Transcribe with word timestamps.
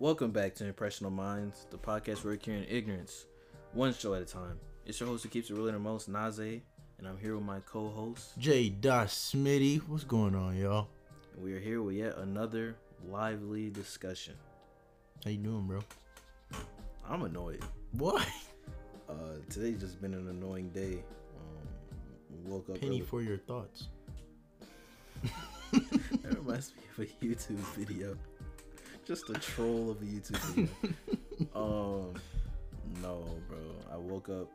Welcome 0.00 0.32
back 0.32 0.56
to 0.56 0.66
Impressional 0.66 1.12
Minds, 1.12 1.66
the 1.70 1.78
podcast 1.78 2.24
where 2.24 2.32
we're 2.32 2.36
curing 2.36 2.66
ignorance, 2.68 3.26
one 3.74 3.94
show 3.94 4.14
at 4.14 4.22
a 4.22 4.24
time. 4.24 4.58
It's 4.84 4.98
your 4.98 5.08
host 5.08 5.22
who 5.22 5.28
keeps 5.28 5.50
it 5.50 5.54
real 5.54 5.66
and 5.68 5.76
the 5.76 5.78
most, 5.78 6.08
Naze, 6.08 6.62
and 6.98 7.06
I'm 7.06 7.16
here 7.16 7.36
with 7.36 7.44
my 7.44 7.60
co-host. 7.60 8.36
J. 8.36 8.70
Dot 8.70 9.06
Smitty, 9.06 9.78
what's 9.88 10.02
going 10.02 10.34
on, 10.34 10.56
y'all? 10.56 10.88
And 11.34 11.44
we 11.44 11.54
are 11.54 11.60
here 11.60 11.80
with 11.80 11.94
yet 11.94 12.18
another 12.18 12.74
lively 13.08 13.70
discussion. 13.70 14.34
How 15.24 15.30
you 15.30 15.38
doing, 15.38 15.68
bro? 15.68 15.80
I'm 17.08 17.22
annoyed. 17.22 17.62
Why? 17.92 18.26
Uh, 19.08 19.36
today's 19.48 19.78
just 19.78 20.00
been 20.02 20.12
an 20.12 20.28
annoying 20.28 20.70
day. 20.70 21.04
Um, 21.38 22.50
woke 22.50 22.68
up. 22.68 22.80
Penny 22.80 22.96
early. 22.96 23.00
for 23.02 23.22
your 23.22 23.38
thoughts. 23.38 23.88
that 25.72 26.36
reminds 26.36 26.72
me 26.74 26.82
of 26.92 27.04
a 27.04 27.24
YouTube 27.24 27.58
video. 27.76 28.16
Just 29.04 29.28
a 29.28 29.34
troll 29.34 29.90
of 29.90 30.00
a 30.00 30.04
YouTube 30.04 30.38
video. 30.38 30.68
um, 31.54 32.14
no, 33.02 33.22
bro. 33.48 33.58
I 33.92 33.96
woke 33.96 34.28
up 34.30 34.48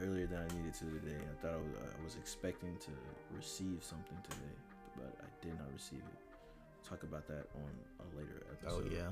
earlier 0.00 0.26
than 0.26 0.38
I 0.38 0.54
needed 0.56 0.74
to 0.74 0.84
today. 0.84 1.16
I 1.16 1.42
thought 1.42 1.54
I 1.54 1.56
was, 1.56 1.94
I 2.00 2.04
was 2.04 2.16
expecting 2.16 2.76
to 2.78 2.90
receive 3.36 3.78
something 3.82 4.16
today, 4.22 4.54
but 4.96 5.16
I 5.20 5.44
did 5.44 5.58
not 5.58 5.66
receive 5.72 5.98
it. 5.98 6.88
Talk 6.88 7.02
about 7.02 7.26
that 7.26 7.46
on 7.56 7.70
a 8.00 8.16
later 8.16 8.42
episode. 8.52 8.76
Oh 8.76 8.80
episode. 8.86 8.92
yeah. 8.96 9.10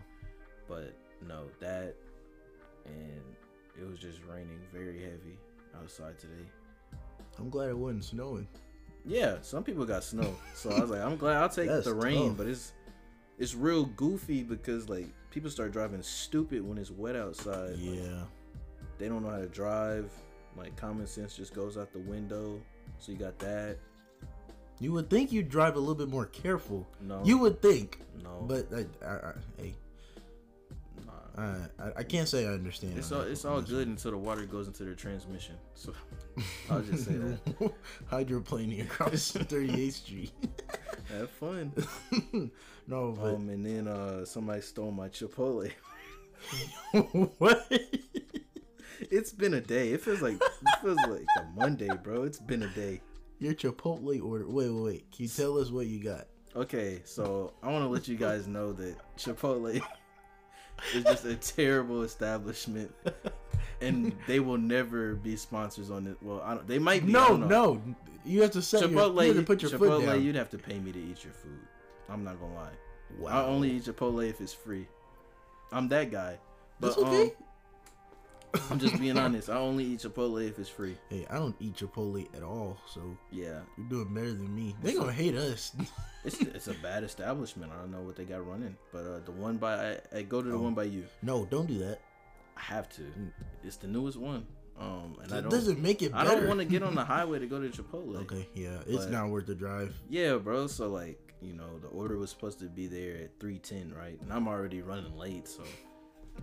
But 0.68 0.94
no, 1.26 1.44
that 1.60 1.94
and 2.84 3.22
it 3.80 3.88
was 3.88 3.98
just 3.98 4.20
raining 4.30 4.60
very 4.72 5.00
heavy 5.00 5.38
outside 5.80 6.18
today. 6.18 6.46
I'm 7.38 7.50
glad 7.50 7.70
it 7.70 7.76
wasn't 7.76 8.04
snowing. 8.04 8.46
Yeah, 9.04 9.36
some 9.42 9.62
people 9.62 9.84
got 9.84 10.02
snow, 10.04 10.34
so 10.54 10.70
I 10.70 10.80
was 10.80 10.90
like, 10.90 11.00
I'm 11.00 11.16
glad 11.16 11.36
I'll 11.36 11.48
take 11.48 11.68
That's 11.68 11.86
the 11.86 11.94
rain, 11.94 12.28
tough. 12.28 12.38
but 12.38 12.46
it's 12.46 12.72
it's 13.38 13.54
real 13.54 13.84
goofy 13.84 14.42
because 14.42 14.88
like 14.88 15.08
people 15.30 15.50
start 15.50 15.72
driving 15.72 16.02
stupid 16.02 16.66
when 16.66 16.78
it's 16.78 16.90
wet 16.90 17.16
outside. 17.16 17.70
Like, 17.72 17.78
Yeah. 17.80 18.22
they 18.98 19.08
don't 19.08 19.22
know 19.22 19.30
how 19.30 19.38
to 19.38 19.46
drive. 19.48 20.10
Like 20.56 20.74
common 20.76 21.06
sense 21.06 21.36
just 21.36 21.54
goes 21.54 21.76
out 21.76 21.92
the 21.92 21.98
window. 21.98 22.60
So 22.98 23.12
you 23.12 23.18
got 23.18 23.38
that. 23.40 23.76
You 24.78 24.92
would 24.92 25.08
think 25.10 25.32
you'd 25.32 25.48
drive 25.48 25.76
a 25.76 25.78
little 25.78 25.94
bit 25.94 26.08
more 26.08 26.26
careful. 26.26 26.86
No, 27.00 27.22
You 27.24 27.38
would 27.38 27.62
think, 27.62 28.00
no, 28.22 28.44
but 28.46 28.66
I, 28.74 28.84
I, 29.06 29.14
I, 29.14 29.32
hey. 29.58 29.74
I, 31.38 31.58
I, 31.98 32.02
can't 32.02 32.26
say 32.26 32.46
I 32.46 32.52
understand. 32.52 32.96
It's 32.96 33.12
all 33.12 33.20
it's 33.20 33.44
all 33.44 33.60
good 33.60 33.88
until 33.88 34.12
the 34.12 34.16
water 34.16 34.46
goes 34.46 34.68
into 34.68 34.84
the 34.84 34.94
transmission. 34.94 35.56
So 35.74 35.92
I'll 36.70 36.80
just 36.82 37.04
say 37.04 37.12
that. 37.14 37.72
Hydroplaning 38.10 38.82
across 38.82 39.32
38th 39.36 39.92
Street. 39.92 40.32
Have 41.10 41.30
fun. 41.30 41.72
no, 42.86 43.12
but 43.12 43.34
Um, 43.34 43.48
and 43.50 43.64
then 43.66 43.86
uh 43.86 44.24
somebody 44.24 44.62
stole 44.62 44.90
my 44.92 45.08
Chipotle. 45.08 45.70
what? 47.38 47.70
It's 49.10 49.32
been 49.32 49.54
a 49.54 49.60
day. 49.60 49.90
It 49.92 50.00
feels 50.00 50.22
like 50.22 50.36
it 50.36 50.80
feels 50.82 50.98
like 51.06 51.26
a 51.38 51.44
Monday, 51.54 51.90
bro. 52.02 52.22
It's 52.22 52.38
been 52.40 52.62
a 52.62 52.68
day. 52.68 53.02
Your 53.38 53.52
Chipotle 53.52 54.24
order. 54.24 54.48
Wait, 54.48 54.70
wait, 54.70 54.82
wait. 54.82 55.12
Can 55.12 55.24
you 55.24 55.28
tell 55.28 55.58
us 55.58 55.70
what 55.70 55.86
you 55.86 56.02
got? 56.02 56.26
Okay, 56.54 57.02
so 57.04 57.52
I 57.62 57.70
want 57.70 57.84
to 57.84 57.88
let 57.88 58.08
you 58.08 58.16
guys 58.16 58.46
know 58.46 58.72
that 58.72 58.96
Chipotle 59.18 59.82
is 60.94 61.04
just 61.04 61.24
a 61.24 61.34
terrible 61.36 62.02
establishment, 62.02 62.94
and 63.80 64.12
they 64.26 64.40
will 64.40 64.58
never 64.58 65.14
be 65.14 65.36
sponsors 65.36 65.90
on 65.90 66.06
it. 66.06 66.16
Well, 66.22 66.42
I 66.44 66.54
don't, 66.54 66.66
they 66.66 66.78
might 66.78 67.06
be. 67.06 67.12
No, 67.12 67.36
no. 67.36 67.82
You 68.24 68.42
have 68.42 68.50
to 68.52 68.62
set 68.62 68.80
your, 68.80 68.90
Chipotle. 68.90 69.22
you 69.22 69.28
have 69.28 69.36
to 69.36 69.42
put 69.44 69.62
your 69.62 69.70
Chipotle, 69.70 69.98
foot 69.98 70.06
down. 70.06 70.22
you'd 70.24 70.34
have 70.34 70.50
to 70.50 70.58
pay 70.58 70.78
me 70.78 70.90
to 70.92 70.98
eat 70.98 71.22
your 71.24 71.32
food. 71.32 71.60
I'm 72.08 72.24
not 72.24 72.40
gonna 72.40 72.54
lie. 72.54 72.70
wow. 73.18 73.30
I 73.30 73.46
only 73.46 73.70
eat 73.70 73.84
Chipotle 73.84 74.28
if 74.28 74.40
it's 74.40 74.52
free. 74.52 74.86
I'm 75.72 75.88
that 75.88 76.10
guy. 76.10 76.38
But 76.80 76.88
That's 76.88 76.98
okay. 76.98 77.22
um, 77.22 77.30
I'm 78.70 78.78
just 78.78 78.98
being 79.00 79.18
honest. 79.18 79.48
I 79.50 79.56
only 79.56 79.84
eat 79.84 80.00
Chipotle 80.00 80.46
if 80.48 80.58
it's 80.58 80.68
free. 80.68 80.96
Hey, 81.08 81.26
I 81.30 81.34
don't 81.38 81.56
eat 81.60 81.74
Chipotle 81.76 82.26
at 82.36 82.42
all, 82.42 82.78
so 82.86 83.00
Yeah, 83.30 83.60
you're 83.76 83.88
doing 83.88 84.14
better 84.14 84.32
than 84.32 84.54
me. 84.54 84.74
They 84.82 84.94
gonna 84.94 85.12
hate 85.12 85.34
us. 85.34 85.72
it's 86.24 86.40
it's 86.40 86.68
a 86.68 86.74
bad 86.74 87.04
establishment. 87.04 87.72
I 87.72 87.80
don't 87.80 87.90
know 87.90 88.02
what 88.02 88.16
they 88.16 88.24
got 88.24 88.46
running, 88.46 88.76
but 88.92 89.00
uh, 89.06 89.20
the 89.24 89.32
one 89.32 89.56
by 89.56 89.74
I, 89.92 89.98
I 90.18 90.22
go 90.22 90.42
to 90.42 90.48
the 90.48 90.54
Oh. 90.56 90.60
one 90.60 90.74
by 90.74 90.84
you. 90.84 91.04
no, 91.22 91.44
don't 91.46 91.66
do 91.66 91.78
that. 91.80 92.00
I 92.56 92.60
have 92.62 92.88
to. 92.96 93.02
It's 93.64 93.76
the 93.76 93.86
newest 93.88 94.16
one. 94.18 94.46
Um, 94.78 95.16
and 95.22 95.32
I 95.32 95.38
It 95.38 95.42
don't. 95.42 95.50
doesn't 95.50 95.80
make 95.80 96.02
it 96.02 96.12
I 96.14 96.24
don't 96.24 96.46
want 96.46 96.58
to 96.58 96.64
get 96.66 96.82
on 96.82 96.94
the 96.94 97.04
highway 97.14 97.38
to 97.38 97.46
go 97.46 97.60
to 97.60 97.68
Chipotle. 97.68 98.16
Okay, 98.22 98.46
yeah, 98.54 98.78
it's 98.86 99.04
But- 99.06 99.10
not 99.12 99.28
worth 99.30 99.46
the 99.46 99.54
drive. 99.54 99.94
Yeah, 100.10 100.36
bro. 100.36 100.66
So 100.66 100.88
like, 100.88 101.18
you 101.40 101.54
know, 101.54 101.78
the 101.80 101.88
order 101.88 102.16
was 102.18 102.30
supposed 102.30 102.58
to 102.60 102.66
be 102.66 102.86
there 102.86 103.16
at 103.16 103.38
three 103.40 103.58
ten, 103.58 103.92
right? 103.98 104.18
And 104.20 104.32
I'm 104.32 104.46
already 104.48 104.82
running 104.82 105.16
late, 105.16 105.48
so 105.48 105.62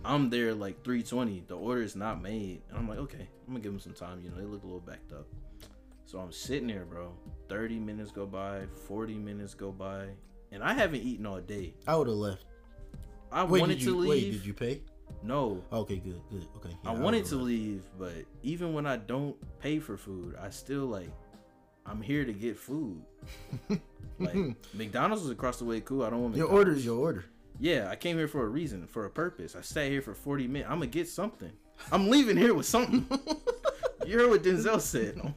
I'm 0.04 0.30
there 0.30 0.54
like 0.54 0.82
three 0.84 1.02
twenty. 1.02 1.42
The 1.46 1.56
order 1.56 1.82
is 1.82 1.96
not 1.96 2.20
made, 2.22 2.62
and 2.68 2.78
I'm 2.78 2.88
like, 2.88 2.98
okay, 2.98 3.28
I'm 3.46 3.54
gonna 3.54 3.60
give 3.60 3.72
them 3.72 3.80
some 3.80 3.94
time. 3.94 4.20
You 4.22 4.30
know, 4.30 4.36
they 4.36 4.44
look 4.44 4.62
a 4.62 4.66
little 4.66 4.80
backed 4.80 5.12
up. 5.12 5.26
So 6.06 6.18
I'm 6.18 6.32
sitting 6.32 6.68
there, 6.68 6.84
bro. 6.84 7.12
Thirty 7.48 7.78
minutes 7.78 8.10
go 8.10 8.26
by, 8.26 8.62
forty 8.86 9.14
minutes 9.14 9.54
go 9.54 9.72
by, 9.72 10.06
and 10.52 10.62
I 10.62 10.72
haven't 10.74 11.00
eaten 11.02 11.26
all 11.26 11.40
day. 11.40 11.74
I 11.86 11.96
would 11.96 12.06
have 12.08 12.16
left. 12.16 12.44
I 13.32 13.44
Wait, 13.44 13.60
wanted 13.60 13.80
you, 13.82 13.92
to 13.92 13.96
leave. 13.98 14.08
Wait, 14.10 14.32
did 14.32 14.46
you 14.46 14.54
pay? 14.54 14.80
No, 15.22 15.62
Okay, 15.72 15.96
good, 15.96 16.20
good. 16.30 16.46
Okay. 16.56 16.70
yeah, 16.70 16.76
I 16.84 16.90
would've 16.90 17.04
wanted 17.04 17.24
to 17.26 17.36
left. 17.36 17.46
leave, 17.46 17.82
but 17.98 18.12
even 18.42 18.72
when 18.74 18.86
I 18.86 18.96
don't 18.96 19.36
pay 19.60 19.78
for 19.78 19.96
food, 19.96 20.36
I 20.40 20.50
still 20.50 20.86
like 20.86 21.10
I'm 21.86 22.00
here 22.02 22.24
to 22.24 22.32
get 22.32 22.56
food. 22.58 23.02
Like 24.20 24.36
McDonald's 24.74 25.24
is 25.24 25.30
across 25.30 25.58
the 25.58 25.64
way, 25.64 25.80
cool. 25.80 26.04
I 26.04 26.10
don't 26.10 26.22
want 26.22 26.36
Your 26.36 26.46
order 26.46 26.70
is 26.72 26.84
your 26.84 26.98
order. 27.00 27.24
Yeah, 27.60 27.88
I 27.88 27.96
came 27.96 28.16
here 28.16 28.28
for 28.28 28.44
a 28.44 28.48
reason, 28.48 28.86
for 28.86 29.06
a 29.06 29.10
purpose. 29.10 29.54
I 29.54 29.60
sat 29.60 29.88
here 29.88 30.02
for 30.02 30.14
40 30.14 30.48
minutes. 30.48 30.70
I'm 30.70 30.78
gonna 30.78 30.86
get 30.88 31.08
something. 31.08 31.52
I'm 31.92 32.08
leaving 32.08 32.36
here 32.36 32.54
with 32.54 32.66
something. 32.66 33.06
you 34.06 34.18
heard 34.18 34.30
what 34.30 34.42
Denzel 34.42 34.80
said. 34.80 35.20
I'm, 35.22 35.34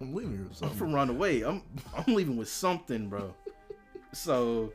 I'm 0.00 0.14
leaving 0.14 0.36
here 0.36 0.44
with 0.44 0.56
something. 0.56 0.70
I'm 0.70 0.78
from 0.78 0.94
Runaway. 0.94 1.42
I'm 1.42 1.62
I'm 1.96 2.14
leaving 2.14 2.36
with 2.36 2.48
something, 2.48 3.08
bro. 3.08 3.34
So 4.12 4.72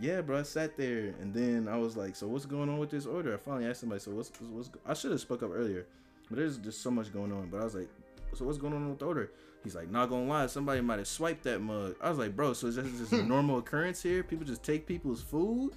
yeah, 0.00 0.20
bro, 0.20 0.38
I 0.38 0.42
sat 0.42 0.76
there 0.76 1.14
and 1.20 1.34
then 1.34 1.68
I 1.68 1.76
was 1.76 1.96
like, 1.96 2.14
so 2.14 2.28
what's 2.28 2.46
going 2.46 2.68
on 2.68 2.78
with 2.78 2.90
this 2.90 3.06
order? 3.06 3.34
I 3.34 3.36
finally 3.36 3.66
asked 3.66 3.80
somebody, 3.80 4.00
so 4.00 4.12
what's 4.12 4.30
what's 4.50 4.70
I 4.86 4.94
should 4.94 5.10
have 5.10 5.20
spoke 5.20 5.42
up 5.42 5.50
earlier, 5.52 5.86
but 6.28 6.38
there's 6.38 6.58
just 6.58 6.82
so 6.82 6.90
much 6.90 7.12
going 7.12 7.32
on. 7.32 7.48
But 7.50 7.60
I 7.60 7.64
was 7.64 7.74
like, 7.74 7.88
so 8.34 8.44
what's 8.44 8.58
going 8.58 8.72
on 8.72 8.88
with 8.88 9.00
the 9.00 9.06
order? 9.06 9.32
He's 9.64 9.74
like, 9.74 9.90
not 9.90 10.08
gonna 10.08 10.26
lie, 10.26 10.46
somebody 10.46 10.80
might 10.80 10.98
have 10.98 11.08
swiped 11.08 11.42
that 11.44 11.60
mug. 11.60 11.96
I 12.00 12.08
was 12.08 12.18
like, 12.18 12.36
bro, 12.36 12.52
so 12.52 12.68
is 12.68 12.76
this 12.76 12.98
just 12.98 13.12
a 13.12 13.22
normal 13.26 13.58
occurrence 13.58 14.02
here? 14.02 14.22
People 14.22 14.46
just 14.46 14.62
take 14.62 14.86
people's 14.86 15.22
food? 15.22 15.72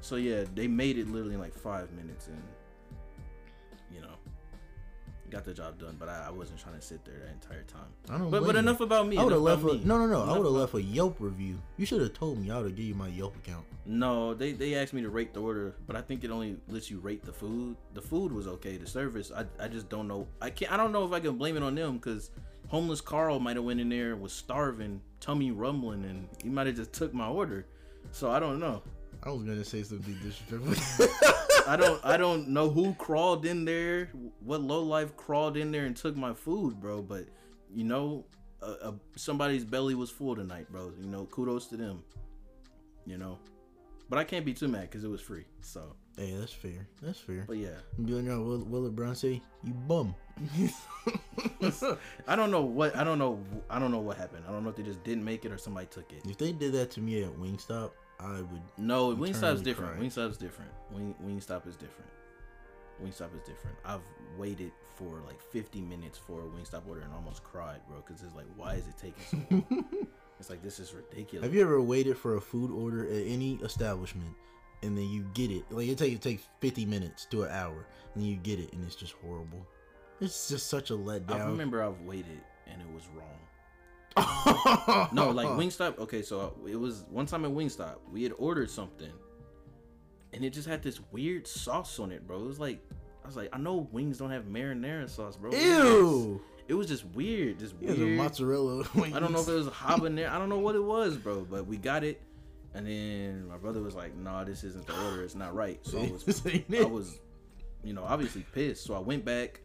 So 0.00 0.16
yeah, 0.16 0.44
they 0.54 0.68
made 0.68 0.98
it 0.98 1.08
literally 1.08 1.34
in 1.34 1.40
like 1.40 1.54
five 1.54 1.90
minutes 1.92 2.28
and 2.28 2.42
you 3.92 4.00
know 4.00 4.14
got 5.30 5.44
the 5.44 5.52
job 5.52 5.78
done. 5.78 5.96
But 5.98 6.08
I, 6.08 6.26
I 6.28 6.30
wasn't 6.30 6.60
trying 6.60 6.76
to 6.76 6.80
sit 6.80 7.04
there 7.04 7.18
that 7.18 7.32
entire 7.32 7.62
time. 7.64 7.88
I 8.08 8.18
don't. 8.18 8.30
But 8.30 8.44
but 8.44 8.56
enough 8.56 8.80
about 8.80 9.08
me. 9.08 9.16
I 9.16 9.24
would 9.24 9.32
have 9.32 9.42
left 9.42 9.62
a 9.62 9.66
me. 9.66 9.82
no, 9.84 9.98
no, 9.98 10.06
no. 10.06 10.22
I 10.22 10.36
would 10.36 10.44
have 10.44 10.54
left 10.54 10.74
a 10.74 10.82
Yelp 10.82 11.16
review. 11.18 11.58
You 11.76 11.86
should 11.86 12.00
have 12.00 12.12
told 12.12 12.38
me. 12.38 12.50
I 12.50 12.56
would 12.56 12.66
have 12.66 12.76
give 12.76 12.86
you 12.86 12.94
my 12.94 13.08
Yelp 13.08 13.36
account. 13.36 13.64
No, 13.84 14.34
they 14.34 14.52
they 14.52 14.74
asked 14.74 14.92
me 14.92 15.02
to 15.02 15.10
rate 15.10 15.34
the 15.34 15.40
order, 15.40 15.74
but 15.86 15.96
I 15.96 16.02
think 16.02 16.24
it 16.24 16.30
only 16.30 16.56
lets 16.68 16.90
you 16.90 16.98
rate 16.98 17.24
the 17.24 17.32
food. 17.32 17.76
The 17.94 18.02
food 18.02 18.32
was 18.32 18.46
okay. 18.46 18.76
The 18.76 18.86
service, 18.86 19.32
I, 19.34 19.44
I 19.62 19.68
just 19.68 19.88
don't 19.88 20.08
know. 20.08 20.26
I 20.40 20.50
can't. 20.50 20.72
I 20.72 20.76
don't 20.76 20.92
know 20.92 21.04
if 21.04 21.12
I 21.12 21.20
can 21.20 21.36
blame 21.36 21.56
it 21.56 21.62
on 21.62 21.74
them 21.74 21.96
because 21.96 22.30
homeless 22.68 23.00
Carl 23.00 23.38
might 23.40 23.56
have 23.56 23.64
went 23.64 23.80
in 23.80 23.88
there 23.88 24.12
and 24.12 24.20
was 24.20 24.32
starving, 24.32 25.00
tummy 25.20 25.50
rumbling, 25.50 26.04
and 26.04 26.28
he 26.42 26.48
might 26.48 26.66
have 26.66 26.76
just 26.76 26.92
took 26.92 27.14
my 27.14 27.28
order. 27.28 27.66
So 28.12 28.30
I 28.30 28.38
don't 28.38 28.60
know. 28.60 28.82
I 29.26 29.30
was 29.30 29.42
gonna 29.42 29.64
say 29.64 29.82
something 29.82 30.16
disrespectful. 30.22 31.08
I 31.66 31.76
don't 31.76 32.04
I 32.04 32.16
don't 32.16 32.48
know 32.48 32.70
who 32.70 32.94
crawled 32.94 33.44
in 33.44 33.64
there, 33.64 34.10
what 34.40 34.60
low 34.60 34.82
life 34.82 35.16
crawled 35.16 35.56
in 35.56 35.72
there 35.72 35.84
and 35.84 35.96
took 35.96 36.16
my 36.16 36.32
food, 36.32 36.80
bro. 36.80 37.02
But 37.02 37.26
you 37.74 37.82
know, 37.82 38.24
somebody's 39.16 39.64
belly 39.64 39.96
was 39.96 40.10
full 40.10 40.36
tonight, 40.36 40.70
bro. 40.70 40.92
You 41.00 41.08
know, 41.08 41.26
kudos 41.26 41.66
to 41.68 41.76
them. 41.76 42.04
You 43.04 43.18
know, 43.18 43.38
but 44.08 44.18
I 44.18 44.24
can't 44.24 44.44
be 44.44 44.54
too 44.54 44.68
mad 44.68 44.82
because 44.82 45.02
it 45.02 45.08
was 45.08 45.20
free. 45.20 45.44
So, 45.60 45.94
hey, 46.16 46.34
that's 46.38 46.52
fair. 46.52 46.86
That's 47.02 47.18
fair. 47.18 47.44
but 47.46 47.56
yeah, 47.56 47.78
Be 48.04 48.12
like, 48.12 48.24
no, 48.24 48.42
Will, 48.42 48.64
Will 48.64 48.90
Brown 48.90 49.14
say 49.16 49.42
you 49.64 49.72
bum. 49.88 50.14
I 52.28 52.36
don't 52.36 52.50
know 52.50 52.62
what 52.62 52.94
I 52.94 53.02
don't 53.02 53.18
know 53.18 53.40
I 53.70 53.78
don't 53.80 53.90
know 53.90 53.98
what 53.98 54.18
happened. 54.18 54.44
I 54.48 54.52
don't 54.52 54.62
know 54.62 54.70
if 54.70 54.76
they 54.76 54.82
just 54.84 55.02
didn't 55.02 55.24
make 55.24 55.44
it 55.44 55.50
or 55.50 55.58
somebody 55.58 55.86
took 55.86 56.12
it. 56.12 56.22
if 56.28 56.36
they 56.38 56.52
did 56.52 56.72
that 56.74 56.90
to 56.92 57.00
me 57.00 57.24
at 57.24 57.34
Wingstop, 57.36 57.90
I 58.20 58.40
would. 58.40 58.62
No, 58.78 59.14
Wingstop's 59.14 59.62
different. 59.62 59.96
cry. 59.96 60.04
Wingstop's 60.04 60.36
different. 60.36 60.70
Wing 60.90 61.14
Wingstop 61.24 61.66
is 61.66 61.76
different. 61.76 62.10
Wingstop 63.02 63.34
is 63.34 63.42
different. 63.46 63.76
I've 63.84 64.00
waited 64.38 64.72
for 64.94 65.20
like 65.26 65.40
50 65.40 65.82
minutes 65.82 66.18
for 66.18 66.40
a 66.40 66.44
Wingstop 66.44 66.88
order 66.88 67.02
and 67.02 67.12
almost 67.12 67.44
cried, 67.44 67.80
bro. 67.88 68.02
Because 68.06 68.22
it's 68.22 68.34
like, 68.34 68.46
why 68.56 68.74
is 68.74 68.86
it 68.86 68.94
taking 68.96 69.22
so 69.30 69.36
long? 69.50 70.06
it's 70.40 70.48
like 70.48 70.62
this 70.62 70.78
is 70.80 70.94
ridiculous. 70.94 71.44
Have 71.44 71.54
you 71.54 71.60
ever 71.60 71.80
waited 71.80 72.16
for 72.16 72.36
a 72.36 72.40
food 72.40 72.70
order 72.70 73.06
at 73.06 73.26
any 73.26 73.54
establishment 73.62 74.34
and 74.82 74.96
then 74.96 75.08
you 75.08 75.26
get 75.34 75.50
it? 75.50 75.64
Like 75.70 75.88
it 75.88 75.98
takes 75.98 76.14
it 76.14 76.22
takes 76.22 76.42
fifty 76.60 76.86
minutes 76.86 77.26
to 77.26 77.42
an 77.42 77.50
hour, 77.50 77.86
and 78.14 78.22
then 78.22 78.30
you 78.30 78.36
get 78.36 78.58
it, 78.58 78.72
and 78.72 78.84
it's 78.84 78.96
just 78.96 79.12
horrible. 79.24 79.66
It's 80.20 80.48
just 80.48 80.68
such 80.68 80.90
a 80.90 80.94
letdown. 80.94 81.40
I 81.40 81.44
remember 81.44 81.82
I've 81.82 82.00
waited 82.00 82.40
and 82.66 82.80
it 82.80 82.94
was 82.94 83.04
wrong. 83.14 83.38
No, 84.16 85.30
like 85.30 85.48
Wingstop. 85.58 85.98
Okay, 85.98 86.22
so 86.22 86.54
it 86.68 86.76
was 86.76 87.04
one 87.10 87.26
time 87.26 87.44
at 87.44 87.50
Wingstop. 87.50 87.96
We 88.12 88.22
had 88.22 88.32
ordered 88.38 88.70
something, 88.70 89.12
and 90.32 90.44
it 90.44 90.50
just 90.50 90.68
had 90.68 90.82
this 90.82 91.00
weird 91.12 91.46
sauce 91.46 91.98
on 91.98 92.12
it, 92.12 92.26
bro. 92.26 92.38
It 92.38 92.46
was 92.46 92.58
like 92.60 92.80
I 93.24 93.26
was 93.26 93.36
like, 93.36 93.48
I 93.52 93.58
know 93.58 93.88
wings 93.92 94.18
don't 94.18 94.30
have 94.30 94.44
marinara 94.44 95.08
sauce, 95.10 95.36
bro. 95.36 95.50
It 95.50 95.54
was 95.54 95.62
just- 95.62 95.84
Ew. 95.84 96.42
It 96.68 96.74
was 96.74 96.88
just 96.88 97.04
weird, 97.06 97.60
just 97.60 97.76
weird. 97.76 97.96
Yeah, 97.96 98.04
weird. 98.06 98.16
mozzarella. 98.18 98.84
I 98.96 99.20
don't 99.20 99.32
know 99.32 99.40
if 99.40 99.48
it 99.48 99.52
was 99.52 99.68
habanero. 99.68 100.28
I 100.28 100.36
don't 100.36 100.48
know 100.48 100.58
what 100.58 100.74
it 100.74 100.82
was, 100.82 101.16
bro. 101.16 101.46
But 101.48 101.64
we 101.68 101.76
got 101.76 102.02
it, 102.02 102.20
and 102.74 102.84
then 102.86 103.46
my 103.46 103.56
brother 103.56 103.80
was 103.82 103.94
like, 103.94 104.16
"Nah, 104.16 104.42
this 104.42 104.64
isn't 104.64 104.84
the 104.84 104.92
order. 105.04 105.22
It's 105.22 105.36
not 105.36 105.54
right." 105.54 105.78
So 105.86 106.00
I 106.00 106.10
was, 106.26 106.42
I 106.44 106.64
it. 106.68 106.90
was, 106.90 107.20
you 107.84 107.92
know, 107.92 108.02
obviously 108.02 108.44
pissed. 108.52 108.82
So 108.84 108.94
I 108.94 108.98
went 108.98 109.24
back 109.24 109.60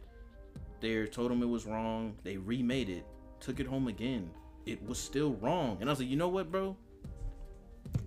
there, 0.79 1.07
told 1.07 1.31
them 1.31 1.41
it 1.41 1.47
was 1.47 1.65
wrong. 1.65 2.13
They 2.23 2.37
remade 2.37 2.89
it, 2.89 3.03
took 3.39 3.59
it 3.59 3.65
home 3.65 3.87
again. 3.87 4.29
It 4.65 4.85
was 4.87 4.99
still 4.99 5.33
wrong, 5.33 5.77
and 5.79 5.89
I 5.89 5.93
was 5.93 5.99
like, 5.99 6.09
"You 6.09 6.17
know 6.17 6.29
what, 6.29 6.51
bro? 6.51 6.75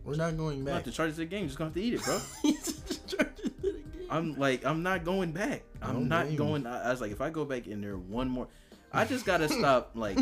We're 0.04 0.16
not 0.16 0.36
going 0.36 0.60
I'm 0.60 0.64
back. 0.64 0.84
to 0.84 0.90
charge 0.92 1.12
it 1.12 1.18
again. 1.18 1.46
Just 1.46 1.58
gonna 1.58 1.68
have 1.68 1.74
to 1.74 1.82
eat 1.82 1.94
it, 1.94 2.02
bro." 2.04 2.20
I'm 4.10 4.36
like, 4.38 4.64
I'm 4.64 4.82
not 4.82 5.04
going 5.04 5.32
back. 5.32 5.64
I'm 5.82 5.94
don't 5.94 6.08
not 6.08 6.36
going. 6.36 6.66
I, 6.66 6.88
I 6.88 6.90
was 6.90 7.00
like, 7.00 7.10
if 7.10 7.20
I 7.20 7.30
go 7.30 7.44
back 7.44 7.66
in 7.66 7.80
there 7.80 7.96
one 7.96 8.28
more, 8.28 8.46
I 8.92 9.04
just 9.04 9.26
gotta 9.26 9.48
stop. 9.48 9.92
Like, 9.96 10.18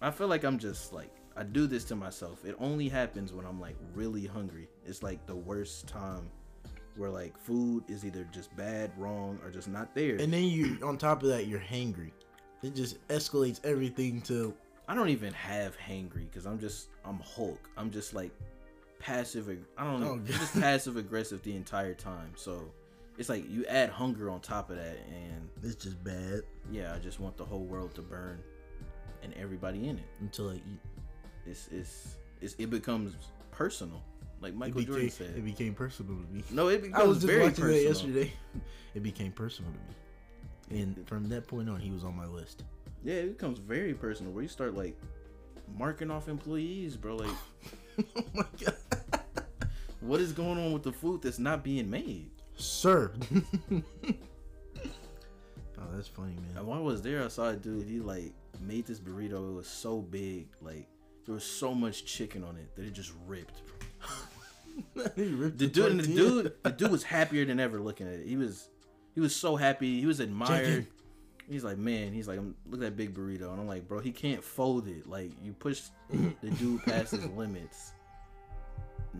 I 0.00 0.10
feel 0.10 0.28
like 0.28 0.44
I'm 0.44 0.58
just 0.58 0.92
like 0.92 1.10
I 1.36 1.42
do 1.42 1.66
this 1.66 1.84
to 1.86 1.96
myself. 1.96 2.44
It 2.44 2.56
only 2.58 2.88
happens 2.88 3.32
when 3.32 3.46
I'm 3.46 3.60
like 3.60 3.76
really 3.94 4.26
hungry. 4.26 4.68
It's 4.86 5.02
like 5.02 5.24
the 5.26 5.34
worst 5.34 5.86
time 5.88 6.30
where 6.96 7.10
like 7.10 7.36
food 7.38 7.84
is 7.88 8.04
either 8.04 8.26
just 8.32 8.54
bad, 8.56 8.92
wrong, 8.96 9.38
or 9.42 9.50
just 9.50 9.68
not 9.68 9.94
there. 9.94 10.16
And 10.16 10.32
then 10.32 10.44
you, 10.44 10.78
on 10.84 10.98
top 10.98 11.22
of 11.22 11.28
that, 11.30 11.46
you're 11.46 11.60
hangry. 11.60 12.10
It 12.62 12.74
just 12.74 13.06
escalates 13.08 13.64
everything 13.64 14.20
to 14.22 14.54
I 14.88 14.94
don't 14.94 15.08
even 15.10 15.32
have 15.32 15.76
hangry 15.78 16.26
because 16.30 16.46
I'm 16.46 16.58
just 16.58 16.88
I'm 17.04 17.20
Hulk. 17.20 17.68
I'm 17.76 17.90
just 17.90 18.14
like 18.14 18.30
passive. 18.98 19.48
I 19.78 19.84
don't 19.84 20.00
know. 20.00 20.12
Oh, 20.12 20.18
just 20.18 20.52
passive 20.60 20.96
aggressive 20.96 21.42
the 21.42 21.54
entire 21.56 21.94
time. 21.94 22.32
So 22.36 22.70
it's 23.18 23.28
like 23.28 23.48
you 23.50 23.64
add 23.66 23.90
hunger 23.90 24.30
on 24.30 24.40
top 24.40 24.70
of 24.70 24.76
that, 24.76 24.96
and 25.08 25.48
it's 25.62 25.76
just 25.76 26.02
bad 26.02 26.42
yeah, 26.70 26.94
I 26.94 26.98
just 26.98 27.20
want 27.20 27.36
the 27.36 27.44
whole 27.44 27.64
world 27.64 27.94
to 27.94 28.02
burn 28.02 28.38
and 29.22 29.32
everybody 29.34 29.88
in 29.88 29.98
it. 29.98 30.04
until 30.20 30.50
I 30.50 30.54
eat. 30.54 30.80
It's 31.46 31.68
it's, 31.72 32.16
it's 32.40 32.54
it 32.58 32.70
becomes 32.70 33.14
personal, 33.50 34.02
like 34.40 34.54
Michael 34.54 34.80
it 34.80 34.86
Jordan 34.86 35.06
became, 35.06 35.26
said. 35.28 35.36
it 35.36 35.44
became 35.44 35.74
personal 35.74 36.14
to 36.16 36.32
me. 36.32 36.44
no, 36.50 36.68
it 36.68 36.84
I 36.94 37.02
was 37.04 37.18
just 37.18 37.26
very 37.26 37.42
watching 37.42 37.56
personal. 37.56 37.74
that 37.82 37.88
yesterday. 37.88 38.32
It 38.94 39.02
became 39.02 39.32
personal 39.32 39.72
to 39.72 39.78
me, 40.74 40.82
and 40.82 41.08
from 41.08 41.26
that 41.30 41.46
point 41.48 41.70
on, 41.70 41.80
he 41.80 41.90
was 41.90 42.04
on 42.04 42.14
my 42.14 42.26
list. 42.26 42.62
Yeah, 43.04 43.14
it 43.14 43.38
becomes 43.38 43.58
very 43.58 43.94
personal 43.94 44.32
where 44.32 44.42
you 44.42 44.48
start 44.48 44.76
like 44.76 44.96
marking 45.76 46.10
off 46.10 46.28
employees, 46.28 46.96
bro. 46.96 47.16
Like, 47.16 47.30
oh 48.16 48.24
my 48.34 48.44
god, 48.64 48.76
what 50.00 50.20
is 50.20 50.32
going 50.32 50.58
on 50.58 50.72
with 50.72 50.82
the 50.82 50.92
food 50.92 51.22
that's 51.22 51.38
not 51.38 51.64
being 51.64 51.90
made? 51.90 52.30
sir! 52.56 53.12
oh, 53.72 53.82
that's 55.92 56.08
funny, 56.08 56.34
man. 56.34 56.56
And 56.56 56.66
while 56.66 56.78
I 56.78 56.82
was 56.82 57.02
there, 57.02 57.24
I 57.24 57.28
saw 57.28 57.48
a 57.48 57.56
dude. 57.56 57.88
He 57.88 58.00
like 58.00 58.32
made 58.60 58.86
this 58.86 58.98
burrito. 58.98 59.52
It 59.52 59.54
was 59.54 59.68
so 59.68 60.00
big, 60.00 60.48
like 60.60 60.86
there 61.24 61.34
was 61.34 61.44
so 61.44 61.74
much 61.74 62.04
chicken 62.04 62.44
on 62.44 62.56
it 62.56 62.74
that 62.76 62.84
it 62.84 62.92
just 62.92 63.12
ripped. 63.26 63.62
He 65.16 65.24
ripped 65.24 65.58
The 65.58 65.66
dude, 65.66 65.90
and 65.90 66.00
the 66.00 66.06
dude, 66.06 66.52
the 66.62 66.70
dude 66.70 66.90
was 66.90 67.02
happier 67.02 67.44
than 67.44 67.60
ever 67.60 67.78
looking 67.78 68.06
at 68.06 68.14
it. 68.14 68.26
He 68.26 68.38
was, 68.38 68.70
he 69.14 69.20
was 69.20 69.36
so 69.36 69.56
happy. 69.56 70.00
He 70.00 70.06
was 70.06 70.18
admired. 70.18 70.64
Chicken. 70.64 70.86
He's 71.48 71.64
like, 71.64 71.76
man, 71.78 72.12
he's 72.12 72.28
like, 72.28 72.38
look 72.70 72.74
at 72.74 72.80
that 72.80 72.96
big 72.96 73.14
burrito, 73.14 73.50
and 73.52 73.60
I'm 73.60 73.66
like, 73.66 73.86
bro, 73.88 74.00
he 74.00 74.12
can't 74.12 74.42
fold 74.42 74.86
it. 74.88 75.08
Like 75.08 75.32
you 75.42 75.52
push 75.52 75.82
the 76.10 76.50
dude 76.50 76.82
past 76.84 77.10
his 77.12 77.26
limits. 77.26 77.92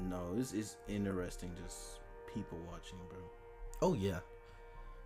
No, 0.09 0.35
it's 0.39 0.53
it's 0.53 0.77
interesting 0.89 1.51
just 1.63 2.01
people 2.33 2.59
watching, 2.71 2.99
bro. 3.11 3.19
Oh 3.83 3.95
yeah. 3.95 4.21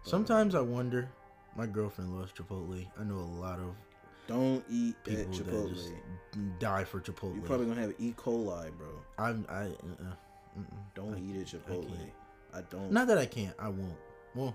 Sometimes 0.04 0.54
I 0.54 0.60
wonder. 0.60 1.08
My 1.56 1.66
girlfriend 1.66 2.16
loves 2.18 2.32
Chipotle. 2.32 2.86
I 3.00 3.02
know 3.04 3.16
a 3.16 3.32
lot 3.40 3.58
of 3.58 3.74
Don't 4.28 4.62
eat 4.70 4.94
people 5.04 5.22
at 5.22 5.32
that 5.32 5.44
Chipotle. 5.44 5.74
just 5.74 5.90
die 6.60 6.84
for 6.84 7.00
Chipotle. 7.00 7.34
You're 7.34 7.44
probably 7.44 7.66
gonna 7.66 7.80
have 7.80 7.94
E. 7.98 8.12
coli, 8.16 8.70
bro. 8.76 8.88
I'm 9.18 9.46
I. 9.48 9.62
Uh, 9.62 9.68
mm-mm. 10.58 10.64
Don't 10.94 11.14
I- 11.14 11.18
eat 11.18 11.40
at 11.40 11.46
Chipotle. 11.46 11.88
can't. 11.88 12.10
I, 12.54 12.60
don't. 12.70 12.92
Not 12.92 13.08
that 13.08 13.18
I 13.18 13.26
can't. 13.26 13.54
I 13.58 13.68
won't. 13.68 13.96
Well, 14.34 14.48
uh, 14.48 14.52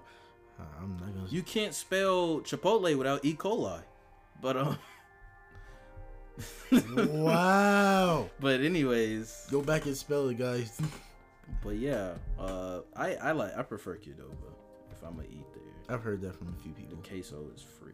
I'm 0.82 0.98
not 0.98 1.14
gonna. 1.14 1.28
You 1.30 1.42
can't 1.44 1.74
spell 1.74 2.42
Chipotle 2.42 2.96
without 2.98 3.24
E. 3.26 3.34
coli. 3.36 3.82
But 4.42 4.58
um. 4.58 4.78
wow. 6.98 8.30
but 8.40 8.62
anyways, 8.62 9.48
Go 9.52 9.62
back 9.62 9.86
and 9.86 9.96
spell 9.96 10.30
it, 10.30 10.38
guys. 10.40 10.80
but 11.64 11.76
yeah, 11.76 12.14
uh, 12.40 12.80
I 12.96 13.16
I 13.16 13.32
like 13.34 13.56
I 13.58 13.62
prefer 13.64 13.98
Qdoba 13.98 14.32
if 14.92 15.04
I'm 15.04 15.16
gonna 15.16 15.28
eat 15.30 15.46
there. 15.54 15.96
I've 15.96 16.04
heard 16.04 16.22
that 16.22 16.36
from 16.36 16.56
a 16.58 16.64
few 16.64 16.72
people. 16.72 16.98
The 16.98 17.08
queso 17.08 17.46
is 17.56 17.62
free. 17.62 17.94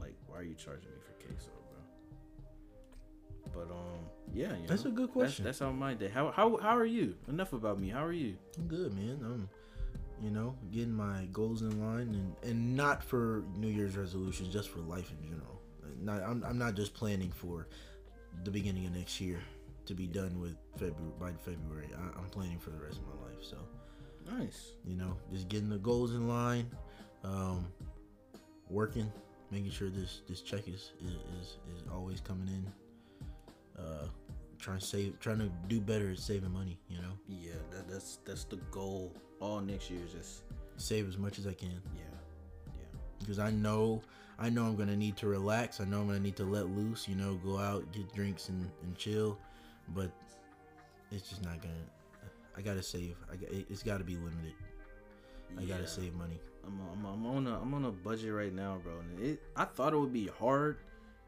Like, 0.00 0.14
why 0.26 0.38
are 0.38 0.42
you 0.42 0.54
charging 0.54 0.90
me 0.90 0.96
for 1.04 1.12
queso, 1.26 1.50
bro? 1.70 3.62
But 3.66 3.70
um, 3.72 3.98
yeah, 4.32 4.56
you 4.56 4.66
That's 4.66 4.84
know, 4.84 4.90
a 4.90 4.94
good 4.94 5.08
That's, 5.08 5.12
question. 5.12 5.44
that's 5.44 5.58
how 5.58 5.70
my 5.70 5.94
day. 5.94 6.08
How 6.08 6.30
how 6.30 6.56
how 6.56 6.76
are 6.76 6.86
you? 6.86 7.14
Enough 7.28 7.52
about 7.52 7.78
me. 7.78 7.90
How 7.90 8.04
are 8.04 8.12
you? 8.12 8.36
I'm 8.58 8.66
good, 8.66 8.94
man. 8.94 9.20
I'm, 9.22 9.48
you 10.22 10.30
know, 10.30 10.54
getting 10.70 10.92
my 10.92 11.26
goals 11.32 11.62
in 11.62 11.80
line, 11.80 12.14
and 12.14 12.34
and 12.50 12.76
not 12.76 13.02
for 13.02 13.44
New 13.56 13.68
Year's 13.68 13.96
resolutions, 13.96 14.52
just 14.52 14.68
for 14.68 14.80
life 14.80 15.10
in 15.10 15.28
general. 15.28 15.60
Not, 16.02 16.22
I'm, 16.22 16.42
I'm 16.44 16.56
not 16.58 16.74
just 16.76 16.94
planning 16.94 17.30
for 17.30 17.68
the 18.44 18.50
beginning 18.50 18.86
of 18.86 18.94
next 18.94 19.20
year 19.20 19.40
to 19.86 19.94
be 19.94 20.06
done 20.06 20.40
with 20.40 20.56
February 20.78 21.12
by 21.18 21.32
February. 21.32 21.88
I, 21.94 22.18
I'm 22.18 22.28
planning 22.30 22.58
for 22.58 22.70
the 22.70 22.78
rest 22.78 22.98
of 22.98 23.06
my 23.06 23.26
life. 23.26 23.42
So, 23.42 23.56
Nice. 24.38 24.72
you 24.84 24.96
know, 24.96 25.16
just 25.32 25.48
getting 25.48 25.68
the 25.68 25.78
goals 25.78 26.14
in 26.14 26.26
line, 26.28 26.70
um, 27.24 27.66
working, 28.68 29.12
making 29.50 29.70
sure 29.70 29.90
this 29.90 30.22
this 30.28 30.40
check 30.42 30.68
is 30.68 30.92
is 31.04 31.12
is, 31.40 31.58
is 31.74 31.82
always 31.92 32.20
coming 32.20 32.48
in. 32.48 32.72
Uh, 33.78 34.06
trying 34.58 34.78
to 34.78 34.84
save, 34.84 35.18
trying 35.20 35.38
to 35.38 35.50
do 35.68 35.80
better 35.80 36.10
at 36.10 36.18
saving 36.18 36.52
money. 36.52 36.78
You 36.88 36.98
know, 36.98 37.12
Yeah, 37.28 37.52
that, 37.72 37.88
that's 37.88 38.18
that's 38.26 38.44
the 38.44 38.56
goal. 38.70 39.14
All 39.40 39.60
next 39.60 39.90
year 39.90 40.00
is 40.04 40.12
just 40.12 40.42
save 40.76 41.08
as 41.08 41.18
much 41.18 41.38
as 41.38 41.46
I 41.46 41.52
can. 41.52 41.70
yeah, 41.96 42.02
yeah. 42.66 42.98
because 43.18 43.38
I 43.38 43.50
know 43.50 44.02
I 44.38 44.48
know 44.48 44.64
I'm 44.64 44.76
gonna 44.76 44.96
need 44.96 45.16
to 45.18 45.26
relax. 45.26 45.80
I 45.80 45.84
know 45.84 46.00
I'm 46.00 46.06
gonna 46.06 46.20
need 46.20 46.36
to 46.36 46.44
let 46.44 46.68
loose. 46.68 47.06
You 47.06 47.14
know, 47.14 47.34
go 47.44 47.58
out, 47.58 47.90
get 47.92 48.12
drinks, 48.14 48.48
and, 48.48 48.70
and 48.82 48.96
chill. 48.96 49.38
But 49.88 50.10
it's 51.10 51.28
just 51.28 51.42
not 51.44 51.60
gonna. 51.60 51.74
I 52.56 52.62
gotta 52.62 52.82
save. 52.82 53.16
I 53.30 53.36
it's 53.68 53.82
got 53.82 53.98
to 53.98 54.04
be 54.04 54.16
limited. 54.16 54.54
I 55.58 55.64
gotta 55.64 55.86
save 55.86 56.14
money. 56.14 56.40
I'm, 56.66 56.80
I'm, 56.92 57.04
I'm 57.04 57.26
on 57.26 57.46
a 57.46 57.60
I'm 57.60 57.74
on 57.74 57.84
a 57.84 57.90
budget 57.90 58.32
right 58.32 58.52
now, 58.52 58.80
bro. 58.82 58.92
And 58.98 59.26
it 59.26 59.42
I 59.56 59.64
thought 59.64 59.92
it 59.92 59.98
would 59.98 60.12
be 60.12 60.28
hard, 60.28 60.78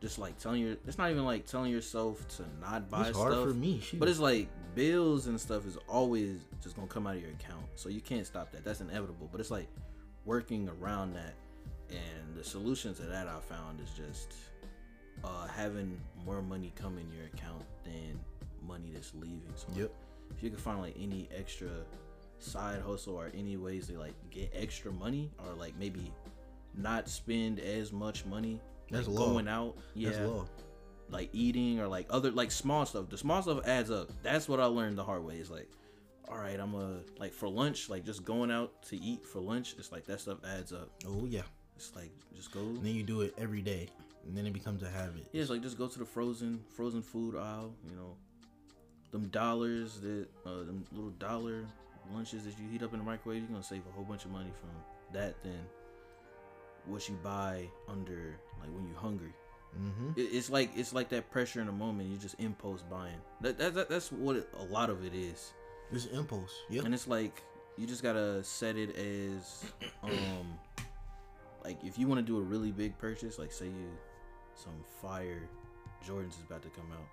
just 0.03 0.19
like 0.19 0.37
telling 0.39 0.61
your. 0.61 0.73
It's 0.87 0.99
not 0.99 1.11
even 1.11 1.25
like 1.25 1.47
telling 1.47 1.71
yourself 1.73 2.27
to 2.37 2.45
not 2.61 2.91
buy 2.91 3.09
It's 3.09 3.17
hard 3.17 3.33
stuff. 3.33 3.49
for 3.49 3.55
me. 3.55 3.81
Shoot. 3.81 3.99
But 4.01 4.09
it's 4.11 4.19
like 4.19 4.49
bills 4.75 5.29
and 5.29 5.41
stuff 5.41 5.67
is 5.67 5.79
always 5.89 6.41
just 6.63 6.75
gonna 6.77 6.89
come 6.89 7.07
out 7.07 7.15
of 7.17 7.23
your 7.23 7.31
account, 7.31 7.65
so 7.77 7.89
you 7.89 8.01
can't 8.03 8.27
stop 8.27 8.53
that. 8.53 8.65
That's 8.65 8.81
inevitable. 8.83 9.29
But 9.33 9.41
it's 9.41 9.51
like 9.51 9.69
working 10.27 10.69
around 10.69 11.15
that, 11.15 11.35
and 11.91 12.37
the 12.37 12.45
solution 12.45 12.95
to 12.97 13.03
that 13.03 13.29
I 13.29 13.39
found 13.41 13.81
is 13.81 13.91
just 13.97 14.35
uh, 15.25 15.47
having 15.47 15.99
more 16.27 16.43
money 16.43 16.73
come 16.77 16.99
in 16.99 17.11
your 17.17 17.27
account 17.27 17.65
than 17.85 18.19
money 18.67 18.91
that's 18.93 19.15
leaving. 19.15 19.53
So 19.55 19.69
like, 19.71 19.79
Yep. 19.79 19.95
if 20.37 20.43
you 20.43 20.51
can 20.51 20.59
find 20.59 20.81
like 20.81 20.97
any 21.01 21.29
extra 21.37 21.69
side 22.41 22.81
hustle 22.85 23.15
or 23.15 23.31
any 23.35 23.57
ways 23.57 23.87
to 23.87 23.99
like 23.99 24.15
get 24.31 24.51
extra 24.53 24.91
money 24.91 25.31
or 25.39 25.55
like 25.55 25.75
maybe 25.79 26.13
not 26.77 27.09
spend 27.09 27.61
as 27.61 27.93
much 27.93 28.25
money 28.27 28.61
That's 28.93 29.09
like, 29.09 29.19
law. 29.19 29.27
going 29.27 29.49
out 29.49 29.77
yeah 29.95 30.11
That's 30.11 30.29
law. 30.29 30.47
like 31.11 31.31
eating 31.33 31.81
or 31.81 31.89
like 31.89 32.07
other 32.11 32.31
like 32.31 32.53
small 32.53 32.87
stuff. 32.87 33.09
The 33.09 33.19
small 33.19 33.43
stuff 33.43 33.67
adds 33.67 33.91
up. 33.91 34.11
That's 34.23 34.49
what 34.49 34.61
I 34.61 34.67
learned 34.67 34.97
the 34.99 35.05
hard 35.05 35.25
way. 35.25 35.37
Is 35.37 35.51
like, 35.51 35.69
all 36.29 36.39
right, 36.39 36.59
I'm 36.61 36.75
a 36.75 37.01
like 37.19 37.33
for 37.33 37.49
lunch, 37.49 37.89
like 37.91 38.05
just 38.05 38.25
going 38.25 38.51
out 38.51 38.83
to 38.85 38.97
eat 38.97 39.27
for 39.27 39.41
lunch. 39.41 39.75
It's 39.79 39.91
like 39.91 40.07
that 40.07 40.21
stuff 40.21 40.39
adds 40.47 40.73
up. 40.73 40.91
Oh 41.07 41.27
yeah. 41.27 41.43
It's 41.77 41.97
like 41.97 42.13
just 42.37 42.53
go. 42.53 42.61
And 42.61 42.85
then 42.85 42.95
you 42.95 43.03
do 43.03 43.23
it 43.23 43.35
every 43.39 43.63
day, 43.63 43.89
and 44.27 44.37
then 44.37 44.47
it 44.47 44.53
becomes 44.53 44.83
a 44.83 44.89
habit. 44.89 45.27
Yeah, 45.33 45.41
it's 45.41 45.51
like 45.51 45.63
just 45.63 45.79
go 45.79 45.89
to 45.89 45.99
the 45.99 46.05
frozen 46.05 46.61
frozen 46.77 47.03
food 47.03 47.35
aisle. 47.35 47.75
You 47.89 47.97
know, 47.97 48.17
them 49.11 49.27
dollars 49.29 49.99
that 50.01 50.27
uh, 50.47 50.65
them 50.65 50.85
little 50.93 51.11
dollar 51.11 51.65
lunches 52.15 52.45
that 52.45 52.59
you 52.59 52.69
heat 52.71 52.83
up 52.83 52.93
in 52.93 52.99
the 52.99 53.05
microwave. 53.05 53.41
You're 53.41 53.49
gonna 53.49 53.63
save 53.63 53.83
a 53.89 53.93
whole 53.93 54.05
bunch 54.05 54.25
of 54.25 54.31
money 54.31 54.53
from 54.61 54.71
that 55.13 55.43
than 55.43 55.59
what 56.87 57.09
you 57.09 57.19
buy 57.23 57.69
under 57.89 58.37
like 58.61 58.71
when 58.75 58.87
you're 58.87 58.99
hungry. 58.99 59.33
Mm-hmm. 59.79 60.21
It, 60.21 60.23
it's 60.23 60.51
like 60.51 60.71
it's 60.77 60.93
like 60.93 61.09
that 61.11 61.31
pressure 61.31 61.61
in 61.61 61.67
the 61.67 61.73
moment. 61.73 62.09
You 62.09 62.17
just 62.17 62.37
impulse 62.39 62.83
buying. 62.83 63.21
That, 63.41 63.59
that, 63.59 63.75
that 63.75 63.89
that's 63.89 64.13
what 64.13 64.37
it, 64.37 64.49
a 64.59 64.65
lot 64.65 64.91
of 64.91 65.05
it 65.05 65.15
is. 65.15 65.53
It's 65.91 66.07
impulse. 66.07 66.53
Yep. 66.71 66.85
And 66.85 66.95
it's 66.95 67.09
like 67.09 67.43
you 67.77 67.87
just 67.87 68.03
gotta 68.03 68.43
set 68.45 68.77
it 68.77 68.97
as 68.97 69.65
um 70.03 70.59
like 71.65 71.79
if 71.85 71.99
you 71.99 72.07
want 72.07 72.19
to 72.19 72.27
do 72.27 72.39
a 72.39 72.43
really 72.43 72.73
big 72.73 72.99
purchase, 72.99 73.39
like 73.39 73.53
say 73.53 73.67
you 73.67 73.91
some 74.55 74.75
fire 75.01 75.49
Jordans 76.07 76.31
is 76.31 76.43
about 76.47 76.63
to 76.63 76.69
come 76.71 76.91
out. 76.93 77.07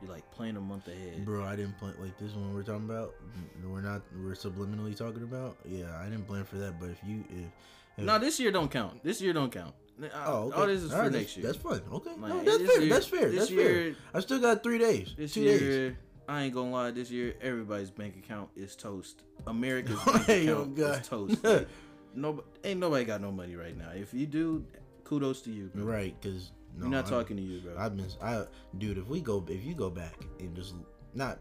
You're 0.00 0.12
like 0.12 0.28
playing 0.30 0.56
a 0.56 0.60
month 0.60 0.86
ahead. 0.86 1.24
Bro, 1.24 1.44
I 1.44 1.56
didn't 1.56 1.76
plan 1.78 1.94
like 1.98 2.16
this 2.18 2.32
one 2.32 2.54
we're 2.54 2.62
talking 2.62 2.84
about. 2.84 3.14
We're 3.64 3.80
not 3.80 4.02
we're 4.16 4.34
subliminally 4.34 4.96
talking 4.96 5.22
about. 5.22 5.58
Yeah, 5.64 5.96
I 6.00 6.04
didn't 6.04 6.26
plan 6.26 6.44
for 6.44 6.56
that. 6.56 6.78
But 6.78 6.90
if 6.90 6.98
you 7.04 7.24
if, 7.28 7.46
No, 7.98 8.18
this 8.18 8.38
year 8.40 8.50
don't 8.52 8.70
count. 8.70 9.02
This 9.02 9.20
year 9.20 9.32
don't 9.32 9.50
count. 9.52 9.74
oh 10.26 10.44
okay. 10.48 10.56
All 10.60 10.66
this 10.66 10.82
is 10.82 10.92
All 10.92 10.98
for 10.98 11.02
right, 11.04 11.12
next 11.12 11.36
year. 11.36 11.46
That's 11.46 11.58
fine. 11.58 11.80
Okay, 11.92 12.10
Like, 12.18 12.18
no, 12.32 12.42
that's 12.42 12.62
fair. 12.72 12.80
year- 12.80 12.88
that's 12.90 13.06
fair. 13.06 13.28
That's 13.30 13.50
year, 13.50 13.64
fair. 13.92 13.94
I 14.14 14.20
still 14.20 14.38
got 14.40 14.62
three 14.62 14.78
days. 14.78 15.14
this 15.16 15.34
two 15.34 15.40
year, 15.42 15.58
days. 15.90 15.96
I 16.28 16.42
ain't 16.42 16.54
gonna 16.54 16.70
lie. 16.70 16.90
This 16.92 17.10
year, 17.10 17.34
everybody's 17.40 17.90
bank 17.90 18.16
account 18.16 18.50
is 18.54 18.76
toast. 18.76 19.22
America's 19.46 19.98
bank 20.06 20.22
Hey, 20.26 20.48
oh, 20.50 20.62
account 20.62 20.76
God. 20.76 21.00
is 21.00 21.08
toast. 21.08 21.44
Like, 21.44 21.68
no, 22.14 22.42
ain't 22.64 22.80
nobody 22.80 23.04
got 23.04 23.20
no 23.20 23.30
money 23.30 23.54
right 23.54 23.76
now. 23.76 23.90
If 23.94 24.12
you 24.14 24.26
do, 24.26 24.64
kudos 25.04 25.42
to 25.42 25.50
you, 25.50 25.70
bro. 25.74 25.84
Right, 25.84 26.14
because 26.20 26.52
no, 26.76 26.84
We're 26.86 26.90
not 26.90 27.04
I'm- 27.04 27.12
talking 27.12 27.36
to 27.36 27.42
you, 27.42 27.60
bro. 27.60 27.76
I've 27.78 27.96
been, 27.96 28.06
I, 28.22 28.44
dude. 28.78 28.98
If 28.98 29.08
we 29.08 29.20
go, 29.20 29.44
if 29.48 29.62
you 29.64 29.74
go 29.74 29.90
back 29.90 30.14
and 30.40 30.54
just 30.56 30.74
not 31.14 31.38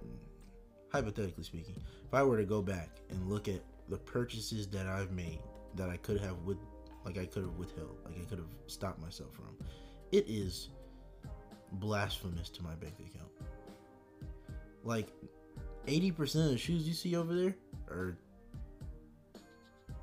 hypothetically 0.92 1.44
speaking, 1.44 1.76
if 2.06 2.14
I 2.14 2.24
were 2.24 2.38
to 2.38 2.46
go 2.46 2.62
back 2.62 2.90
and 3.10 3.30
look 3.30 3.48
at 3.48 3.62
the 3.90 3.98
purchases 3.98 4.68
that 4.70 4.88
I've 4.88 5.12
made 5.12 5.40
that 5.78 5.90
I 5.90 5.98
could 5.98 6.20
have 6.20 6.38
with, 6.44 6.58
like 7.06 7.18
I 7.18 7.26
could 7.26 7.44
have 7.44 7.54
withheld, 7.54 7.98
like 8.06 8.16
I 8.20 8.26
could 8.26 8.40
have 8.40 8.48
stopped 8.68 9.00
myself 9.02 9.34
from, 9.34 9.56
it 10.12 10.26
is 10.28 10.70
blasphemous 11.74 12.50
to 12.50 12.64
my 12.64 12.76
bank 12.76 12.96
account. 13.00 13.32
Like 14.84 15.08
eighty 15.88 16.12
percent 16.12 16.46
of 16.46 16.52
the 16.52 16.58
shoes 16.58 16.88
you 16.88 16.94
see 16.94 17.16
over 17.16 17.34
there 17.34 17.56
are 17.90 18.18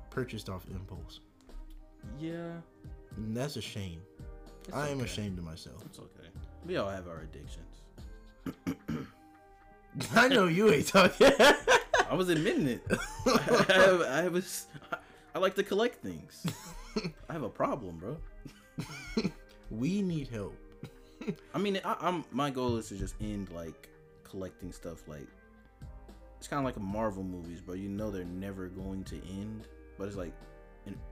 purchased 0.09 0.49
off 0.49 0.65
impulse, 0.71 1.19
yeah, 2.19 2.51
and 3.17 3.35
that's 3.35 3.55
a 3.57 3.61
shame. 3.61 4.01
it's 4.67 4.75
I 4.75 4.89
am 4.89 4.97
okay. 4.97 5.05
ashamed 5.05 5.37
of 5.37 5.43
myself. 5.43 5.83
It's 5.85 5.99
okay. 5.99 6.29
We 6.65 6.77
all 6.77 6.89
have 6.89 7.07
our 7.07 7.21
addictions. 7.21 7.81
I 10.15 10.27
know 10.27 10.47
you 10.47 10.71
ain't 10.71 10.87
talking. 10.87 11.31
I 12.09 12.13
was 12.13 12.29
admitting 12.29 12.67
it. 12.67 12.81
I 13.25 14.05
I 14.09 14.21
have 14.21 14.35
a 14.35 14.39
s 14.39 14.67
I 15.35 15.39
like 15.39 15.53
to 15.55 15.63
collect 15.63 16.01
things. 16.01 16.45
I 17.29 17.33
have 17.33 17.43
a 17.43 17.49
problem, 17.49 17.97
bro. 17.97 18.17
we 19.69 20.01
need 20.01 20.29
help. 20.29 20.57
I 21.53 21.57
mean, 21.57 21.79
I, 21.83 21.97
I'm 21.99 22.23
my 22.31 22.49
goal 22.49 22.77
is 22.77 22.87
to 22.89 22.95
just 22.95 23.15
end 23.21 23.49
like 23.51 23.89
collecting 24.23 24.71
stuff. 24.71 25.07
Like 25.07 25.27
it's 26.37 26.47
kind 26.47 26.59
of 26.59 26.65
like 26.65 26.77
a 26.77 26.79
Marvel 26.79 27.23
movies, 27.23 27.59
bro. 27.61 27.75
You 27.75 27.89
know 27.89 28.09
they're 28.09 28.23
never 28.23 28.67
going 28.67 29.03
to 29.03 29.15
end, 29.27 29.67
but 29.99 30.07
it's 30.07 30.17
like 30.17 30.33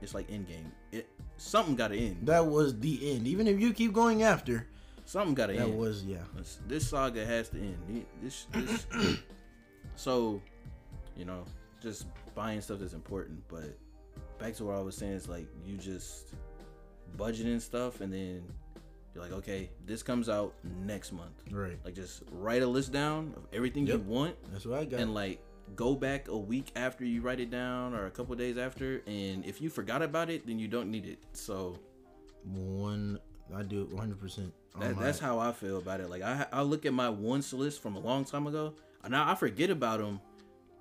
it's 0.00 0.14
like 0.14 0.28
Endgame. 0.28 0.70
It 0.90 1.06
something 1.36 1.76
got 1.76 1.88
to 1.88 1.98
end. 1.98 2.18
That 2.22 2.46
was 2.46 2.80
the 2.80 3.12
end. 3.12 3.28
Even 3.28 3.46
if 3.46 3.60
you 3.60 3.74
keep 3.74 3.92
going 3.92 4.22
after, 4.22 4.66
Something 5.06 5.34
got 5.34 5.46
to 5.46 5.54
end. 5.54 5.62
that 5.62 5.68
was 5.68 6.04
yeah. 6.04 6.18
This, 6.34 6.60
this 6.66 6.88
saga 6.88 7.24
has 7.26 7.50
to 7.50 7.58
end. 7.58 8.06
This, 8.22 8.46
this. 8.52 8.86
so, 9.96 10.40
you 11.16 11.24
know, 11.24 11.44
just 11.82 12.06
buying 12.34 12.60
stuff 12.60 12.80
is 12.80 12.94
important. 12.94 13.42
But 13.48 13.76
back 14.44 14.54
to 14.56 14.64
what 14.64 14.76
I 14.76 14.80
was 14.80 14.94
saying 14.96 15.12
is 15.14 15.28
like 15.28 15.46
you 15.64 15.76
just 15.76 16.32
budgeting 17.16 17.60
stuff, 17.60 18.00
and 18.00 18.12
then 18.12 18.42
you're 19.14 19.22
like, 19.22 19.32
okay, 19.32 19.70
this 19.86 20.02
comes 20.02 20.28
out 20.28 20.54
next 20.84 21.12
month. 21.12 21.42
Right. 21.50 21.78
Like 21.84 21.94
just 21.94 22.22
write 22.32 22.62
a 22.62 22.66
list 22.66 22.92
down 22.92 23.32
of 23.36 23.46
everything 23.52 23.86
Yep. 23.86 23.96
you 23.98 24.02
want, 24.04 24.36
That's 24.52 24.66
what 24.66 24.78
I 24.80 24.84
got. 24.84 25.00
and 25.00 25.14
like 25.14 25.40
go 25.76 25.94
back 25.94 26.28
a 26.28 26.36
week 26.36 26.72
after 26.76 27.04
you 27.06 27.22
write 27.22 27.40
it 27.40 27.50
down, 27.50 27.94
or 27.94 28.06
a 28.06 28.10
couple 28.10 28.34
days 28.36 28.58
after. 28.58 29.02
And 29.06 29.44
if 29.46 29.60
you 29.62 29.70
forgot 29.70 30.02
about 30.02 30.28
it, 30.30 30.46
then 30.46 30.58
you 30.58 30.68
don't 30.68 30.90
need 30.90 31.06
it. 31.06 31.18
So 31.32 31.78
One, 32.44 33.18
I 33.54 33.62
do 33.62 33.82
it 33.82 33.88
100. 33.90 34.20
percent 34.20 34.52
That, 34.78 34.98
that's 34.98 35.18
how 35.18 35.38
I 35.38 35.52
feel 35.52 35.78
about 35.78 36.00
it. 36.00 36.10
Like 36.10 36.22
I, 36.22 36.46
I 36.52 36.62
look 36.62 36.84
at 36.84 36.92
my 36.92 37.08
once 37.08 37.52
list 37.54 37.80
from 37.80 37.96
a 37.96 38.00
long 38.00 38.24
time 38.26 38.46
ago, 38.46 38.74
and 39.02 39.12
now 39.12 39.30
I 39.30 39.34
forget 39.36 39.70
about 39.70 40.00
them 40.00 40.20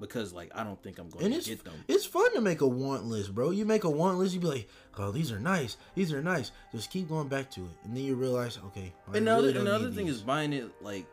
because 0.07 0.33
like 0.33 0.51
I 0.53 0.63
don't 0.63 0.81
think 0.83 0.99
I'm 0.99 1.09
going 1.09 1.25
And 1.33 1.41
to 1.41 1.49
get 1.49 1.63
them. 1.63 1.73
it's 1.87 2.05
fun 2.05 2.33
to 2.35 2.41
make 2.41 2.61
a 2.61 2.67
want 2.67 3.05
list, 3.05 3.33
bro. 3.33 3.49
You 3.51 3.65
make 3.65 3.83
a 3.83 3.89
want 3.89 4.19
list, 4.19 4.33
you 4.33 4.39
be 4.39 4.47
like, 4.47 4.69
oh, 4.97 5.11
these 5.11 5.31
are 5.31 5.39
nice, 5.39 5.77
these 5.95 6.11
are 6.13 6.21
nice. 6.21 6.51
Just 6.71 6.91
keep 6.91 7.09
going 7.09 7.27
back 7.27 7.49
to 7.51 7.61
it, 7.61 7.71
and 7.83 7.95
then 7.95 8.03
you 8.03 8.15
realize, 8.15 8.59
okay. 8.67 8.93
I 9.11 9.17
And 9.17 9.25
really 9.25 9.29
other, 9.31 9.47
don't 9.53 9.57
and 9.59 9.67
the 9.67 9.75
other 9.75 9.85
need 9.89 9.95
thing 9.95 10.05
these. 10.07 10.15
is 10.17 10.21
buying 10.21 10.53
it 10.53 10.69
like 10.81 11.05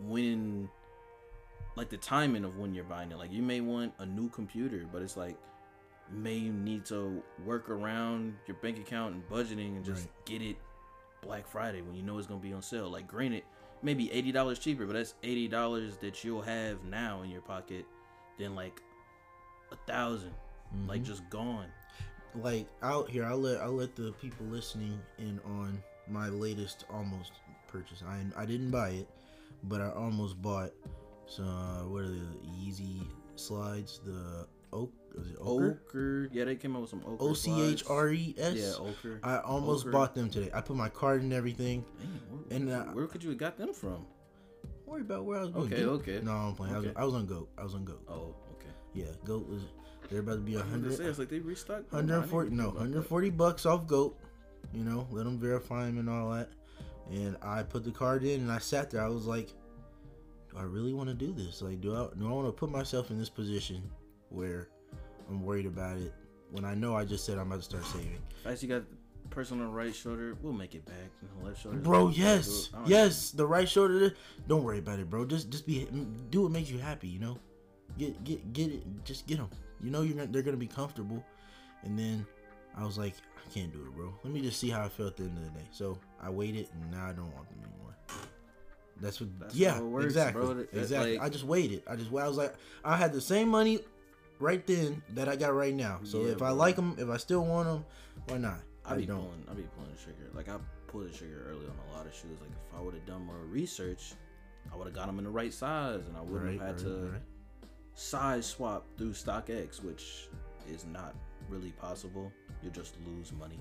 when, 0.00 0.68
like 1.76 1.88
the 1.88 1.96
timing 1.96 2.44
of 2.44 2.58
when 2.58 2.74
you're 2.74 2.84
buying 2.84 3.10
it. 3.12 3.18
Like 3.18 3.32
you 3.32 3.42
may 3.42 3.60
want 3.60 3.92
a 3.98 4.06
new 4.06 4.28
computer, 4.28 4.86
but 4.92 5.02
it's 5.02 5.16
like 5.16 5.36
may 6.12 6.34
you 6.34 6.52
may 6.52 6.70
need 6.72 6.84
to 6.86 7.22
work 7.46 7.70
around 7.70 8.34
your 8.46 8.56
bank 8.58 8.78
account 8.78 9.14
and 9.14 9.28
budgeting 9.28 9.76
and 9.76 9.84
just 9.84 10.02
Right. 10.02 10.24
get 10.26 10.42
it 10.42 10.56
Black 11.22 11.46
Friday 11.48 11.80
when 11.80 11.94
you 11.96 12.02
know 12.02 12.18
it's 12.18 12.26
gonna 12.26 12.40
be 12.40 12.52
on 12.52 12.60
sale. 12.62 12.90
Like 12.90 13.08
granted, 13.08 13.42
maybe 13.82 14.12
eighty 14.12 14.30
dollars 14.32 14.58
cheaper, 14.58 14.84
but 14.86 14.92
that's 14.92 15.14
eighty 15.22 15.48
dollars 15.48 15.96
that 15.98 16.22
you'll 16.22 16.42
have 16.42 16.84
now 16.84 17.22
in 17.22 17.30
your 17.30 17.40
pocket 17.40 17.86
than 18.38 18.54
like 18.54 18.80
a 19.72 19.76
1000 19.86 20.30
like 20.88 21.02
Mhm. 21.02 21.04
just 21.04 21.28
gone. 21.30 21.66
like 22.42 22.66
out 22.82 23.08
here 23.08 23.24
i'll 23.24 23.38
let 23.38 23.60
i'll 23.60 23.72
let 23.76 23.94
the 23.94 24.10
people 24.20 24.44
listening 24.46 24.98
in 25.18 25.38
on 25.46 25.80
my 26.08 26.28
latest 26.28 26.84
almost 26.90 27.30
purchase 27.68 28.02
i 28.08 28.24
i 28.36 28.44
didn't 28.44 28.70
buy 28.72 28.88
it 28.90 29.08
but 29.64 29.80
i 29.80 29.88
almost 29.90 30.40
bought 30.42 30.72
some 31.26 31.46
uh, 31.46 31.86
what 31.88 32.02
are 32.02 32.08
the 32.08 32.26
Yeezy 32.58 33.06
slides 33.36 34.00
the 34.04 34.46
oak 34.72 34.90
is 35.16 35.30
it 35.30 35.36
ochre 35.40 35.78
Ochre, 35.86 36.28
yeah, 36.32 36.44
they 36.44 36.56
came 36.56 36.74
out 36.74 36.80
with 36.82 36.90
some 36.90 37.02
ochre. 37.06 37.22
o 37.22 37.32
c 37.34 37.50
h 37.52 37.84
r 37.88 38.10
e 38.12 38.34
s 38.36 38.56
Yeah, 38.56 38.84
ochre. 38.84 39.20
i 39.22 39.38
almost 39.38 39.82
Ochre. 39.86 39.92
bought 39.92 40.14
them 40.16 40.28
today 40.28 40.50
i 40.52 40.60
put 40.60 40.76
my 40.76 40.88
card 40.88 41.22
and 41.22 41.32
everything 41.32 41.84
Damn, 42.00 42.08
where, 42.10 42.56
and, 42.56 42.68
uh, 42.88 42.92
where 42.94 43.06
could 43.06 43.22
you 43.22 43.30
have 43.30 43.38
got 43.38 43.56
them 43.56 43.72
from? 43.72 44.04
Don't 44.84 44.92
worry 44.92 45.00
about 45.02 45.24
where 45.24 45.38
i 45.38 45.42
was 45.42 45.50
going 45.50 45.72
Okay, 45.72 45.84
okay. 45.84 46.20
no 46.22 46.32
i'm 46.32 46.54
playing 46.54 46.74
I, 46.74 46.78
was, 46.78 46.88
I 46.96 47.04
was 47.04 47.14
on 47.14 47.26
goat 47.26 47.48
i 47.58 47.62
was 47.64 47.74
on 47.74 47.84
goat 47.84 48.02
Oh, 48.08 48.34
okay. 48.52 48.70
yeah 48.94 49.06
goat 49.24 49.48
was 49.48 49.62
they're 50.10 50.20
about 50.20 50.34
to 50.34 50.40
be 50.40 50.56
a 50.56 50.60
I 50.60 50.62
hundred 50.62 50.94
say, 50.96 51.04
it's 51.04 51.18
like 51.18 51.28
they 51.30 51.38
restocked. 51.40 51.90
140 51.92 52.50
no 52.50 52.56
know 52.56 52.68
about 52.70 52.74
that. 52.74 52.80
140 52.80 53.30
bucks 53.30 53.66
off 53.66 53.86
goat 53.86 54.18
you 54.72 54.84
know 54.84 55.06
let 55.10 55.24
them 55.24 55.38
verify 55.38 55.86
him 55.88 55.98
and 55.98 56.08
all 56.10 56.30
that 56.30 56.50
and 57.10 57.36
i 57.42 57.62
put 57.62 57.84
the 57.84 57.90
card 57.90 58.24
in 58.24 58.40
and 58.40 58.50
i 58.52 58.58
sat 58.58 58.90
there 58.90 59.02
i 59.02 59.08
was 59.08 59.26
like 59.26 59.48
do 60.50 60.56
i 60.58 60.62
really 60.62 60.92
want 60.92 61.08
to 61.08 61.14
do 61.14 61.32
this 61.32 61.62
like 61.62 61.80
do 61.80 61.94
i 61.94 62.06
do 62.18 62.26
i 62.28 62.30
want 62.32 62.46
to 62.46 62.52
put 62.52 62.70
myself 62.70 63.10
in 63.10 63.18
this 63.18 63.30
position 63.30 63.82
where 64.28 64.68
i'm 65.30 65.42
worried 65.42 65.66
about 65.66 65.96
it 65.96 66.12
when 66.50 66.64
i 66.64 66.74
know 66.74 66.94
i 66.96 67.04
just 67.04 67.24
said 67.24 67.38
i'm 67.38 67.46
about 67.46 67.58
to 67.60 67.62
start 67.64 67.84
saving 67.86 68.18
As 68.44 68.62
you 68.62 68.68
got 68.68 68.82
the 68.88 68.96
person 69.34 69.60
on 69.60 69.66
the 69.66 69.72
right 69.72 69.94
shoulder, 69.94 70.36
we'll 70.42 70.52
make 70.52 70.74
it 70.74 70.84
back. 70.86 71.10
And 71.20 71.30
the 71.42 71.46
left 71.48 71.60
shoulder. 71.62 71.78
bro 71.78 72.08
yes 72.08 72.70
I 72.72 72.78
don't- 72.78 72.88
yes 72.88 73.30
the 73.32 73.46
right 73.46 73.68
shoulder 73.68 74.14
don't 74.48 74.62
worry 74.62 74.78
about 74.78 74.98
it 75.00 75.10
bro. 75.10 75.24
Just 75.24 75.50
just 75.50 75.66
be 75.66 75.86
do 76.30 76.42
what 76.42 76.52
makes 76.52 76.70
you 76.70 76.78
happy 76.78 77.08
you 77.08 77.18
know? 77.18 77.38
Get 77.98 78.22
get 78.24 78.52
get 78.52 78.70
it 78.72 78.82
just 79.04 79.26
get 79.26 79.38
them 79.38 79.48
you 79.82 79.90
know 79.90 80.02
you're 80.02 80.16
gonna, 80.16 80.28
they're 80.28 80.42
gonna 80.42 80.56
be 80.56 80.66
comfortable. 80.66 81.24
And 81.82 81.98
then 81.98 82.26
i 82.76 82.84
was 82.84 82.96
like 82.98 83.14
i 83.36 83.52
can't 83.54 83.72
do 83.72 83.80
it 83.82 83.94
bro. 83.94 84.12
Let 84.24 84.32
me 84.32 84.40
just 84.40 84.58
see 84.58 84.70
how 84.70 84.82
i 84.84 84.88
feel 84.88 85.06
at 85.08 85.16
the 85.16 85.24
end 85.24 85.36
of 85.38 85.44
the 85.44 85.50
day. 85.58 85.66
So 85.72 85.98
i 86.20 86.30
waited 86.30 86.68
and 86.72 86.90
now 86.90 87.06
i 87.06 87.12
don't 87.12 87.32
want 87.34 87.48
them 87.50 87.58
anymore. 87.60 87.94
That's 89.00 89.20
what 89.20 89.28
That's 89.40 89.54
yeah 89.54 89.80
works, 89.80 90.04
exactly 90.06 90.42
bro. 90.42 90.64
Exactly. 90.72 91.18
like- 91.18 91.26
i 91.26 91.28
just 91.28 91.44
waited. 91.44 91.82
I 91.88 91.96
just 91.96 92.10
i 92.12 92.28
was 92.28 92.36
like 92.36 92.54
i 92.84 92.96
had 92.96 93.12
the 93.12 93.20
same 93.20 93.48
money 93.48 93.80
right 94.40 94.64
then 94.66 95.02
that 95.14 95.28
i 95.28 95.36
got 95.36 95.54
right 95.54 95.74
now. 95.74 96.00
So 96.04 96.22
Yeah, 96.22 96.32
if 96.32 96.42
i 96.42 96.50
like 96.50 96.76
them 96.76 96.94
if 96.98 97.08
i 97.08 97.16
still 97.16 97.44
want 97.44 97.68
them 97.68 97.84
why 98.28 98.38
not 98.38 98.58
I 98.86 98.94
i 98.94 98.96
be 98.96 99.06
don't 99.06 99.18
pulling. 99.20 99.44
I 99.50 99.54
be 99.54 99.62
pulling 99.76 99.90
the 99.92 100.02
trigger. 100.02 100.30
Like 100.34 100.48
I 100.48 100.56
pulled 100.86 101.08
the 101.10 101.16
trigger 101.16 101.46
early 101.50 101.66
on 101.66 101.74
a 101.90 101.96
lot 101.96 102.06
of 102.06 102.12
shoes. 102.14 102.38
Like 102.40 102.50
if 102.50 102.78
I 102.78 102.82
would 102.82 102.94
have 102.94 103.06
done 103.06 103.24
more 103.26 103.36
research, 103.50 104.12
I 104.72 104.76
would 104.76 104.86
have 104.86 104.94
got 104.94 105.06
them 105.06 105.18
in 105.18 105.24
the 105.24 105.30
right 105.30 105.52
size, 105.52 106.02
and 106.06 106.16
I 106.16 106.20
wouldn't 106.20 106.44
right, 106.44 106.68
have 106.68 106.78
had 106.80 106.86
right, 106.86 107.00
to 107.02 107.10
right. 107.12 107.22
size 107.94 108.46
swap 108.46 108.86
through 108.96 109.12
StockX, 109.12 109.82
which 109.82 110.28
is 110.70 110.84
not 110.86 111.14
really 111.48 111.70
possible. 111.72 112.32
You 112.62 112.70
just 112.70 112.94
lose 113.06 113.32
money. 113.32 113.60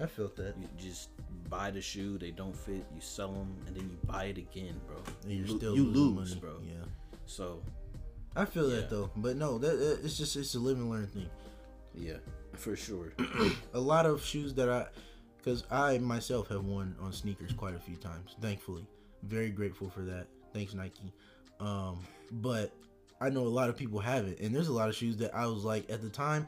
i 0.00 0.06
felt 0.06 0.36
that 0.36 0.54
You 0.60 0.68
just 0.78 1.08
buy 1.48 1.70
the 1.70 1.80
shoe, 1.80 2.18
they 2.18 2.30
don't 2.30 2.54
fit, 2.56 2.84
you 2.94 3.00
sell 3.00 3.32
them, 3.32 3.56
and 3.66 3.74
then 3.76 3.84
you 3.88 3.96
buy 4.06 4.24
it 4.26 4.36
again, 4.38 4.78
bro. 4.86 4.96
and 5.24 5.32
you're 5.32 5.46
Lo- 5.48 5.56
still 5.56 5.74
you 5.76 5.84
lose, 5.84 6.30
money. 6.30 6.40
bro. 6.40 6.60
yeah 6.66 6.84
So 7.24 7.62
I 8.34 8.44
feel 8.44 8.68
Yeah. 8.68 8.76
that 8.76 8.90
though, 8.90 9.10
but 9.16 9.36
no, 9.36 9.56
that, 9.58 9.78
that 9.78 10.00
it's 10.04 10.18
just 10.18 10.36
it's 10.36 10.54
a 10.54 10.58
live 10.58 10.76
and 10.76 10.90
learn 10.90 11.06
thing. 11.06 11.30
yeah, 11.94 12.18
for 12.56 12.76
sure. 12.76 13.12
A 13.74 13.80
lot 13.80 14.06
of 14.06 14.24
shoes 14.24 14.54
that 14.54 14.68
I, 14.68 14.86
because 15.38 15.64
I 15.70 15.98
myself 15.98 16.48
have 16.48 16.64
worn 16.64 16.96
on 17.00 17.12
sneakers 17.12 17.52
quite 17.52 17.74
a 17.74 17.78
few 17.78 17.96
times. 17.96 18.36
Thankfully, 18.40 18.86
very 19.22 19.50
grateful 19.50 19.90
for 19.90 20.02
that. 20.02 20.26
Thanks 20.52 20.74
Nike. 20.74 21.12
Um, 21.60 22.04
but 22.30 22.72
I 23.20 23.30
know 23.30 23.42
a 23.42 23.48
lot 23.48 23.68
of 23.68 23.76
people 23.76 24.00
haven't, 24.00 24.40
and 24.40 24.54
there's 24.54 24.68
a 24.68 24.72
lot 24.72 24.88
of 24.88 24.94
shoes 24.94 25.16
that 25.18 25.34
I 25.34 25.46
was 25.46 25.64
like 25.64 25.90
at 25.90 26.02
the 26.02 26.10
time, 26.10 26.46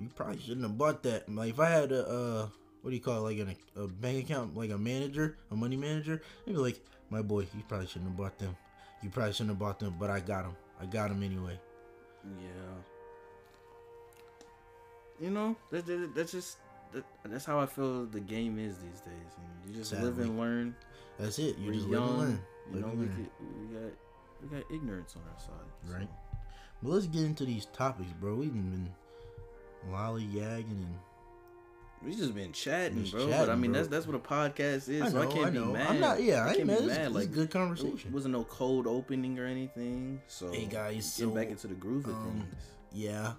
you 0.00 0.08
probably 0.14 0.40
shouldn't 0.40 0.62
have 0.62 0.78
bought 0.78 1.02
that. 1.04 1.28
Like 1.28 1.50
if 1.50 1.60
I 1.60 1.68
had 1.68 1.92
a 1.92 2.50
what 2.82 2.90
do 2.90 2.96
you 2.96 3.02
call 3.02 3.26
it, 3.26 3.38
like 3.38 3.38
an, 3.38 3.56
a 3.76 3.86
bank 3.86 4.24
account, 4.24 4.56
like 4.56 4.70
a 4.70 4.78
manager, 4.78 5.38
a 5.50 5.56
money 5.56 5.76
manager, 5.76 6.20
they'd 6.44 6.52
be 6.52 6.58
like, 6.58 6.80
my 7.10 7.22
boy, 7.22 7.40
you 7.40 7.62
probably 7.68 7.86
shouldn't 7.86 8.10
have 8.10 8.16
bought 8.16 8.38
them. 8.38 8.56
You 9.02 9.10
probably 9.10 9.32
shouldn't 9.32 9.50
have 9.50 9.58
bought 9.58 9.78
them, 9.78 9.94
but 9.98 10.10
I 10.10 10.20
got 10.20 10.42
them. 10.42 10.56
I 10.80 10.86
got 10.86 11.08
them 11.08 11.22
anyway. 11.22 11.58
Yeah. 12.24 12.91
You 15.22 15.30
know, 15.30 15.56
that, 15.70 15.86
that, 15.86 16.14
that's 16.16 16.32
just 16.32 16.58
that, 16.92 17.04
that's 17.24 17.44
how 17.44 17.58
I 17.60 17.66
feel 17.66 18.04
the 18.06 18.20
game 18.20 18.58
is 18.58 18.76
these 18.78 19.00
days. 19.00 19.32
And 19.38 19.70
you 19.74 19.78
just 19.80 19.92
live 19.92 20.16
Sadly. 20.16 20.24
and 20.24 20.38
learn. 20.38 20.74
That's 21.18 21.38
it. 21.38 21.56
You 21.58 21.68
We're 21.68 21.74
just 21.74 21.86
live 21.86 22.00
and 22.02 22.08
young. 22.10 22.18
learn. 22.18 22.40
You 22.70 22.74
Live 22.76 22.82
know, 22.86 22.92
we, 23.00 23.06
could, 23.06 23.30
we 23.60 23.74
got 23.76 23.92
we 24.42 24.48
got 24.58 24.70
ignorance 24.74 25.14
on 25.16 25.22
our 25.32 25.38
side. 25.40 25.68
so- 25.86 25.94
Right. 25.94 26.08
But 26.82 26.90
let's 26.90 27.06
get 27.06 27.22
into 27.22 27.44
these 27.44 27.66
topics, 27.66 28.10
bro. 28.20 28.34
We've 28.34 28.52
been 28.52 28.88
lollygagging 29.90 30.70
and 30.70 30.94
We 32.04 32.14
just 32.16 32.34
been 32.34 32.52
chatting, 32.52 33.02
Just 33.02 33.12
bro. 33.12 33.28
but 33.28 33.48
I 33.50 33.54
mean, 33.54 33.72
bro. 33.72 33.80
that's 33.80 33.88
that's 33.88 34.06
what 34.06 34.16
a 34.16 34.18
podcast 34.18 34.88
is. 34.88 35.02
I 35.02 35.08
so 35.10 35.22
I 35.22 35.26
can't 35.26 35.46
I 35.46 35.50
be 35.50 35.58
mad. 35.60 35.86
I'm 35.86 36.00
not. 36.00 36.20
Yeah, 36.22 36.44
I, 36.44 36.48
ain't 36.48 36.56
can't 36.56 36.66
mad. 36.66 36.78
be 36.78 36.84
It's, 36.86 36.92
mad. 36.96 37.06
it's 37.06 37.14
Like 37.14 37.32
good 37.32 37.44
it 37.44 37.50
conversation. 37.52 38.12
wasn't 38.12 38.32
no 38.32 38.42
cold 38.44 38.86
opening 38.88 39.38
or 39.38 39.46
anything. 39.46 40.20
So 40.26 40.50
Hey, 40.50 40.66
guys, 40.66 41.16
getting 41.16 41.30
so, 41.30 41.30
back 41.30 41.48
into 41.50 41.68
the 41.68 41.74
groove 41.74 42.06
of 42.06 42.14
um, 42.14 42.24
things. 42.50 42.64
yeah. 42.92 43.32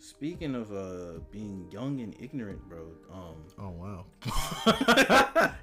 Speaking 0.00 0.54
of 0.54 0.72
uh 0.72 1.18
being 1.30 1.68
young 1.72 2.00
and 2.00 2.14
ignorant, 2.20 2.60
bro. 2.68 2.86
Um, 3.12 3.44
Oh 3.58 3.70
wow. 3.70 4.04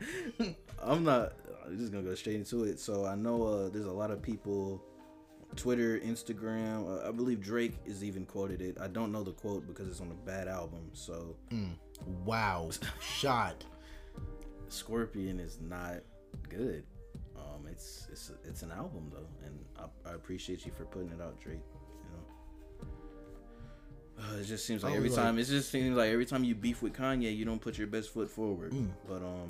I'm 0.84 1.04
not. 1.04 1.34
I'm 1.66 1.78
just 1.78 1.92
gonna 1.92 2.04
go 2.04 2.14
straight 2.16 2.36
into 2.36 2.64
it. 2.66 2.80
So 2.80 3.06
I 3.06 3.16
know 3.16 3.44
uh, 3.44 3.70
there's 3.70 3.86
a 3.86 3.92
lot 3.92 4.12
of 4.12 4.22
people, 4.22 4.84
Twitter, 5.56 6.00
Instagram. 6.00 6.88
Uh, 7.04 7.08
I 7.08 7.12
believe 7.12 7.42
Drake 7.42 7.74
is 7.86 8.04
even 8.04 8.26
quoted 8.26 8.62
it. 8.62 8.78
I 8.80 8.88
don't 8.88 9.12
know 9.12 9.24
the 9.24 9.32
quote 9.32 9.66
because 9.68 9.88
it's 9.88 10.02
on 10.02 10.12
a 10.12 10.26
bad 10.26 10.48
album. 10.48 10.90
So 10.94 11.36
Mm. 11.50 11.76
Wow. 12.26 12.70
Shot. 13.02 13.64
Scorpion 14.68 15.40
is 15.40 15.60
not 15.62 16.02
good. 16.50 16.84
Um, 17.38 17.68
it's 17.72 18.08
it's 18.12 18.32
it's 18.44 18.64
an 18.64 18.72
album 18.72 19.10
though, 19.14 19.28
and 19.46 19.58
I, 19.78 20.10
I 20.10 20.14
appreciate 20.14 20.66
you 20.66 20.72
for 20.72 20.86
putting 20.86 21.10
it 21.10 21.22
out, 21.22 21.40
Drake. 21.40 21.62
Uh, 24.18 24.38
it 24.40 24.46
just 24.46 24.66
seems 24.66 24.84
like 24.84 24.94
every 24.96 25.10
like- 25.10 25.18
time 25.20 25.38
it 25.38 25.44
just 25.46 25.70
seems 25.70 25.96
like 25.98 26.10
every 26.12 26.26
time 26.26 26.44
you 26.44 26.56
beef 26.56 26.82
with 26.82 26.94
Kanye, 26.94 27.36
you 27.36 27.44
don't 27.46 27.60
put 27.62 27.78
your 27.78 27.88
best 27.88 28.14
foot 28.14 28.30
forward. 28.30 28.72
Mm. 28.72 28.90
But 29.08 29.18
um, 29.18 29.50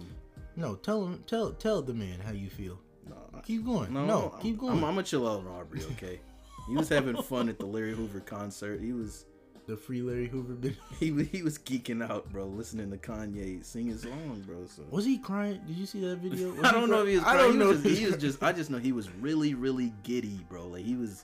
No, 0.56 0.76
tell 0.76 1.06
him. 1.06 1.24
Tell 1.28 1.52
tell 1.52 1.82
the 1.82 1.94
man 1.94 2.20
how 2.20 2.32
you 2.32 2.50
feel. 2.50 2.80
no, 3.08 3.16
Keep 3.44 3.66
going. 3.66 3.94
no, 3.94 4.06
No, 4.06 4.32
I'm, 4.36 4.42
keep 4.42 4.58
going. 4.58 4.72
I'm, 4.74 4.84
I'm 4.84 4.96
gonna 4.96 5.04
chill 5.04 5.28
out 5.28 5.42
on 5.42 5.48
Aubrey, 5.48 5.82
okay? 5.92 6.20
he 6.68 6.76
was 6.76 6.90
having 6.90 7.22
fun 7.22 7.48
at 7.50 7.60
the 7.60 7.66
Larry 7.66 7.94
Hoover 7.94 8.22
concert. 8.22 8.82
He 8.82 8.92
was 8.92 9.26
the 9.68 9.78
free 9.78 10.02
Larry 10.02 10.28
Hoover 10.28 10.54
bit. 10.54 10.76
he 11.00 11.12
he 11.26 11.44
was 11.44 11.60
geeking 11.60 12.08
out, 12.08 12.32
bro, 12.32 12.46
listening 12.46 12.90
to 12.92 12.98
Kanye 12.98 13.64
sing 13.64 13.88
his 13.88 14.02
song, 14.02 14.44
bro. 14.48 14.66
So 14.66 14.84
Was 14.90 15.06
he 15.06 15.20
crying? 15.20 15.62
Did 15.68 15.76
you 15.78 15.86
see 15.86 16.00
that 16.02 16.18
video? 16.18 16.54
Was 16.56 16.66
I 16.66 16.72
don't 16.72 16.90
know 16.90 17.04
if 17.04 17.08
he 17.10 17.16
was. 17.16 17.24
crying? 17.24 17.40
I 17.40 17.42
don't 17.44 17.60
know. 17.60 17.68
Was, 17.68 17.84
just, 17.84 18.00
he 18.00 18.06
was 18.08 18.18
just. 18.18 18.42
I 18.44 18.52
just 18.52 18.70
know 18.72 18.80
he 18.80 18.92
was 18.94 19.10
really, 19.12 19.54
really 19.54 19.94
giddy, 20.04 20.40
bro. 20.50 20.68
Like 20.68 20.84
he 20.86 20.96
was 20.96 21.24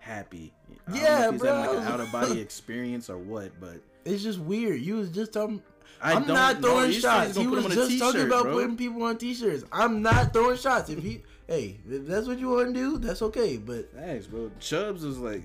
happy. 0.00 0.52
I 0.88 0.90
don't 0.92 1.02
know 1.02 1.08
Yeah, 1.08 1.32
he's 1.32 1.42
having 1.42 1.60
like 1.60 1.70
an 1.70 1.84
bro. 1.84 1.92
out 1.92 2.00
of 2.00 2.12
body 2.12 2.40
experience 2.46 3.08
or 3.10 3.18
what, 3.18 3.52
but 3.60 3.80
It's 4.04 4.22
just 4.22 4.38
weird. 4.38 4.80
You 4.80 4.96
was 4.96 5.10
just 5.10 5.32
talking. 5.32 5.62
I 6.02 6.14
I'm 6.14 6.24
don't 6.24 6.62
throwing 6.62 6.92
shots. 6.92 7.36
He 7.36 7.46
was 7.46 7.64
him 7.64 7.72
on 7.72 7.72
a 7.72 7.74
just 7.74 7.98
talking 7.98 8.22
about 8.22 8.44
bro. 8.44 8.52
putting 8.54 8.76
people 8.76 9.02
on 9.02 9.18
t-shirts. 9.18 9.64
I'm 9.70 10.00
not 10.02 10.32
throwing 10.32 10.56
shots. 10.56 10.88
If 10.88 11.02
he, 11.02 11.22
hey, 11.46 11.78
if 11.88 12.06
that's 12.06 12.26
what 12.26 12.38
you 12.38 12.48
want 12.50 12.68
to 12.68 12.72
do, 12.72 12.98
that's 12.98 13.20
okay. 13.22 13.58
But 13.58 13.92
Thanks, 13.94 14.26
bro. 14.26 14.50
Chubbs 14.60 15.04
was 15.04 15.18
like, 15.18 15.42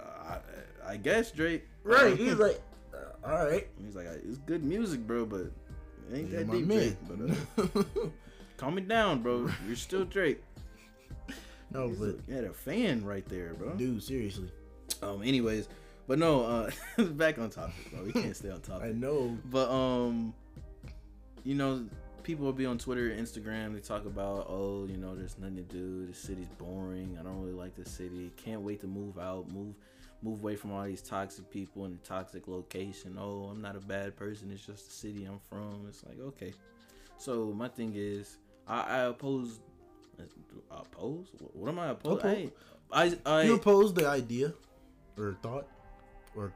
uh, 0.00 0.36
I, 0.86 0.92
I 0.92 0.96
guess 0.96 1.30
Drake. 1.30 1.64
right, 1.82 2.16
he's 2.16 2.34
like, 2.46 2.62
uh, 2.94 3.28
all 3.28 3.44
right, 3.46 3.66
he's 3.84 3.94
like, 3.94 4.06
it's 4.06 4.38
good 4.38 4.64
music, 4.64 5.06
bro, 5.06 5.26
but 5.26 5.40
it 5.40 5.52
ain't 6.14 6.30
you're 6.30 6.44
that 6.44 6.50
deep. 6.50 6.66
Drake. 6.66 6.96
But 7.06 7.78
uh, 7.82 7.84
calm 8.56 8.78
it 8.78 8.88
down, 8.88 9.22
bro. 9.22 9.50
You're 9.66 9.76
still 9.76 10.04
Drake. 10.06 10.42
No, 11.72 11.88
He's 11.88 11.98
but 11.98 12.16
had 12.32 12.44
a 12.44 12.52
fan 12.52 13.04
right 13.04 13.26
there, 13.28 13.54
bro. 13.54 13.70
dude, 13.74 14.02
seriously, 14.02 14.50
Um. 15.02 15.22
Anyways, 15.22 15.68
but 16.06 16.18
no. 16.18 16.44
Uh, 16.44 16.70
back 17.02 17.38
on 17.38 17.50
topic, 17.50 17.90
bro. 17.92 18.04
We 18.04 18.12
can't 18.12 18.36
stay 18.36 18.50
on 18.50 18.60
topic. 18.62 18.88
I 18.88 18.92
know. 18.92 19.36
But 19.50 19.70
um, 19.70 20.34
you 21.44 21.54
know, 21.54 21.84
people 22.22 22.44
will 22.46 22.52
be 22.52 22.66
on 22.66 22.78
Twitter, 22.78 23.10
Instagram. 23.10 23.74
They 23.74 23.80
talk 23.80 24.06
about, 24.06 24.46
oh, 24.48 24.86
you 24.88 24.96
know, 24.96 25.14
there's 25.14 25.38
nothing 25.38 25.56
to 25.56 25.62
do. 25.62 26.06
The 26.06 26.14
city's 26.14 26.48
boring. 26.58 27.16
I 27.18 27.22
don't 27.22 27.40
really 27.40 27.52
like 27.52 27.74
the 27.74 27.88
city. 27.88 28.32
Can't 28.36 28.62
wait 28.62 28.80
to 28.80 28.86
move 28.86 29.18
out. 29.18 29.50
Move, 29.52 29.74
move 30.22 30.40
away 30.40 30.56
from 30.56 30.72
all 30.72 30.84
these 30.84 31.02
toxic 31.02 31.50
people 31.50 31.84
and 31.84 32.02
toxic 32.04 32.48
location. 32.48 33.18
Oh, 33.20 33.48
I'm 33.50 33.60
not 33.60 33.76
a 33.76 33.80
bad 33.80 34.16
person. 34.16 34.50
It's 34.52 34.64
just 34.64 34.86
the 34.86 34.92
city 34.92 35.24
I'm 35.24 35.38
from. 35.50 35.86
It's 35.88 36.04
like 36.04 36.18
okay. 36.20 36.54
So 37.18 37.52
my 37.54 37.68
thing 37.68 37.92
is, 37.94 38.38
I, 38.66 38.80
I 38.82 38.98
oppose. 39.06 39.60
Oppose? 40.70 41.26
What, 41.52 41.68
am 41.68 41.78
I 41.78 41.88
opposed? 41.90 42.24
Oppose? 42.24 42.50
I 42.92 43.16
I, 43.26 43.42
you 43.44 43.52
I 43.54 43.56
opposed 43.56 43.94
the 43.96 44.06
idea 44.08 44.52
or 45.18 45.36
thought 45.42 45.66
or 46.36 46.52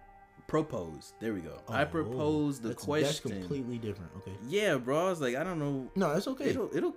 propose. 0.46 1.12
There 1.20 1.34
we 1.34 1.40
go. 1.40 1.58
I 1.68 1.82
Oh, 1.82 1.86
propose 1.86 2.60
the 2.60 2.68
that's, 2.68 2.84
question. 2.84 3.30
That's 3.30 3.40
completely 3.46 3.78
different. 3.78 4.10
Okay, 4.18 4.32
Yeah, 4.48 4.76
bro. 4.76 5.06
I 5.06 5.10
was 5.10 5.20
like, 5.20 5.36
I 5.36 5.44
don't 5.44 5.58
know. 5.58 5.90
no, 5.94 6.12
it's 6.12 6.26
okay. 6.28 6.46
It'll, 6.50 6.70
it'll, 6.76 6.94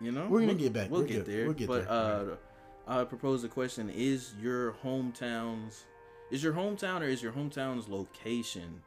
you 0.00 0.12
know. 0.12 0.26
We're 0.28 0.40
gonna 0.40 0.52
we'll- 0.52 0.62
get 0.62 0.72
back. 0.72 0.90
We'll 0.90 1.02
get 1.02 1.24
good. 1.24 1.26
there. 1.26 1.44
We'll 1.44 1.54
get 1.54 1.68
but 1.68 1.88
there. 1.88 1.92
uh, 1.92 2.36
I 2.86 3.04
propose 3.04 3.42
the 3.42 3.48
question: 3.48 3.90
Is 3.90 4.34
your 4.40 4.72
hometown's, 4.84 5.84
is 6.30 6.42
your 6.42 6.52
hometown 6.52 7.00
or 7.00 7.04
is 7.04 7.22
your 7.22 7.32
hometown's 7.32 7.88
location, 7.88 8.80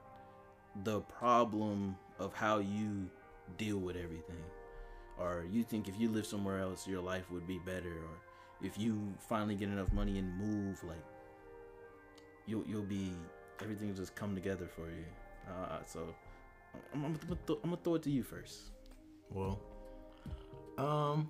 the 0.83 0.99
problem 1.01 1.95
of 2.19 2.33
how 2.33 2.59
you 2.59 3.09
deal 3.57 3.77
with 3.77 3.95
everything, 3.95 4.35
or 5.19 5.45
you 5.51 5.63
think 5.63 5.87
if 5.87 5.99
you 5.99 6.09
live 6.09 6.25
somewhere 6.25 6.59
else, 6.59 6.87
your 6.87 7.01
life 7.01 7.29
would 7.31 7.47
be 7.47 7.59
better, 7.59 7.89
or 7.91 8.17
if 8.61 8.77
you 8.77 8.99
finally 9.29 9.55
get 9.55 9.69
enough 9.69 9.91
money 9.93 10.17
and 10.19 10.35
move, 10.37 10.83
like, 10.83 11.03
you'll 12.45 12.63
you'll 12.65 12.81
be 12.83 13.11
everything 13.61 13.87
will 13.89 13.95
just 13.95 14.15
come 14.15 14.33
together 14.35 14.67
for 14.67 14.87
you. 14.89 15.05
Uh, 15.47 15.79
so. 15.85 16.13
I'm, 16.93 17.05
I'm, 17.05 17.13
gonna 17.13 17.37
th- 17.45 17.59
I'm 17.63 17.69
gonna 17.69 17.81
throw 17.83 17.95
it 17.95 18.03
to 18.03 18.09
you 18.09 18.23
first. 18.23 18.59
well, 19.29 19.59
um, 20.79 21.29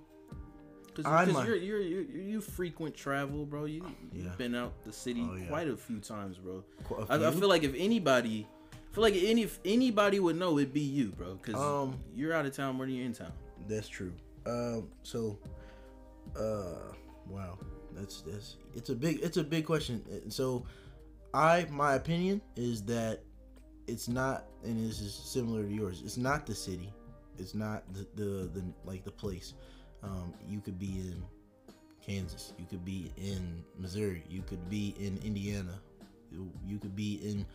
Cause, 0.94 1.04
I 1.04 1.24
'cause 1.26 1.34
might- 1.34 1.46
you're, 1.48 1.56
you're, 1.56 1.80
you 1.80 2.00
you 2.22 2.40
frequent 2.40 2.94
travel, 2.94 3.44
bro. 3.44 3.64
You 3.66 3.84
Yeah. 4.12 4.22
you've 4.24 4.38
been 4.38 4.54
out 4.54 4.72
the 4.84 4.92
city 4.92 5.26
Oh, 5.28 5.34
yeah. 5.34 5.46
quite 5.46 5.68
a 5.68 5.76
few 5.76 5.98
times, 6.00 6.38
bro. 6.38 6.64
qu- 6.84 7.04
I, 7.10 7.16
I 7.26 7.30
feel 7.32 7.48
like 7.48 7.62
if 7.64 7.74
anybody, 7.76 8.46
I 8.72 8.94
feel 8.94 9.02
like 9.02 9.14
any 9.16 9.42
if 9.42 9.58
anybody 9.64 10.18
would 10.20 10.36
know, 10.36 10.56
it'd 10.58 10.72
be 10.72 10.80
you, 10.80 11.08
bro. 11.10 11.36
Cause 11.42 11.56
Um, 11.56 11.98
you're 12.14 12.32
out 12.32 12.46
of 12.46 12.54
town 12.56 12.76
more 12.76 12.86
than 12.86 12.94
you're 12.94 13.04
in 13.06 13.12
town. 13.12 13.32
That's 13.68 13.88
true. 13.88 14.12
Um. 14.46 14.88
So, 15.02 15.38
uh, 16.36 16.92
wow. 17.28 17.58
That's 17.92 18.22
that's 18.22 18.56
it's 18.74 18.90
a 18.90 18.94
big 18.94 19.20
it's 19.22 19.36
a 19.36 19.44
big 19.44 19.64
question. 19.64 20.02
So, 20.30 20.66
I 21.32 21.66
my 21.70 21.94
opinion 21.94 22.40
is 22.56 22.82
that 22.82 23.20
it's 23.86 24.08
not, 24.08 24.46
and 24.64 24.88
this 24.88 25.00
is 25.00 25.14
similar 25.14 25.62
to 25.62 25.72
yours. 25.72 26.02
It's 26.04 26.16
not 26.16 26.46
the 26.46 26.54
city. 26.54 26.92
It's 27.38 27.54
not 27.54 27.84
the 27.92 28.06
the, 28.14 28.50
the 28.52 28.64
like 28.84 29.04
the 29.04 29.10
place. 29.10 29.54
Um, 30.02 30.34
you 30.48 30.60
could 30.60 30.78
be 30.78 31.00
in 31.00 31.22
Kansas. 32.04 32.52
You 32.58 32.66
could 32.66 32.84
be 32.84 33.12
in 33.16 33.64
Missouri. 33.78 34.24
You 34.28 34.42
could 34.42 34.68
be 34.68 34.94
in 34.98 35.18
Indiana. 35.24 35.80
You, 36.30 36.50
you 36.66 36.78
could 36.78 36.96
be 36.96 37.20
in 37.22 37.46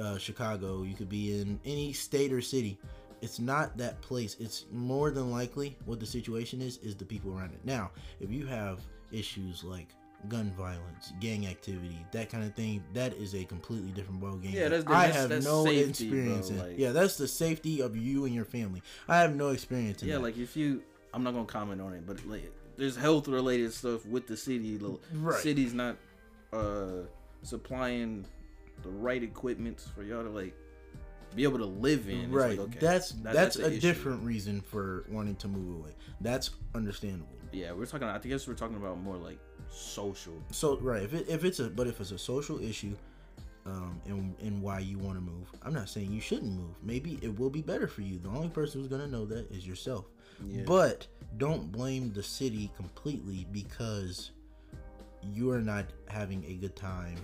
uh, 0.00 0.16
Chicago. 0.18 0.82
You 0.82 0.94
could 0.94 1.08
be 1.08 1.40
in 1.40 1.60
any 1.64 1.92
state 1.92 2.32
or 2.32 2.40
city 2.40 2.78
it's 3.22 3.38
not 3.38 3.76
that 3.78 4.00
place. 4.00 4.36
It's 4.40 4.66
more 4.72 5.10
than 5.10 5.30
likely 5.30 5.76
what 5.84 6.00
the 6.00 6.06
situation 6.06 6.60
is 6.60 6.78
is 6.78 6.94
the 6.96 7.04
people 7.04 7.36
around 7.36 7.52
it. 7.52 7.60
Now, 7.64 7.90
if 8.20 8.30
you 8.30 8.46
have 8.46 8.80
issues 9.12 9.62
like 9.64 9.88
gun 10.28 10.52
violence, 10.56 11.12
gang 11.20 11.46
activity, 11.46 11.96
that 12.12 12.28
kind 12.30 12.44
of 12.44 12.54
thing, 12.54 12.82
that 12.92 13.14
is 13.14 13.34
a 13.34 13.44
completely 13.44 13.90
different 13.92 14.20
ballgame. 14.20 14.52
Yeah, 14.52 14.68
that 14.68 14.84
that's- 14.84 14.86
I 14.86 15.06
that's- 15.06 15.16
have 15.16 15.28
that's 15.30 15.44
no 15.46 15.64
safety, 15.64 15.88
experience 15.90 16.50
bro, 16.50 16.58
in. 16.62 16.68
like- 16.70 16.78
yeah, 16.78 16.92
that's 16.92 17.16
the 17.16 17.26
safety 17.28 17.80
of 17.80 17.96
you 17.96 18.26
and 18.26 18.34
your 18.34 18.44
family. 18.44 18.82
I 19.08 19.18
have 19.18 19.34
no 19.34 19.48
experience 19.48 20.02
in 20.02 20.08
Yeah, 20.08 20.16
that. 20.16 20.22
like 20.22 20.36
if 20.38 20.56
you, 20.56 20.82
I'm 21.14 21.22
not 21.22 21.32
gonna 21.32 21.46
comment 21.46 21.80
on 21.80 21.94
it, 21.94 22.06
but 22.06 22.24
like 22.26 22.52
there's 22.76 22.96
health 22.96 23.28
related 23.28 23.72
stuff 23.72 24.04
with 24.06 24.26
the 24.26 24.36
city. 24.36 24.76
The 24.76 24.98
Right. 25.14 25.40
city's 25.42 25.72
not 25.74 25.96
uh 26.52 27.04
supplying 27.42 28.26
the 28.82 28.90
right 28.90 29.22
equipment 29.22 29.80
for 29.94 30.02
y'all 30.02 30.22
to 30.22 30.28
like 30.30 30.54
be 31.34 31.44
able 31.44 31.58
to 31.58 31.66
live 31.66 32.08
in. 32.08 32.20
It's 32.22 32.32
right. 32.32 32.58
like, 32.58 32.68
okay, 32.68 32.78
that's 32.80 33.12
that- 33.12 33.32
that's, 33.32 33.56
an 33.56 33.64
a 33.64 33.68
issue. 33.68 33.80
different 33.80 34.22
reason 34.22 34.60
for 34.60 35.04
wanting 35.08 35.36
to 35.36 35.48
move 35.48 35.80
away. 35.80 35.90
That's 36.20 36.50
understandable. 36.74 37.28
Yeah, 37.52 37.72
we're 37.72 37.86
talking. 37.86 38.06
I 38.06 38.18
guess 38.18 38.46
we're 38.46 38.54
talking 38.54 38.76
about 38.76 39.00
more 39.00 39.16
like 39.16 39.38
social. 39.70 40.34
So 40.50 40.78
right, 40.78 41.02
if 41.02 41.14
it, 41.14 41.28
if 41.28 41.44
it's 41.44 41.58
a 41.58 41.68
but 41.68 41.86
if 41.86 42.00
it's 42.00 42.12
a 42.12 42.18
social 42.18 42.62
issue, 42.62 42.94
um, 43.66 44.00
and 44.06 44.34
and 44.40 44.62
why 44.62 44.78
you 44.78 44.98
want 44.98 45.16
to 45.16 45.20
move, 45.20 45.48
I'm 45.62 45.74
not 45.74 45.88
saying 45.88 46.12
you 46.12 46.20
shouldn't 46.20 46.52
move. 46.52 46.76
Maybe 46.82 47.18
it 47.22 47.38
will 47.38 47.50
be 47.50 47.62
better 47.62 47.88
for 47.88 48.02
you. 48.02 48.18
The 48.18 48.28
only 48.28 48.48
person 48.50 48.80
who's 48.80 48.88
gonna 48.88 49.08
know 49.08 49.24
that 49.26 49.50
is 49.50 49.66
yourself. 49.66 50.06
Yeah. 50.46 50.62
But 50.64 51.06
don't 51.38 51.70
blame 51.72 52.12
the 52.12 52.22
city 52.22 52.70
completely 52.76 53.46
because 53.52 54.30
you 55.22 55.50
are 55.50 55.60
not 55.60 55.86
having 56.08 56.44
a 56.46 56.54
good 56.54 56.76
time 56.76 57.16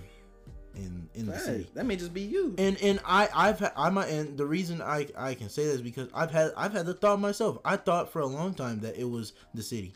in 0.77 1.09
in 1.13 1.25
the 1.25 1.37
city. 1.39 1.67
that 1.73 1.85
may 1.85 1.95
just 1.95 2.13
be 2.13 2.21
you. 2.21 2.55
And 2.57 2.81
and 2.81 2.99
I 3.05 3.29
I've 3.33 3.59
had 3.59 3.73
I 3.75 3.89
might 3.89 4.09
and 4.09 4.37
the 4.37 4.45
reason 4.45 4.81
I 4.81 5.07
I 5.17 5.33
can 5.33 5.49
say 5.49 5.65
that 5.65 5.73
is 5.73 5.81
because 5.81 6.09
I've 6.13 6.31
had 6.31 6.51
I've 6.55 6.73
had 6.73 6.85
the 6.85 6.93
thought 6.93 7.19
myself. 7.19 7.57
I 7.65 7.77
thought 7.77 8.11
for 8.11 8.19
a 8.21 8.25
long 8.25 8.53
time 8.53 8.79
that 8.81 8.97
it 8.97 9.09
was 9.09 9.33
the 9.53 9.63
city. 9.63 9.93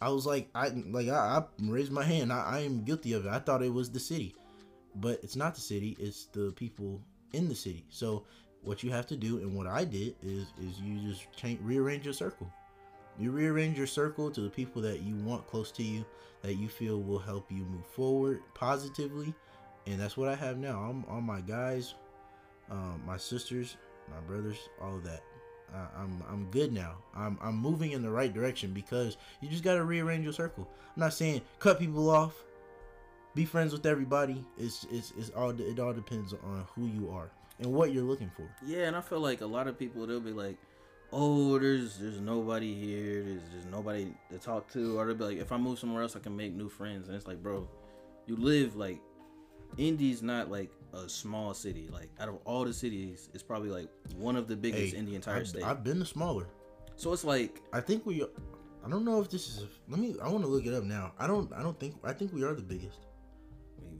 I 0.00 0.08
was 0.08 0.26
like 0.26 0.48
I 0.54 0.68
like 0.68 1.08
I, 1.08 1.38
I 1.38 1.44
raised 1.60 1.92
my 1.92 2.04
hand. 2.04 2.32
I, 2.32 2.42
I 2.42 2.58
am 2.60 2.84
guilty 2.84 3.12
of 3.12 3.26
it. 3.26 3.30
I 3.30 3.38
thought 3.38 3.62
it 3.62 3.72
was 3.72 3.90
the 3.90 4.00
city, 4.00 4.34
but 4.96 5.20
it's 5.22 5.36
not 5.36 5.54
the 5.54 5.60
city. 5.60 5.96
It's 5.98 6.26
the 6.26 6.52
people 6.52 7.00
in 7.32 7.48
the 7.48 7.54
city. 7.54 7.84
So 7.90 8.24
what 8.62 8.82
you 8.82 8.90
have 8.90 9.06
to 9.06 9.16
do 9.16 9.38
and 9.38 9.54
what 9.54 9.66
I 9.66 9.84
did 9.84 10.14
is 10.22 10.48
is 10.60 10.80
you 10.80 10.98
just 11.08 11.30
change 11.36 11.60
rearrange 11.62 12.04
your 12.04 12.14
circle. 12.14 12.50
You 13.18 13.30
rearrange 13.32 13.76
your 13.76 13.86
circle 13.86 14.30
to 14.30 14.40
the 14.40 14.48
people 14.48 14.80
that 14.82 15.02
you 15.02 15.14
want 15.16 15.46
close 15.46 15.70
to 15.72 15.82
you, 15.82 16.06
that 16.42 16.54
you 16.54 16.68
feel 16.68 17.00
will 17.00 17.18
help 17.18 17.50
you 17.50 17.64
move 17.64 17.84
forward 17.94 18.40
positively, 18.54 19.34
and 19.86 19.98
that's 19.98 20.16
what 20.16 20.28
I 20.28 20.34
have 20.34 20.58
now. 20.58 20.78
I'm 20.78 21.04
all 21.08 21.20
my 21.20 21.40
guys, 21.40 21.94
um, 22.70 23.02
my 23.06 23.16
sisters, 23.16 23.76
my 24.08 24.20
brothers, 24.20 24.58
all 24.80 24.96
of 24.96 25.04
that. 25.04 25.22
Uh, 25.74 25.86
I'm 25.96 26.22
I'm 26.28 26.50
good 26.50 26.72
now. 26.72 26.96
I'm 27.14 27.38
I'm 27.40 27.56
moving 27.56 27.92
in 27.92 28.02
the 28.02 28.10
right 28.10 28.32
direction 28.32 28.72
because 28.72 29.16
you 29.40 29.48
just 29.48 29.62
gotta 29.62 29.84
rearrange 29.84 30.24
your 30.24 30.32
circle. 30.32 30.68
I'm 30.96 31.00
not 31.00 31.12
saying 31.12 31.42
cut 31.58 31.78
people 31.78 32.10
off, 32.10 32.34
be 33.34 33.44
friends 33.44 33.72
with 33.72 33.86
everybody. 33.86 34.44
It's 34.58 34.86
it's 34.90 35.12
it's 35.16 35.30
all 35.30 35.50
it 35.50 35.78
all 35.78 35.92
depends 35.92 36.32
on 36.32 36.66
who 36.74 36.86
you 36.86 37.10
are 37.10 37.30
and 37.60 37.72
what 37.72 37.92
you're 37.92 38.04
looking 38.04 38.30
for. 38.36 38.48
Yeah, 38.66 38.86
and 38.86 38.96
I 38.96 39.00
feel 39.00 39.20
like 39.20 39.42
a 39.42 39.46
lot 39.46 39.68
of 39.68 39.78
people 39.78 40.06
they'll 40.06 40.20
be 40.20 40.32
like, 40.32 40.56
"Oh, 41.12 41.58
there's 41.58 41.98
there's 41.98 42.20
nobody 42.20 42.74
here. 42.74 43.22
There's 43.22 43.42
there's 43.52 43.66
nobody 43.66 44.12
to 44.30 44.38
talk 44.38 44.68
to," 44.72 44.98
or 44.98 45.06
they'll 45.06 45.14
be 45.14 45.24
like, 45.24 45.38
"If 45.38 45.52
I 45.52 45.56
move 45.56 45.78
somewhere 45.78 46.02
else, 46.02 46.16
I 46.16 46.20
can 46.20 46.36
make 46.36 46.52
new 46.52 46.68
friends." 46.68 47.06
And 47.06 47.16
it's 47.16 47.28
like, 47.28 47.42
bro, 47.42 47.68
you 48.26 48.36
live 48.36 48.74
like 48.74 49.00
Indy's 49.78 50.22
not 50.22 50.50
like 50.50 50.70
a 50.92 51.08
small 51.08 51.54
city. 51.54 51.88
Like 51.92 52.10
out 52.20 52.28
of 52.28 52.38
all 52.44 52.64
the 52.64 52.72
cities, 52.72 53.28
it's 53.34 53.42
probably 53.42 53.70
like 53.70 53.88
one 54.16 54.36
of 54.36 54.48
the 54.48 54.56
biggest 54.56 54.92
Hey, 54.94 54.98
in 54.98 55.06
the 55.06 55.14
entire 55.14 55.36
I've, 55.40 55.48
state. 55.48 55.62
I've 55.62 55.84
been 55.84 55.98
to 56.00 56.06
smaller. 56.06 56.46
so 56.96 57.12
it's 57.12 57.24
like, 57.24 57.60
I 57.72 57.80
think 57.80 58.06
we. 58.06 58.24
I 58.84 58.88
don't 58.88 59.04
know 59.04 59.20
if 59.20 59.28
this 59.30 59.46
is. 59.48 59.66
Let 59.88 60.00
me. 60.00 60.14
I 60.22 60.28
want 60.28 60.42
to 60.42 60.48
look 60.48 60.66
it 60.66 60.74
up 60.74 60.84
now. 60.84 61.12
I 61.18 61.26
don't. 61.26 61.52
I 61.52 61.62
don't 61.62 61.78
think. 61.78 61.96
I 62.04 62.12
think 62.12 62.32
we 62.32 62.42
are 62.44 62.54
the 62.54 62.62
biggest. 62.62 63.06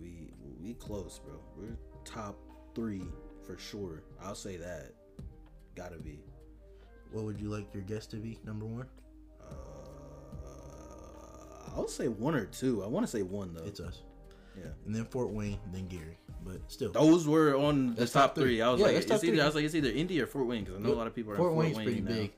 we 0.00 0.32
we 0.42 0.68
we 0.68 0.74
close, 0.74 1.20
bro. 1.24 1.34
We're 1.56 1.76
top 2.04 2.36
three 2.74 3.04
for 3.46 3.58
sure. 3.58 4.02
I'll 4.22 4.34
say 4.34 4.56
that. 4.56 4.92
Gotta 5.74 5.98
be. 5.98 6.20
What 7.12 7.24
would 7.24 7.40
you 7.40 7.48
like 7.50 7.72
your 7.74 7.82
guest 7.82 8.10
to 8.12 8.16
be? 8.16 8.38
Number 8.44 8.64
one. 8.66 8.86
Uh, 9.42 9.46
I'll 11.76 11.88
say 11.88 12.08
one 12.08 12.34
or 12.34 12.46
two. 12.46 12.82
I 12.82 12.86
want 12.86 13.04
to 13.04 13.10
say 13.10 13.22
one 13.22 13.52
though. 13.54 13.64
It's 13.64 13.80
us. 13.80 14.02
Yeah. 14.56 14.64
And 14.86 14.94
then 14.94 15.04
Fort 15.06 15.30
Wayne. 15.30 15.58
Then 15.72 15.86
Gary. 15.88 16.18
But 16.44 16.60
still. 16.68 16.90
Those 16.92 17.26
were 17.28 17.54
on 17.56 17.94
the 17.94 18.06
top 18.06 18.12
top 18.12 18.34
three. 18.34 18.44
three. 18.44 18.62
I 18.62 18.70
was 18.70 18.80
Yeah, 18.80 18.86
like, 18.86 18.94
that's 18.96 19.06
it's 19.06 19.24
either 19.24 19.32
three. 19.32 19.40
I 19.40 19.46
was 19.46 19.54
like, 19.54 19.64
it's 19.64 19.74
either 19.74 19.90
Indy 19.90 20.20
or 20.20 20.26
Fort 20.26 20.46
Wayne 20.46 20.64
because 20.64 20.78
I 20.80 20.82
know 20.82 20.92
a 20.92 20.94
lot 20.94 21.06
of 21.06 21.14
people 21.14 21.32
are 21.32 21.36
Fort 21.36 21.50
in 21.50 21.54
Fort 21.54 21.64
Wayne's 21.64 21.76
Wayne 21.76 21.86
pretty 21.86 22.00
now. 22.00 22.08
big. 22.08 22.32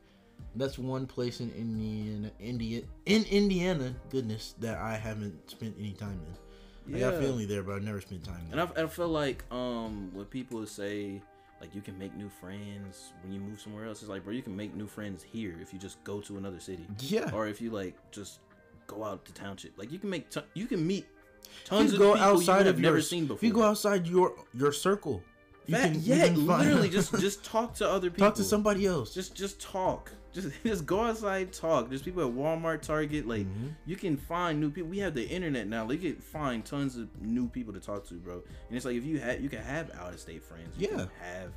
That's 0.55 0.79
one 0.79 1.07
place 1.07 1.41
in 1.41 1.51
Indiana, 1.53 2.31
India, 2.39 2.83
in 3.07 3.25
Indiana. 3.25 3.95
Goodness, 4.11 4.55
that 4.61 4.77
I 4.79 4.97
haven't 4.97 5.49
spent 5.51 5.75
any 5.79 5.93
time 5.93 6.21
in. 6.27 6.97
I 6.97 6.99
got 6.99 7.15
family 7.15 7.47
there, 7.47 7.63
but 7.63 7.77
I've 7.77 7.83
never 7.85 8.01
spent 8.01 8.25
time 8.25 8.45
and. 8.51 8.61
I, 8.61 8.69
I 8.77 8.87
feel 8.89 9.09
like 9.09 9.45
um 9.53 10.11
when 10.13 10.25
people 10.27 10.67
say 10.67 11.23
like 11.61 11.75
you 11.77 11.81
can 11.81 11.97
make 11.97 12.13
new 12.17 12.29
friends 12.29 13.13
when 13.23 13.33
you 13.33 13.39
move 13.39 13.61
somewhere 13.61 13.87
else, 13.87 14.03
it's 14.03 14.11
like 14.11 14.25
bro, 14.25 14.33
you 14.35 14.43
can 14.43 14.57
make 14.57 14.75
new 14.75 14.89
friends 14.89 15.23
here 15.23 15.55
if 15.63 15.73
you 15.73 15.79
just 15.79 16.03
go 16.03 16.21
to 16.21 16.37
another 16.39 16.59
city, 16.59 16.85
yeah, 16.99 17.31
or 17.33 17.47
if 17.47 17.61
you 17.61 17.71
like 17.71 17.95
just 18.11 18.41
go 18.89 19.05
out 19.05 19.25
to 19.27 19.33
township. 19.33 19.79
Like 19.79 19.93
you 19.93 19.99
can 20.01 20.11
make 20.11 20.29
ton- 20.29 20.43
you 20.55 20.67
can 20.67 20.85
meet 20.85 21.07
if 21.07 21.22
tons 21.65 21.93
you 21.93 21.97
of 21.97 22.03
go 22.03 22.13
people 22.15 22.27
outside 22.29 22.59
you 22.61 22.67
have 22.67 22.75
of 22.77 22.81
never 22.81 22.97
your, 22.97 23.03
seen 23.03 23.27
before. 23.27 23.37
If 23.37 23.43
you 23.43 23.53
go 23.53 23.63
outside 23.63 24.07
your 24.07 24.35
your 24.55 24.73
circle, 24.73 25.23
you 25.67 25.75
Fact- 25.77 25.93
can, 25.93 26.03
you 26.03 26.15
yeah, 26.15 26.27
can 26.27 26.47
literally 26.47 26.89
just 26.89 27.19
just 27.21 27.45
talk 27.45 27.75
to 27.75 27.89
other 27.89 28.11
people. 28.11 28.27
talk 28.27 28.35
to 28.37 28.45
somebody 28.45 28.87
else. 28.87 29.15
Just 29.15 29.35
just 29.35 29.61
talk. 29.61 30.11
Just 30.33 30.49
just 30.65 30.87
go 30.87 31.01
outside, 31.03 31.53
talk. 31.53 31.89
There's 31.89 32.03
people 32.03 32.27
at 32.27 32.35
Walmart, 32.35 32.81
Target. 32.83 33.27
Like 33.29 33.47
Mhm. 33.47 33.75
you 33.87 33.97
can 33.97 34.17
find 34.17 34.61
new 34.61 34.71
people. 34.71 34.89
We 34.91 34.99
have 34.99 35.15
the 35.15 35.27
internet 35.29 35.69
now. 35.69 35.87
Like, 35.87 36.03
you 36.03 36.15
can 36.15 36.23
find 36.23 36.65
tons 36.65 36.97
of 36.97 37.09
new 37.21 37.49
people 37.49 37.73
to 37.75 37.81
talk 37.81 38.07
to, 38.09 38.15
bro. 38.15 38.35
And 38.69 38.77
it's 38.77 38.85
like 38.87 38.97
if 38.97 39.05
you 39.05 39.21
have, 39.21 39.41
you 39.41 39.49
can 39.49 39.61
have 39.63 39.91
out 40.01 40.13
of 40.15 40.21
state 40.21 40.43
friends. 40.43 40.75
You 40.79 40.89
Yeah. 40.89 40.97
Can 40.97 41.11
have 41.21 41.53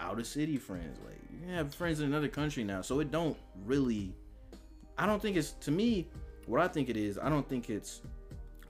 out 0.00 0.18
of 0.18 0.26
city 0.26 0.56
friends. 0.56 0.98
Like 1.04 1.18
you 1.32 1.38
can 1.46 1.50
have 1.54 1.74
friends 1.74 2.00
in 2.00 2.06
another 2.06 2.28
country 2.28 2.64
now. 2.64 2.80
So 2.82 3.00
it 3.00 3.10
don't 3.10 3.36
really. 3.64 4.14
I 4.98 5.06
don't 5.06 5.20
think 5.20 5.36
it's 5.36 5.52
to 5.62 5.70
me. 5.70 6.08
What 6.46 6.60
I 6.60 6.68
think 6.68 6.88
it 6.88 6.96
is. 6.96 7.18
I 7.18 7.28
don't 7.28 7.48
think 7.48 7.68
it's 7.70 8.00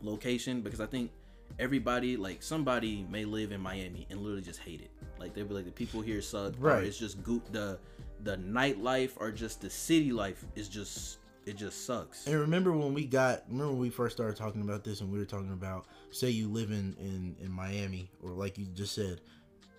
location 0.04 0.60
because 0.60 0.80
I 0.80 0.86
think 0.86 1.10
everybody 1.58 2.16
like 2.16 2.42
somebody 2.42 3.06
may 3.10 3.24
live 3.24 3.52
in 3.52 3.60
Miami 3.60 4.06
and 4.10 4.20
literally 4.20 4.42
just 4.42 4.60
hate 4.60 4.80
it. 4.80 4.90
Like 5.18 5.34
they'll 5.34 5.44
be 5.46 5.54
like 5.54 5.64
the 5.64 5.70
people 5.70 6.00
here 6.00 6.20
suck. 6.20 6.54
Or 6.60 6.68
Right. 6.68 6.84
it's 6.84 6.98
just 6.98 7.22
goop 7.22 7.50
the 7.52 7.78
the 8.22 8.36
nightlife 8.38 9.12
or 9.16 9.30
just 9.30 9.60
the 9.60 9.70
city 9.70 10.12
life 10.12 10.44
is 10.54 10.68
just 10.68 11.18
it 11.46 11.56
just 11.56 11.84
sucks. 11.84 12.26
And 12.26 12.40
remember 12.40 12.72
when 12.72 12.94
we 12.94 13.04
got 13.04 13.42
remember 13.48 13.72
when 13.72 13.80
we 13.80 13.90
first 13.90 14.16
started 14.16 14.36
talking 14.36 14.62
about 14.62 14.82
this 14.82 15.00
and 15.00 15.12
we 15.12 15.18
were 15.18 15.24
talking 15.26 15.52
about 15.52 15.86
say 16.10 16.30
you 16.30 16.48
live 16.48 16.70
in 16.70 16.96
in 16.98 17.36
in 17.40 17.50
Miami 17.52 18.10
or 18.22 18.30
like 18.30 18.56
you 18.58 18.64
just 18.66 18.94
said 18.94 19.20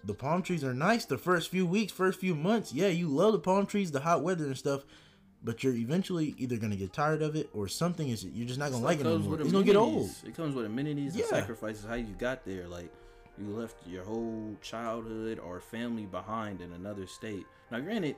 the 0.03 0.13
palm 0.13 0.43
trees 0.43 0.63
are 0.63 0.73
nice 0.73 1.05
the 1.05 1.17
first 1.17 1.49
few 1.49 1.65
weeks 1.65 1.91
first 1.91 2.19
few 2.19 2.35
months 2.35 2.71
yeah 2.71 2.87
you 2.87 3.07
love 3.07 3.31
the 3.33 3.39
palm 3.39 3.65
trees 3.65 3.91
the 3.91 3.99
hot 3.99 4.21
weather 4.21 4.45
and 4.45 4.55
stuff 4.55 4.83
but 5.45 5.63
you're 5.63 5.75
eventually 5.75 6.35
either 6.37 6.57
gonna 6.57 6.75
get 6.75 6.91
tired 6.91 7.21
of 7.21 7.35
it 7.35 7.49
or 7.53 7.67
something 7.67 8.09
is 8.09 8.25
you're 8.25 8.47
just 8.47 8.59
not 8.59 8.71
gonna 8.71 8.83
like 8.83 8.99
it 8.99 9.05
anymore 9.05 9.39
it's 9.39 9.51
gonna 9.51 9.63
get 9.63 9.75
old. 9.75 10.09
It 10.25 10.35
comes 10.35 10.55
with 10.55 10.65
amenities 10.65 11.13
and 11.13 11.21
Yeah. 11.23 11.29
sacrifices 11.29 11.85
how 11.85 11.93
you 11.95 12.13
got 12.17 12.43
there. 12.45 12.67
Like 12.67 12.91
you 13.37 13.47
left 13.47 13.75
your 13.87 14.03
whole 14.03 14.55
childhood 14.61 15.39
or 15.39 15.61
family 15.61 16.05
behind 16.05 16.61
in 16.61 16.71
another 16.73 17.05
state. 17.05 17.45
Now, 17.71 17.79
granted, 17.79 18.15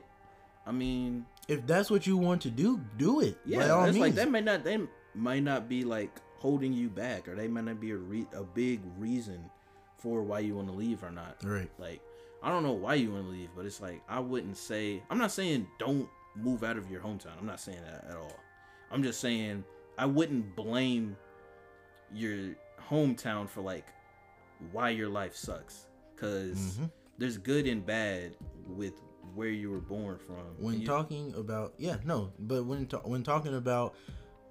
I 0.66 0.72
mean, 0.72 1.26
if 1.48 1.66
that's 1.66 1.90
what 1.90 2.06
you 2.06 2.16
want 2.16 2.42
to 2.42 2.50
do 2.50 2.80
do 2.96 3.20
it 3.20 3.38
yeah, 3.44 3.86
it's 3.86 3.98
like 3.98 4.14
that 4.14 4.30
may 4.30 4.40
not 4.40 4.64
they 4.64 4.78
might 5.14 5.42
not 5.42 5.68
be 5.68 5.84
like 5.84 6.10
holding 6.38 6.72
you 6.72 6.88
back, 6.88 7.28
or 7.28 7.34
they 7.34 7.48
might 7.48 7.64
not 7.64 7.80
be 7.80 7.90
a 7.90 7.96
re- 7.96 8.26
a 8.34 8.42
big 8.44 8.80
reason 8.98 9.50
for 9.98 10.22
why 10.22 10.38
you 10.38 10.54
want 10.54 10.68
to 10.68 10.74
leave 10.74 11.02
or 11.02 11.10
not. 11.10 11.36
right 11.42 11.68
Like, 11.78 12.00
I 12.42 12.50
don't 12.50 12.62
know 12.62 12.72
why 12.72 12.94
you 12.94 13.10
want 13.12 13.24
to 13.24 13.30
leave, 13.30 13.48
but 13.56 13.66
it's 13.66 13.80
like 13.80 14.00
I 14.08 14.20
wouldn't 14.20 14.56
say. 14.56 15.02
I'm 15.10 15.18
not 15.18 15.32
saying 15.32 15.66
don't 15.78 16.08
move 16.42 16.62
out 16.64 16.76
of 16.76 16.90
your 16.90 17.00
hometown. 17.00 17.38
I'm 17.38 17.46
not 17.46 17.60
saying 17.60 17.80
that 17.84 18.04
at 18.10 18.16
all. 18.16 18.36
I'm 18.90 19.02
just 19.02 19.20
saying 19.20 19.64
I 19.98 20.06
wouldn't 20.06 20.54
blame 20.56 21.16
your 22.14 22.54
hometown 22.88 23.48
for 23.48 23.60
like 23.60 23.86
why 24.72 24.90
your 24.90 25.08
life 25.08 25.36
sucks, 25.36 25.86
because 26.14 26.56
Mhm. 26.78 26.90
there's 27.18 27.38
good 27.38 27.66
and 27.66 27.84
bad 27.84 28.36
with 28.66 28.94
where 29.34 29.48
you 29.50 29.70
were 29.70 29.80
born 29.80 30.18
from. 30.18 30.56
when 30.58 30.80
you- 30.80 30.86
talking 30.86 31.34
about 31.34 31.74
yeah 31.78 31.98
no 32.04 32.32
but 32.38 32.64
when 32.64 32.86
ta- 32.86 33.02
when 33.04 33.22
talking 33.22 33.54
about 33.54 33.94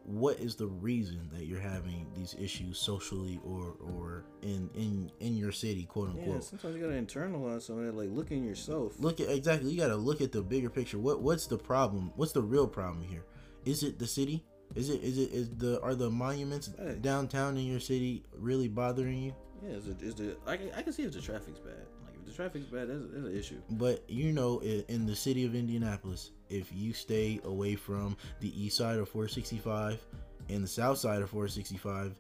what 0.07 0.39
is 0.39 0.55
the 0.55 0.65
reason 0.67 1.29
that 1.33 1.45
you're 1.47 1.59
having 1.59 2.07
these 2.15 2.33
issues 2.39 2.79
socially 2.79 3.39
or 3.43 3.75
or 3.81 4.23
in 4.41 4.69
in 4.73 5.11
in 5.19 5.35
your 5.35 5.51
city 5.51 5.83
quote 5.83 6.07
unquote 6.09 6.27
yeah, 6.35 6.39
sometimes 6.39 6.75
you 6.75 6.81
gotta 6.81 6.93
internalize 6.93 7.63
some 7.63 7.77
of 7.77 7.85
that. 7.85 7.93
Like 7.93 8.09
look 8.11 8.31
in 8.31 8.43
yourself. 8.45 8.93
look 8.99 9.19
at 9.19 9.29
exactly 9.29 9.69
you 9.69 9.77
got 9.77 9.89
to 9.89 9.97
look 9.97 10.21
at 10.21 10.31
the 10.31 10.41
bigger 10.41 10.69
picture 10.69 10.97
what 10.97 11.21
what's 11.21 11.45
the 11.45 11.57
problem 11.57 12.11
what's 12.15 12.31
the 12.31 12.41
real 12.41 12.67
problem 12.67 13.03
here 13.03 13.25
is 13.65 13.83
it 13.83 13.99
the 13.99 14.07
city 14.07 14.45
is 14.75 14.89
it 14.89 15.03
is 15.03 15.17
it 15.17 15.29
is 15.33 15.49
the 15.57 15.79
are 15.81 15.93
the 15.93 16.09
monuments 16.09 16.67
downtown 17.01 17.57
in 17.57 17.65
your 17.65 17.79
city 17.81 18.23
really 18.37 18.69
bothering 18.69 19.21
you 19.21 19.35
Yeah, 19.61 19.75
is 19.75 19.87
it 19.87 20.01
is 20.01 20.15
the 20.15 20.37
I 20.47 20.53
I 20.75 20.81
can 20.83 20.93
see 20.93 21.03
if 21.03 21.11
the 21.11 21.21
traffic's 21.21 21.59
bad. 21.59 21.85
The 22.27 22.33
traffic's 22.33 22.65
bad, 22.65 22.89
that's, 22.89 23.05
that's 23.11 23.25
an 23.25 23.37
issue. 23.37 23.61
But 23.71 24.03
you 24.09 24.33
know, 24.33 24.59
in 24.61 25.05
the 25.05 25.15
city 25.15 25.45
of 25.45 25.55
Indianapolis, 25.55 26.31
if 26.49 26.71
you 26.73 26.93
stay 26.93 27.39
away 27.45 27.75
from 27.75 28.17
the 28.41 28.61
east 28.61 28.77
side 28.77 28.97
of 28.97 29.07
465 29.07 30.05
and 30.49 30.63
the 30.63 30.67
south 30.67 30.97
side 30.97 31.21
of 31.21 31.29
465, 31.29 32.19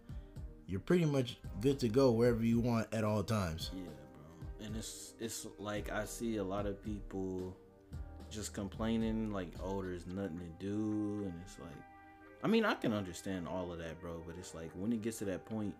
you're 0.65 0.79
pretty 0.79 1.05
much 1.05 1.37
good 1.61 1.77
to 1.79 1.89
go 1.89 2.11
wherever 2.11 2.43
you 2.43 2.59
want 2.59 2.87
at 2.93 3.03
all 3.03 3.21
times. 3.21 3.71
Yeah, 3.73 3.83
bro. 3.83 4.65
And 4.67 4.75
it's 4.77 5.13
it's 5.19 5.45
like 5.59 5.91
I 5.91 6.05
see 6.05 6.37
a 6.37 6.43
lot 6.43 6.65
of 6.65 6.81
people 6.83 7.55
just 8.29 8.53
complaining 8.53 9.31
like, 9.31 9.51
oh, 9.63 9.81
there's 9.81 10.07
nothing 10.07 10.39
to 10.39 10.65
do, 10.65 11.23
and 11.25 11.33
it's 11.45 11.59
like, 11.59 11.75
I 12.43 12.47
mean, 12.47 12.65
I 12.65 12.75
can 12.75 12.93
understand 12.93 13.47
all 13.47 13.71
of 13.71 13.79
that, 13.79 13.99
bro. 13.99 14.21
But 14.25 14.35
it's 14.39 14.55
like 14.55 14.71
when 14.73 14.93
it 14.93 15.01
gets 15.01 15.19
to 15.19 15.25
that 15.25 15.45
point, 15.45 15.75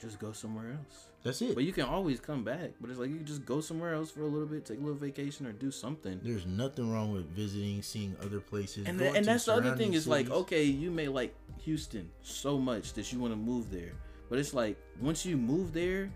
just 0.00 0.18
go 0.18 0.32
somewhere 0.32 0.72
else. 0.72 1.06
That's 1.22 1.42
it. 1.42 1.54
But 1.54 1.64
you 1.64 1.72
can 1.72 1.84
always 1.84 2.20
come 2.20 2.44
back. 2.44 2.70
But 2.80 2.90
it's 2.90 2.98
like 2.98 3.10
you 3.10 3.16
can 3.16 3.26
just 3.26 3.44
go 3.44 3.60
somewhere 3.60 3.94
else 3.94 4.10
for 4.10 4.22
a 4.22 4.26
little 4.26 4.46
bit, 4.46 4.64
take 4.64 4.78
a 4.78 4.80
little 4.80 4.94
vacation, 4.94 5.46
or 5.46 5.52
do 5.52 5.70
something. 5.70 6.20
There's 6.22 6.46
nothing 6.46 6.92
wrong 6.92 7.12
with 7.12 7.28
visiting, 7.30 7.82
seeing 7.82 8.16
other 8.22 8.40
places. 8.40 8.86
And 8.86 8.98
going 8.98 9.16
and 9.16 9.26
that's 9.26 9.46
the 9.46 9.54
other 9.54 9.74
thing 9.76 9.94
is 9.94 10.06
like, 10.06 10.30
okay, 10.30 10.62
you 10.64 10.90
may 10.90 11.08
like 11.08 11.34
Houston 11.64 12.08
so 12.22 12.58
much 12.58 12.92
that 12.92 13.12
you 13.12 13.18
want 13.18 13.32
to 13.32 13.36
move 13.36 13.70
there, 13.70 13.92
but 14.28 14.38
it's 14.38 14.54
like 14.54 14.76
once 15.00 15.26
you 15.26 15.36
move 15.36 15.72
there, 15.72 16.10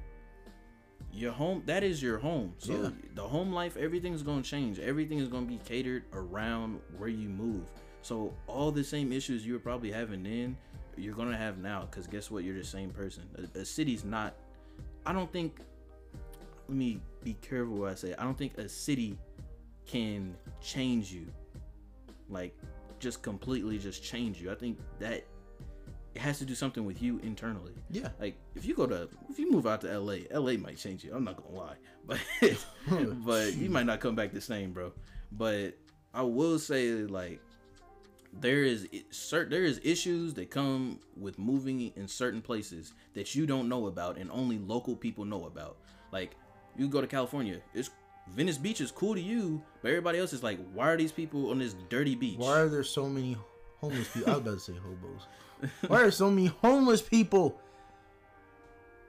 your 1.12 1.32
home 1.32 1.62
that 1.66 1.82
is 1.82 2.00
your 2.00 2.18
home. 2.18 2.54
So 2.58 2.72
Yeah. 2.72 2.90
the 3.14 3.26
home 3.26 3.52
life, 3.52 3.76
everything's 3.76 4.22
gonna 4.22 4.42
change. 4.42 4.78
Everything 4.78 5.18
is 5.18 5.28
gonna 5.28 5.46
be 5.46 5.58
catered 5.64 6.04
around 6.12 6.80
where 6.98 7.08
you 7.08 7.28
move. 7.28 7.64
So 8.02 8.32
all 8.46 8.70
the 8.70 8.84
same 8.84 9.12
issues 9.12 9.44
you 9.44 9.54
were 9.54 9.58
probably 9.58 9.90
having 9.90 10.22
then, 10.22 10.56
you're 11.00 11.14
gonna 11.14 11.36
have 11.36 11.58
now. 11.58 11.86
Cause 11.90 12.06
guess 12.06 12.30
what? 12.30 12.44
You're 12.44 12.56
the 12.58 12.64
same 12.64 12.90
person. 12.90 13.24
A, 13.54 13.60
a 13.60 13.64
city's 13.64 14.04
not. 14.04 14.34
I 15.06 15.12
don't 15.12 15.32
think. 15.32 15.60
Let 16.68 16.76
me 16.76 17.00
be 17.24 17.34
careful 17.42 17.74
what 17.76 17.90
I 17.90 17.94
say. 17.94 18.14
I 18.16 18.22
don't 18.22 18.38
think 18.38 18.56
a 18.56 18.68
city 18.68 19.18
can 19.86 20.36
change 20.60 21.10
you 21.12 21.26
like 22.30 22.56
just 22.98 23.22
completely 23.22 23.78
just 23.78 24.02
change 24.02 24.40
you. 24.40 24.50
I 24.50 24.54
think 24.54 24.78
that 24.98 25.24
it 26.14 26.20
has 26.20 26.38
to 26.38 26.44
do 26.44 26.54
something 26.54 26.84
with 26.84 27.02
you 27.02 27.18
internally. 27.22 27.72
yeah, 27.90 28.08
Like 28.20 28.36
if 28.54 28.64
you 28.64 28.74
go 28.74 28.86
to 28.86 29.08
if 29.28 29.38
you 29.38 29.50
move 29.50 29.66
out 29.66 29.80
to 29.82 29.98
LA, 29.98 30.18
LA 30.32 30.52
might 30.52 30.76
change 30.76 31.04
you. 31.04 31.12
I'm 31.14 31.24
not 31.24 31.36
gonna 31.36 31.56
lie, 31.56 31.76
but 32.06 32.18
but 33.24 33.54
you 33.54 33.70
might 33.70 33.86
not 33.86 34.00
come 34.00 34.14
back 34.14 34.32
the 34.32 34.40
same, 34.40 34.72
bro. 34.72 34.92
But 35.32 35.74
I 36.14 36.22
will 36.22 36.58
say 36.58 36.92
like 36.92 37.40
there 38.32 38.62
is 38.62 38.88
certain 39.10 39.50
there 39.50 39.64
is 39.64 39.80
issues 39.82 40.34
that 40.34 40.50
come 40.50 41.00
with 41.16 41.38
moving 41.38 41.92
in 41.96 42.06
certain 42.06 42.40
places 42.40 42.92
that 43.14 43.34
you 43.34 43.46
don't 43.46 43.68
know 43.68 43.86
about 43.86 44.16
and 44.18 44.30
only 44.30 44.58
local 44.58 44.94
people 44.96 45.24
know 45.24 45.46
about. 45.46 45.76
Like 46.12 46.36
you 46.76 46.88
go 46.88 47.00
to 47.00 47.06
California, 47.06 47.60
it's 47.74 47.90
Venice 48.28 48.58
Beach 48.58 48.80
is 48.80 48.92
cool 48.92 49.14
to 49.14 49.20
you, 49.20 49.60
but 49.82 49.88
everybody 49.88 50.18
else 50.20 50.32
is 50.32 50.42
like, 50.42 50.58
why 50.72 50.88
are 50.90 50.96
these 50.96 51.10
people 51.12 51.50
on 51.50 51.58
this 51.58 51.74
dirty 51.88 52.14
beach? 52.14 52.38
Why 52.38 52.60
are 52.60 52.68
there 52.68 52.84
so 52.84 53.08
many 53.08 53.36
homeless 53.80 54.08
people? 54.08 54.30
I 54.32 54.36
was 54.36 54.40
about 54.42 54.54
to 54.54 54.60
say 54.60 54.72
hobos. 54.74 55.70
Why 55.88 56.02
are 56.02 56.10
so 56.12 56.30
many 56.30 56.46
homeless 56.46 57.02
people 57.02 57.60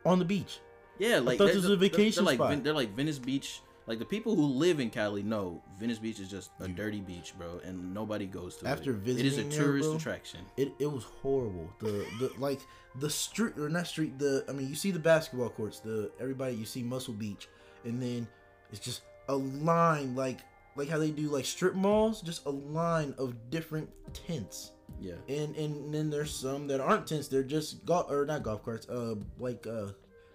on 0.05 0.17
the 0.19 0.25
beach? 0.25 0.59
Yeah, 0.97 1.19
like 1.19 1.37
thought 1.37 1.45
they're- 1.45 1.55
this 1.55 1.63
was 1.63 1.65
a 1.65 1.67
they're- 1.69 1.77
vacation 1.89 2.23
they're, 2.25 2.31
like 2.31 2.37
spot. 2.37 2.49
Ven- 2.49 2.63
they're 2.63 2.73
like 2.73 2.95
Venice 2.95 3.19
Beach. 3.19 3.61
Like 3.87 3.99
the 3.99 4.05
people 4.05 4.35
who 4.35 4.45
live 4.45 4.79
in 4.79 4.89
Cali 4.89 5.23
know 5.23 5.61
Venice 5.79 5.97
Beach 5.99 6.19
is 6.19 6.29
just 6.29 6.51
a 6.59 6.67
dirty 6.67 7.01
beach, 7.01 7.33
bro, 7.37 7.59
and 7.65 7.93
nobody 7.93 8.25
goes 8.25 8.55
to 8.57 8.67
After 8.67 8.91
it. 8.91 9.07
it 9.07 9.25
is 9.25 9.37
a 9.37 9.41
visiting 9.43 9.49
there, 9.49 9.59
tourist 9.63 9.89
bro, 9.89 9.97
attraction. 9.97 10.39
It 10.57 10.71
it 10.79 10.91
was 10.91 11.03
horrible. 11.03 11.69
The 11.79 12.05
the 12.19 12.31
like 12.37 12.59
the 12.99 13.09
street 13.09 13.57
or 13.57 13.69
not 13.69 13.87
street. 13.87 14.17
The 14.19 14.45
I 14.47 14.51
mean, 14.51 14.69
you 14.69 14.75
see 14.75 14.91
the 14.91 14.99
basketball 14.99 15.49
courts. 15.49 15.79
The 15.79 16.11
everybody 16.19 16.55
you 16.55 16.65
see 16.65 16.83
Muscle 16.83 17.13
Beach, 17.13 17.47
and 17.83 18.01
then 18.01 18.27
it's 18.71 18.79
just 18.79 19.01
a 19.29 19.35
line 19.35 20.15
like 20.15 20.39
like 20.75 20.87
how 20.87 20.97
they 20.99 21.11
do 21.11 21.29
like 21.29 21.45
strip 21.45 21.73
malls. 21.73 22.21
Just 22.21 22.45
a 22.45 22.49
line 22.51 23.13
of 23.17 23.35
different 23.49 23.89
tents. 24.13 24.71
Yeah, 24.99 25.15
and 25.27 25.55
and 25.55 25.93
then 25.93 26.09
there's 26.09 26.33
some 26.33 26.67
that 26.67 26.79
aren't 26.79 27.07
tents. 27.07 27.27
They're 27.27 27.43
just 27.43 27.83
golf 27.85 28.11
or 28.11 28.25
not 28.25 28.43
golf 28.43 28.63
carts. 28.63 28.87
Uh, 28.87 29.15
like 29.39 29.65
uh, 29.65 29.87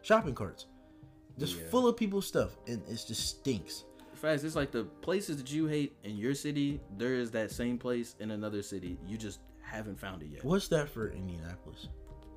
shopping 0.02 0.34
carts, 0.34 0.66
just 1.38 1.56
Yeah. 1.58 1.68
full 1.68 1.86
of 1.88 1.96
people's 1.96 2.26
stuff, 2.26 2.56
and 2.66 2.82
it 2.88 3.04
just 3.06 3.28
stinks. 3.28 3.84
facts. 4.14 4.44
It's 4.44 4.56
like 4.56 4.70
the 4.70 4.84
places 5.02 5.36
that 5.36 5.52
you 5.52 5.66
hate 5.66 5.94
in 6.02 6.16
your 6.16 6.34
city. 6.34 6.80
There 6.96 7.14
is 7.14 7.30
that 7.32 7.50
same 7.50 7.76
place 7.78 8.16
in 8.18 8.30
another 8.30 8.62
city. 8.62 8.98
You 9.06 9.18
just 9.18 9.40
haven't 9.60 10.00
found 10.00 10.22
it 10.22 10.28
yet. 10.32 10.42
What's 10.44 10.68
that 10.68 10.88
for 10.88 11.10
Indianapolis? 11.10 11.88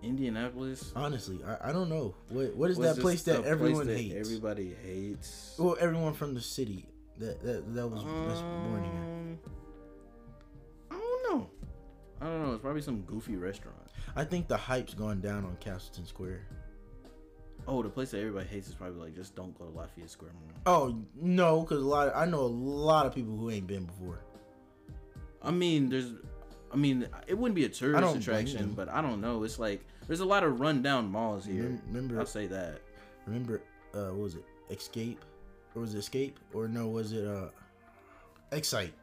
Indianapolis. 0.03 0.91
Honestly, 0.95 1.39
I, 1.45 1.69
I 1.69 1.71
don't 1.71 1.87
know. 1.89 2.15
What 2.29 2.53
what 2.55 2.69
is 2.69 2.77
was 2.77 2.95
that 2.95 3.01
place 3.01 3.23
that 3.23 3.37
a 3.39 3.41
place 3.41 3.51
everyone 3.51 3.87
that 3.87 3.97
hates? 3.97 4.15
Everybody 4.27 4.73
hates. 4.83 5.55
Well, 5.57 5.77
everyone 5.79 6.13
from 6.13 6.33
the 6.33 6.41
city 6.41 6.85
that 7.17 7.41
that, 7.43 7.73
that 7.73 7.87
was 7.87 8.03
that's 8.03 8.41
born 8.41 8.83
here. 8.83 8.93
Um, 8.93 9.39
I 10.91 10.95
don't 10.95 11.23
know. 11.39 11.49
I 12.21 12.25
don't 12.25 12.45
know. 12.45 12.53
It's 12.53 12.61
probably 12.61 12.81
some 12.81 13.01
goofy 13.03 13.35
restaurant. 13.37 13.77
I 14.15 14.23
think 14.25 14.47
the 14.47 14.57
hype's 14.57 14.93
gone 14.93 15.21
down 15.21 15.45
on 15.45 15.55
Castleton 15.61 16.05
Square. 16.05 16.45
Oh, 17.67 17.83
the 17.83 17.89
place 17.89 18.11
that 18.11 18.19
everybody 18.19 18.47
hates 18.47 18.67
is 18.67 18.73
probably 18.73 18.99
like 18.99 19.15
just 19.15 19.35
don't 19.35 19.57
go 19.57 19.65
to 19.65 19.71
Lafayette 19.77 20.09
Square 20.09 20.31
more. 20.33 20.51
Oh 20.65 20.99
no, 21.15 21.61
because 21.61 21.83
a 21.83 21.85
lot. 21.85 22.07
Of, 22.07 22.15
I 22.15 22.25
know 22.25 22.39
a 22.39 22.41
lot 22.41 23.05
of 23.05 23.13
people 23.13 23.35
who 23.37 23.49
ain't 23.51 23.67
been 23.67 23.85
before. 23.85 24.21
I 25.41 25.51
mean, 25.51 25.89
there's, 25.89 26.11
I 26.73 26.75
mean, 26.75 27.07
it 27.27 27.37
wouldn't 27.37 27.55
be 27.55 27.65
a 27.65 27.69
tourist 27.69 28.15
attraction, 28.15 28.73
but 28.73 28.89
I 28.89 29.01
don't 29.01 29.21
know. 29.21 29.43
It's 29.43 29.59
like 29.59 29.85
there's 30.07 30.19
a 30.19 30.25
lot 30.25 30.43
of 30.43 30.59
rundown 30.59 31.09
malls 31.11 31.45
here. 31.45 31.79
Remember, 31.87 32.19
I'll 32.19 32.25
say 32.25 32.47
that. 32.47 32.81
remember, 33.25 33.61
uh, 33.93 34.07
what 34.07 34.17
was 34.17 34.35
it? 34.35 34.43
Escape, 34.69 35.23
or 35.75 35.81
was 35.81 35.93
it 35.95 35.99
Escape, 35.99 36.39
or 36.53 36.67
no? 36.67 36.87
Was 36.87 37.13
it 37.13 37.25
uh, 37.25 37.49
Excite? 38.51 38.93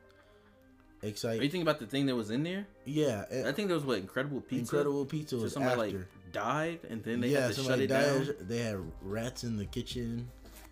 Are 1.02 1.06
you 1.06 1.10
Excite. 1.10 1.40
thinking 1.40 1.62
about 1.62 1.78
the 1.78 1.86
thing 1.86 2.06
that 2.06 2.16
was 2.16 2.30
in 2.30 2.42
there? 2.42 2.66
Yeah, 2.84 3.24
I 3.30 3.34
eh, 3.34 3.52
think 3.52 3.68
there 3.68 3.76
was 3.76 3.84
what 3.84 3.98
Incredible 3.98 4.40
Pizza. 4.40 4.76
Incredible 4.76 5.04
Pizza 5.04 5.36
So 5.36 5.42
was 5.42 5.52
somebody 5.52 5.80
after. 5.82 5.98
like 5.98 6.06
died, 6.36 6.80
and 6.88 7.02
then 7.02 7.20
they 7.20 7.28
yeah, 7.28 7.46
had 7.46 7.54
to 7.54 7.62
shut 7.62 7.80
it 7.80 7.86
died. 7.88 8.04
down. 8.26 8.34
They 8.42 8.58
had 8.58 8.78
rats 9.02 9.44
in 9.44 9.56
the 9.56 9.64
kitchen. 9.66 10.28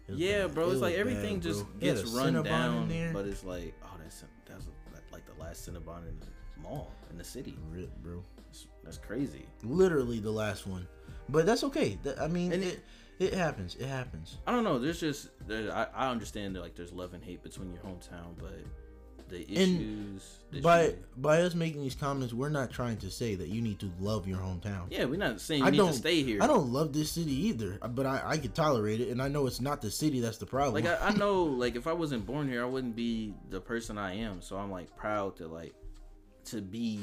Yeah, 0.09 0.46
bad. 0.46 0.55
bro. 0.55 0.68
It 0.68 0.72
It's 0.72 0.81
like 0.83 0.94
everything 0.94 1.35
bad, 1.35 1.42
just. 1.42 1.64
Gets 1.81 2.05
run 2.12 2.35
Cinnabon 2.35 2.44
down, 2.44 2.83
in 2.83 2.88
there. 2.90 3.12
but 3.12 3.27
it's 3.27 3.42
like, 3.44 3.74
oh, 3.83 3.90
that's 4.03 4.24
that's 4.46 4.66
like 5.12 5.24
the 5.27 5.40
last 5.42 5.66
Cinnabon 5.68 6.07
in 6.09 6.18
the 6.20 6.27
mall 6.62 6.90
in 7.11 7.18
the 7.18 7.24
city. 7.24 7.57
Rip, 7.70 7.90
bro. 8.03 8.22
That's, 8.46 8.66
that's 8.85 8.98
crazy. 8.98 9.46
Literally 9.62 10.20
the 10.20 10.31
last 10.31 10.66
one, 10.66 10.87
but 11.29 11.46
that's 11.46 11.64
okay. 11.64 11.98
That- 12.03 12.20
I 12.20 12.29
mean, 12.29 12.53
And 12.53 12.62
it 12.62 12.81
it 13.18 13.33
happens. 13.33 13.77
It 13.77 13.87
happens. 13.87 14.37
I 14.46 14.53
don't 14.53 14.64
know. 14.64 14.79
There's 14.79 15.00
just 15.00 15.31
there. 15.46 15.72
I, 15.74 15.87
I 15.94 16.11
understand 16.11 16.55
that 16.57 16.61
like 16.61 16.74
there's 16.74 16.92
love 16.92 17.14
and 17.14 17.22
hate 17.24 17.42
between 17.42 17.72
your 17.72 17.81
hometown, 17.83 18.35
but 18.38 18.53
the 19.28 19.50
issues. 19.50 20.22
that 20.52 20.62
by 20.62 20.94
by 21.16 21.40
us 21.42 21.54
making 21.54 21.82
these 21.82 21.94
comments, 21.94 22.34
we're 22.34 22.48
not 22.48 22.70
trying 22.70 22.96
to 22.98 23.10
say 23.10 23.34
that 23.34 23.48
you 23.48 23.60
need 23.62 23.78
to 23.80 23.90
love 24.00 24.28
your 24.28 24.38
hometown. 24.38 24.87
yeah, 24.90 25.04
we're 25.04 25.16
not 25.18 25.40
saying 25.40 25.60
you 25.62 25.66
I 25.66 25.70
need 25.70 25.78
don't 25.78 25.92
to 25.92 25.98
stay 25.98 26.22
here. 26.22 26.42
I 26.42 26.46
don't 26.46 26.72
love 26.72 26.92
this 26.92 27.10
city 27.10 27.32
either, 27.48 27.78
but 27.90 28.06
I, 28.06 28.22
I 28.24 28.38
could 28.38 28.54
tolerate 28.54 29.00
it, 29.00 29.08
and 29.08 29.20
I 29.22 29.28
know 29.28 29.46
it's 29.46 29.60
not 29.60 29.80
the 29.82 29.90
city 29.90 30.20
that's 30.20 30.38
the 30.38 30.46
problem. 30.46 30.74
like 30.84 31.00
I, 31.00 31.08
I 31.08 31.12
know 31.14 31.42
like 31.64 31.76
if 31.76 31.87
I 31.87 31.92
wasn't 31.92 32.26
born 32.26 32.48
here, 32.48 32.62
I 32.62 32.66
wouldn't 32.66 32.96
be 32.96 33.34
the 33.50 33.60
person 33.60 33.98
I 33.98 34.14
am. 34.16 34.40
So 34.42 34.56
I'm 34.56 34.70
like 34.70 34.94
proud 34.96 35.37
to 35.37 35.48
like 35.48 35.74
to 36.46 36.60
be 36.60 37.00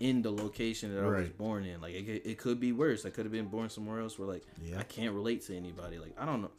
in 0.00 0.22
the 0.22 0.30
location 0.30 0.94
that 0.94 1.02
I 1.02 1.06
was 1.08 1.28
born 1.30 1.64
in. 1.64 1.80
Like 1.80 1.94
it, 1.94 2.22
it 2.24 2.38
could 2.38 2.60
be 2.60 2.72
worse. 2.72 3.04
I 3.06 3.10
could 3.10 3.24
have 3.24 3.32
been 3.32 3.46
born 3.48 3.68
somewhere 3.70 4.00
else 4.00 4.18
where 4.18 4.28
like 4.28 4.44
Yeah. 4.60 4.78
I 4.78 4.82
can't 4.82 5.14
relate 5.14 5.42
to 5.46 5.56
anybody. 5.56 5.98
Like 5.98 6.14
I 6.18 6.24
don't 6.26 6.42
know. 6.42 6.50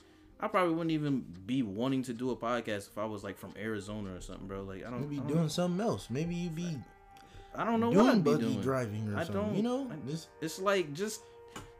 I 0.43 0.47
probably 0.49 0.73
wouldn't 0.73 0.91
even 0.91 1.23
be 1.45 1.63
wanting 1.63 2.03
to 2.03 2.13
do 2.13 2.31
a 2.31 2.35
podcast 2.35 2.89
if 2.89 2.97
I 2.97 3.05
was 3.05 3.23
like 3.23 3.37
from 3.37 3.53
Arizona 3.57 4.13
or 4.15 4.19
something, 4.21 4.45
bro. 4.47 4.63
Like 4.63 4.85
I 4.85 4.89
don't. 4.89 5.01
Maybe 5.01 5.15
I 5.15 5.19
don't, 5.19 5.27
doing 5.27 5.49
something 5.49 5.79
else. 5.85 6.09
Maybe 6.09 6.35
you 6.35 6.49
be 6.49 6.77
I 7.55 7.63
don't 7.63 7.79
know 7.79 7.93
doing 7.93 8.05
what 8.05 8.15
I'd 8.15 8.23
be 8.23 8.31
buggy 8.31 8.43
doing. 8.45 8.61
driving 8.61 9.13
or 9.13 9.17
I 9.17 9.23
something. 9.23 9.41
don't. 9.41 9.55
you 9.55 9.63
know, 9.63 9.89
I- 9.91 10.09
just 10.09 10.27
it's 10.41 10.59
like 10.59 10.93
just 10.93 11.21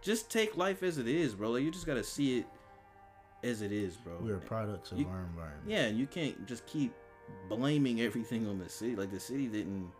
just 0.01 0.29
take 0.31 0.55
life 0.57 0.81
as 0.83 0.97
it 0.97 1.07
is, 1.07 1.33
bro. 1.35 1.51
Like 1.51 1.63
you 1.63 1.71
just 1.71 1.85
gotta 1.85 2.03
see 2.03 2.39
it 2.39 2.45
as 3.43 3.61
it 3.61 3.71
is, 3.73 3.95
bro. 3.97 4.13
we're 4.21 4.37
products 4.37 4.91
of 4.93 4.99
You- 4.99 5.07
our 5.07 5.19
environment. 5.19 5.63
Yeah, 5.67 5.87
you 5.87 6.07
can't 6.07 6.45
just 6.47 6.65
keep 6.65 6.93
blaming 7.49 7.99
everything 8.01 8.47
on 8.47 8.59
the 8.59 8.69
city. 8.69 8.95
Like 8.95 9.11
the 9.11 9.19
city 9.19 9.47
didn't 9.47 9.91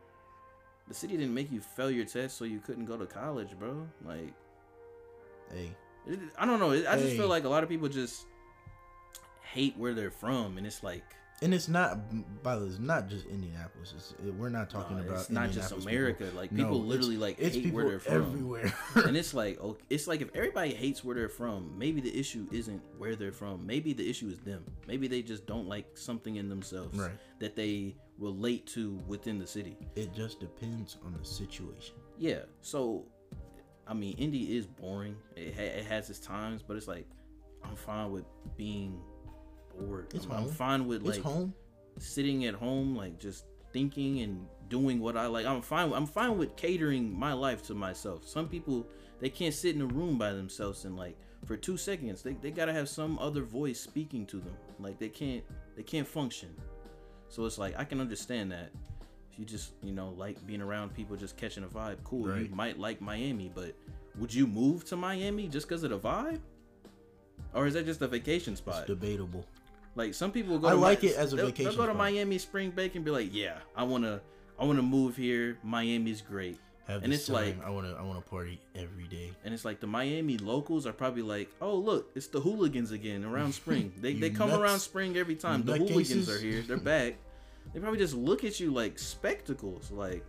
the 0.88 0.94
city 0.94 1.18
didn't 1.18 1.34
make 1.34 1.52
you 1.52 1.60
fail 1.60 1.92
your 1.92 2.06
test 2.06 2.38
so 2.38 2.46
you 2.46 2.60
couldn't 2.60 2.86
go 2.86 2.96
to 2.98 3.06
college, 3.06 3.50
bro. 3.60 3.86
Like 4.06 4.34
Hey, 5.52 5.76
it, 6.08 6.20
I 6.38 6.46
don't 6.46 6.60
know. 6.60 6.72
I 6.72 6.96
just 6.96 7.10
Hey. 7.12 7.18
feel 7.18 7.28
like 7.28 7.44
a 7.44 7.50
lot 7.50 7.64
of 7.64 7.70
people 7.70 7.90
just 7.90 8.26
hate 9.54 9.78
where 9.78 9.94
they're 9.94 10.12
from, 10.12 10.58
and 10.58 10.66
it's 10.68 10.84
like 10.84 11.04
and 11.42 11.54
it's 11.54 11.68
not. 11.68 11.98
By 12.42 12.56
the 12.56 12.62
way, 12.62 12.68
it's 12.68 12.80
not 12.80 13.10
just 13.10 13.26
Indianapolis. 13.26 13.94
It's, 13.98 14.12
it, 14.26 14.34
we're 14.36 14.48
not 14.50 14.70
talking 14.70 14.96
nah, 14.98 15.04
about. 15.04 15.18
it's 15.20 15.30
not 15.30 15.52
just 15.52 15.72
America. 15.74 16.24
People. 16.26 16.40
Like 16.40 16.52
No, 16.54 16.64
people 16.64 16.78
it's- 16.78 16.90
literally 16.90 17.18
like 17.18 17.36
It's 17.38 17.56
hate 17.56 17.64
people 17.66 17.76
where 17.78 17.90
they're 17.90 18.00
from. 18.00 18.14
everywhere. 18.16 18.74
and 18.96 19.18
it's 19.18 19.34
like 19.34 19.60
okay, 19.60 19.84
it's 19.90 20.08
like 20.08 20.22
if 20.22 20.30
everybody 20.36 20.74
hates 20.74 21.04
where 21.04 21.16
they're 21.16 21.28
from, 21.28 21.74
maybe 21.78 22.00
the 22.00 22.18
issue 22.18 22.48
isn't 22.52 22.82
where 22.98 23.16
they're 23.18 23.34
from. 23.34 23.66
Maybe 23.68 23.92
the 23.94 24.08
issue 24.10 24.30
is 24.30 24.40
them. 24.40 24.64
Maybe 24.88 25.08
they 25.08 25.22
just 25.22 25.46
don't 25.46 25.68
like 25.68 25.98
something 25.98 26.38
in 26.38 26.48
themselves 26.48 26.98
Right. 26.98 27.12
that 27.40 27.56
they 27.58 27.96
relate 28.20 28.66
to 28.68 29.02
within 29.08 29.38
the 29.40 29.48
city. 29.48 29.76
it 29.96 30.14
just 30.14 30.40
depends 30.40 30.98
on 31.06 31.14
the 31.20 31.26
situation. 31.26 31.96
Yeah. 32.18 32.44
So, 32.62 33.06
I 33.88 33.94
mean, 33.96 34.16
Indy 34.18 34.56
is 34.56 34.66
boring. 34.66 35.18
It, 35.36 35.56
ha- 35.56 35.62
it 35.80 35.86
has 35.88 36.10
its 36.10 36.20
times, 36.20 36.62
but 36.66 36.78
it's 36.78 36.88
like 36.88 37.08
I'm 37.66 37.76
fine 37.76 38.12
with 38.12 38.24
being 38.56 39.02
bored. 39.78 40.08
It's 40.14 40.26
I'm, 40.26 40.32
I'm 40.34 40.48
fine 40.50 40.88
with 40.88 41.06
It's 41.08 41.18
like 41.18 41.22
home. 41.26 41.54
sitting 42.00 42.46
at 42.46 42.54
home, 42.56 42.96
like 42.96 43.20
just 43.20 43.46
thinking 43.72 44.22
and 44.22 44.46
doing 44.70 45.00
what 45.00 45.18
I 45.18 45.28
like. 45.28 45.46
I'm 45.46 45.62
fine. 45.62 45.92
I'm 45.94 46.06
fine 46.06 46.38
with 46.38 46.56
catering 46.56 47.18
my 47.18 47.34
life 47.34 47.64
to 47.68 47.74
myself. 47.74 48.28
Some 48.28 48.48
people 48.48 48.88
they 49.20 49.30
can't 49.30 49.54
sit 49.54 49.76
in 49.76 49.82
a 49.82 49.86
room 49.86 50.18
by 50.18 50.34
themselves 50.34 50.86
and 50.86 50.98
like 50.98 51.18
for 51.46 51.56
two 51.58 51.76
seconds 51.78 52.22
they, 52.22 52.34
they 52.34 52.52
gotta 52.52 52.74
have 52.74 52.88
some 52.90 53.18
other 53.20 53.44
voice 53.44 53.80
speaking 53.80 54.26
to 54.28 54.38
them. 54.38 54.56
Like 54.80 55.00
they 55.00 55.10
can't 55.10 55.44
they 55.76 55.84
can't 55.84 56.08
function. 56.08 56.50
So 57.30 57.46
it's 57.46 57.58
like 57.58 57.78
I 57.78 57.84
can 57.84 58.00
understand 58.00 58.52
that. 58.52 58.72
If 59.32 59.40
you 59.40 59.46
just 59.46 59.74
you 59.82 59.92
know 59.94 60.10
like 60.18 60.46
being 60.46 60.62
around 60.62 60.94
people, 60.94 61.16
just 61.16 61.38
catching 61.38 61.64
a 61.64 61.68
vibe, 61.68 61.98
cool. 62.04 62.28
Right. 62.28 62.48
You 62.50 62.56
might 62.56 62.78
like 62.80 63.02
Miami, 63.02 63.52
but 63.54 63.74
would 64.20 64.32
you 64.34 64.46
move 64.46 64.86
to 64.86 64.96
Miami 64.96 65.48
just 65.48 65.68
because 65.68 65.84
of 65.84 65.90
the 65.90 65.98
vibe? 66.00 66.40
Or 67.56 67.66
is 67.68 67.74
that 67.74 67.86
just 67.86 68.02
a 68.04 68.08
vacation 68.08 68.54
It's 68.54 68.60
spot? 68.62 68.86
debatable. 68.88 69.46
Like 69.96 70.14
some 70.14 70.32
people 70.32 70.58
go. 70.60 70.68
I 70.68 70.72
to 70.72 70.78
like 70.78 71.04
Mi- 71.04 71.10
it 71.10 71.16
as 71.18 71.34
a 71.34 71.36
they'll- 71.36 71.46
vacation 71.48 71.72
They'll 71.72 71.86
go 71.86 71.88
to. 71.88 71.94
Miami 71.94 72.38
spring 72.40 72.72
break 72.72 72.96
and 72.96 73.06
be 73.06 73.12
like, 73.12 73.30
"Yeah, 73.34 73.58
I 73.76 73.84
wanna, 73.84 74.22
I 74.60 74.66
wanna 74.66 74.82
move 74.82 75.16
here. 75.16 75.58
Miami's 75.64 76.22
great." 76.22 76.58
Have 76.88 77.04
And 77.04 77.14
it's 77.14 77.30
like- 77.30 77.64
I 77.64 77.70
want 77.70 77.88
to. 77.88 77.94
I 77.96 78.02
want 78.02 78.22
to 78.24 78.30
party 78.30 78.60
every 78.76 79.06
day. 79.08 79.32
And 79.46 79.54
it's 79.54 79.64
like 79.64 79.80
the 79.80 79.88
Miami 79.88 80.38
locals 80.38 80.86
are 80.86 80.92
probably 80.94 81.22
like, 81.22 81.50
"Oh, 81.62 81.76
look, 81.76 82.10
it's 82.16 82.28
the 82.28 82.42
hooligans 82.42 82.92
again 82.92 83.24
around 83.24 83.54
spring. 83.62 83.94
They 84.02 84.14
they 84.14 84.32
come 84.32 84.50
nuts. 84.50 84.62
around 84.62 84.80
spring 84.80 85.16
every 85.16 85.36
time. 85.36 85.64
The 85.64 85.78
hooligans 85.78 86.28
nutcases." 86.28 86.36
are 86.36 86.40
here. 86.40 86.62
They're 86.62 86.78
back. 86.96 87.16
they 87.74 87.80
probably 87.80 88.00
just 88.00 88.16
look 88.16 88.44
at 88.44 88.60
you 88.60 88.72
like 88.74 89.00
spectacles. 89.00 89.92
Like, 89.92 90.26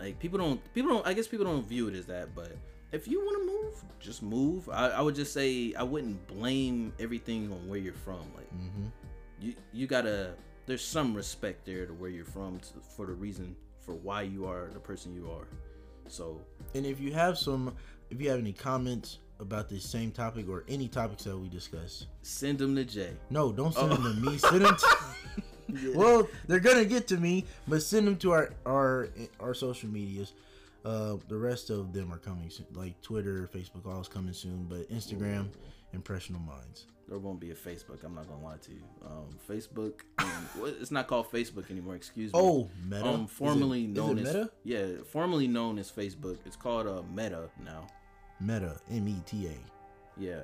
like 0.00 0.18
people 0.18 0.38
don't 0.38 0.60
people 0.74 0.90
don't. 0.90 1.06
I 1.06 1.12
guess 1.12 1.26
people 1.26 1.44
don't 1.46 1.66
view 1.66 1.88
it 1.88 1.94
as 1.94 2.06
that, 2.06 2.34
but. 2.34 2.52
If 2.92 3.08
you 3.08 3.20
want 3.20 3.38
to 3.40 3.46
move, 3.46 3.84
just 4.00 4.22
move. 4.22 4.68
I, 4.68 4.88
I 4.90 5.00
would 5.00 5.14
just 5.14 5.32
say 5.32 5.74
I 5.74 5.82
wouldn't 5.82 6.26
blame 6.28 6.92
everything 6.98 7.50
on 7.52 7.68
where 7.68 7.78
you're 7.78 7.92
from. 7.92 8.20
Like, 8.36 8.48
hmm 8.50 8.86
you 9.38 9.54
you 9.72 9.86
gotta 9.86 10.32
there's 10.64 10.82
some 10.82 11.14
respect 11.14 11.66
there 11.66 11.84
to 11.84 11.92
where 11.92 12.08
you're 12.08 12.24
from 12.24 12.58
to, 12.58 12.68
for 12.96 13.04
the 13.06 13.12
reason 13.12 13.54
for 13.84 13.94
why 13.94 14.22
you 14.22 14.46
are 14.46 14.70
the 14.72 14.80
person 14.80 15.14
you 15.14 15.30
are 15.30 15.46
so 16.08 16.40
And 16.74 16.86
if 16.86 16.98
you 17.00 17.12
have 17.12 17.36
some, 17.36 17.74
if 18.10 18.18
you 18.20 18.30
have 18.30 18.38
any 18.38 18.54
comments 18.54 19.18
about 19.38 19.68
this 19.68 19.84
same 19.84 20.10
topic 20.10 20.48
or 20.48 20.64
any 20.68 20.88
topics 20.88 21.24
that 21.24 21.36
we 21.36 21.48
discuss, 21.50 22.06
send 22.22 22.58
them 22.58 22.74
to 22.76 22.84
jay 22.84 23.10
no, 23.28 23.52
don't 23.52 23.74
send 23.74 23.92
Oh. 23.92 23.96
them 23.96 24.14
to 24.14 24.30
me. 24.30 24.38
Send 24.38 24.64
them. 24.64 24.74
To, 24.76 25.92
well, 25.94 26.26
they're 26.46 26.58
gonna 26.60 26.84
get 26.86 27.06
to 27.08 27.18
me, 27.18 27.44
but 27.68 27.82
send 27.82 28.06
them 28.06 28.16
to 28.16 28.32
our 28.32 28.54
our 28.64 29.08
our 29.38 29.52
social 29.52 29.90
medias. 29.90 30.32
Uh, 30.86 31.16
the 31.28 31.36
rest 31.36 31.70
of 31.70 31.92
them 31.92 32.12
are 32.12 32.18
coming 32.18 32.48
soon, 32.48 32.66
like 32.72 33.00
Twitter, 33.02 33.48
Facebook, 33.52 33.86
all 33.86 34.00
is 34.00 34.06
coming 34.08 34.32
soon. 34.32 34.66
But 34.68 34.88
Instagram, 34.90 35.48
Impressional 35.92 36.40
Minds. 36.40 36.86
There 37.08 37.18
won't 37.18 37.40
be 37.40 37.50
a 37.50 37.54
Facebook. 37.54 38.04
I'm 38.04 38.14
not 38.14 38.28
gonna 38.28 38.42
lie 38.44 38.56
to 38.58 38.72
you. 38.72 38.82
Um, 39.04 39.36
Facebook. 39.48 40.00
um, 40.18 40.48
it's 40.80 40.90
not 40.92 41.06
called 41.08 41.30
Facebook 41.30 41.70
anymore. 41.70 41.96
Excuse 41.96 42.32
me. 42.32 42.38
Oh, 42.38 42.70
Meta. 42.88 43.04
um, 43.04 43.24
Is 43.24 43.30
it- 43.30 43.30
formerly 43.30 43.84
is 43.84 43.96
known 43.96 44.18
it 44.18 44.26
as 44.26 44.34
Meta. 44.34 44.50
yeah, 44.64 44.86
formerly 45.10 45.48
known 45.48 45.78
as 45.78 45.90
Facebook. 45.90 46.38
It's 46.44 46.56
called 46.56 46.86
uh, 46.86 47.02
Meta 47.12 47.48
now. 47.64 47.86
Meta, 48.40 48.80
M 48.90 49.08
E 49.08 49.16
T 49.26 49.46
A. 49.48 50.20
Yeah. 50.20 50.42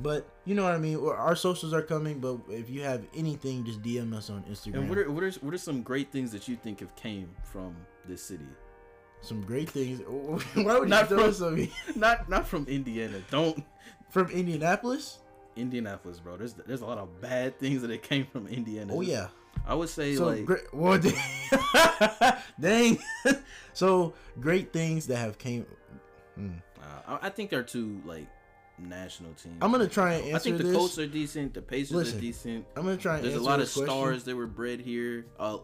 But 0.00 0.26
you 0.46 0.54
know 0.54 0.64
what 0.64 0.72
I 0.72 0.78
mean. 0.78 0.98
Our 0.98 1.36
socials 1.36 1.72
are 1.74 1.82
coming, 1.82 2.18
but 2.20 2.38
if 2.48 2.70
you 2.70 2.82
have 2.82 3.04
anything, 3.14 3.64
just 3.64 3.82
DM 3.82 4.14
us 4.14 4.30
on 4.30 4.42
Instagram. 4.44 4.74
And 4.74 4.88
what 4.88 4.98
are 4.98 5.10
what 5.10 5.22
are 5.22 5.30
what 5.32 5.52
are 5.54 5.58
some 5.58 5.82
great 5.82 6.10
things 6.10 6.32
that 6.32 6.48
you 6.48 6.56
think 6.56 6.80
have 6.80 6.94
came 6.96 7.28
from 7.44 7.76
this 8.08 8.22
city? 8.22 8.46
Some 9.22 9.40
great 9.42 9.70
things. 9.70 10.00
Why 10.54 10.78
would 10.78 10.88
Not 10.88 11.08
you 11.10 11.16
throw 11.16 11.32
from- 11.32 11.68
some 11.68 11.68
Not 12.00 12.28
not 12.28 12.46
from 12.46 12.66
Indiana. 12.66 13.20
Don't 13.30 13.62
from 14.10 14.28
Indianapolis? 14.30 15.18
Indianapolis, 15.56 16.18
bro. 16.20 16.36
There's 16.36 16.54
there's 16.54 16.80
a 16.82 16.86
lot 16.86 16.98
of 16.98 17.20
bad 17.20 17.58
things 17.58 17.82
that 17.82 17.90
it 17.90 18.02
came 18.02 18.26
from 18.26 18.46
Indiana. 18.48 18.92
Oh 18.94 19.00
yeah. 19.00 19.28
I 19.66 19.74
would 19.74 19.88
say 19.90 20.16
So 20.16 20.26
like 20.26 20.44
great. 20.44 20.72
Well, 20.74 20.98
dang. 22.60 22.98
so 23.72 24.14
great 24.40 24.72
things 24.72 25.06
that 25.06 25.16
have 25.16 25.38
came. 25.38 25.66
Hmm. 26.34 26.50
uh, 26.80 27.18
I, 27.22 27.26
I 27.26 27.30
think 27.30 27.50
they're 27.50 27.62
two 27.62 28.00
like 28.04 28.26
national 28.78 29.32
teams. 29.34 29.58
I'm 29.60 29.70
gonna 29.70 29.86
try 29.88 30.14
and 30.14 30.24
answer. 30.24 30.36
I 30.36 30.38
think 30.40 30.56
the 30.58 30.64
this. 30.64 30.76
Colts 30.76 30.98
are 30.98 31.06
decent. 31.06 31.54
The 31.54 31.62
Pacers 31.62 31.92
Listen, 31.92 32.18
are 32.18 32.20
decent. 32.20 32.66
I'm 32.76 32.84
gonna 32.84 32.96
try 32.96 33.16
and 33.16 33.24
There's 33.24 33.34
a 33.36 33.40
lot 33.40 33.60
of 33.60 33.66
question. 33.72 33.84
stars 33.84 34.24
that 34.24 34.34
were 34.36 34.46
bred 34.46 34.80
here. 34.80 35.26
Uh, 35.38 35.58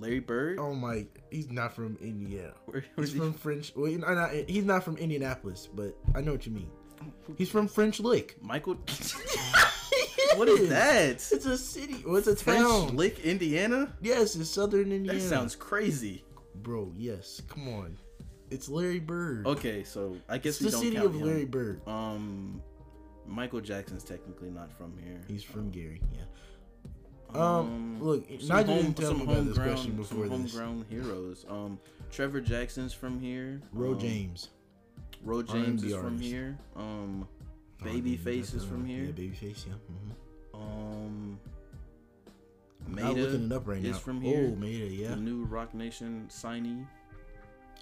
Larry 0.00 0.20
Bird. 0.20 0.58
Oh 0.58 0.74
my, 0.74 1.06
he's 1.30 1.50
not 1.50 1.74
from 1.74 1.96
Indiana. 2.00 2.52
Where- 2.66 2.84
He's 2.96 3.12
he 3.12 3.18
from 3.18 3.32
French. 3.34 3.72
Well, 3.76 3.90
not, 3.92 4.32
he's 4.32 4.64
not 4.64 4.82
from 4.84 4.96
Indianapolis, 4.96 5.68
but 5.72 5.96
I 6.14 6.20
know 6.20 6.32
what 6.32 6.46
you 6.46 6.52
mean. 6.52 6.70
He's 7.38 7.48
from 7.50 7.68
French 7.68 8.00
Lick. 8.00 8.36
Michael. 8.42 8.74
what 10.36 10.48
is 10.48 10.68
that? 10.68 11.10
It's 11.32 11.32
a 11.46 11.56
city. 11.58 12.02
Well, 12.06 12.16
it's 12.16 12.26
a 12.28 12.36
French 12.36 12.60
town. 12.60 12.96
Lick, 12.96 13.20
Indiana. 13.20 13.92
Yes, 14.00 14.36
it's 14.36 14.50
Southern 14.50 14.92
Indiana. 14.92 15.18
That 15.18 15.24
sounds 15.28 15.56
crazy. 15.56 16.24
bro. 16.56 16.92
Yes, 16.96 17.40
come 17.48 17.68
on. 17.68 17.96
It's 18.50 18.68
Larry 18.68 18.98
Bird. 18.98 19.46
Okay, 19.46 19.84
so 19.84 20.16
I 20.28 20.38
guess 20.38 20.60
it's 20.60 20.60
we 20.60 20.66
the 20.66 20.70
don't 20.72 20.80
city 20.82 20.96
count 20.96 21.06
of 21.06 21.14
him. 21.14 21.22
Larry 21.22 21.44
Bird. 21.44 21.80
Um, 21.86 22.60
Michael 23.26 23.60
Jackson's 23.60 24.02
technically 24.04 24.50
not 24.50 24.72
from 24.76 24.96
here. 25.02 25.20
He's 25.28 25.42
from 25.44 25.70
Gary. 25.70 26.02
Yeah. 26.12 26.22
Um, 27.34 28.02
look, 28.02 28.24
some 28.40 28.48
Nigel 28.48 28.76
didn't 28.76 28.94
tell 28.94 29.14
me 29.14 29.22
about 29.24 29.44
this 29.46 29.56
homegrown- 29.56 29.68
question 29.74 29.96
before 29.96 30.26
some 30.28 30.42
this. 30.42 30.54
homegrown 30.54 30.84
heroes. 30.88 31.44
Um, 31.48 31.78
Trevor 32.10 32.40
Jackson's 32.40 32.92
from 32.92 33.20
here. 33.20 33.60
Ro 33.72 33.92
um, 33.92 33.98
James. 33.98 34.48
Ro 35.22 35.42
James 35.42 35.84
is 35.84 35.94
from 35.94 36.18
here. 36.18 36.58
Um, 36.76 37.28
Babyface 37.82 38.54
is 38.54 38.64
from 38.64 38.84
here. 38.84 39.04
Yeah, 39.04 39.12
Babyface. 39.12 39.66
Yeah. 39.66 39.72
hmm 39.74 40.54
Um, 40.54 41.40
I'm 42.86 42.94
looking 43.14 43.18
it 43.18 43.48
Maeta 43.48 43.56
up 43.56 43.68
right 43.68 43.84
is 43.84 43.92
now. 43.92 43.98
from 43.98 44.20
here. 44.20 44.52
Oh, 44.52 44.56
Maeta. 44.60 44.98
Yeah. 44.98 45.08
the 45.10 45.16
new 45.16 45.44
Roc 45.44 45.74
Nation 45.74 46.26
signee. 46.30 46.86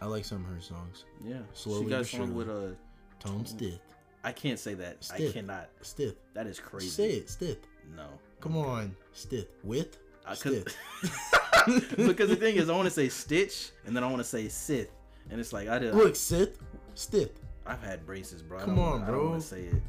I 0.00 0.06
like 0.06 0.24
some 0.24 0.44
of 0.44 0.50
her 0.54 0.60
songs. 0.60 1.04
Yeah, 1.24 1.38
Slowly 1.54 1.84
she 1.84 1.90
got 1.90 2.06
song 2.06 2.34
with 2.34 2.48
a. 2.48 2.76
Tone 3.20 3.44
Stith. 3.46 3.80
I 4.22 4.30
can't 4.32 4.58
say 4.58 4.74
that. 4.74 5.08
I 5.12 5.32
cannot. 5.32 5.70
Stith. 5.82 6.14
That 6.34 6.46
is 6.46 6.60
crazy. 6.60 6.88
Say 6.88 7.10
it. 7.14 7.30
Stith. 7.30 7.66
No. 7.96 8.06
Come 8.40 8.56
on. 8.56 8.94
Stith. 9.12 9.48
With? 9.64 9.98
I 10.26 10.34
could, 10.34 10.68
Stith. 10.68 11.96
because 11.96 12.28
the 12.28 12.36
thing 12.36 12.56
is, 12.56 12.68
I 12.68 12.76
want 12.76 12.86
to 12.86 12.94
say 12.94 13.08
Stitch, 13.08 13.70
and 13.86 13.96
then 13.96 14.04
I 14.04 14.06
want 14.06 14.18
to 14.18 14.24
say 14.24 14.48
Sith, 14.48 14.90
and 15.30 15.40
it's 15.40 15.52
like 15.52 15.68
I 15.68 15.78
did. 15.78 15.94
Look, 15.94 16.14
Sith. 16.14 16.58
Stith. 16.94 17.40
I've 17.66 17.82
had 17.82 18.06
braces, 18.06 18.42
bro. 18.42 18.60
Come 18.60 18.78
on, 18.78 19.02
I 19.02 19.06
don't 19.06 19.16
bro. 19.16 19.30
want 19.30 19.42
to 19.42 19.46
say 19.46 19.62
it. 19.62 19.82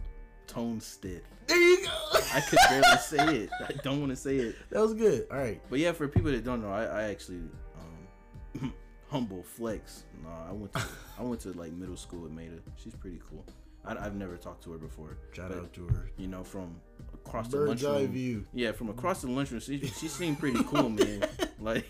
Tone 0.47 0.79
Stith. 0.81 1.23
There 1.47 1.57
you 1.57 1.85
go. 1.85 2.19
I 2.33 2.41
could 2.41 2.59
barely 2.69 2.97
say 2.97 3.37
it. 3.43 3.49
I 3.61 3.73
don't 3.83 3.99
want 3.99 4.11
to 4.11 4.15
say 4.15 4.37
it. 4.37 4.55
that 4.69 4.81
was 4.81 4.93
good. 4.93 5.27
All 5.31 5.37
right. 5.37 5.61
But 5.69 5.79
yeah, 5.79 5.91
for 5.91 6.07
people 6.07 6.31
that 6.31 6.43
don't 6.43 6.61
know, 6.61 6.71
I, 6.71 6.83
I 6.83 7.03
actually 7.03 7.41
um, 8.59 8.73
humble 9.09 9.43
flex. 9.43 10.05
No, 10.23 10.29
I 10.29 10.51
went 10.51 10.73
to 10.73 10.83
I 11.19 11.23
went 11.23 11.41
to 11.41 11.51
like 11.53 11.71
middle 11.73 11.97
school 11.97 12.21
with 12.21 12.31
Maeta. 12.31 12.59
She's 12.75 12.95
pretty 12.95 13.21
cool. 13.29 13.45
I, 13.85 13.95
I've 14.05 14.15
never 14.15 14.37
talked 14.37 14.63
to 14.65 14.71
her 14.71 14.77
before. 14.77 15.17
Shout 15.33 15.49
but, 15.49 15.57
out 15.59 15.73
to 15.73 15.87
her. 15.87 16.11
You 16.17 16.27
know, 16.27 16.43
from 16.43 16.75
across 17.29 17.47
the 17.47 17.57
Bird's 17.57 17.83
eye 17.85 17.89
lunchroom. 17.89 18.11
view. 18.11 18.45
Yeah, 18.53 18.71
from 18.73 18.89
across 18.89 19.21
the 19.21 19.29
lunchroom, 19.31 19.61
she, 19.61 19.79
she 19.87 20.07
seemed 20.07 20.39
pretty 20.39 20.63
cool, 20.65 20.89
man. 20.89 21.23
Like, 21.61 21.85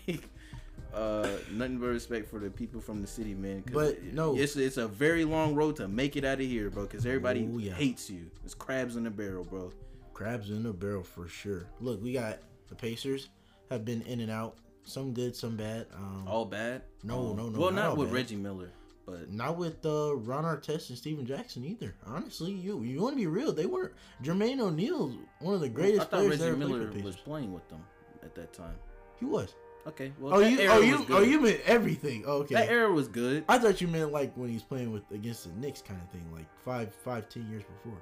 uh, 0.92 1.28
nothing 1.52 1.78
but 1.78 1.86
respect 1.86 2.28
for 2.28 2.40
the 2.40 2.50
people 2.50 2.80
from 2.80 3.00
the 3.00 3.06
city, 3.06 3.34
man. 3.34 3.62
But, 3.72 3.94
it- 3.94 4.12
no. 4.14 4.36
it's 4.36 4.56
it's 4.56 4.76
a 4.78 4.88
very 4.88 5.24
long 5.24 5.54
road 5.54 5.76
to 5.76 5.86
make 5.86 6.16
it 6.16 6.24
out 6.24 6.40
of 6.40 6.46
here, 6.46 6.70
bro. 6.70 6.82
Because 6.82 7.06
everybody 7.06 7.48
Oh, 7.52 7.58
yeah. 7.58 7.72
hates 7.74 8.10
you. 8.10 8.30
It's 8.44 8.54
crabs 8.54 8.96
in 8.96 9.04
the 9.04 9.10
barrel, 9.10 9.44
bro. 9.44 9.70
Crabs 10.12 10.50
in 10.50 10.64
the 10.64 10.72
barrel 10.72 11.04
for 11.04 11.28
sure. 11.28 11.66
Look, 11.80 12.02
we 12.02 12.12
got 12.12 12.38
the 12.68 12.74
Pacers 12.74 13.28
have 13.70 13.84
been 13.84 14.02
in 14.02 14.20
and 14.20 14.30
out. 14.30 14.56
Some 14.82 15.12
good, 15.12 15.36
some 15.36 15.56
bad. 15.56 15.86
Um, 15.94 16.24
All 16.26 16.44
bad? 16.44 16.82
No, 17.04 17.30
Um, 17.30 17.36
no, 17.36 17.48
no, 17.48 17.60
Well, 17.60 17.70
not 17.70 17.90
not, 17.90 17.96
with 17.96 18.08
bad. 18.08 18.14
Reggie 18.16 18.36
Miller, 18.36 18.72
but 19.10 19.30
Not 19.30 19.56
with 19.56 19.84
uh, 19.84 20.16
Ron 20.16 20.44
Artest 20.44 20.88
and 20.90 20.98
Stephen 20.98 21.26
Jackson 21.26 21.64
either. 21.64 21.94
Honestly, 22.06 22.52
you 22.52 22.82
you 22.82 23.00
want 23.00 23.14
to 23.14 23.16
be 23.16 23.26
real? 23.26 23.52
They 23.52 23.66
weren't. 23.66 23.92
Jermaine 24.22 24.60
O'Neal's 24.60 25.14
one 25.40 25.54
of 25.54 25.60
the 25.60 25.66
I 25.66 25.70
greatest 25.70 26.10
thought 26.10 26.20
players 26.20 26.40
Reggie 26.40 26.56
played 26.56 26.58
Miller 26.58 26.92
for 26.92 26.98
was 27.02 27.16
playing 27.16 27.52
with 27.52 27.68
them 27.68 27.84
at 28.22 28.34
that 28.34 28.52
time. 28.52 28.76
He 29.18 29.24
was. 29.24 29.54
Okay, 29.86 30.12
well, 30.20 30.34
Oh 30.34 30.38
you 30.40 30.68
oh 30.70 30.80
you 30.80 31.06
oh 31.08 31.22
you 31.22 31.40
meant 31.40 31.60
everything. 31.64 32.24
Oh, 32.26 32.38
okay. 32.38 32.54
That 32.54 32.68
era 32.68 32.92
was 32.92 33.08
good. 33.08 33.44
I 33.48 33.58
thought 33.58 33.80
you 33.80 33.88
meant 33.88 34.12
like 34.12 34.34
when 34.36 34.50
he's 34.50 34.62
playing 34.62 34.92
with 34.92 35.02
against 35.10 35.44
the 35.44 35.58
Knicks 35.58 35.80
kind 35.80 36.00
of 36.02 36.10
thing, 36.10 36.24
like 36.32 36.46
five 36.64 36.94
five 36.94 37.28
ten 37.28 37.48
years 37.50 37.62
before. 37.62 37.98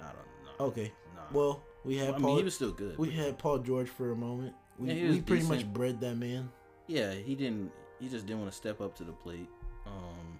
I 0.00 0.06
don't 0.06 0.58
know. 0.58 0.64
Okay. 0.66 0.92
Nah. 1.14 1.22
Well, 1.32 1.62
we 1.84 1.98
had 1.98 2.10
I 2.10 2.12
mean, 2.12 2.22
Paul. 2.22 2.36
he 2.38 2.42
was 2.42 2.54
still 2.54 2.72
good. 2.72 2.96
we 2.96 3.10
had 3.10 3.38
Paul 3.38 3.58
George 3.58 3.88
for 3.88 4.12
a 4.12 4.16
moment. 4.16 4.54
We, 4.78 4.92
Yeah, 4.92 5.10
we 5.10 5.20
pretty 5.20 5.46
much 5.46 5.70
bred 5.70 6.00
that 6.00 6.16
man. 6.16 6.50
Yeah, 6.86 7.12
he 7.12 7.34
didn't. 7.34 7.70
He 8.00 8.08
just 8.08 8.26
didn't 8.26 8.40
want 8.40 8.50
to 8.50 8.56
step 8.56 8.80
up 8.80 8.96
to 8.96 9.04
the 9.04 9.12
plate. 9.12 9.48
Um, 9.86 10.31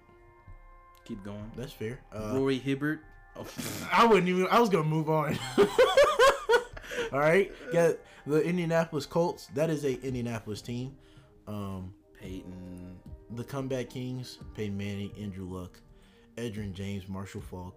keep 1.05 1.23
going. 1.23 1.51
That's 1.55 1.71
fair. 1.73 1.99
Uh, 2.13 2.31
Roy 2.35 2.57
Hibbert. 2.59 2.99
Oh, 3.35 3.45
I 3.91 4.05
wouldn't 4.05 4.27
even. 4.29 4.47
I 4.51 4.59
was 4.59 4.69
gonna 4.69 4.83
move 4.83 5.09
on. 5.09 5.37
All 7.11 7.19
right, 7.19 7.51
got 7.71 7.95
the 8.25 8.41
Indianapolis 8.41 9.05
Colts. 9.05 9.47
That 9.53 9.69
is 9.69 9.83
a 9.85 9.99
Indianapolis 10.01 10.61
team. 10.61 10.95
Um, 11.47 11.93
Peyton. 12.19 12.97
the 13.31 13.43
Comeback 13.43 13.89
Kings: 13.89 14.39
Peyton 14.55 14.77
Manning, 14.77 15.11
Andrew 15.19 15.45
Luck, 15.45 15.79
Edgerrin 16.37 16.73
James, 16.73 17.07
Marshall 17.07 17.41
Faulk. 17.41 17.75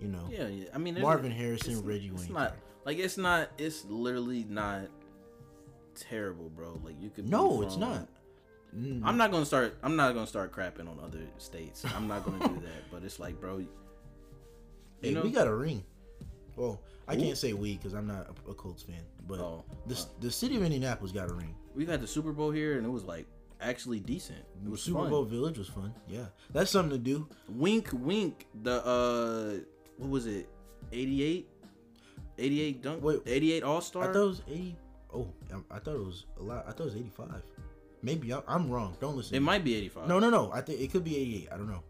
You 0.00 0.08
know, 0.08 0.28
Yeah, 0.30 0.48
yeah. 0.48 0.64
I 0.74 0.78
mean, 0.78 1.00
Marvin 1.00 1.30
Harrison, 1.30 1.72
it's- 1.72 1.84
Reggie 1.84 2.08
It's 2.12 2.24
Wayne. 2.24 2.32
not 2.34 2.56
like 2.84 2.98
it's 2.98 3.16
not. 3.16 3.50
It's 3.58 3.84
literally 3.86 4.44
not 4.48 4.88
terrible, 5.94 6.50
bro. 6.50 6.80
Like 6.84 7.00
you 7.00 7.10
could. 7.10 7.28
no, 7.28 7.62
it's 7.62 7.76
not. 7.76 8.08
Mm, 8.74 9.02
I'm 9.04 9.16
not 9.16 9.30
gonna 9.30 9.44
start. 9.46 9.76
I'm 9.82 9.96
not 9.96 10.14
gonna 10.14 10.26
start 10.26 10.52
crapping 10.52 10.88
on 10.88 10.98
other 11.02 11.20
states. 11.38 11.84
I'm 11.94 12.08
not 12.08 12.24
gonna 12.24 12.38
do 12.48 12.60
that. 12.64 12.90
But 12.90 13.02
it's 13.04 13.18
like, 13.20 13.40
bro. 13.40 13.62
Hey, 15.02 15.12
know, 15.12 15.22
we 15.22 15.30
got 15.30 15.46
a 15.46 15.54
ring. 15.54 15.84
Well, 16.56 16.80
I 17.06 17.14
Ooh. 17.14 17.20
can't 17.20 17.36
say 17.38 17.52
we 17.52 17.76
because 17.76 17.92
I'm 17.94 18.06
not 18.06 18.28
a, 18.46 18.50
a 18.50 18.54
Colts 18.54 18.82
fan, 18.82 19.02
but 19.28 19.38
Oh, 19.40 19.64
the 19.86 19.94
uh. 19.94 19.98
the 20.20 20.30
city 20.30 20.56
of 20.56 20.62
Indianapolis 20.62 21.12
got 21.12 21.30
a 21.30 21.34
ring. 21.34 21.54
we 21.74 21.84
had 21.86 22.00
the 22.00 22.06
Super 22.06 22.32
Bowl 22.32 22.50
here, 22.50 22.76
and 22.78 22.86
it 22.86 22.90
was 22.90 23.04
like 23.04 23.26
actually 23.60 24.00
decent. 24.00 24.44
It 24.64 24.70
was 24.70 24.82
Super 24.82 25.00
fun. 25.00 25.10
Bowl 25.10 25.24
Village 25.24 25.58
was 25.58 25.68
fun. 25.68 25.94
Yeah, 26.08 26.26
that's 26.52 26.70
something 26.70 26.90
to 26.90 26.98
do. 26.98 27.28
Wink, 27.48 27.90
wink. 27.92 28.46
The 28.62 28.84
uh, 28.84 29.54
what 29.98 30.10
was 30.10 30.26
it? 30.26 30.48
88, 30.92 31.48
88 32.38 32.82
dunk. 32.82 33.02
Wait. 33.02 33.20
88 33.26 33.62
All 33.62 33.80
Star. 33.80 34.02
I 34.04 34.06
thought 34.12 34.22
it 34.22 34.26
was 34.28 34.42
eighty. 34.48 34.76
Oh, 35.14 35.28
I, 35.52 35.76
I 35.76 35.78
thought 35.78 35.94
it 35.96 36.04
was 36.04 36.24
a 36.38 36.42
lot. 36.42 36.64
I 36.66 36.70
thought 36.72 36.80
it 36.80 36.86
was 36.86 36.96
eighty-five. 36.96 37.42
Maybe 38.06 38.32
I'm, 38.32 38.42
I'm 38.46 38.70
wrong. 38.70 38.96
Don't 39.00 39.16
listen. 39.16 39.34
it 39.34 39.38
to 39.38 39.40
me. 39.42 39.46
might 39.46 39.64
be 39.64 39.74
85. 39.74 40.06
No, 40.08 40.18
no, 40.18 40.30
no. 40.30 40.50
I 40.52 40.60
think 40.60 40.80
it 40.80 40.92
could 40.92 41.04
be 41.04 41.16
88. 41.16 41.48
I 41.52 41.56
don't 41.56 41.68
know. 41.68 41.82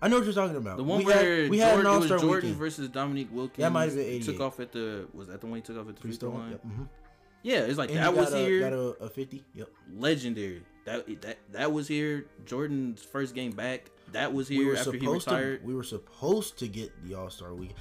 I 0.00 0.08
know 0.08 0.16
what 0.16 0.24
you're 0.24 0.34
talking 0.34 0.56
about. 0.56 0.76
The 0.78 0.84
one 0.84 0.98
we 0.98 1.04
where 1.04 1.42
had, 1.42 1.50
we 1.50 1.58
had 1.58 1.78
an 1.78 1.84
Jordan, 1.84 1.86
it 1.86 2.00
was 2.00 2.10
All-Star 2.12 2.18
Jordan 2.18 2.42
weekend. 2.50 2.56
versus 2.56 2.88
Dominique 2.88 3.28
Wilkins. 3.32 3.58
That 3.58 3.70
might 3.72 3.84
have 3.84 3.94
been 3.94 4.04
He 4.04 4.10
88. 4.16 4.24
Took 4.32 4.40
off 4.40 4.60
at 4.60 4.72
the 4.72 5.06
was 5.14 5.28
that 5.28 5.40
the 5.40 5.46
one 5.46 5.56
he 5.56 5.62
took 5.62 5.78
off 5.78 5.88
at 5.88 5.96
the 5.96 6.00
free 6.02 6.10
Free 6.10 6.16
throw 6.18 6.30
throw, 6.30 6.38
line? 6.40 6.50
yep, 6.52 6.64
mhm. 6.66 6.88
Yeah, 7.42 7.58
it's 7.60 7.78
like 7.78 7.90
And 7.90 7.98
that 7.98 8.14
was 8.14 8.32
a, 8.32 8.38
here. 8.38 8.60
Got 8.60 8.72
a, 8.72 9.04
a 9.04 9.08
50. 9.08 9.44
Yep. 9.54 9.68
legendary. 9.94 10.62
That 10.84 11.20
that 11.22 11.38
that 11.52 11.72
was 11.72 11.86
here. 11.88 12.26
Jordan's 12.44 13.02
first 13.02 13.34
game 13.34 13.52
back. 13.52 13.90
That 14.12 14.32
was 14.32 14.48
here 14.48 14.66
were 14.68 14.76
after 14.76 14.92
he 14.92 15.06
retired. 15.06 15.60
to. 15.60 15.66
We 15.66 15.74
were 15.74 15.82
supposed 15.82 16.58
to 16.58 16.68
get 16.68 16.92
the 17.06 17.14
All 17.14 17.30
Star 17.30 17.54
week. 17.54 17.74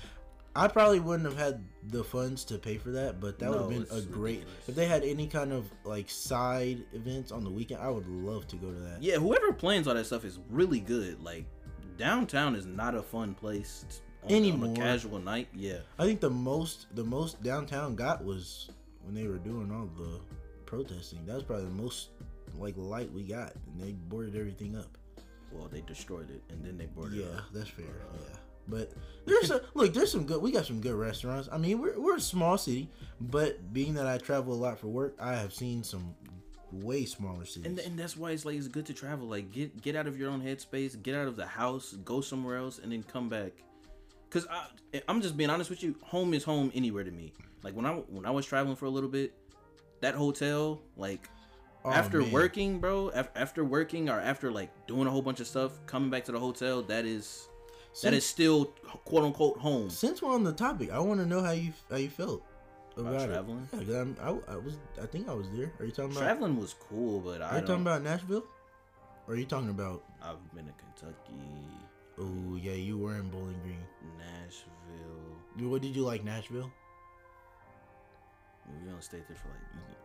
I 0.56 0.68
probably 0.70 1.00
wouldn't 1.02 1.26
have 1.28 1.38
had 1.38 1.64
the 1.90 2.04
funds 2.04 2.46
to 2.46 2.58
pay 2.58 2.78
for 2.78 2.92
that, 2.92 3.20
but 3.20 3.40
that 3.40 3.50
would 3.50 3.60
have 3.60 3.70
been 3.70 3.88
a 3.92 4.02
great. 4.02 4.40
ridiculous. 4.40 4.68
If 4.70 4.76
they 4.76 4.86
had 4.86 5.04
any 5.04 5.28
kind 5.28 5.52
of 5.52 5.70
like 5.84 6.10
side 6.10 6.84
events 6.94 7.32
on 7.32 7.44
the 7.44 7.50
weekend, 7.50 7.82
I 7.82 7.90
would 7.90 8.08
love 8.08 8.48
to 8.48 8.56
go 8.56 8.68
to 8.72 8.80
that. 8.80 9.04
yeah, 9.04 9.18
whoever 9.18 9.52
plans 9.52 9.88
all 9.88 9.96
that 9.96 10.06
stuff 10.06 10.24
is 10.24 10.40
really 10.50 10.80
good. 10.80 11.22
Like 11.22 11.46
downtown 11.98 12.56
is 12.56 12.66
not 12.66 12.96
a 12.96 13.02
fun 13.02 13.34
place 13.34 13.86
on, 14.24 14.30
on 14.32 14.36
Anymore. 14.38 14.72
a 14.72 14.76
casual 14.76 15.20
night. 15.20 15.48
Yeah, 15.54 15.80
I 16.00 16.06
think 16.06 16.20
the 16.22 16.30
most 16.30 16.88
the 16.96 17.04
most 17.04 17.44
downtown 17.44 17.96
got 17.96 18.24
was 18.24 18.70
when 19.04 19.14
they 19.14 19.28
were 19.28 19.38
doing 19.38 19.72
all 19.72 19.90
the 19.98 20.20
protesting. 20.66 21.26
That 21.26 21.36
was 21.36 21.44
probably 21.44 21.66
the 21.66 21.72
most 21.72 22.10
like 22.58 22.76
light 22.78 23.12
we 23.12 23.24
got, 23.24 23.54
and 23.68 23.80
they 23.82 23.92
boarded 23.92 24.36
everything 24.38 24.78
up. 24.78 24.98
Well, 25.52 25.68
they 25.72 25.82
destroyed 25.82 26.30
it 26.32 26.42
and 26.50 26.66
then 26.66 26.78
they 26.78 26.86
boarded 26.86 27.20
Yeah, 27.20 27.26
it. 27.26 27.36
up. 27.36 27.44
that's 27.54 27.70
fair. 27.70 27.86
Yeah, 27.86 28.36
but 28.68 28.92
there's 29.26 29.52
a 29.52 29.62
look. 29.74 29.94
There's 29.94 30.12
some 30.12 30.26
good. 30.26 30.42
We 30.42 30.52
got 30.52 30.66
some 30.66 30.82
good 30.82 30.96
restaurants. 30.96 31.50
I 31.52 31.58
mean, 31.58 31.80
we're 31.80 32.00
we're 32.00 32.18
a 32.18 32.22
small 32.22 32.58
city, 32.58 32.90
but 33.22 33.74
being 33.74 33.94
that 33.96 34.08
I 34.08 34.18
travel 34.18 34.54
a 34.54 34.56
lot 34.56 34.80
for 34.80 34.88
work, 34.88 35.16
I 35.20 35.36
have 35.36 35.54
seen 35.54 35.84
some 35.84 36.16
way 36.72 37.06
smaller 37.06 37.46
cities. 37.46 37.66
And, 37.68 37.80
and 37.80 37.98
that's 37.98 38.18
why 38.18 38.32
it's 38.32 38.44
like 38.46 38.58
it's 38.58 38.68
good 38.68 38.86
to 38.88 38.94
travel. 38.94 39.28
Like 39.28 39.52
get 39.52 39.82
get 39.82 39.96
out 39.96 40.08
of 40.08 40.18
your 40.18 40.30
own 40.30 40.42
headspace, 40.42 41.02
get 41.02 41.16
out 41.16 41.28
of 41.28 41.36
the 41.36 41.46
house, 41.46 41.96
go 42.04 42.22
somewhere 42.22 42.58
else, 42.58 42.80
and 42.80 42.92
then 42.92 43.04
come 43.04 43.30
back. 43.30 43.52
Cause 44.30 44.48
I, 44.52 45.02
I'm 45.08 45.22
just 45.22 45.38
being 45.38 45.50
honest 45.50 45.70
with 45.70 45.82
you. 45.82 45.96
Home 46.04 46.34
is 46.34 46.44
home 46.44 46.72
anywhere 46.76 47.04
to 47.06 47.12
me. 47.12 47.32
Like 47.64 47.74
when 47.76 47.86
I 47.86 47.94
when 47.94 48.26
I 48.26 48.32
was 48.32 48.46
traveling 48.46 48.76
for 48.76 48.86
a 48.86 48.90
little 48.90 49.10
bit, 49.10 49.34
that 50.02 50.16
hotel, 50.16 50.82
like 50.98 51.30
Oh, 51.86 51.92
after 51.92 52.22
man. 52.22 52.32
working, 52.32 52.80
bro, 52.80 53.10
af- 53.10 53.30
after 53.36 53.64
working 53.64 54.10
or 54.10 54.20
after 54.20 54.52
like 54.52 54.72
doing 54.88 55.06
a 55.06 55.12
whole 55.12 55.22
bunch 55.22 55.40
of 55.40 55.46
stuff, 55.46 55.74
coming 55.86 56.10
back 56.10 56.26
to 56.26 56.32
the 56.32 56.40
hotel, 56.40 56.82
that 56.82 57.06
is 57.06 57.48
that 57.96 58.12
Since- 58.12 58.16
is 58.18 58.26
still 58.26 58.66
quote 59.06 59.24
unquote 59.24 59.58
home. 59.60 59.90
Since 59.90 60.22
we're 60.22 60.34
on 60.34 60.44
the 60.44 60.54
topic, 60.54 60.92
I 60.92 61.00
want 61.00 61.20
to 61.22 61.26
know 61.26 61.42
how 61.42 61.52
you 61.52 61.72
how 61.90 61.96
you 61.98 62.10
felt 62.10 62.44
about, 62.98 63.14
it. 63.22 63.28
traveling? 63.28 63.68
Yeah, 63.74 63.80
'cause 63.80 63.90
I'm- 63.96 64.18
I, 64.22 64.54
I 64.54 64.56
was. 64.58 64.78
I 65.02 65.06
think 65.06 65.28
I 65.30 65.34
was 65.34 65.50
there. 65.52 65.72
Are 65.80 65.86
you 65.86 65.92
talking 65.92 66.12
about? 66.12 66.22
Traveling 66.24 66.58
was 66.60 66.74
cool, 66.90 67.20
but 67.22 67.42
I 67.42 67.46
Are 67.46 67.54
you 67.56 67.60
don't. 67.62 67.68
talking 67.68 67.82
about 67.84 68.02
Nashville? 68.04 68.44
Or 69.28 69.34
are 69.34 69.38
you 69.38 69.46
talking 69.46 69.70
about? 69.70 70.04
I've 70.22 70.38
been 70.54 70.66
to 70.66 70.74
Kentucky, 70.74 71.34
Oh 72.18 72.56
yeah, 72.62 72.74
you 72.74 72.98
were 72.98 73.16
in 73.16 73.30
Bowling 73.30 73.60
Green. 73.64 73.84
Nashville. 74.20 75.70
What 75.70 75.82
did 75.82 75.96
you 75.96 76.04
like 76.04 76.24
Nashville? 76.24 76.72
We 78.84 78.90
only 78.90 79.02
stayed 79.02 79.24
there 79.28 79.38
for 79.38 79.50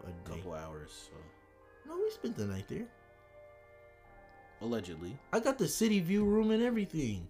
like 0.04 0.14
A 0.14 0.32
a 0.32 0.36
couple 0.36 0.54
hours, 0.54 0.90
so 0.92 1.16
No, 1.88 1.96
we 1.96 2.10
spent 2.10 2.36
the 2.36 2.46
night 2.46 2.66
there. 2.68 2.86
allegedly. 4.60 5.18
I 5.32 5.40
got 5.40 5.58
the 5.58 5.68
city 5.68 6.00
view 6.00 6.24
room 6.24 6.50
and 6.50 6.62
everything. 6.62 7.26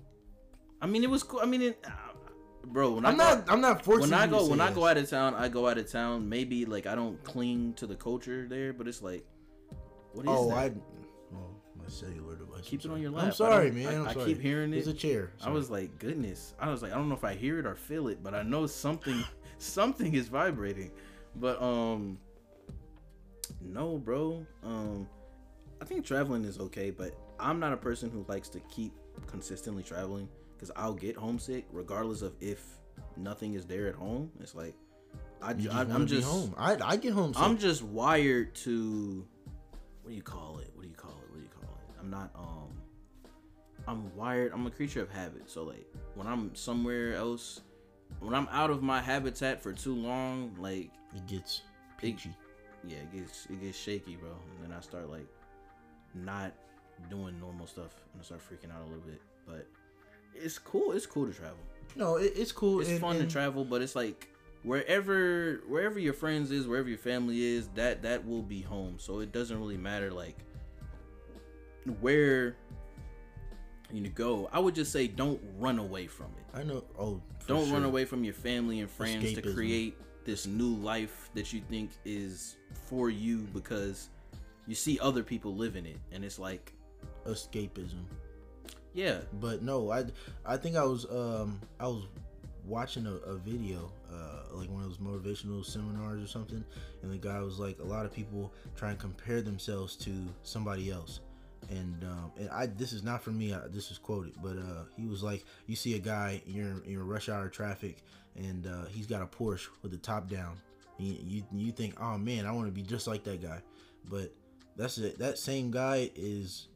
I 0.83 0.87
mean, 0.87 1.03
it 1.05 1.11
was 1.11 1.23
cool. 1.23 1.41
I 1.41 1.47
mean, 1.47 1.63
it, 1.63 1.85
uh, 1.87 1.91
bro. 2.67 2.93
When 2.93 3.07
I'm 3.07 3.15
I 3.15 3.17
not. 3.17 3.45
I'm 3.51 3.61
not 3.61 3.79
Go, 3.79 3.85
forcing. 3.85 4.11
when 4.11 4.19
I 4.21 4.27
go 4.27 4.47
when 4.47 4.61
I 4.61 4.73
go 4.73 4.87
out 4.87 4.97
of 4.97 5.09
town, 5.11 5.35
I 5.35 5.49
go 5.49 5.69
out 5.69 5.79
of 5.79 5.91
town. 5.91 6.29
Maybe 6.29 6.65
like 6.65 6.87
I 6.87 6.95
don't 6.95 7.23
cling 7.25 7.75
to 7.75 7.87
the 7.87 7.97
culture 7.97 8.47
there, 8.49 8.73
but 8.73 8.89
it's 8.89 9.03
like, 9.03 9.25
what 10.13 10.25
is 10.25 10.31
Oh, 10.33 10.49
that? 10.49 10.57
I. 10.57 10.73
Oh, 11.35 11.39
my 11.77 11.85
cellular 11.89 12.37
device. 12.37 12.63
Keep 12.65 12.85
it 12.85 12.91
on 12.91 13.01
your 13.03 13.11
sorry. 13.13 13.17
lap. 13.23 13.27
I'm 13.27 13.33
sorry, 13.33 13.67
I 13.69 13.71
man. 13.71 13.87
I- 13.87 13.95
I'm 14.01 14.09
I 14.09 14.13
sorry. 14.15 14.27
keep 14.27 14.41
hearing 14.41 14.73
it. 14.73 14.79
It's 14.79 14.87
a 14.89 14.95
chair. 14.95 15.33
I 15.43 15.51
was 15.51 15.71
like, 15.71 15.99
goodness. 15.99 16.55
I 16.59 16.71
was 16.71 16.83
like, 16.83 16.93
I 16.93 16.97
don't 16.97 17.09
know 17.09 17.15
if 17.15 17.25
I 17.25 17.35
hear 17.35 17.59
it 17.59 17.67
or 17.67 17.75
feel 17.75 18.09
it, 18.09 18.23
but 18.23 18.35
I 18.35 18.43
know 18.43 18.67
something 18.67 19.23
something 19.59 20.15
is 20.15 20.29
vibrating. 20.29 20.91
But 21.37 21.61
um 21.63 22.19
no, 23.61 23.99
bro. 23.99 24.47
Um 24.63 25.09
I 25.81 25.85
think 25.85 26.05
traveling 26.05 26.45
is 26.45 26.59
okay, 26.59 26.91
but 26.91 27.15
I'm 27.39 27.59
not 27.61 27.73
a 27.73 27.77
person 27.77 28.11
who 28.11 28.25
likes 28.29 28.49
to 28.51 28.61
keep 28.71 28.93
consistently 29.27 29.83
traveling 29.83 30.29
cuz 30.61 30.71
I'll 30.77 30.95
get 30.95 31.17
homesick 31.17 31.67
regardless 31.73 32.21
of 32.23 32.35
if 32.41 32.63
nothing 33.17 33.55
is 33.55 33.67
there 33.67 33.89
at 33.89 33.95
home. 33.95 34.31
It's 34.41 34.55
like 34.55 34.75
I, 35.43 35.55
just 35.55 35.75
I 35.75 35.81
am 35.83 36.07
just 36.07 36.29
home. 36.29 36.55
I 36.59 36.77
I 36.83 36.97
get 36.97 37.13
home. 37.15 37.33
I'm 37.37 37.57
just 37.57 37.83
wired 37.83 38.55
to 38.67 39.27
what 40.03 40.11
do 40.11 40.17
you 40.17 40.23
call 40.23 40.59
it? 40.59 40.71
What 40.75 40.83
do 40.83 40.89
you 40.89 40.95
call 40.95 41.13
it? 41.25 41.31
What 41.31 41.37
do 41.39 41.43
you 41.43 41.49
call 41.49 41.75
it? 41.89 41.95
I'm 42.01 42.11
not 42.11 42.31
um 42.37 42.69
I'm 43.89 44.15
wired 44.15 44.53
I'm 44.53 44.67
a 44.67 44.71
creature 44.71 45.01
of 45.03 45.11
habit. 45.11 45.51
So 45.51 45.65
like 45.65 45.87
when 46.15 46.27
I'm 46.27 46.55
somewhere 46.55 47.15
else 47.15 47.63
when 48.19 48.35
I'm 48.35 48.49
out 48.51 48.71
of 48.71 48.83
my 48.83 49.01
habitat 49.01 49.63
for 49.63 49.73
too 49.73 49.95
long, 49.95 50.55
like 50.59 50.91
It 51.15 51.27
gets 51.27 51.63
peachy. 51.97 52.35
yeah, 52.85 52.99
it 52.99 53.13
gets 53.13 53.47
it 53.47 53.61
gets 53.63 53.79
shaky, 53.79 54.17
bro. 54.17 54.31
And 54.31 54.59
then 54.71 54.77
I 54.77 54.81
start 54.83 55.09
like 55.11 55.27
not 56.15 56.53
doing 57.09 57.39
normal 57.41 57.67
stuff 57.67 57.93
and 58.13 58.21
I 58.21 58.25
start 58.25 58.43
freaking 58.43 58.71
out 58.75 58.83
a 58.83 58.89
little 58.93 59.07
bit. 59.13 59.23
But 59.47 59.67
it's 60.35 60.59
cool. 60.59 60.93
It's 60.93 61.07
cool 61.07 61.27
to 61.27 61.33
travel. 61.33 61.59
No, 61.97 62.17
it, 62.17 62.33
it's 62.37 62.53
cool. 62.53 62.81
It's 62.81 62.91
and- 62.91 63.01
fun 63.01 63.17
and- 63.17 63.29
to 63.29 63.33
travel, 63.33 63.65
but 63.65 63.83
it's 63.83 63.95
like 63.97 64.29
wherever 64.63 65.63
wherever 65.69 65.99
your 65.99 66.13
friends 66.13 66.51
is, 66.51 66.67
wherever 66.67 66.89
your 66.89 66.99
family 66.99 67.43
is, 67.43 67.69
that 67.75 68.03
that 68.03 68.27
will 68.27 68.43
be 68.43 68.61
home. 68.61 68.97
So 68.99 69.21
it 69.21 69.33
doesn't 69.33 69.59
really 69.59 69.77
matter 69.77 70.11
like 70.11 70.37
where 72.01 72.57
you 73.93 74.09
go. 74.09 74.49
I 74.53 74.59
would 74.59 74.75
just 74.75 74.93
say 74.93 75.07
don't 75.07 75.41
run 75.59 75.79
away 75.79 76.07
from 76.07 76.27
it. 76.39 76.59
I 76.59 76.63
know. 76.63 76.85
Oh, 76.99 77.21
Don't 77.47 77.71
run 77.73 77.85
away 77.85 78.05
from 78.05 78.23
your 78.25 78.35
family 78.35 78.81
and 78.81 78.91
friends 78.91 79.35
to 79.35 79.43
create 79.43 79.97
this 80.25 80.47
new 80.47 80.75
life 80.77 81.31
that 81.35 81.53
you 81.53 81.61
think 81.69 81.91
is 82.05 82.57
for 82.87 83.11
you 83.11 83.39
because 83.55 84.09
you 84.67 84.75
see 84.75 84.99
other 85.01 85.23
people 85.23 85.55
living 85.55 85.87
it 85.87 85.97
and 86.13 86.25
it's 86.25 86.39
like 86.39 86.73
Escapism. 87.27 88.05
Yeah 88.95 89.19
But 89.41 89.63
no, 89.63 89.91
I 89.91 90.05
I 90.45 90.57
think 90.57 90.77
I 90.77 90.85
was 90.85 91.07
um 91.11 91.61
I 91.79 91.87
was 91.87 92.05
watching 92.67 93.07
a, 93.07 93.15
a 93.15 93.37
video 93.37 93.91
uh 94.13 94.55
like 94.57 94.69
one 94.71 94.83
of 94.83 94.89
those 94.89 94.99
motivational 94.99 95.65
seminars 95.65 96.23
or 96.23 96.27
something, 96.27 96.65
and 97.03 97.13
the 97.13 97.17
guy 97.17 97.41
was 97.41 97.59
like, 97.59 97.79
a 97.81 97.85
lot 97.85 98.05
of 98.05 98.13
people 98.13 98.53
try 98.77 98.91
and 98.91 98.99
compare 98.99 99.41
themselves 99.43 99.97
to 99.97 100.13
somebody 100.43 100.91
else. 100.91 101.21
And 101.71 102.05
um, 102.05 102.33
and 102.39 102.49
I 102.51 102.67
this 102.67 102.93
is 102.93 103.03
not 103.03 103.23
for 103.23 103.31
me. 103.31 103.55
I, 103.55 103.61
this 103.69 103.91
is 103.91 103.99
quoted, 103.99 104.33
but 104.43 104.57
uh, 104.57 104.85
he 104.97 105.07
was 105.07 105.23
like, 105.23 105.45
you 105.67 105.77
see 105.77 105.95
a 105.95 105.99
guy 105.99 106.43
you're 106.47 106.67
in, 106.85 107.07
rush 107.07 107.29
hour 107.29 107.49
traffic, 107.49 108.03
and 108.35 108.67
uh, 108.67 108.87
he's 108.87 109.07
got 109.07 109.23
a 109.23 109.27
Porsche 109.27 109.69
with 109.83 109.93
the 109.93 109.99
top 109.99 110.29
down. 110.29 110.57
And 110.99 111.07
you, 111.07 111.19
you 111.23 111.43
you 111.53 111.73
think, 111.73 112.01
oh 112.01 112.17
man, 112.19 112.47
I 112.47 112.53
want 112.53 112.67
to 112.67 112.73
be 112.73 112.83
just 112.83 113.07
like 113.07 113.25
that 113.25 113.43
guy, 113.43 113.61
but 114.09 114.33
that's 114.77 114.99
it. 114.99 115.19
That 115.19 115.39
same 115.39 115.71
guy 115.71 116.11
is 116.17 116.67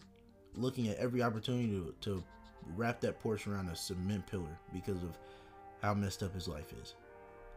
looking 0.57 0.89
at 0.89 0.97
every 0.99 1.23
opportunity 1.23 1.69
to, 1.69 1.95
to 2.03 2.25
wrap 2.77 3.01
that 3.01 3.23
Porsche 3.23 3.49
around 3.53 3.69
a 3.69 3.77
cement 3.77 4.27
pillar 4.27 4.59
because 4.73 5.03
of 5.03 5.19
how 5.83 5.95
messed 5.95 6.23
up 6.23 6.35
his 6.35 6.49
life 6.49 6.73
is. 6.83 6.95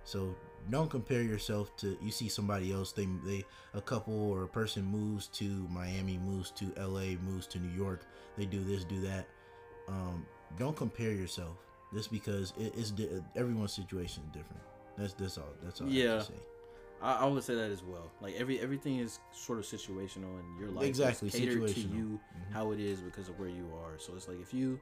So 0.04 0.36
don't 0.70 0.90
compare 0.90 1.22
yourself 1.22 1.76
to 1.78 1.98
you 2.02 2.12
see 2.12 2.30
somebody 2.30 2.72
else 2.72 2.92
they 2.94 3.08
they 3.26 3.44
a 3.74 3.82
couple 3.82 4.32
or 4.32 4.44
a 4.44 4.48
person 4.48 4.86
moves 4.86 5.28
to 5.28 5.44
Miami, 5.70 6.18
moves 6.18 6.52
to 6.52 6.66
LA, 6.78 7.18
moves 7.26 7.46
to 7.48 7.60
New 7.60 7.76
York, 7.76 8.06
they 8.38 8.46
do 8.46 8.64
this, 8.64 8.84
do 8.86 9.02
that. 9.02 9.28
Um, 9.90 10.26
don't 10.58 10.76
compare 10.76 11.12
yourself 11.12 11.58
just 11.94 12.12
because 12.12 12.54
it, 12.58 12.74
it's 12.78 12.92
di- 12.92 13.10
everyone's 13.36 13.74
situation 13.74 14.24
is 14.28 14.30
different. 14.32 14.62
That's 14.98 15.14
that's 15.14 15.38
all. 15.38 15.54
That's 15.62 15.82
all 15.82 15.88
I 15.88 15.92
Yeah. 15.92 16.12
have 16.14 16.20
to 16.28 16.32
say. 16.34 16.40
I, 17.02 17.14
I 17.14 17.26
would 17.26 17.44
say 17.44 17.56
that 17.56 17.72
as 17.72 17.84
well. 17.84 18.12
Like 18.22 18.36
every 18.36 18.60
everything 18.60 18.98
is 19.00 19.20
sort 19.32 19.60
of 19.60 19.66
situational, 19.66 20.40
and 20.40 20.60
your 20.60 20.70
life 20.70 20.86
Exactly, 20.86 21.28
is 21.30 21.36
catered 21.36 21.68
to 21.68 21.80
you 21.82 22.20
Mhm. 22.38 22.54
how 22.54 22.72
it 22.72 22.80
is 22.80 23.02
because 23.02 23.30
of 23.30 23.40
where 23.40 23.50
you 23.50 23.70
are. 23.84 23.98
So 24.00 24.14
it's 24.16 24.28
like 24.28 24.42
if 24.42 24.54
you, 24.54 24.80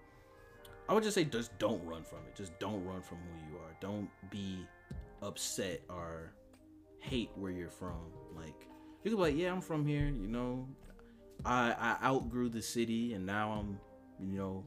I 0.88 0.94
would 0.94 1.04
just 1.04 1.16
say 1.16 1.26
just 1.26 1.58
don't 1.60 1.84
run 1.86 2.04
from 2.04 2.20
it. 2.28 2.36
Just 2.36 2.58
don't 2.60 2.84
run 2.86 3.02
from 3.02 3.18
who 3.18 3.52
you 3.52 3.58
are. 3.58 3.76
Don't 3.82 4.10
be 4.30 4.66
upset 5.22 5.82
or 5.90 6.34
hate 7.00 7.32
where 7.36 7.52
you're 7.52 7.70
from. 7.70 8.00
Like 8.36 8.68
you 9.04 9.12
could 9.12 9.18
be 9.18 9.22
like, 9.22 9.36
yeah, 9.38 9.52
I'm 9.52 9.62
from 9.62 9.86
here. 9.86 10.06
You 10.08 10.28
know, 10.28 10.68
I 11.44 11.74
I 11.78 12.06
outgrew 12.08 12.50
the 12.50 12.62
city, 12.62 13.14
and 13.14 13.26
now 13.26 13.52
I'm, 13.52 13.80
you 14.20 14.38
know, 14.38 14.66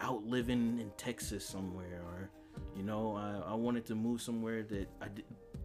out 0.00 0.24
living 0.26 0.78
in 0.80 0.90
Texas 0.96 1.46
somewhere, 1.46 2.02
or 2.06 2.30
you 2.76 2.82
know, 2.82 3.16
I, 3.16 3.52
I 3.52 3.54
wanted 3.54 3.84
to 3.86 3.94
move 3.94 4.20
somewhere 4.20 4.62
that 4.64 4.88
I 5.00 5.06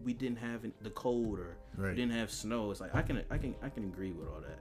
we 0.09 0.13
didn't 0.13 0.39
have 0.39 0.61
the 0.81 0.89
cold 0.89 1.37
or 1.37 1.55
Right. 1.77 1.91
we 1.91 1.95
didn't 2.01 2.13
have 2.13 2.31
snow. 2.31 2.71
It's 2.71 2.81
like 2.81 2.95
I 2.95 3.03
can 3.03 3.23
I 3.29 3.37
can 3.37 3.53
I 3.61 3.69
can 3.69 3.83
agree 3.83 4.11
with 4.11 4.27
all 4.27 4.41
that, 4.41 4.57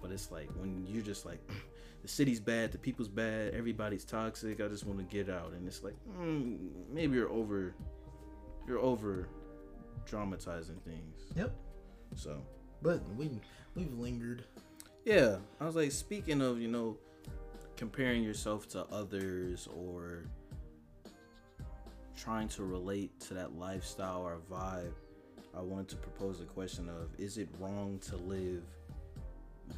but 0.00 0.12
it's 0.12 0.30
like 0.30 0.48
when 0.60 0.86
you're 0.86 1.02
just 1.02 1.26
like 1.26 1.40
the 2.02 2.08
city's 2.08 2.38
bad, 2.38 2.70
the 2.70 2.78
people's 2.78 3.08
bad, 3.08 3.52
everybody's 3.52 4.04
toxic. 4.04 4.60
I 4.60 4.68
just 4.68 4.86
want 4.86 4.98
to 5.00 5.04
get 5.16 5.28
out, 5.28 5.50
and 5.54 5.66
it's 5.66 5.82
like 5.82 5.96
mm, 6.20 6.56
maybe 6.88 7.16
you're 7.16 7.32
over 7.32 7.74
you're 8.68 8.78
over 8.78 9.26
dramatizing 10.06 10.80
things. 10.84 11.16
Yep. 11.34 11.52
So 12.14 12.40
But 12.80 13.00
we 13.16 13.28
we've 13.74 13.92
lingered. 13.98 14.44
yeah, 15.04 15.38
I 15.60 15.64
was 15.66 15.74
like, 15.74 15.90
speaking 15.90 16.40
of, 16.40 16.60
you 16.60 16.68
know, 16.68 16.96
comparing 17.76 18.22
yourself 18.22 18.68
to 18.68 18.84
others 18.86 19.66
or 19.76 20.26
trying 22.16 22.48
to 22.48 22.64
relate 22.64 23.18
to 23.20 23.34
that 23.34 23.56
lifestyle 23.58 24.22
or 24.22 24.38
vibe, 24.50 24.92
I 25.56 25.60
wanted 25.60 25.88
to 25.88 25.96
propose 25.96 26.40
a 26.40 26.44
question 26.44 26.88
of 26.88 27.08
is 27.18 27.38
it 27.38 27.48
wrong 27.58 27.98
to 28.08 28.16
live 28.16 28.62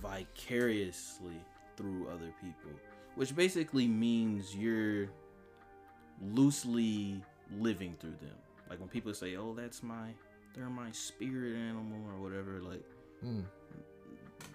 vicariously 0.03 1.41
through 1.77 2.09
other 2.09 2.33
people? 2.41 2.71
Which 3.17 3.35
basically 3.35 3.87
means 3.87 4.55
you're 4.55 5.09
loosely 6.21 7.23
living 7.59 7.95
through 8.01 8.17
them. 8.21 8.37
Like 8.69 8.81
when 8.81 8.89
people 8.89 9.15
say, 9.15 9.37
"Oh, 9.37 9.55
that's 9.55 9.83
my 9.83 10.09
they're 10.55 10.71
my 10.71 10.91
spirit 10.93 11.55
animal" 11.57 11.99
or 12.11 12.21
whatever, 12.23 12.61
like 12.61 12.85
Mm. 13.25 13.45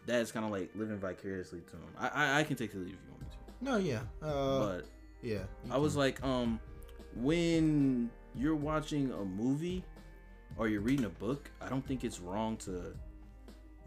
that's 0.05 0.31
kind 0.31 0.45
of 0.45 0.51
like 0.51 0.69
living 0.75 0.99
vicariously 0.99 1.61
to 1.61 1.71
them. 1.71 1.89
I, 1.97 2.07
I 2.09 2.39
I 2.39 2.43
can 2.43 2.55
take 2.55 2.71
the 2.71 2.79
lead 2.79 2.93
if 2.93 2.99
you 3.05 3.09
want 3.11 3.21
me 3.21 3.27
to, 3.31 3.63
No, 3.65 3.77
yeah. 3.77 4.01
Uh, 4.21 4.59
but 4.59 4.85
yeah. 5.21 5.43
I 5.71 5.77
was 5.77 5.95
like, 5.95 6.23
um, 6.23 6.59
when 7.15 8.09
you're 8.35 8.55
watching 8.55 9.11
a 9.11 9.23
movie, 9.25 9.83
or 10.57 10.67
you're 10.67 10.81
reading 10.81 11.05
a 11.05 11.09
book, 11.09 11.49
I 11.61 11.69
don't 11.69 11.85
think 11.85 12.03
it's 12.03 12.19
wrong 12.19 12.57
to 12.57 12.93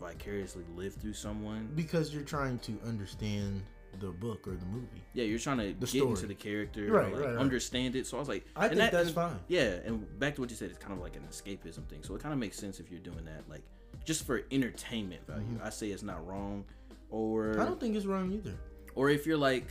vicariously 0.01 0.65
live 0.75 0.95
through 0.95 1.13
someone. 1.15 1.69
because 1.75 2.13
you're 2.15 2.25
trying 2.25 2.59
to 2.61 2.79
understand 2.87 3.63
the 4.01 4.09
book 4.09 4.49
or 4.49 4.53
the 4.53 4.67
movie. 4.67 5.03
Yeah, 5.13 5.25
you're 5.25 5.39
trying 5.39 5.59
to 5.59 5.65
The 5.67 5.73
get 5.75 5.89
story. 5.89 6.11
into 6.11 6.27
the 6.27 6.35
character, 6.35 6.87
Right, 6.91 7.13
like, 7.13 7.21
right, 7.23 7.29
right. 7.35 7.39
understand 7.39 7.95
it. 7.95 8.07
So 8.07 8.17
I 8.17 8.21
was 8.21 8.29
like, 8.29 8.47
I 8.57 8.69
think 8.69 8.81
that's 8.91 9.07
and- 9.09 9.15
fine. 9.15 9.39
Yeah, 9.49 9.79
and 9.85 10.19
back 10.19 10.35
to 10.37 10.41
what 10.41 10.51
you 10.51 10.57
said, 10.57 10.71
it's 10.71 10.79
kind 10.79 10.95
of 10.95 11.01
like 11.01 11.15
an 11.17 11.23
escapism 11.31 11.87
thing. 11.89 12.03
So 12.03 12.15
it 12.15 12.23
kind 12.23 12.33
of 12.33 12.39
makes 12.39 12.57
sense 12.57 12.81
if 12.81 12.91
you're 12.91 13.01
doing 13.01 13.25
that, 13.27 13.49
like 13.51 13.63
just 14.05 14.25
for 14.25 14.43
entertainment 14.51 15.27
value. 15.27 15.61
I 15.63 15.69
say 15.71 15.91
it's 15.91 16.03
not 16.03 16.27
wrong, 16.27 16.65
or 17.11 17.49
Mm-hmm. 17.53 17.61
I 17.61 17.65
don't 17.67 17.79
think 17.79 17.95
it's 17.95 18.07
wrong 18.07 18.33
either. 18.33 18.55
or 18.95 19.11
if 19.11 19.27
you're 19.27 19.37
like 19.37 19.67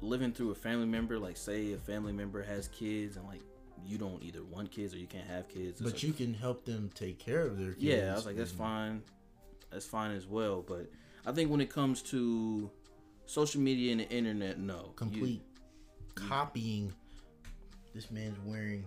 living 0.00 0.32
through 0.32 0.50
a 0.50 0.54
family 0.54 0.86
member, 0.86 1.18
like 1.18 1.36
say 1.36 1.72
a 1.72 1.78
family 1.78 2.12
member 2.12 2.42
has 2.42 2.68
kids 2.68 3.16
and 3.16 3.26
like 3.26 3.42
you 3.86 3.96
don't 3.98 4.22
either 4.22 4.42
want 4.44 4.70
kids 4.70 4.94
or 4.94 4.98
you 4.98 5.06
can't 5.06 5.26
have 5.26 5.48
kids. 5.48 5.80
But 5.80 5.92
like- 5.94 6.02
you 6.02 6.12
can 6.12 6.34
help 6.34 6.64
them 6.64 6.90
take 6.94 7.18
care 7.18 7.42
of 7.46 7.58
their 7.58 7.72
kids. 7.72 7.82
yeah, 7.82 8.12
I 8.12 8.14
was 8.14 8.26
like, 8.26 8.36
that's 8.36 8.50
fine. 8.52 9.02
That's 9.70 9.86
fine 9.86 10.12
as 10.12 10.26
well. 10.26 10.62
But 10.66 10.90
I 11.26 11.32
think 11.32 11.50
when 11.50 11.60
it 11.60 11.70
comes 11.70 12.02
to 12.02 12.70
social 13.26 13.60
media 13.60 13.92
and 13.92 14.00
the 14.00 14.08
internet, 14.10 14.58
no. 14.58 14.76
You- 14.76 14.92
Complete 14.96 15.42
copying. 16.14 16.92
This 17.94 18.10
man's 18.10 18.38
wearing 18.44 18.84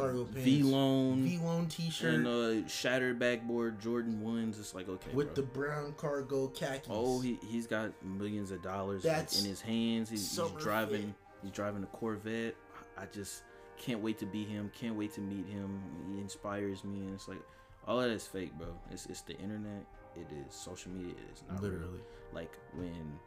cargo 0.00 0.24
pants, 0.24 0.48
Vlone 0.48 1.22
V 1.22 1.38
loan 1.38 1.66
T-shirt 1.66 2.14
and 2.14 2.26
uh 2.26 2.68
shattered 2.68 3.18
backboard 3.18 3.80
Jordan 3.80 4.20
ones. 4.20 4.58
It's 4.58 4.74
like 4.74 4.88
okay, 4.88 5.10
with 5.12 5.34
bro. 5.34 5.34
the 5.34 5.42
brown 5.42 5.94
cargo 5.96 6.48
khakis. 6.48 6.88
oh 6.90 7.20
he 7.20 7.38
he's 7.48 7.66
got 7.66 7.92
millions 8.04 8.50
of 8.50 8.62
dollars 8.62 9.02
That's 9.02 9.42
in 9.42 9.48
his 9.48 9.60
hands. 9.60 10.10
He's, 10.10 10.36
he's 10.36 10.50
driving 10.58 11.02
fit. 11.08 11.14
he's 11.42 11.50
driving 11.52 11.82
a 11.82 11.86
Corvette. 11.86 12.54
I 12.98 13.06
just 13.06 13.42
can't 13.76 14.00
wait 14.00 14.18
to 14.18 14.26
be 14.26 14.44
him. 14.44 14.70
Can't 14.78 14.96
wait 14.96 15.12
to 15.14 15.20
meet 15.20 15.46
him. 15.46 15.80
He 16.12 16.20
inspires 16.20 16.84
me, 16.84 17.00
and 17.00 17.14
it's 17.14 17.28
like 17.28 17.40
all 17.86 17.98
of 17.98 18.08
that 18.08 18.12
is 18.14 18.26
fake, 18.26 18.52
bro. 18.58 18.68
It's 18.90 19.06
it's 19.06 19.22
the 19.22 19.36
internet. 19.38 19.84
It 20.16 20.26
is 20.46 20.54
social 20.54 20.90
media. 20.92 21.12
It 21.12 21.32
is 21.34 21.42
not 21.48 21.62
real. 21.62 21.72
literally. 21.72 22.00
like 22.32 22.52
when 22.74 23.18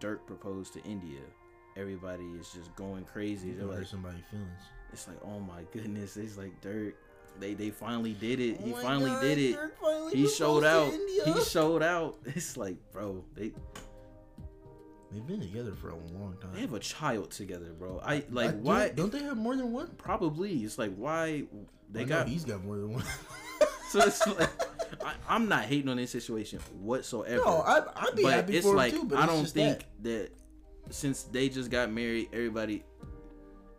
Durk 0.00 0.26
proposed 0.26 0.72
to 0.74 0.82
India, 0.84 1.20
everybody 1.76 2.24
is 2.38 2.50
just 2.52 2.74
going 2.76 3.04
crazy. 3.04 3.52
They're 3.52 3.66
like, 3.66 3.86
somebody's 3.86 4.24
feelings. 4.30 4.62
It's 4.92 5.06
like, 5.08 5.18
oh 5.24 5.40
my 5.40 5.62
goodness, 5.72 6.16
it's 6.16 6.36
like 6.38 6.60
Durk. 6.60 6.94
They 7.38 7.54
they 7.54 7.70
finally 7.70 8.12
did 8.14 8.40
it. 8.40 8.60
he 8.60 8.72
Oh 8.72 8.76
my 8.76 8.82
finally 8.82 9.10
God, 9.10 9.20
did 9.22 9.38
it. 9.38 9.58
Finally 9.80 10.16
He 10.16 10.28
showed 10.28 10.64
out. 10.64 10.92
He 11.24 11.40
showed 11.44 11.82
out. 11.82 12.16
It's 12.26 12.56
like, 12.56 12.76
bro, 12.92 13.24
they 13.34 13.52
They've 15.12 15.26
been 15.26 15.40
together 15.40 15.72
for 15.72 15.88
a 15.90 15.96
long 15.96 16.36
time. 16.40 16.52
they 16.54 16.60
have 16.60 16.72
a 16.74 16.78
child 16.78 17.32
together, 17.32 17.72
bro. 17.76 18.00
I 18.04 18.14
I- 18.14 18.24
like 18.30 18.50
don't- 18.52 18.62
why? 18.62 18.88
Don't 18.90 19.10
they 19.10 19.22
have 19.22 19.36
more 19.36 19.56
than 19.56 19.72
one? 19.72 19.88
Probably. 19.98 20.52
It's 20.62 20.78
like 20.78 20.94
why 20.96 21.44
they 21.90 22.00
I 22.00 22.04
know 22.04 22.08
got. 22.08 22.28
He's 22.28 22.44
got 22.44 22.64
more 22.64 22.76
than 22.76 22.92
one. 22.94 23.04
So 23.90 23.98
it's 24.02 24.24
like 24.24 24.48
I, 25.04 25.14
I'm 25.28 25.48
not 25.48 25.64
hating 25.64 25.88
on 25.88 25.96
this 25.96 26.12
situation 26.12 26.60
whatsoever. 26.80 27.42
no, 27.44 27.56
I, 27.62 27.82
I'd 27.96 28.14
be 28.14 28.22
but 28.22 28.32
happy 28.34 28.56
it's 28.58 28.64
for 28.64 28.76
like 28.76 28.92
him 28.92 29.00
too. 29.00 29.06
But 29.08 29.18
I 29.18 29.24
it's 29.24 29.32
don't 29.32 29.42
just 29.42 29.54
think 29.54 29.78
that. 30.02 30.30
that. 30.84 30.94
since 30.94 31.24
they 31.24 31.48
just 31.48 31.72
got 31.72 31.90
married, 31.90 32.28
everybody. 32.32 32.84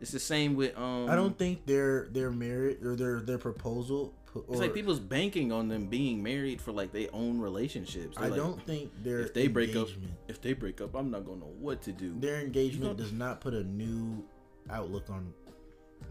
It's 0.02 0.12
the 0.12 0.20
same 0.20 0.56
with 0.56 0.78
um. 0.78 1.10
I 1.10 1.16
don't 1.16 1.38
think 1.38 1.66
their 1.66 2.08
their 2.12 2.32
marriage 2.32 2.84
or 2.84 2.96
their 2.96 3.22
their 3.22 3.38
proposal. 3.38 4.14
Or, 4.34 4.44
It's 4.50 4.60
like 4.60 4.74
people's 4.74 5.00
banking 5.00 5.52
on 5.52 5.68
them 5.68 5.88
being 5.88 6.24
married 6.24 6.62
for 6.62 6.72
like 6.72 6.94
their 6.94 7.10
own 7.12 7.40
relationships. 7.40 8.16
They're 8.16 8.26
I 8.26 8.30
like, 8.30 8.40
don't 8.40 8.66
think 8.66 8.92
their 9.04 9.20
If 9.20 9.34
they 9.34 9.48
break 9.48 9.76
up, 9.76 9.90
if 10.30 10.42
they 10.42 10.54
break 10.54 10.80
up, 10.80 10.96
I'm 10.96 11.12
not 11.12 11.26
gonna 11.26 11.42
know 11.42 11.54
what 11.60 11.82
to 11.84 11.92
do. 11.92 12.16
their 12.20 12.40
engagement 12.40 12.98
does 12.98 13.12
not 13.12 13.42
put 13.42 13.54
a 13.54 13.64
new 13.64 14.24
outlook 14.70 15.10
on 15.10 15.34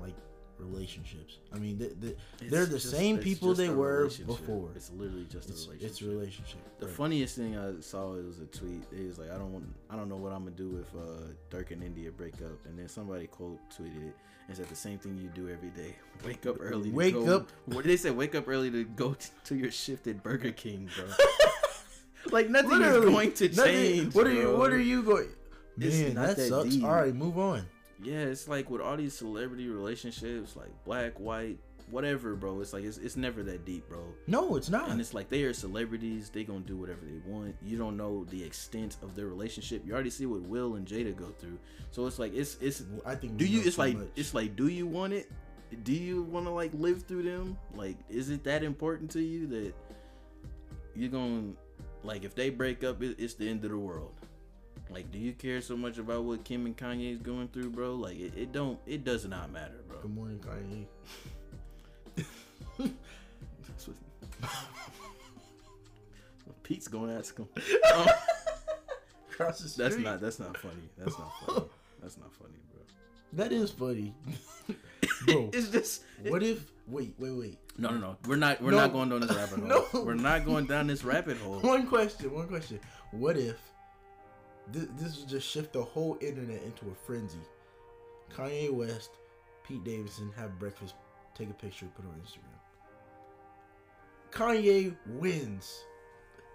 like 0.01 0.15
relationships. 0.61 1.39
I 1.53 1.59
mean, 1.59 1.79
they, 1.79 1.87
It's 2.41 2.51
they're 2.51 2.67
the 2.67 2.79
just- 2.79 2.91
same 2.91 3.19
people 3.19 3.55
they 3.55 3.69
were 3.71 4.09
before. 4.27 4.71
It's 4.77 4.91
literally 4.91 5.27
just 5.31 5.49
a 5.49 5.53
It's, 5.53 5.67
relationship. 5.67 5.91
it's 5.91 6.03
a 6.03 6.05
relationship. 6.07 6.61
The 6.81 6.87
right. 6.87 6.95
funniest 6.95 7.37
thing 7.37 7.57
I 7.59 7.81
saw 7.81 8.15
it 8.15 8.25
was 8.25 8.39
a 8.41 8.47
tweet. 8.47 8.83
It 8.93 9.07
was 9.09 9.19
like, 9.19 9.31
I 9.31 9.39
don't 9.39 9.53
want, 9.53 9.65
I 9.91 9.97
don't 9.97 10.09
know 10.09 10.17
what 10.17 10.33
I'm 10.33 10.45
gonna 10.45 10.57
do 10.57 10.79
if 10.83 10.95
uh, 10.95 11.25
Durk 11.51 11.71
and 11.73 11.83
India 11.83 12.11
break 12.11 12.35
up. 12.43 12.65
And 12.67 12.79
then 12.79 12.89
somebody 12.89 13.27
quote 13.27 13.59
tweeted 13.71 14.09
it 14.09 14.17
and 14.49 14.57
said 14.57 14.69
the 14.69 14.75
same 14.77 14.99
thing 14.99 15.19
you 15.23 15.29
do 15.35 15.49
every 15.53 15.71
day: 15.71 15.95
wake 16.25 16.45
up 16.47 16.57
early. 16.61 16.91
To 16.91 16.95
Wake 16.97 17.15
go, 17.15 17.37
up- 17.37 17.51
What 17.67 17.83
did 17.85 17.91
they 17.91 17.97
say? 17.97 18.11
Wake 18.11 18.35
up 18.35 18.49
early 18.49 18.71
to 18.71 18.85
go 18.85 19.15
t- 19.15 19.29
to 19.45 19.55
your 19.57 19.71
shift 19.71 20.07
at 20.07 20.23
Burger 20.23 20.53
King, 20.53 20.89
bro. 20.97 21.07
like 22.33 22.49
nothing 22.51 22.71
Literally, 22.71 23.07
is 23.07 23.13
going 23.15 23.33
to 23.33 23.49
nothing- 23.49 23.75
change. 23.75 24.15
What 24.15 24.27
are 24.27 24.33
you? 24.33 24.43
bro. 24.43 24.59
What 24.59 24.73
are 24.73 24.81
you 24.81 25.03
going? 25.03 25.29
Man, 25.77 26.15
that, 26.15 26.37
that 26.37 26.49
sucks. 26.49 26.69
deep. 26.71 26.85
All 26.85 26.91
right, 26.93 27.15
move 27.15 27.39
on. 27.39 27.65
Yeah, 28.03 28.25
it's 28.25 28.49
like 28.49 28.71
with 28.71 28.81
all 28.81 28.97
these 28.97 29.15
celebrity 29.15 29.69
relationships, 29.69 30.57
like 30.57 30.71
black, 30.85 31.21
white, 31.21 31.59
whatever, 31.91 32.35
bro. 32.35 32.61
It's 32.61 32.73
like 32.73 32.85
it's, 32.85 32.99
it's 32.99 33.17
never 33.17 33.43
that 33.43 33.65
deep, 33.65 33.89
bro. 33.89 34.03
No, 34.27 34.57
it's 34.57 34.71
not. 34.71 34.91
And 34.91 35.01
it's 35.01 35.13
like 35.13 35.29
they 35.29 35.43
are 35.43 35.53
celebrities. 35.53 36.31
They 36.31 36.45
gonna 36.45 36.61
do 36.61 36.77
whatever 36.77 37.01
they 37.03 37.31
want. 37.31 37.57
You 37.63 37.77
don't 37.77 37.97
know 37.97 38.25
the 38.31 38.43
extent 38.43 38.97
of 39.03 39.15
their 39.15 39.27
relationship. 39.27 39.83
You 39.87 39.93
already 39.93 40.11
see 40.11 40.27
what 40.27 40.41
Will 40.43 40.77
and 40.77 40.87
Jada 40.87 41.15
go 41.15 41.27
through. 41.39 41.59
So 41.91 42.07
it's 42.07 42.19
like 42.19 42.35
it's 42.35 42.57
it's. 42.61 42.85
I 43.05 43.15
think. 43.15 43.37
Do 43.37 43.47
you? 43.47 43.61
It's 43.61 43.77
too 43.77 43.83
like 43.83 43.97
much. 43.97 44.09
it's 44.17 44.35
like. 44.35 44.57
Do 44.57 44.69
you 44.69 44.87
want 44.87 45.13
it? 45.13 45.31
Do 45.85 45.93
you 45.93 46.23
want 46.23 46.47
to 46.47 46.51
like 46.51 46.73
live 46.75 47.03
through 47.03 47.23
them? 47.25 47.59
Like, 47.75 47.97
is 48.09 48.31
it 48.31 48.45
that 48.45 48.63
important 48.63 49.11
to 49.13 49.21
you 49.23 49.47
that 49.49 49.75
you're 50.95 51.11
gonna 51.11 51.53
like 52.03 52.25
if 52.25 52.35
they 52.35 52.51
break 52.51 52.83
up? 52.83 53.03
It's 53.03 53.35
the 53.35 53.49
end 53.49 53.65
of 53.65 53.71
the 53.71 53.79
world. 53.79 54.15
Like, 54.93 55.11
do 55.13 55.19
you 55.19 55.33
care 55.33 55.61
so 55.61 55.77
much 55.77 55.99
about 55.99 56.25
what 56.25 56.43
Kim 56.45 56.67
and 56.67 56.77
Kanye 56.77 57.13
is 57.15 57.21
going 57.21 57.49
through, 57.49 57.71
bro? 57.71 57.95
Like, 57.95 58.19
it, 58.19 58.33
it 58.37 58.53
don't. 58.53 58.79
It 58.87 59.05
does 59.05 59.25
not 59.27 59.51
matter, 59.53 59.81
bro. 59.89 59.99
Good 60.01 60.15
morning, 60.15 60.41
Kanye. 60.41 60.87
That's 63.69 63.89
what- 63.89 63.97
Pete's 66.63 66.89
going 66.89 67.09
to 67.11 67.17
ask 67.17 67.37
him. 67.37 67.49
Um, 67.95 68.07
Across 69.33 69.61
the 69.61 69.69
street. 69.71 69.85
that's 69.85 69.97
not. 69.97 70.21
That's 70.21 70.39
not 70.39 70.57
funny. 70.59 70.75
That's 70.99 71.19
not 71.19 71.33
funny. 71.47 71.65
That's 72.03 72.19
not 72.19 72.31
funny, 72.35 72.59
bro. 72.73 72.83
That 73.33 73.53
is 73.53 73.71
funny, 73.71 74.13
bro. 75.27 75.49
It's 75.53 75.69
just. 75.71 76.03
What 76.29 76.43
if? 76.43 76.71
Wait, 76.87 77.15
wait, 77.19 77.31
wait. 77.31 77.59
No, 77.79 77.89
no, 77.89 77.97
no. 77.97 78.17
We're 78.27 78.37
not. 78.37 78.61
We're 78.61 78.73
No. 78.73 78.77
not 78.77 78.93
going 78.93 79.09
down 79.09 79.21
this 79.23 79.35
rabbit 79.35 79.61
hole. 79.61 79.87
No. 79.95 80.03
We're 80.05 80.13
not 80.15 80.45
going 80.45 80.67
down 80.67 80.89
this 80.89 81.05
rabbit 81.05 81.39
hole. 81.39 81.61
One 81.61 81.87
question. 81.87 82.31
One 82.35 82.49
question. 82.49 82.81
What 83.13 83.39
if 83.39 83.57
this, 84.73 84.87
this 84.97 85.19
would 85.19 85.29
just 85.29 85.49
shift 85.49 85.73
the 85.73 85.83
whole 85.83 86.19
internet 86.21 86.63
into 86.63 86.87
a 86.91 86.95
frenzy? 87.07 87.39
Kanye 88.35 88.71
West, 88.71 89.11
Pete 89.67 89.83
Davidson 89.85 90.31
have 90.37 90.59
breakfast, 90.59 90.95
take 91.35 91.51
a 91.51 91.55
picture, 91.55 91.87
put 91.97 92.05
it 92.05 92.09
on 92.09 92.15
Instagram. 92.21 92.61
Kanye 94.31 94.97
wins. 95.07 95.85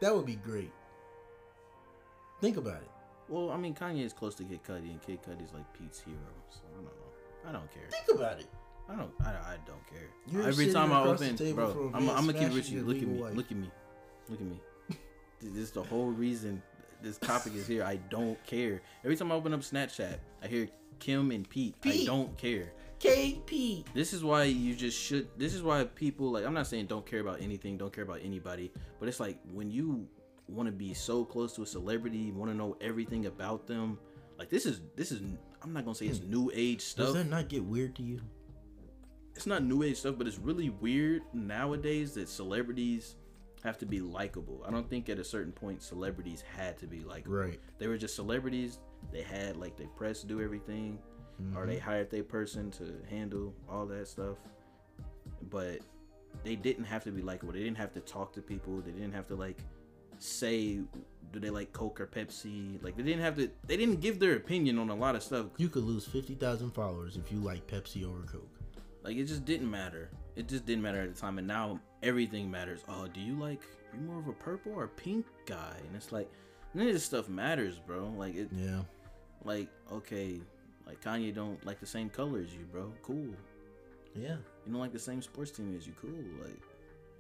That 0.02 0.16
would 0.16 0.26
be 0.26 0.36
great. 0.36 0.72
Think 2.42 2.58
about 2.58 2.82
it. 2.82 2.90
Well, 3.28 3.52
I 3.52 3.58
mean, 3.58 3.74
Kanye 3.74 4.06
is 4.06 4.14
close 4.14 4.36
to 4.36 4.44
Kid 4.44 4.64
Cudi, 4.64 4.92
and 4.92 5.02
Kid 5.02 5.20
Cudi's 5.24 5.54
like 5.54 5.66
Pete's 5.74 6.00
hero. 6.00 6.18
So 6.50 6.60
I 6.72 6.76
don't 6.76 6.86
know. 6.86 7.50
I 7.50 7.52
don't 7.52 7.74
care. 7.74 7.90
Think 7.90 8.20
about 8.20 8.40
it. 8.40 8.48
I 8.88 8.96
don't. 8.96 9.12
I, 9.22 9.30
I 9.30 9.58
don't 9.66 9.86
care. 9.88 10.10
You're 10.28 10.48
Every 10.48 10.72
time 10.72 10.92
I 10.92 11.02
open, 11.04 11.36
bro, 11.56 11.92
I'm, 11.94 12.10
I'm 12.10 12.26
gonna 12.28 12.34
keep 12.34 12.50
it 12.50 12.52
smashing 12.52 12.86
with 12.86 13.02
you. 13.02 13.16
your 13.16 13.32
Look 13.32 13.52
at 13.52 13.58
me. 13.58 13.72
Look 14.30 14.40
at 14.42 14.48
me. 14.48 14.62
Look 14.90 14.98
at 14.98 14.98
me. 14.98 14.98
this 15.42 15.64
is 15.64 15.72
the 15.72 15.84
whole 15.84 16.12
reason 16.12 16.62
this 17.06 17.18
topic 17.20 17.54
is 17.56 17.68
here. 17.68 17.84
I 17.84 17.98
don't 18.10 18.44
care. 18.46 18.82
Every 19.04 19.16
time 19.16 19.32
I 19.32 19.36
open 19.36 19.54
up 19.54 19.62
Snapchat, 19.62 20.18
I 20.44 20.48
hear 20.48 20.68
Kim 21.00 21.32
and 21.32 21.48
Pete. 21.48 21.76
I 21.86 22.04
don't 22.06 22.36
care. 22.38 22.72
KP. 23.00 23.86
This 23.94 24.12
is 24.12 24.24
why 24.24 24.44
you 24.46 24.76
just 24.76 25.00
should. 25.00 25.28
This 25.38 25.54
is 25.54 25.62
why 25.62 25.84
people 25.84 26.32
like. 26.32 26.46
I'm 26.46 26.54
not 26.54 26.68
saying 26.68 26.88
don't 26.88 27.06
care 27.06 27.20
about 27.20 27.42
anything, 27.42 27.78
don't 27.78 27.94
care 27.94 28.04
about 28.04 28.22
anybody, 28.24 28.72
but 29.00 29.08
it's 29.08 29.20
like 29.20 29.38
when 29.54 29.70
you 29.70 30.08
want 30.48 30.68
to 30.68 30.72
be 30.72 30.94
so 30.94 31.24
close 31.24 31.54
to 31.54 31.64
a 31.64 31.68
celebrity, 31.68 32.32
want 32.32 32.50
to 32.52 32.58
know 32.58 32.76
everything 32.82 33.28
about 33.28 33.68
them. 33.68 34.00
Like 34.40 34.50
this 34.50 34.66
is 34.66 34.82
this 34.96 35.12
is. 35.12 35.22
I'm 35.62 35.74
not 35.74 35.86
gonna 35.86 35.96
say 35.96 36.08
it's 36.08 36.22
new 36.22 36.52
age 36.54 36.82
stuff. 36.82 37.08
Does 37.08 37.14
stuff. 37.16 37.24
that 37.24 37.30
not 37.30 37.50
get 37.50 37.64
weird 37.64 37.96
to 37.98 38.04
you? 38.04 38.22
It's 39.36 39.46
not 39.46 39.64
new 39.64 39.84
age 39.84 39.98
stuff, 39.98 40.16
but 40.18 40.26
it's 40.26 40.40
really 40.40 40.70
weird 40.70 41.24
nowadays 41.34 42.14
that 42.14 42.30
celebrities 42.30 43.16
have 43.66 43.78
to 43.80 43.86
be 43.86 44.00
likable. 44.00 44.64
I 44.68 44.72
don't 44.72 44.90
think 44.90 45.10
at 45.10 45.20
a 45.20 45.24
certain 45.24 45.52
point 45.52 45.82
celebrities 45.82 46.44
had 46.56 46.78
to 46.80 46.88
be 46.88 47.02
likable. 47.02 47.36
Right. 47.36 47.60
They 47.78 47.88
were 47.88 47.98
just 47.98 48.16
celebrities. 48.16 48.80
They 49.12 49.22
had 49.22 49.58
like 49.58 49.76
their 49.78 49.88
press 49.88 50.22
do 50.22 50.42
everything, 50.42 51.00
or 51.56 51.66
they 51.66 51.76
mm-hmm. 51.76 51.86
hired 51.86 52.10
their 52.10 52.24
person 52.24 52.72
to 52.72 52.94
handle 53.10 53.54
all 53.70 53.86
that 53.88 54.08
stuff. 54.08 54.38
But 55.50 55.80
they 56.44 56.56
didn't 56.56 56.86
have 56.86 57.04
to 57.04 57.12
be 57.12 57.22
likable. 57.22 57.54
They 57.54 57.64
didn't 57.64 57.78
have 57.78 57.94
to 57.94 58.00
talk 58.00 58.34
to 58.34 58.42
people. 58.42 58.82
They 58.82 58.92
didn't 58.92 59.14
have 59.14 59.28
to 59.28 59.36
like 59.36 59.58
say 60.18 60.80
do 61.32 61.40
they 61.40 61.50
like 61.50 61.74
Coke 61.74 62.00
or 62.00 62.08
Pepsi. 62.08 62.82
Like 62.84 62.96
they 62.96 63.04
didn't 63.04 63.22
have 63.22 63.36
to. 63.36 63.50
They 63.68 63.78
didn't 63.78 64.00
give 64.00 64.20
their 64.20 64.36
opinion 64.36 64.80
on 64.80 64.90
a 64.90 64.96
lot 64.96 65.16
of 65.16 65.24
stuff. 65.24 65.48
You 65.58 65.70
could 65.70 65.84
lose 65.84 66.06
50,000 66.06 66.72
followers 66.72 67.18
if 67.18 67.32
you 67.32 67.40
like 67.40 67.68
Pepsi 67.68 68.06
over 68.06 68.22
Coke. 68.24 68.60
Like 69.04 69.18
it 69.18 69.26
just 69.26 69.46
didn't 69.46 69.70
matter. 69.70 70.10
It 70.36 70.48
just 70.48 70.66
didn't 70.66 70.84
matter 70.84 71.02
at 71.02 71.14
the 71.14 71.20
time, 71.20 71.38
and 71.38 71.48
now 71.48 71.80
everything 72.04 72.52
matters. 72.52 72.82
Oh, 72.88 73.08
do 73.08 73.20
you 73.20 73.36
like? 73.36 73.62
You 73.94 74.02
more 74.02 74.20
of 74.20 74.28
a 74.28 74.34
purple 74.34 74.74
or 74.74 74.88
pink 74.88 75.26
guy? 75.46 75.78
And 75.88 75.96
it's 75.96 76.12
like 76.12 76.30
none 76.74 76.88
of 76.88 76.94
this 76.94 77.04
stuff 77.04 77.30
matters, 77.30 77.80
bro. 77.80 78.14
Like 78.18 78.36
it. 78.36 78.50
Yeah. 78.52 78.82
Like 79.44 79.70
okay, 79.92 80.42
like 80.88 81.02
Kanye 81.02 81.34
don't 81.34 81.64
like 81.66 81.80
the 81.80 81.86
same 81.86 82.10
color 82.10 82.40
as 82.40 82.54
you, 82.54 82.66
bro. 82.72 82.92
Cool. 83.02 83.34
Yeah. 84.16 84.38
You 84.66 84.72
don't 84.72 84.80
like 84.80 84.94
the 84.94 85.00
same 85.00 85.22
sports 85.22 85.52
team 85.52 85.76
as 85.78 85.86
you, 85.86 85.94
cool. 86.02 86.10
Like, 86.42 86.60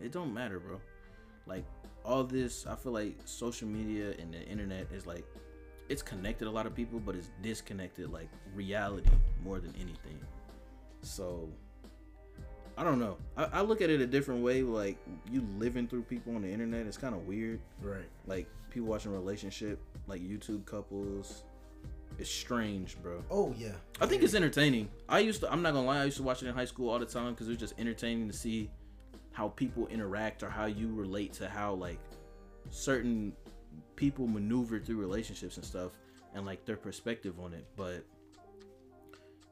it 0.01 0.11
don't 0.11 0.34
matter, 0.34 0.59
bro. 0.59 0.80
Like, 1.45 1.66
all 2.03 2.24
this, 2.24 2.66
I 2.66 2.76
feel 2.76 2.93
like 2.93 3.18
social 3.26 3.68
media 3.68 4.13
and 4.20 4.34
the 4.34 4.41
internet 4.43 4.88
is 4.91 5.05
like, 5.05 5.26
it's 5.89 6.01
connected 6.01 6.47
a 6.47 6.51
lot 6.51 6.66
of 6.66 6.74
people, 6.74 6.99
but 6.99 7.16
it's 7.16 7.30
disconnected 7.43 8.11
like 8.11 8.30
reality 8.55 9.11
more 9.43 9.59
than 9.59 9.76
anything. 9.76 10.20
So, 11.01 11.49
I 12.78 12.84
don't 12.84 12.99
know. 12.99 13.17
I, 13.38 13.45
I 13.45 13.61
look 13.61 13.82
at 13.82 13.89
it 13.89 14.01
a 14.01 14.07
different 14.07 14.43
way. 14.43 14.61
Like, 14.61 14.97
you 15.32 15.47
living 15.57 15.88
through 15.88 16.03
people 16.03 16.36
on 16.36 16.41
the 16.41 16.49
internet, 16.49 16.86
it's 16.86 16.97
kind 16.97 17.15
of 17.15 17.26
weird. 17.26 17.59
Right. 17.82 18.05
Like, 18.28 18.47
people 18.76 18.89
watching 18.89 19.13
relationship, 19.13 19.80
like 20.07 20.21
YouTube 20.21 20.65
couples. 20.65 21.43
It's 22.17 22.30
strange, 22.30 22.97
bro. 23.01 23.23
Oh 23.30 23.53
yeah. 23.57 23.73
I 23.99 24.05
think 24.05 24.23
it's 24.23 24.36
entertaining. 24.36 24.89
I 25.09 25.19
used 25.19 25.41
to. 25.41 25.51
I'm 25.51 25.61
not 25.61 25.73
gonna 25.73 25.88
lie. 25.88 26.01
I 26.01 26.05
used 26.05 26.17
to 26.17 26.23
watch 26.23 26.43
it 26.43 26.47
in 26.47 26.55
high 26.55 26.65
school 26.65 26.89
all 26.89 26.99
the 26.99 27.05
time 27.05 27.34
because 27.34 27.47
it 27.47 27.51
was 27.51 27.59
just 27.59 27.73
entertaining 27.78 28.28
to 28.30 28.34
see 28.34 28.69
how 29.32 29.49
people 29.49 29.88
interact 29.88 30.43
or 30.43 30.49
how 30.49 30.65
you 30.65 30.93
relate 30.93 31.34
to 31.34 31.49
how 31.49 31.73
like 31.73 31.99
certain 32.69 33.34
people 33.97 34.28
maneuver 34.28 34.80
through 34.80 34.97
relationships 34.97 35.57
and 35.57 35.65
stuff 35.65 35.91
and 36.34 36.45
like 36.45 36.63
their 36.65 36.78
perspective 36.78 37.38
on 37.39 37.53
it. 37.53 37.65
But 37.76 38.05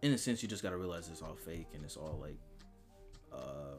in 0.01 0.13
a 0.13 0.17
sense, 0.17 0.41
you 0.41 0.47
just 0.47 0.63
gotta 0.63 0.77
realize 0.77 1.09
it's 1.09 1.21
all 1.21 1.35
fake 1.35 1.67
and 1.73 1.83
it's 1.83 1.97
all 1.97 2.17
like 2.21 2.37
uh 3.33 3.75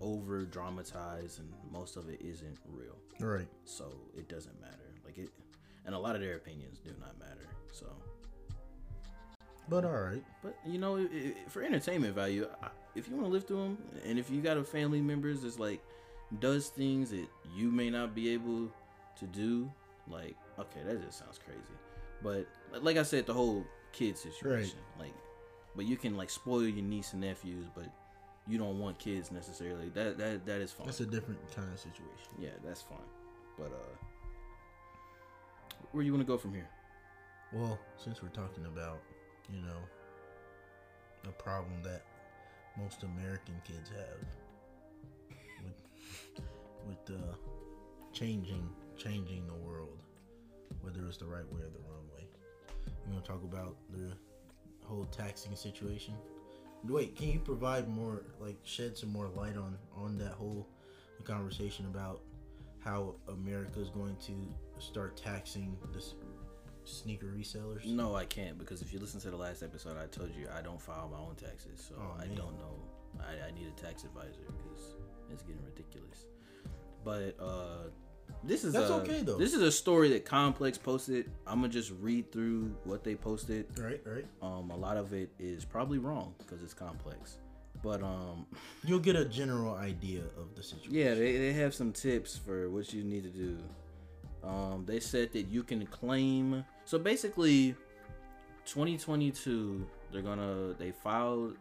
over 0.00 0.44
dramatized 0.44 1.40
and 1.40 1.48
most 1.72 1.96
of 1.96 2.08
it 2.08 2.20
isn't 2.20 2.58
real. 2.68 2.96
Right. 3.20 3.48
So 3.64 3.92
it 4.16 4.28
doesn't 4.28 4.60
matter. 4.60 4.92
Like 5.04 5.18
it, 5.18 5.30
and 5.86 5.94
a 5.94 5.98
lot 5.98 6.14
of 6.14 6.20
their 6.20 6.36
opinions 6.36 6.78
do 6.84 6.90
not 7.00 7.18
matter. 7.18 7.48
So. 7.72 7.86
But 9.68 9.84
all 9.84 9.92
right. 10.00 10.22
But 10.42 10.56
you 10.66 10.78
know, 10.78 10.96
i 10.96 11.00
i 11.02 11.34
for 11.48 11.62
entertainment 11.62 12.14
value, 12.14 12.48
I- 12.62 12.68
if 12.94 13.08
you 13.08 13.14
want 13.14 13.26
to 13.26 13.32
live 13.32 13.46
through 13.46 13.62
them, 13.62 13.78
and 14.06 14.18
if 14.18 14.30
you 14.30 14.40
got 14.40 14.56
a 14.56 14.64
family 14.64 15.00
members 15.02 15.42
that's 15.42 15.58
like 15.58 15.82
does 16.40 16.68
things 16.68 17.10
that 17.10 17.26
you 17.54 17.70
may 17.70 17.90
not 17.90 18.14
be 18.14 18.30
able 18.30 18.70
to 19.18 19.26
do, 19.26 19.70
like 20.08 20.36
okay, 20.58 20.80
that 20.86 21.04
just 21.04 21.18
sounds 21.18 21.38
crazy. 21.44 21.60
But 22.22 22.46
like 22.82 22.96
I 22.96 23.02
said, 23.02 23.26
the 23.26 23.34
whole 23.34 23.66
kid 23.92 24.16
situation, 24.16 24.78
like, 24.98 25.12
but 25.74 25.84
you 25.84 25.96
can 25.96 26.16
like 26.16 26.30
spoil 26.30 26.62
your 26.62 26.82
niece 26.84 27.12
and 27.12 27.20
nephews, 27.20 27.66
but 27.74 27.86
you 28.48 28.58
don't 28.58 28.78
want 28.78 28.98
kids 28.98 29.30
necessarily. 29.30 29.88
That 29.90 30.18
that 30.18 30.46
that 30.46 30.60
is 30.60 30.72
fine. 30.72 30.86
That's 30.86 31.00
a 31.00 31.06
different 31.06 31.40
kind 31.54 31.72
of 31.72 31.78
situation. 31.78 32.30
yeah, 32.38 32.50
that's 32.64 32.82
fine. 32.82 32.98
But 33.58 33.72
uh, 33.72 33.96
where 35.92 36.04
you 36.04 36.12
want 36.12 36.26
to 36.26 36.30
go 36.30 36.38
from 36.38 36.52
here? 36.52 36.68
Well, 37.52 37.78
since 37.96 38.22
we're 38.22 38.28
talking 38.28 38.66
about, 38.66 39.00
you 39.50 39.60
know, 39.62 39.78
a 41.28 41.32
problem 41.32 41.82
that 41.82 42.02
most 42.78 43.02
American 43.02 43.54
kids 43.64 43.90
have 43.90 44.20
with 45.64 46.44
with 46.86 47.16
uh, 47.16 47.34
changing 48.12 48.68
changing 48.96 49.46
the 49.46 49.54
world, 49.54 50.02
whether 50.80 51.04
it's 51.06 51.16
the 51.16 51.26
right 51.26 51.46
way 51.52 51.60
or 51.60 51.70
the 51.70 51.82
wrong 51.88 52.06
way. 52.14 52.26
You 53.06 53.12
want 53.12 53.24
to 53.24 53.30
talk 53.30 53.42
about 53.42 53.76
the 53.90 54.12
whole 54.84 55.06
taxing 55.06 55.54
situation? 55.56 56.14
Wait, 56.84 57.16
can 57.16 57.28
you 57.30 57.40
provide 57.40 57.88
more, 57.88 58.22
like, 58.40 58.56
shed 58.64 58.96
some 58.96 59.12
more 59.12 59.28
light 59.28 59.56
on 59.56 59.76
on 59.96 60.18
that 60.18 60.32
whole 60.32 60.68
conversation 61.24 61.86
about 61.86 62.20
how 62.78 63.16
America 63.28 63.80
is 63.80 63.88
going 63.90 64.16
to 64.16 64.32
start 64.78 65.16
taxing 65.16 65.76
this 65.92 66.14
sneaker 66.84 67.26
resellers? 67.26 67.84
No, 67.84 68.14
I 68.14 68.24
can't 68.24 68.58
because 68.58 68.82
if 68.82 68.92
you 68.92 69.00
listen 69.00 69.20
to 69.20 69.30
the 69.30 69.36
last 69.36 69.62
episode, 69.62 69.96
I 69.98 70.06
told 70.06 70.30
you 70.34 70.46
I 70.56 70.62
don't 70.62 70.80
file 70.80 71.08
my 71.10 71.18
own 71.18 71.34
taxes, 71.34 71.84
so 71.88 71.94
Oh, 71.98 72.20
I 72.20 72.26
don't 72.26 72.56
know. 72.58 72.78
I, 73.18 73.48
I 73.48 73.50
need 73.50 73.66
a 73.66 73.80
tax 73.82 74.04
advisor 74.04 74.44
because 74.46 74.94
it's 75.32 75.42
getting 75.42 75.64
ridiculous. 75.64 76.26
But 77.04 77.36
uh, 77.40 77.88
this 78.46 78.64
is 78.64 78.72
That's 78.72 78.90
a, 78.90 78.94
okay, 78.94 79.22
though. 79.22 79.36
This 79.36 79.54
is 79.54 79.62
a 79.62 79.72
story 79.72 80.08
that 80.10 80.24
Complex 80.24 80.78
posted. 80.78 81.30
I'm 81.46 81.60
gonna 81.60 81.72
just 81.72 81.92
read 82.00 82.30
through 82.30 82.74
what 82.84 83.02
they 83.02 83.14
posted. 83.14 83.66
Right, 83.78 84.00
right. 84.04 84.26
Um, 84.40 84.70
a 84.70 84.76
lot 84.76 84.96
of 84.96 85.12
it 85.12 85.30
is 85.38 85.64
probably 85.64 85.98
wrong 85.98 86.34
because 86.38 86.62
it's 86.62 86.74
complex. 86.74 87.38
But 87.82 88.02
um, 88.02 88.46
You'll 88.84 89.00
get 89.00 89.16
a 89.16 89.24
general 89.24 89.74
idea 89.74 90.22
of 90.38 90.54
the 90.54 90.62
situation. 90.62 90.94
yeah, 90.94 91.14
they, 91.14 91.36
they 91.36 91.52
have 91.54 91.74
some 91.74 91.92
tips 91.92 92.36
for 92.38 92.70
what 92.70 92.92
you 92.92 93.02
need 93.02 93.24
to 93.24 93.30
do. 93.30 93.58
Um, 94.44 94.84
they 94.86 95.00
said 95.00 95.32
that 95.32 95.48
you 95.48 95.62
can 95.62 95.84
claim. 95.86 96.64
So 96.84 96.98
basically, 96.98 97.74
2022, 98.66 99.84
they're 100.12 100.22
gonna 100.22 100.72
they 100.78 100.92
filed, 100.92 101.56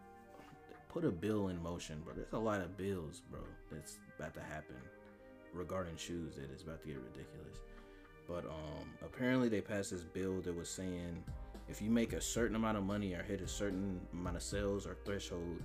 they 0.70 0.76
put 0.88 1.04
a 1.04 1.12
bill 1.12 1.48
in 1.48 1.62
motion, 1.64 2.02
bro. 2.06 2.14
There's 2.14 2.34
a 2.34 2.38
lot 2.38 2.62
of 2.62 2.78
bills, 2.78 3.24
bro, 3.32 3.42
that's 3.72 3.98
about 4.20 4.36
to 4.36 4.42
happen 4.42 4.76
regarding 5.56 5.96
shoes 5.98 6.36
that 6.36 6.52
is 6.52 6.62
about 6.62 6.82
to 6.82 6.88
get 6.88 6.98
ridiculous. 6.98 7.60
But 8.28 8.46
um, 8.46 8.90
apparently 9.04 9.50
they 9.50 9.62
passed 9.62 9.92
this 9.92 10.04
bill 10.04 10.42
that 10.42 10.56
was 10.56 10.70
saying 10.70 11.24
if 11.68 11.82
you 11.82 11.90
make 11.90 12.14
a 12.14 12.22
certain 12.22 12.56
amount 12.56 12.78
of 12.78 12.84
money 12.84 13.14
or 13.14 13.24
hit 13.24 13.42
a 13.42 13.48
certain 13.48 14.00
amount 14.14 14.36
of 14.36 14.44
sales 14.44 14.86
or 14.86 14.98
threshold, 15.06 15.62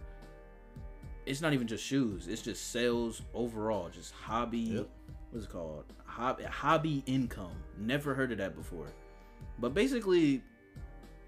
it's 1.27 1.41
not 1.41 1.53
even 1.53 1.67
just 1.67 1.85
shoes. 1.85 2.27
It's 2.29 2.43
just 2.43 2.71
sales 2.71 3.23
overall, 3.35 3.89
just 3.91 4.13
hobby. 4.13 4.59
Yep. 4.59 4.89
What's 5.31 5.47
it 5.47 5.51
called? 5.53 5.85
Hobby, 6.05 6.45
hobby 6.45 7.03
income. 7.07 7.53
Never 7.79 8.15
heard 8.15 8.33
of 8.33 8.39
that 8.39 8.57
before. 8.57 8.89
But 9.59 9.75
basically, 9.75 10.43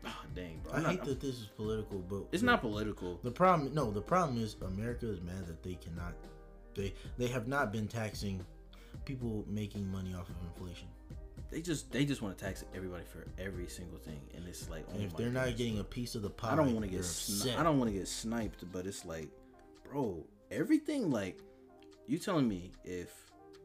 oh, 0.05 0.11
dang, 0.35 0.61
bro. 0.65 0.73
I 0.73 0.77
I'm 0.77 0.83
not- 0.83 0.93
hate 0.93 1.05
that 1.05 1.21
this 1.21 1.37
is 1.37 1.47
political, 1.57 1.99
but 1.99 2.25
it's 2.33 2.43
not 2.43 2.61
political. 2.63 3.21
The 3.23 3.31
problem, 3.31 3.75
no, 3.75 3.91
the 3.91 4.01
problem 4.01 4.43
is 4.43 4.57
America 4.63 5.09
is 5.09 5.21
mad 5.21 5.47
that 5.47 5.63
they 5.63 5.75
cannot, 5.75 6.15
they 6.75 6.95
they 7.19 7.29
have 7.29 7.49
not 7.49 7.73
been 7.73 7.89
taxing 7.89 8.45
people 9.05 9.45
making 9.49 9.91
money 9.91 10.15
off 10.15 10.29
of 10.29 10.37
inflation. 10.47 10.89
They 11.51 11.61
just 11.61 11.91
they 11.93 12.05
just 12.05 12.23
want 12.23 12.37
to 12.39 12.45
tax 12.45 12.65
everybody 12.75 13.05
for 13.05 13.27
every 13.39 13.69
single 13.69 13.99
thing, 13.99 14.21
and 14.35 14.47
it's 14.49 14.69
like, 14.71 14.87
oh 14.91 14.95
And 14.95 15.03
if 15.05 15.17
they're 15.17 15.29
not 15.31 15.45
goodness, 15.45 15.59
getting 15.59 15.79
a 15.81 15.85
piece 15.85 16.15
of 16.15 16.23
the 16.23 16.31
pie, 16.31 16.53
I 16.53 16.57
don't 16.57 16.73
want 16.73 16.85
to 16.85 16.91
get 16.91 17.01
sni- 17.03 17.57
I 17.59 17.63
don't 17.63 17.79
want 17.79 17.91
to 17.93 17.97
get 17.99 18.09
sniped, 18.09 18.65
but 18.73 18.87
it's 18.87 19.05
like, 19.05 19.29
bro, 19.91 20.25
everything 20.51 21.11
like 21.11 21.39
you 22.07 22.19
telling 22.19 22.49
me 22.49 22.73
if 22.85 23.11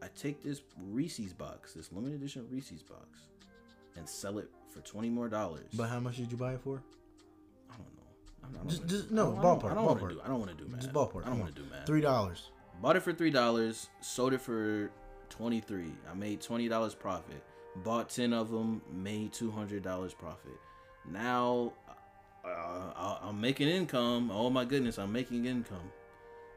I 0.04 0.08
take 0.16 0.44
this 0.44 0.62
Reese's 0.92 1.34
box, 1.34 1.74
this 1.74 1.92
limited 1.94 2.16
edition 2.20 2.46
Reese's 2.52 2.84
box, 2.84 3.22
and 3.96 4.08
sell 4.08 4.38
it 4.38 4.50
for 4.70 4.82
twenty 4.82 5.10
more 5.10 5.30
dollars. 5.30 5.68
But 5.74 5.88
how 5.90 6.00
much 6.02 6.18
did 6.18 6.30
you 6.32 6.38
buy 6.38 6.54
it 6.56 6.62
for? 6.62 6.82
I 7.72 7.76
don't 7.78 7.96
know. 7.96 8.04
I'm 8.44 8.54
not, 8.54 8.68
Just- 8.68 8.86
just- 8.88 9.10
do- 9.10 9.16
no, 9.16 9.38
I 9.38 9.42
don't- 9.42 9.62
ballpark, 9.62 9.72
I 9.72 9.76
don't 9.76 9.86
want 9.86 10.00
ballpark. 10.02 10.10
to 10.10 10.16
do. 10.16 10.22
I 10.24 10.28
don't 10.28 10.40
want 10.40 10.58
to 10.58 10.64
do 10.64 10.70
math. 10.70 10.82
Just 10.82 10.94
ballpark. 10.94 11.26
I 11.26 11.30
don't 11.30 11.40
want 11.40 11.56
to 11.56 11.62
do 11.62 11.70
math. 11.70 11.86
Three 11.86 12.02
dollars. 12.02 12.50
Bought 12.82 12.96
it 12.96 13.02
for 13.02 13.14
three 13.14 13.32
dollars, 13.32 13.90
sold 14.02 14.34
it 14.34 14.42
for 14.42 14.92
twenty 15.30 15.60
three. 15.60 15.94
I 16.10 16.14
made 16.14 16.42
twenty 16.42 16.68
dollars 16.68 16.94
profit. 16.96 17.44
Bought 17.84 18.10
ten 18.10 18.34
of 18.34 18.52
them, 18.52 18.82
made 18.92 19.34
two 19.34 19.52
hundred 19.52 19.84
dollars 19.84 20.14
profit. 20.14 20.58
Now 21.10 21.74
uh, 22.46 22.50
I- 22.96 23.20
I'm 23.24 23.42
making 23.42 23.68
income. 23.68 24.30
Oh 24.32 24.50
my 24.50 24.64
goodness, 24.66 24.98
I'm 25.00 25.12
making 25.12 25.46
income. 25.46 25.92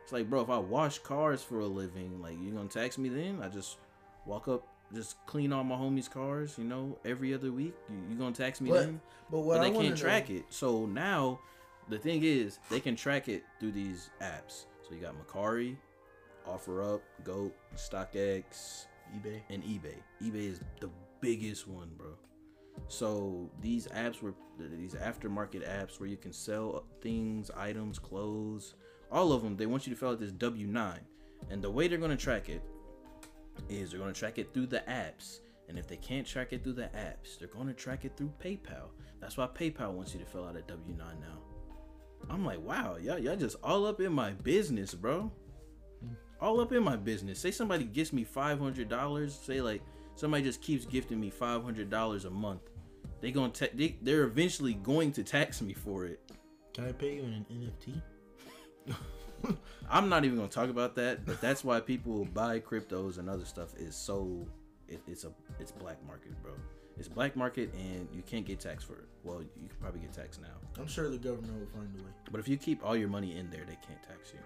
It's 0.02 0.12
like, 0.12 0.28
bro, 0.28 0.40
if 0.42 0.50
I 0.50 0.58
wash 0.58 0.98
cars 0.98 1.42
for 1.42 1.60
a 1.60 1.66
living, 1.66 2.20
like 2.20 2.40
you 2.40 2.50
gonna 2.52 2.68
tax 2.68 2.98
me 2.98 3.08
then? 3.08 3.40
I 3.42 3.48
just 3.48 3.78
walk 4.26 4.46
up, 4.48 4.66
just 4.94 5.16
clean 5.26 5.52
all 5.52 5.64
my 5.64 5.76
homies' 5.76 6.10
cars, 6.10 6.54
you 6.58 6.64
know, 6.64 6.98
every 7.04 7.32
other 7.32 7.50
week. 7.52 7.74
You, 7.88 7.96
you 8.10 8.16
gonna 8.16 8.34
tax 8.34 8.60
me 8.60 8.70
But- 8.70 8.80
then? 8.80 9.00
But 9.30 9.40
what 9.40 9.58
but 9.58 9.62
they 9.64 9.70
wanna 9.70 9.88
can't 9.88 9.96
know- 10.00 10.02
track 10.02 10.28
it. 10.30 10.44
So 10.50 10.84
now 10.86 11.38
the 11.88 11.98
thing 11.98 12.24
is 12.24 12.58
they 12.68 12.80
can 12.80 12.94
track 12.96 13.28
it 13.28 13.44
through 13.58 13.72
these 13.72 14.10
apps. 14.20 14.64
So 14.88 14.94
you 14.94 15.00
got 15.00 15.14
Mercari, 15.14 15.76
OfferUp, 16.48 17.00
Goat, 17.24 17.54
StockX, 17.76 18.86
eBay. 19.16 19.40
and 19.48 19.62
eBay. 19.64 19.96
eBay 20.22 20.50
is 20.50 20.60
the 20.80 20.90
biggest 21.20 21.68
one, 21.68 21.90
bro. 21.96 22.16
So 22.88 23.50
these 23.60 23.86
apps 23.88 24.22
were 24.22 24.34
these 24.58 24.94
aftermarket 24.94 25.68
apps 25.68 26.00
where 26.00 26.08
you 26.08 26.16
can 26.16 26.32
sell 26.32 26.84
things, 27.00 27.50
items, 27.56 27.98
clothes, 27.98 28.74
all 29.10 29.32
of 29.32 29.42
them. 29.42 29.56
They 29.56 29.66
want 29.66 29.86
you 29.86 29.94
to 29.94 29.98
fill 29.98 30.10
out 30.10 30.20
this 30.20 30.32
W 30.32 30.66
nine, 30.66 31.00
and 31.50 31.62
the 31.62 31.70
way 31.70 31.88
they're 31.88 31.98
gonna 31.98 32.16
track 32.16 32.48
it 32.48 32.62
is 33.68 33.90
they're 33.90 34.00
gonna 34.00 34.12
track 34.12 34.38
it 34.38 34.52
through 34.54 34.66
the 34.66 34.82
apps. 34.88 35.40
And 35.68 35.78
if 35.78 35.86
they 35.86 35.96
can't 35.96 36.26
track 36.26 36.52
it 36.52 36.64
through 36.64 36.74
the 36.74 36.90
apps, 36.96 37.38
they're 37.38 37.48
gonna 37.48 37.74
track 37.74 38.04
it 38.04 38.16
through 38.16 38.32
PayPal. 38.42 38.88
That's 39.20 39.36
why 39.36 39.46
PayPal 39.46 39.92
wants 39.92 40.14
you 40.14 40.20
to 40.20 40.26
fill 40.26 40.44
out 40.44 40.56
a 40.56 40.62
W 40.62 40.96
nine 40.96 41.20
now. 41.20 41.38
I'm 42.28 42.44
like, 42.44 42.60
wow, 42.60 42.96
y'all, 42.96 43.18
y'all 43.18 43.36
just 43.36 43.56
all 43.62 43.86
up 43.86 44.00
in 44.00 44.12
my 44.12 44.32
business, 44.32 44.94
bro. 44.94 45.30
All 46.40 46.60
up 46.60 46.72
in 46.72 46.82
my 46.82 46.96
business. 46.96 47.38
Say 47.38 47.50
somebody 47.50 47.84
gets 47.84 48.12
me 48.12 48.24
five 48.24 48.58
hundred 48.58 48.88
dollars. 48.88 49.38
Say 49.38 49.60
like 49.60 49.82
somebody 50.14 50.42
just 50.42 50.62
keeps 50.62 50.84
gifting 50.84 51.20
me 51.20 51.30
five 51.30 51.62
hundred 51.62 51.90
dollars 51.90 52.24
a 52.24 52.30
month. 52.30 52.62
They 53.20 53.30
gonna 53.30 53.52
ta- 53.52 53.66
they, 53.74 53.96
they're 54.00 54.24
eventually 54.24 54.74
going 54.74 55.12
to 55.12 55.22
tax 55.22 55.60
me 55.60 55.74
for 55.74 56.06
it. 56.06 56.20
Can 56.72 56.86
I 56.86 56.92
pay 56.92 57.16
you 57.16 57.22
in 57.22 57.32
an 57.34 57.46
NFT? 58.88 59.56
I'm 59.90 60.08
not 60.08 60.24
even 60.24 60.36
gonna 60.36 60.48
talk 60.48 60.70
about 60.70 60.94
that, 60.96 61.26
but 61.26 61.40
that's 61.40 61.62
why 61.64 61.80
people 61.80 62.24
buy 62.26 62.60
cryptos 62.60 63.18
and 63.18 63.28
other 63.28 63.44
stuff 63.44 63.74
is 63.76 63.94
so 63.94 64.46
it, 64.88 65.00
it's 65.06 65.24
a 65.24 65.32
it's 65.58 65.72
black 65.72 65.98
market, 66.06 66.32
bro. 66.42 66.52
It's 66.98 67.08
black 67.08 67.34
market, 67.34 67.72
and 67.74 68.06
you 68.12 68.22
can't 68.22 68.44
get 68.44 68.60
taxed 68.60 68.86
for 68.86 68.94
it. 68.94 69.08
Well, 69.24 69.40
you 69.40 69.68
can 69.68 69.78
probably 69.80 70.00
get 70.00 70.12
taxed 70.12 70.42
now. 70.42 70.48
I'm 70.78 70.86
sure 70.86 71.08
the 71.08 71.16
government 71.16 71.58
will 71.58 71.80
find 71.80 71.88
a 71.98 72.02
way. 72.02 72.10
But 72.30 72.40
if 72.40 72.48
you 72.48 72.58
keep 72.58 72.84
all 72.84 72.94
your 72.94 73.08
money 73.08 73.38
in 73.38 73.48
there, 73.48 73.64
they 73.66 73.78
can't 73.86 74.02
tax 74.02 74.32
you. 74.34 74.40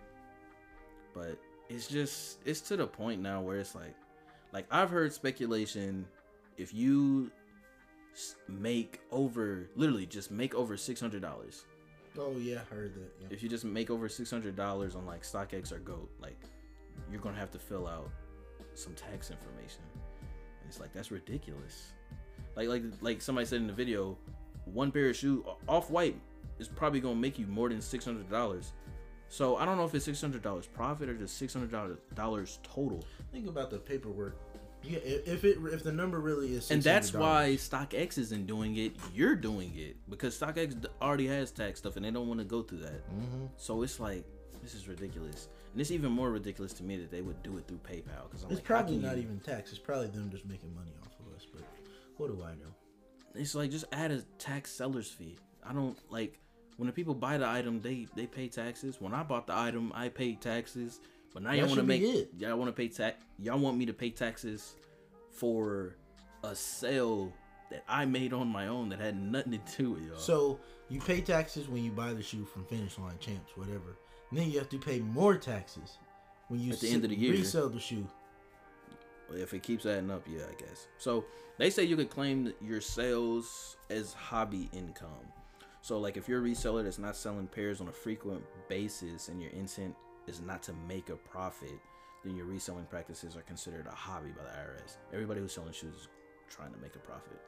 But 1.13 1.39
it's 1.69 1.89
just 1.89 2.39
it's 2.45 2.61
to 2.63 2.77
the 2.77 2.87
point 2.87 3.21
now 3.21 3.41
where 3.41 3.59
it's 3.59 3.75
like, 3.75 3.95
like 4.53 4.67
I've 4.71 4.91
heard 4.91 5.13
speculation, 5.13 6.07
if 6.57 6.73
you 6.75 7.31
make 8.49 9.01
over 9.11 9.69
literally 9.75 10.07
just 10.07 10.31
make 10.31 10.55
over 10.55 10.77
six 10.77 11.01
hundred 11.01 11.23
dollars, 11.23 11.65
Oh 12.19 12.37
yeah, 12.39 12.61
I 12.71 12.75
heard 12.75 12.95
that. 12.95 13.13
Yeah. 13.21 13.27
if 13.31 13.43
you 13.43 13.49
just 13.49 13.65
make 13.65 13.91
over 13.91 14.09
six 14.09 14.31
hundred 14.31 14.55
dollars 14.57 14.95
on 14.95 15.05
like 15.05 15.23
StockX 15.23 15.73
or 15.73 15.79
Goat, 15.79 16.11
like 16.21 16.39
you're 17.11 17.21
gonna 17.21 17.39
have 17.39 17.51
to 17.53 17.59
fill 17.59 17.87
out 17.89 18.11
some 18.75 18.95
tax 18.95 19.31
information. 19.31 19.83
And 20.61 20.69
it's 20.69 20.79
like 20.81 20.93
that's 20.93 21.11
ridiculous. 21.11 21.93
Like 22.55 22.69
like 22.69 22.83
like 23.01 23.21
somebody 23.21 23.47
said 23.47 23.61
in 23.61 23.67
the 23.67 23.73
video, 23.73 24.17
one 24.67 24.93
pair 24.93 25.09
of 25.09 25.17
shoe 25.17 25.45
off 25.69 25.91
white 25.91 26.17
is 26.61 26.69
probably 26.69 27.01
gonna 27.01 27.17
make 27.17 27.37
you 27.39 27.47
more 27.47 27.69
than 27.69 27.81
six 27.81 28.05
hundred 28.05 28.31
dollars. 28.31 28.73
So 29.29 29.57
I 29.57 29.65
don't 29.65 29.77
know 29.77 29.85
if 29.85 29.95
it's 29.95 30.05
six 30.05 30.21
hundred 30.21 30.43
dollars 30.43 30.67
profit 30.67 31.09
or 31.09 31.15
just 31.15 31.37
six 31.39 31.53
hundred 31.53 31.71
dollars 32.15 32.59
total. 32.63 33.05
Think 33.33 33.49
about 33.49 33.71
the 33.71 33.79
paperwork. 33.79 34.37
Yeah, 34.83 34.99
if 35.03 35.45
it 35.45 35.57
if 35.73 35.83
the 35.83 35.93
number 35.93 36.21
really 36.21 36.55
is, 36.55 36.71
And 36.71 36.83
that's 36.83 37.11
$600, 37.11 37.19
why 37.19 37.49
StockX 37.59 38.19
isn't 38.19 38.47
doing 38.47 38.77
it. 38.77 38.93
You're 39.15 39.35
doing 39.35 39.73
it 39.77 39.97
because 40.11 40.39
StockX 40.39 40.85
already 41.01 41.27
has 41.27 41.51
tax 41.51 41.79
stuff, 41.79 41.97
and 41.97 42.05
they 42.05 42.11
don't 42.11 42.29
want 42.29 42.41
to 42.41 42.45
go 42.45 42.63
through 42.63 42.81
that. 42.81 43.03
Mhm. 43.11 43.49
So 43.57 43.83
it's 43.83 43.99
like 43.99 44.25
this 44.63 44.75
is 44.75 44.87
ridiculous, 44.87 45.49
and 45.73 45.81
it's 45.81 45.91
even 45.91 46.13
more 46.13 46.31
ridiculous 46.31 46.75
to 46.75 46.83
me 46.85 46.99
that 46.99 47.11
they 47.11 47.23
would 47.23 47.43
do 47.43 47.57
it 47.57 47.67
through 47.67 47.79
PayPal 47.79 48.29
because 48.29 48.45
I'm 48.45 48.51
it's 48.51 48.57
like, 48.59 48.65
probably 48.65 48.99
not 48.99 49.17
you- 49.17 49.23
even 49.23 49.41
tax. 49.41 49.71
It's 49.71 49.79
probably 49.79 50.09
them 50.09 50.31
just 50.31 50.45
making 50.45 50.75
money 50.75 50.93
off 51.03 51.13
of 51.19 51.35
us. 51.35 51.47
But 51.51 51.63
what 52.19 52.27
do 52.29 52.43
I 52.43 52.51
know? 52.55 52.75
It's 53.35 53.55
like 53.55 53.71
just 53.71 53.87
add 53.91 54.11
a 54.11 54.21
tax 54.39 54.71
seller's 54.71 55.11
fee. 55.11 55.37
I 55.63 55.73
don't 55.73 55.99
like 56.13 56.39
when 56.77 56.87
the 56.87 56.93
people 56.93 57.15
buy 57.15 57.39
the 57.39 57.47
item, 57.47 57.81
they 57.81 58.07
they 58.15 58.27
pay 58.27 58.49
taxes. 58.49 59.01
When 59.01 59.15
I 59.15 59.23
bought 59.23 59.47
the 59.47 59.57
item, 59.57 59.93
I 59.95 60.09
paid 60.09 60.41
taxes. 60.41 61.01
But 61.33 61.43
now 61.43 61.51
That 61.51 61.57
y'all 61.59 61.67
want 61.69 61.81
to 61.81 61.87
make 61.87 62.03
it. 62.03 62.31
y'all 62.39 62.57
want 62.57 62.69
to 62.69 62.73
pay 62.73 62.89
tax. 62.89 63.17
Y'all 63.39 63.59
want 63.59 63.77
me 63.77 63.87
to 63.87 63.93
pay 63.93 64.11
taxes 64.11 64.75
for 65.33 65.97
a 66.45 66.55
sale 66.55 67.33
that 67.71 67.83
I 67.89 68.05
made 68.05 68.33
on 68.33 68.47
my 68.49 68.69
own 68.69 68.89
that 68.91 69.01
had 69.01 69.21
nothing 69.21 69.53
to 69.53 69.77
do 69.77 69.91
with 69.93 70.03
y'all. 70.07 70.17
So 70.19 70.61
you 70.89 71.01
pay 71.01 71.21
taxes 71.21 71.69
when 71.69 71.83
you 71.83 71.91
buy 71.91 72.13
the 72.13 72.23
shoe 72.23 72.45
from 72.45 72.65
Finish 72.67 72.99
Line 72.99 73.19
Champs, 73.19 73.57
whatever. 73.57 73.97
And 74.31 74.39
then 74.39 74.51
you 74.51 74.59
have 74.59 74.69
to 74.69 74.79
pay 74.79 75.01
more 75.01 75.37
taxes 75.37 75.99
when 76.49 76.61
you 76.61 76.73
At 76.73 76.81
the 76.81 76.91
end 76.91 77.05
of 77.05 77.11
the 77.11 77.17
year. 77.17 77.33
resell 77.33 77.69
the 77.69 77.81
shoe. 77.81 78.07
if 79.33 79.55
it 79.55 79.63
keeps 79.63 79.87
adding 79.87 80.11
up, 80.11 80.23
yeah, 80.29 80.43
I 80.49 80.55
guess. 80.61 80.87
So 80.99 81.25
they 81.59 81.71
say 81.71 81.83
you 81.85 81.97
could 81.97 82.11
claim 82.11 82.53
your 82.61 82.81
sales 82.81 83.77
as 83.91 84.13
hobby 84.13 84.69
income. 84.73 85.09
So 85.85 85.99
like 85.99 86.17
if 86.17 86.31
you're 86.31 86.41
a 86.41 86.43
reseller 86.43 86.83
that's 86.83 86.99
not 86.99 87.15
selling 87.15 87.47
pairs 87.47 87.83
on 87.83 87.89
a 87.89 87.93
frequent 87.93 88.43
basis 88.71 89.29
and 89.29 89.39
your 89.39 89.51
intent 89.51 89.95
is 90.27 90.41
not 90.41 90.63
to 90.63 90.73
make 90.89 91.11
a 91.11 91.17
profit, 91.17 91.79
then 92.25 92.35
your 92.35 92.47
reselling 92.47 92.87
practices 92.87 93.37
are 93.37 93.43
considered 93.43 93.87
a 93.87 93.95
hobby 93.95 94.31
by 94.31 94.45
the 94.45 94.49
IRS. 94.49 94.97
Everybody 95.13 95.43
who's 95.43 95.53
selling 95.53 95.75
shoes 95.75 95.95
is 95.95 96.09
trying 96.49 96.73
to 96.73 96.79
make 96.79 96.97
a 96.97 97.01
profit. 97.01 97.39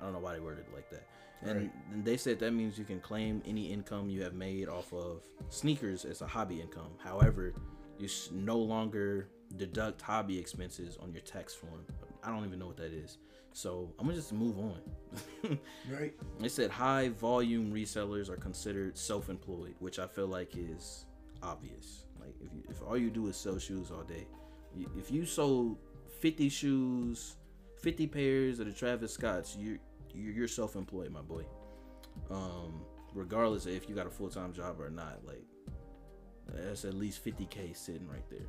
I 0.00 0.04
don't 0.04 0.12
know 0.12 0.18
why 0.18 0.32
they 0.32 0.40
worded 0.40 0.64
it 0.68 0.74
like 0.74 0.90
that. 0.90 1.06
And, 1.42 1.56
Right. 1.60 1.72
and 1.92 2.04
they 2.04 2.16
said 2.16 2.40
that 2.40 2.50
means 2.50 2.80
you 2.80 2.84
can 2.84 2.98
claim 2.98 3.44
any 3.46 3.72
income 3.72 4.10
you 4.10 4.24
have 4.24 4.34
made 4.34 4.68
off 4.68 4.92
of 4.92 5.22
sneakers 5.48 6.04
as 6.04 6.20
a 6.20 6.26
hobby 6.26 6.60
income. 6.60 6.90
However, 6.98 7.54
you 7.96 8.08
no 8.32 8.58
longer 8.58 9.28
deduct 9.56 10.02
hobby 10.02 10.36
expenses 10.36 10.96
on 10.96 11.12
your 11.12 11.22
tax 11.22 11.54
form. 11.54 11.86
I 12.24 12.32
don't 12.32 12.44
even 12.44 12.58
know 12.58 12.66
what 12.66 12.76
that 12.78 12.92
is. 12.92 13.18
So 13.52 13.92
I'm 13.98 14.06
gonna 14.06 14.16
just 14.16 14.32
move 14.32 14.58
on. 14.58 14.80
Right. 15.90 16.14
They 16.38 16.48
said 16.48 16.70
high 16.70 17.08
volume 17.08 17.72
resellers 17.72 18.28
are 18.28 18.36
considered 18.36 18.98
self-employed, 18.98 19.74
which 19.78 19.98
I 19.98 20.06
feel 20.06 20.26
like 20.26 20.50
is 20.56 21.06
obvious. 21.42 22.04
Like 22.20 22.34
if 22.40 22.52
you, 22.52 22.62
if 22.68 22.82
all 22.82 22.96
you 22.96 23.10
do 23.10 23.28
is 23.28 23.36
sell 23.36 23.58
shoes 23.58 23.90
all 23.90 24.02
day, 24.02 24.26
if 24.96 25.10
you 25.10 25.24
sold 25.24 25.78
50 26.20 26.48
shoes, 26.48 27.36
50 27.80 28.06
pairs 28.08 28.58
of 28.60 28.66
the 28.66 28.72
Travis 28.72 29.12
Scotts, 29.14 29.56
you 29.56 29.78
you're, 30.14 30.32
you're 30.32 30.48
self-employed, 30.48 31.10
my 31.10 31.22
boy. 31.22 31.44
Um, 32.30 32.82
regardless 33.14 33.66
of 33.66 33.72
if 33.72 33.88
you 33.88 33.94
got 33.94 34.06
a 34.06 34.10
full-time 34.10 34.52
job 34.52 34.80
or 34.80 34.90
not, 34.90 35.24
like 35.24 35.44
that's 36.48 36.84
at 36.84 36.94
least 36.94 37.24
50k 37.24 37.76
sitting 37.76 38.08
right 38.08 38.28
there. 38.30 38.46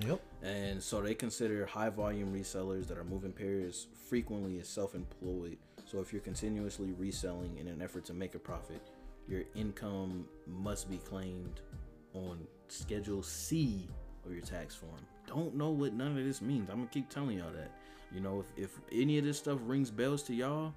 Yep. 0.00 0.20
And 0.42 0.82
so 0.82 1.00
they 1.00 1.14
consider 1.14 1.66
high 1.66 1.88
volume 1.88 2.34
resellers 2.34 2.86
that 2.88 2.98
are 2.98 3.04
moving 3.04 3.32
pairs 3.32 3.86
frequently 4.08 4.58
as 4.58 4.68
self 4.68 4.94
employed. 4.94 5.58
So 5.86 6.00
if 6.00 6.12
you're 6.12 6.22
continuously 6.22 6.92
reselling 6.92 7.56
in 7.58 7.68
an 7.68 7.80
effort 7.80 8.04
to 8.06 8.14
make 8.14 8.34
a 8.34 8.38
profit, 8.38 8.82
your 9.28 9.42
income 9.54 10.26
must 10.46 10.90
be 10.90 10.98
claimed 10.98 11.60
on 12.14 12.46
Schedule 12.68 13.22
C 13.22 13.88
of 14.26 14.32
your 14.32 14.42
tax 14.42 14.74
form. 14.74 14.92
Don't 15.26 15.54
know 15.54 15.70
what 15.70 15.92
none 15.92 16.18
of 16.18 16.24
this 16.24 16.42
means. 16.42 16.68
I'm 16.70 16.76
gonna 16.78 16.88
keep 16.88 17.08
telling 17.08 17.38
y'all 17.38 17.52
that. 17.52 17.70
You 18.12 18.20
know, 18.20 18.44
if, 18.56 18.64
if 18.64 18.78
any 18.92 19.18
of 19.18 19.24
this 19.24 19.38
stuff 19.38 19.58
rings 19.62 19.90
bells 19.90 20.22
to 20.24 20.34
y'all, 20.34 20.74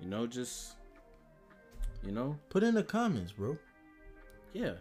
you 0.00 0.08
know, 0.08 0.26
just 0.26 0.74
you 2.04 2.12
know, 2.12 2.38
Put 2.50 2.62
in 2.62 2.74
the 2.74 2.82
comments, 2.84 3.32
bro. 3.32 3.56
yeah. 4.52 4.74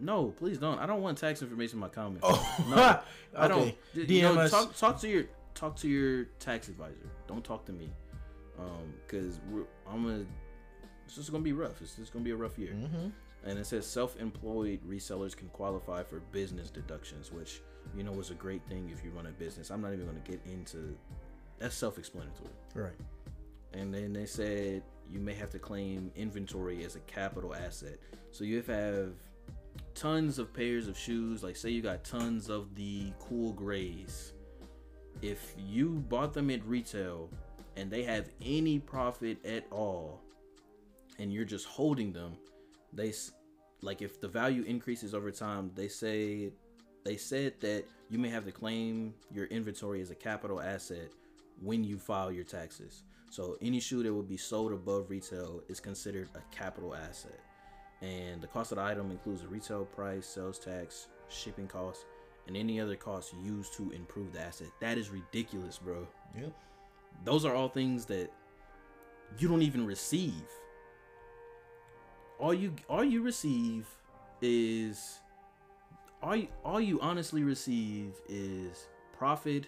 No, 0.00 0.26
please 0.36 0.58
don't. 0.58 0.78
I 0.78 0.86
don't 0.86 1.00
want 1.02 1.18
tax 1.18 1.42
information 1.42 1.76
in 1.76 1.80
my 1.80 1.88
comments. 1.88 2.20
Oh, 2.28 2.64
No, 2.68 3.00
I 3.40 3.48
don't. 3.48 3.74
DM 3.94 4.08
you 4.08 4.22
know, 4.22 4.34
us. 4.40 4.50
talk 4.50 4.76
talk 4.76 5.00
to 5.00 5.08
your 5.08 5.24
talk 5.54 5.76
to 5.76 5.88
your 5.88 6.24
tax 6.38 6.68
advisor. 6.68 7.08
Don't 7.26 7.42
talk 7.44 7.64
to 7.66 7.72
me, 7.72 7.90
um, 8.58 8.92
because 9.06 9.40
I'm 9.90 10.02
gonna. 10.04 10.26
It's 11.06 11.14
just 11.14 11.30
gonna 11.32 11.44
be 11.44 11.52
rough. 11.52 11.80
It's 11.80 11.94
just 11.96 12.12
gonna 12.12 12.24
be 12.24 12.32
a 12.32 12.36
rough 12.36 12.58
year. 12.58 12.72
Mhm. 12.74 13.12
And 13.44 13.58
it 13.60 13.66
says 13.66 13.86
self-employed 13.86 14.80
resellers 14.88 15.36
can 15.36 15.48
qualify 15.50 16.02
for 16.02 16.18
business 16.32 16.68
deductions, 16.68 17.30
which 17.32 17.62
you 17.96 18.02
know 18.02 18.12
is 18.18 18.30
a 18.30 18.34
great 18.34 18.62
thing 18.68 18.90
if 18.92 19.04
you 19.04 19.10
run 19.10 19.26
a 19.26 19.30
business. 19.30 19.70
I'm 19.70 19.80
not 19.80 19.92
even 19.92 20.04
gonna 20.06 20.18
get 20.20 20.40
into. 20.46 20.96
That's 21.58 21.74
self-explanatory. 21.76 22.50
Right. 22.74 22.92
And 23.72 23.94
then 23.94 24.12
they 24.12 24.26
said 24.26 24.82
you 25.10 25.20
may 25.20 25.34
have 25.34 25.50
to 25.50 25.58
claim 25.58 26.10
inventory 26.16 26.84
as 26.84 26.96
a 26.96 27.00
capital 27.00 27.54
asset. 27.54 27.98
So 28.32 28.42
you 28.44 28.60
have 28.62 29.12
tons 29.96 30.38
of 30.38 30.52
pairs 30.52 30.86
of 30.86 30.96
shoes. 30.96 31.42
Like 31.42 31.56
say 31.56 31.70
you 31.70 31.82
got 31.82 32.04
tons 32.04 32.48
of 32.48 32.74
the 32.74 33.12
cool 33.18 33.52
grays. 33.52 34.32
If 35.22 35.54
you 35.58 36.04
bought 36.08 36.34
them 36.34 36.50
at 36.50 36.64
retail 36.64 37.30
and 37.76 37.90
they 37.90 38.04
have 38.04 38.28
any 38.40 38.78
profit 38.78 39.44
at 39.44 39.66
all, 39.70 40.20
and 41.18 41.32
you're 41.32 41.44
just 41.44 41.66
holding 41.66 42.12
them, 42.12 42.36
they 42.92 43.12
like 43.80 44.02
if 44.02 44.20
the 44.20 44.28
value 44.28 44.62
increases 44.64 45.14
over 45.14 45.30
time, 45.30 45.70
they 45.74 45.88
say 45.88 46.52
they 47.04 47.16
said 47.16 47.54
that 47.60 47.84
you 48.10 48.18
may 48.18 48.28
have 48.28 48.44
to 48.44 48.52
claim 48.52 49.14
your 49.32 49.46
inventory 49.46 50.00
as 50.00 50.10
a 50.10 50.14
capital 50.14 50.60
asset 50.60 51.10
when 51.60 51.82
you 51.82 51.98
file 51.98 52.30
your 52.30 52.44
taxes. 52.44 53.04
So 53.30 53.56
any 53.62 53.80
shoe 53.80 54.02
that 54.02 54.12
would 54.12 54.28
be 54.28 54.36
sold 54.36 54.72
above 54.72 55.10
retail 55.10 55.62
is 55.68 55.80
considered 55.80 56.28
a 56.34 56.54
capital 56.54 56.94
asset. 56.94 57.40
And 58.02 58.40
the 58.40 58.46
cost 58.46 58.72
of 58.72 58.76
the 58.76 58.84
item 58.84 59.10
includes 59.10 59.42
the 59.42 59.48
retail 59.48 59.84
price, 59.84 60.26
sales 60.26 60.58
tax, 60.58 61.08
shipping 61.28 61.66
costs, 61.66 62.04
and 62.46 62.56
any 62.56 62.80
other 62.80 62.96
costs 62.96 63.32
used 63.42 63.74
to 63.74 63.90
improve 63.90 64.32
the 64.32 64.40
asset. 64.40 64.68
That 64.80 64.98
is 64.98 65.10
ridiculous, 65.10 65.78
bro. 65.78 66.06
Yep. 66.38 66.52
Those 67.24 67.44
are 67.44 67.54
all 67.54 67.68
things 67.68 68.04
that 68.06 68.30
you 69.38 69.48
don't 69.48 69.62
even 69.62 69.86
receive. 69.86 70.44
All 72.38 72.52
you 72.52 72.74
all 72.88 73.02
you 73.02 73.22
receive 73.22 73.86
is 74.42 75.20
all 76.22 76.36
you, 76.36 76.48
all 76.64 76.80
you 76.80 77.00
honestly 77.00 77.42
receive 77.44 78.12
is 78.28 78.88
profit 79.16 79.66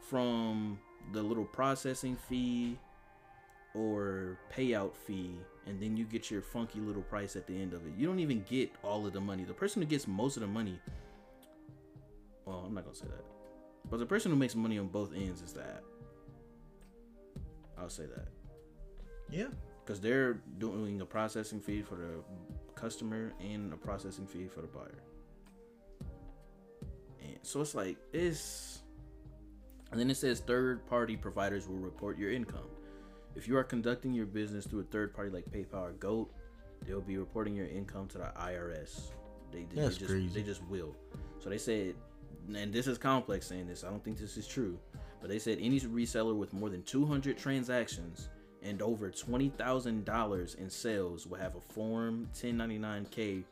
from 0.00 0.78
the 1.12 1.22
little 1.22 1.44
processing 1.44 2.16
fee 2.16 2.76
or 3.74 4.38
payout 4.52 4.96
fee 4.96 5.36
and 5.66 5.80
then 5.80 5.96
you 5.96 6.04
get 6.04 6.30
your 6.30 6.42
funky 6.42 6.80
little 6.80 7.02
price 7.02 7.36
at 7.36 7.46
the 7.46 7.60
end 7.60 7.72
of 7.72 7.84
it. 7.86 7.92
You 7.96 8.06
don't 8.06 8.20
even 8.20 8.44
get 8.48 8.70
all 8.82 9.06
of 9.06 9.12
the 9.12 9.20
money. 9.20 9.44
The 9.44 9.54
person 9.54 9.82
who 9.82 9.88
gets 9.88 10.06
most 10.06 10.36
of 10.36 10.40
the 10.42 10.46
money 10.48 10.78
well, 12.44 12.62
I'm 12.64 12.74
not 12.74 12.84
going 12.84 12.94
to 12.94 13.00
say 13.00 13.08
that. 13.08 13.24
But 13.90 13.98
the 13.98 14.06
person 14.06 14.30
who 14.30 14.36
makes 14.36 14.54
money 14.54 14.78
on 14.78 14.86
both 14.86 15.12
ends 15.12 15.42
is 15.42 15.52
that. 15.54 15.82
I'll 17.76 17.90
say 17.90 18.06
that 18.06 18.28
Yeah. 19.30 19.48
because 19.84 20.00
they're 20.00 20.34
doing 20.58 21.00
a 21.00 21.04
processing 21.06 21.60
fee 21.60 21.82
for 21.82 21.96
the 21.96 22.22
customer 22.74 23.32
and 23.40 23.72
a 23.72 23.76
processing 23.76 24.26
fee 24.26 24.46
for 24.46 24.60
the 24.62 24.66
buyer. 24.68 25.02
And 27.22 27.38
so 27.42 27.60
it's 27.60 27.74
like 27.74 27.96
it's 28.12 28.82
and 29.90 30.00
then 30.00 30.10
it 30.10 30.16
says 30.16 30.40
third 30.40 30.86
party 30.86 31.16
providers 31.16 31.68
will 31.68 31.76
report 31.78 32.16
your 32.18 32.30
income. 32.32 32.68
If 33.36 33.46
you 33.46 33.56
are 33.56 33.64
conducting 33.64 34.12
your 34.12 34.26
business 34.26 34.66
through 34.66 34.80
a 34.80 34.84
third 34.84 35.14
party 35.14 35.30
like 35.30 35.44
PayPal 35.50 35.82
or 35.82 35.92
Goat, 35.92 36.32
they'll 36.86 37.00
be 37.00 37.18
reporting 37.18 37.54
your 37.54 37.66
income 37.66 38.08
to 38.08 38.18
the 38.18 38.32
IRS. 38.38 39.10
They, 39.52 39.66
they, 39.72 39.82
That's 39.82 39.96
just 39.96 40.10
crazy. 40.10 40.28
they 40.28 40.42
just 40.42 40.64
will. 40.64 40.96
So 41.38 41.50
they 41.50 41.58
said 41.58 41.94
and 42.54 42.72
this 42.72 42.86
is 42.86 42.98
complex 42.98 43.46
saying 43.46 43.66
this. 43.66 43.84
I 43.84 43.90
don't 43.90 44.02
think 44.04 44.18
this 44.18 44.36
is 44.36 44.46
true, 44.46 44.78
but 45.20 45.28
they 45.28 45.38
said 45.38 45.58
any 45.60 45.80
reseller 45.80 46.36
with 46.36 46.52
more 46.52 46.70
than 46.70 46.82
200 46.82 47.36
transactions 47.36 48.28
and 48.62 48.82
over 48.82 49.10
twenty 49.10 49.48
thousand 49.50 50.04
dollars 50.04 50.54
in 50.54 50.68
sales 50.70 51.26
will 51.26 51.38
have 51.38 51.56
a 51.56 51.60
Form 51.60 52.28
1099-K 52.34 53.44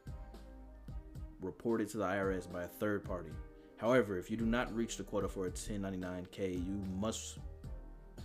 reported 1.41 1.89
to 1.91 1.99
the 1.99 2.05
IRS 2.05 2.51
by 2.51 2.63
a 2.65 2.69
third 2.69 3.05
party. 3.05 3.31
However, 3.77 4.19
if 4.19 4.31
you 4.31 4.37
do 4.37 4.47
not 4.47 4.75
reach 4.75 4.97
the 4.97 5.03
quota 5.05 5.29
for 5.29 5.47
a 5.47 5.51
1099-K, 5.51 6.53
you 6.53 6.83
must 6.99 7.39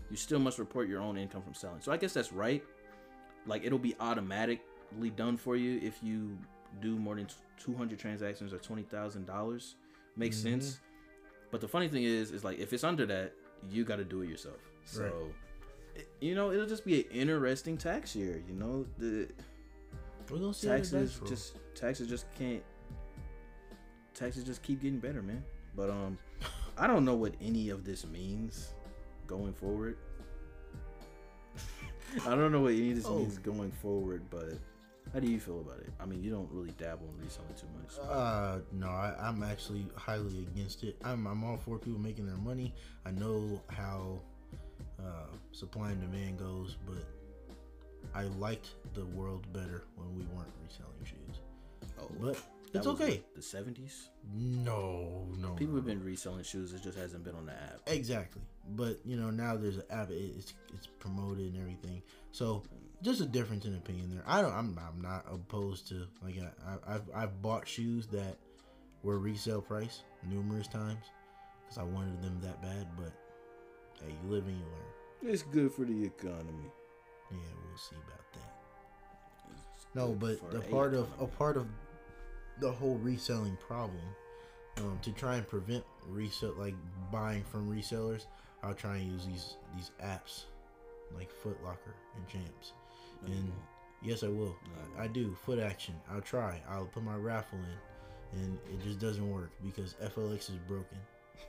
you 0.10 0.18
still 0.18 0.40
must 0.40 0.60
report 0.60 0.88
your 0.88 1.02
own 1.02 1.18
income 1.18 1.42
from 1.42 1.54
selling. 1.54 1.82
So 1.82 1.92
I 1.92 1.98
guess 1.98 2.14
that's 2.14 2.32
right. 2.34 2.64
Like 3.46 3.64
it'll 3.66 3.80
be 3.80 3.96
automatically 4.00 5.10
done 5.16 5.38
for 5.38 5.56
you 5.56 5.80
if 5.84 6.02
you 6.04 6.38
do 6.82 6.96
more 6.98 7.16
than 7.16 7.28
200 7.60 7.98
transactions 8.00 8.54
or 8.54 8.58
$20,000. 8.60 9.76
Makes 10.16 10.38
Mhm. 10.38 10.42
sense. 10.44 10.80
But 11.52 11.62
the 11.62 11.68
funny 11.68 11.88
thing 11.88 12.04
is 12.04 12.32
is 12.32 12.44
like 12.44 12.60
if 12.60 12.74
it's 12.74 12.84
under 12.84 13.06
that, 13.08 13.34
you 13.70 13.84
got 13.84 13.98
to 13.98 14.04
do 14.04 14.22
it 14.22 14.30
yourself. 14.30 14.60
So 14.86 15.04
Right. 15.04 15.36
it- 15.96 16.10
you 16.22 16.36
know, 16.36 16.52
it'll 16.52 16.68
just 16.68 16.86
be 16.86 17.04
an 17.06 17.12
interesting 17.12 17.78
tax 17.78 18.16
year, 18.16 18.42
you 18.48 18.54
know? 18.56 18.86
The 18.98 19.30
We're 20.30 20.38
gonna 20.40 20.54
see 20.54 20.68
how 20.68 20.74
the 20.74 20.80
taxes 20.80 21.20
just 21.28 21.56
taxes 21.76 22.08
just 22.08 22.26
can't 22.36 22.64
taxes 24.14 24.44
just 24.44 24.62
keep 24.62 24.82
getting 24.82 25.00
better 25.00 25.22
man 25.22 25.44
but 25.76 25.90
um 25.90 26.18
i 26.78 26.86
don't 26.86 27.06
know 27.06 27.16
what 27.16 27.34
any 27.42 27.70
of 27.70 27.84
this 27.86 28.06
means 28.06 28.74
going 29.30 29.54
forward 29.54 29.96
i 32.26 32.30
don't 32.36 32.52
know 32.52 32.62
what 32.62 32.74
any 32.74 32.90
of 32.90 32.96
this 32.98 33.06
Oh. 33.06 33.20
means 33.20 33.38
going 33.38 33.72
forward 33.72 34.24
but 34.32 34.54
how 35.14 35.20
do 35.20 35.28
you 35.30 35.40
feel 35.40 35.60
about 35.62 35.80
it 35.80 35.92
i 36.00 36.06
mean 36.06 36.24
you 36.24 36.32
don't 36.32 36.50
really 36.52 36.72
dabble 36.80 37.08
in 37.16 37.24
reselling 37.24 37.54
too 37.56 37.68
much 37.80 37.94
Uh, 38.10 38.60
no, 38.74 38.88
I, 38.88 39.16
I'm 39.20 39.44
actually 39.44 39.86
highly 39.96 40.40
against 40.54 40.84
it. 40.84 40.96
I'm, 41.04 41.26
I'm 41.28 41.44
all 41.44 41.58
for 41.58 41.78
people 41.80 42.00
making 42.00 42.28
their 42.28 42.38
money. 42.38 42.74
I 43.06 43.12
know 43.12 43.60
how 43.68 44.20
uh, 45.00 45.28
supply 45.52 45.90
and 45.92 46.00
demand 46.02 46.38
goes, 46.40 46.78
but 46.86 47.04
I 48.14 48.24
liked 48.40 48.70
the 48.94 49.06
world 49.06 49.52
better 49.54 49.84
when 49.96 50.10
we 50.16 50.24
weren't 50.36 50.54
reselling 50.64 51.04
shoes. 51.04 51.40
oh 52.00 52.08
But 52.22 52.38
it's 52.74 52.86
okay. 52.88 53.24
what, 53.34 53.36
the 53.36 53.42
70s 53.42 54.10
No, 54.36 55.26
no. 55.40 55.50
people 55.54 55.74
no. 55.74 55.80
have 55.80 55.86
been 55.86 56.04
reselling 56.04 56.44
shoes 56.44 56.72
it 56.74 56.84
just 56.84 56.98
hasn't 56.98 57.24
been 57.24 57.36
on 57.36 57.46
the 57.48 57.54
app 57.54 57.80
Exactly. 57.88 58.42
But 58.76 59.00
you 59.06 59.18
know 59.18 59.30
now 59.30 59.56
there's 59.56 59.78
an 59.78 59.84
app. 59.90 60.10
It's 60.12 60.54
it's 60.74 60.88
promoted 61.00 61.54
and 61.54 61.58
everything. 61.58 62.02
So 62.32 62.64
just 63.02 63.22
a 63.22 63.26
difference 63.26 63.66
in 63.66 63.76
opinion 63.76 64.10
there. 64.10 64.24
I 64.28 64.42
don't. 64.42 64.54
I'm 64.54 64.78
I'm 64.80 65.02
not 65.02 65.26
opposed 65.32 65.88
to 65.90 66.06
like 66.24 66.36
I, 66.66 66.96
I've 66.96 67.10
I've 67.16 67.42
bought 67.42 67.68
shoes 67.68 68.08
that 68.08 68.38
were 69.04 69.20
resale 69.20 69.62
price 69.62 70.04
numerous 70.30 70.68
times 70.68 71.06
because 71.62 71.78
I 71.78 71.84
wanted 71.84 72.22
them 72.22 72.40
that 72.42 72.62
bad. 72.62 72.88
But 72.98 73.14
hey, 74.02 74.14
you 74.24 74.32
live 74.32 74.46
and 74.48 74.58
you 74.58 74.64
learn. 74.64 75.34
it's 75.34 75.44
good 75.44 75.72
for 75.72 75.86
the 75.86 76.06
economy 76.06 76.72
Yeah, 77.32 77.38
we'll 77.38 77.78
see 77.78 77.96
about 77.96 78.34
that. 78.34 78.60
No, 79.96 80.14
but 80.14 80.52
the 80.52 80.60
a 80.60 80.62
part 80.62 80.94
of 80.94 81.08
a 81.20 81.26
part 81.26 81.58
of 81.58 81.68
the 82.60 82.72
whole 82.72 82.98
reselling 82.98 83.58
problem, 83.58 84.04
um, 84.78 85.00
to 85.02 85.12
try 85.12 85.38
and 85.38 85.48
prevent 85.48 85.84
resale 86.08 86.54
like 86.58 86.76
buying 87.12 87.44
from 87.44 87.70
resellers, 87.70 88.26
I'll 88.64 88.74
try 88.74 88.98
and 88.98 89.12
use 89.12 89.26
these 89.26 89.58
these 89.76 89.92
apps 90.04 90.44
like 91.16 91.32
Foot 91.32 91.58
Locker 91.64 91.96
and 92.16 92.28
Champs. 92.28 92.74
And 93.26 93.52
yes, 94.02 94.24
I 94.24 94.28
will. 94.28 94.56
No. 94.66 95.00
I, 95.00 95.04
I 95.04 95.08
do 95.08 95.36
Foot 95.46 95.60
Action. 95.60 95.96
I'll 96.12 96.22
try. 96.22 96.62
I'll 96.70 96.86
put 96.86 97.04
my 97.04 97.16
raffle 97.16 97.60
in, 97.60 98.40
and 98.40 98.58
it 98.72 98.82
just 98.84 99.00
doesn't 99.00 99.30
work 99.30 99.52
because 99.64 99.96
FLX 100.04 100.50
is 100.50 100.58
broken. 100.68 100.98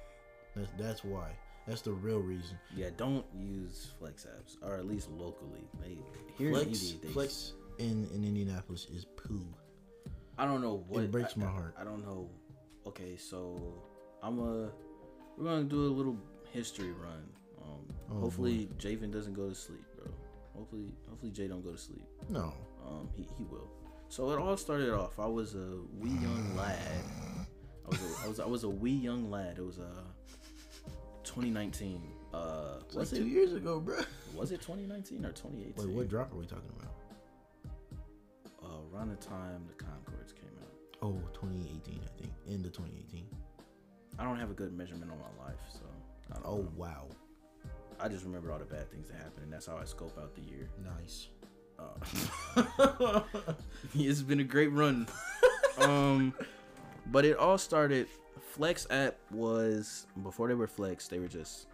That's 0.56 0.70
that's 0.78 1.04
why. 1.04 1.30
That's 1.66 1.82
the 1.82 1.92
real 1.92 2.18
reason. 2.18 2.58
Yeah, 2.74 2.88
don't 2.96 3.24
use 3.38 3.92
flex 3.98 4.26
apps, 4.26 4.56
or 4.66 4.76
at 4.76 4.86
least 4.86 5.08
locally. 5.10 5.68
They, 5.80 5.98
here 6.36 6.48
in 6.48 6.54
Flex, 6.54 6.92
they, 7.02 7.08
Flex 7.08 7.52
in, 7.78 8.08
in 8.12 8.24
Indianapolis 8.24 8.88
is 8.92 9.04
poo. 9.04 9.44
I 10.38 10.46
don't 10.46 10.62
know 10.62 10.84
what. 10.88 11.04
It 11.04 11.12
breaks 11.12 11.34
I- 11.36 11.40
my 11.40 11.46
heart. 11.46 11.74
I 11.78 11.84
don't 11.84 12.04
know. 12.04 12.28
Okay, 12.86 13.16
so 13.16 13.56
I'm 14.22 14.38
a. 14.40 14.70
We're 15.36 15.44
gonna 15.44 15.64
do 15.64 15.86
a 15.86 15.92
little 15.92 16.16
history 16.52 16.92
run. 16.92 17.28
Um, 17.62 17.86
Oh, 18.12 18.20
hopefully 18.20 18.68
Javen 18.78 19.12
doesn't 19.12 19.34
go 19.34 19.48
to 19.48 19.54
sleep, 19.54 19.84
bro. 19.96 20.12
Hopefully, 20.56 20.92
hopefully 21.08 21.30
Jay 21.30 21.46
don't 21.46 21.62
go 21.64 21.70
to 21.72 21.78
sleep. 21.78 22.04
No. 22.28 22.52
Um, 22.86 23.08
he, 23.14 23.28
he 23.38 23.44
will. 23.44 23.68
So 24.08 24.30
it 24.32 24.38
all 24.40 24.56
started 24.56 24.90
off. 24.92 25.18
I 25.20 25.26
was 25.26 25.54
a 25.54 25.78
wee 25.98 26.10
young 26.10 26.56
lad. 26.56 26.76
I 27.86 27.88
was 27.88 28.00
a, 28.02 28.24
I 28.24 28.28
was 28.28 28.40
I 28.40 28.46
was 28.46 28.64
a 28.64 28.68
wee 28.68 28.90
young 28.90 29.30
lad. 29.30 29.58
It 29.58 29.64
was 29.64 29.78
uh 29.78 30.02
2019. 31.24 32.02
Uh, 32.34 32.78
like 32.88 32.94
was 32.94 33.10
two 33.10 33.16
it 33.22 33.26
years 33.26 33.52
ago, 33.54 33.78
bro. 33.80 34.00
was 34.34 34.50
it 34.52 34.60
2019 34.60 35.24
or 35.24 35.30
2018? 35.32 35.74
Wait, 35.76 35.96
what 35.96 36.08
drop 36.08 36.32
are 36.32 36.36
we 36.36 36.46
talking 36.46 36.70
about? 36.78 36.92
uh, 38.62 38.96
around 38.96 39.08
the 39.10 39.16
time 39.16 39.64
the 39.68 39.84
Concords 39.84 40.32
came 40.32 40.50
out. 40.60 40.72
Oh, 41.02 41.18
2018, 41.32 42.00
I 42.04 42.20
think. 42.20 42.32
End 42.48 42.64
of 42.66 42.72
2018. 42.72 43.26
I 44.18 44.24
don't 44.24 44.38
have 44.38 44.50
a 44.50 44.54
good 44.54 44.72
measurement 44.72 45.10
on 45.10 45.18
my 45.18 45.44
life, 45.46 45.58
so 45.72 45.80
Oh, 46.44 46.56
know. 46.56 46.68
wow. 46.76 47.08
I 47.98 48.08
just 48.08 48.24
remember 48.24 48.50
all 48.50 48.58
the 48.58 48.64
bad 48.64 48.90
things 48.90 49.08
that 49.08 49.16
happened, 49.18 49.44
and 49.44 49.52
that's 49.52 49.66
how 49.66 49.76
I 49.76 49.84
scope 49.84 50.16
out 50.18 50.34
the 50.34 50.42
year. 50.42 50.70
Nice. 50.82 51.28
Uh, 51.78 53.20
it's 53.94 54.22
been 54.22 54.40
a 54.40 54.44
great 54.44 54.72
run. 54.72 55.06
um, 55.78 56.34
but 57.06 57.24
it 57.24 57.36
all 57.36 57.58
started. 57.58 58.06
Flex 58.40 58.86
app 58.90 59.16
was 59.30 60.06
before 60.22 60.48
they 60.48 60.54
were 60.54 60.66
Flex. 60.66 61.08
They 61.08 61.18
were 61.18 61.28
just. 61.28 61.66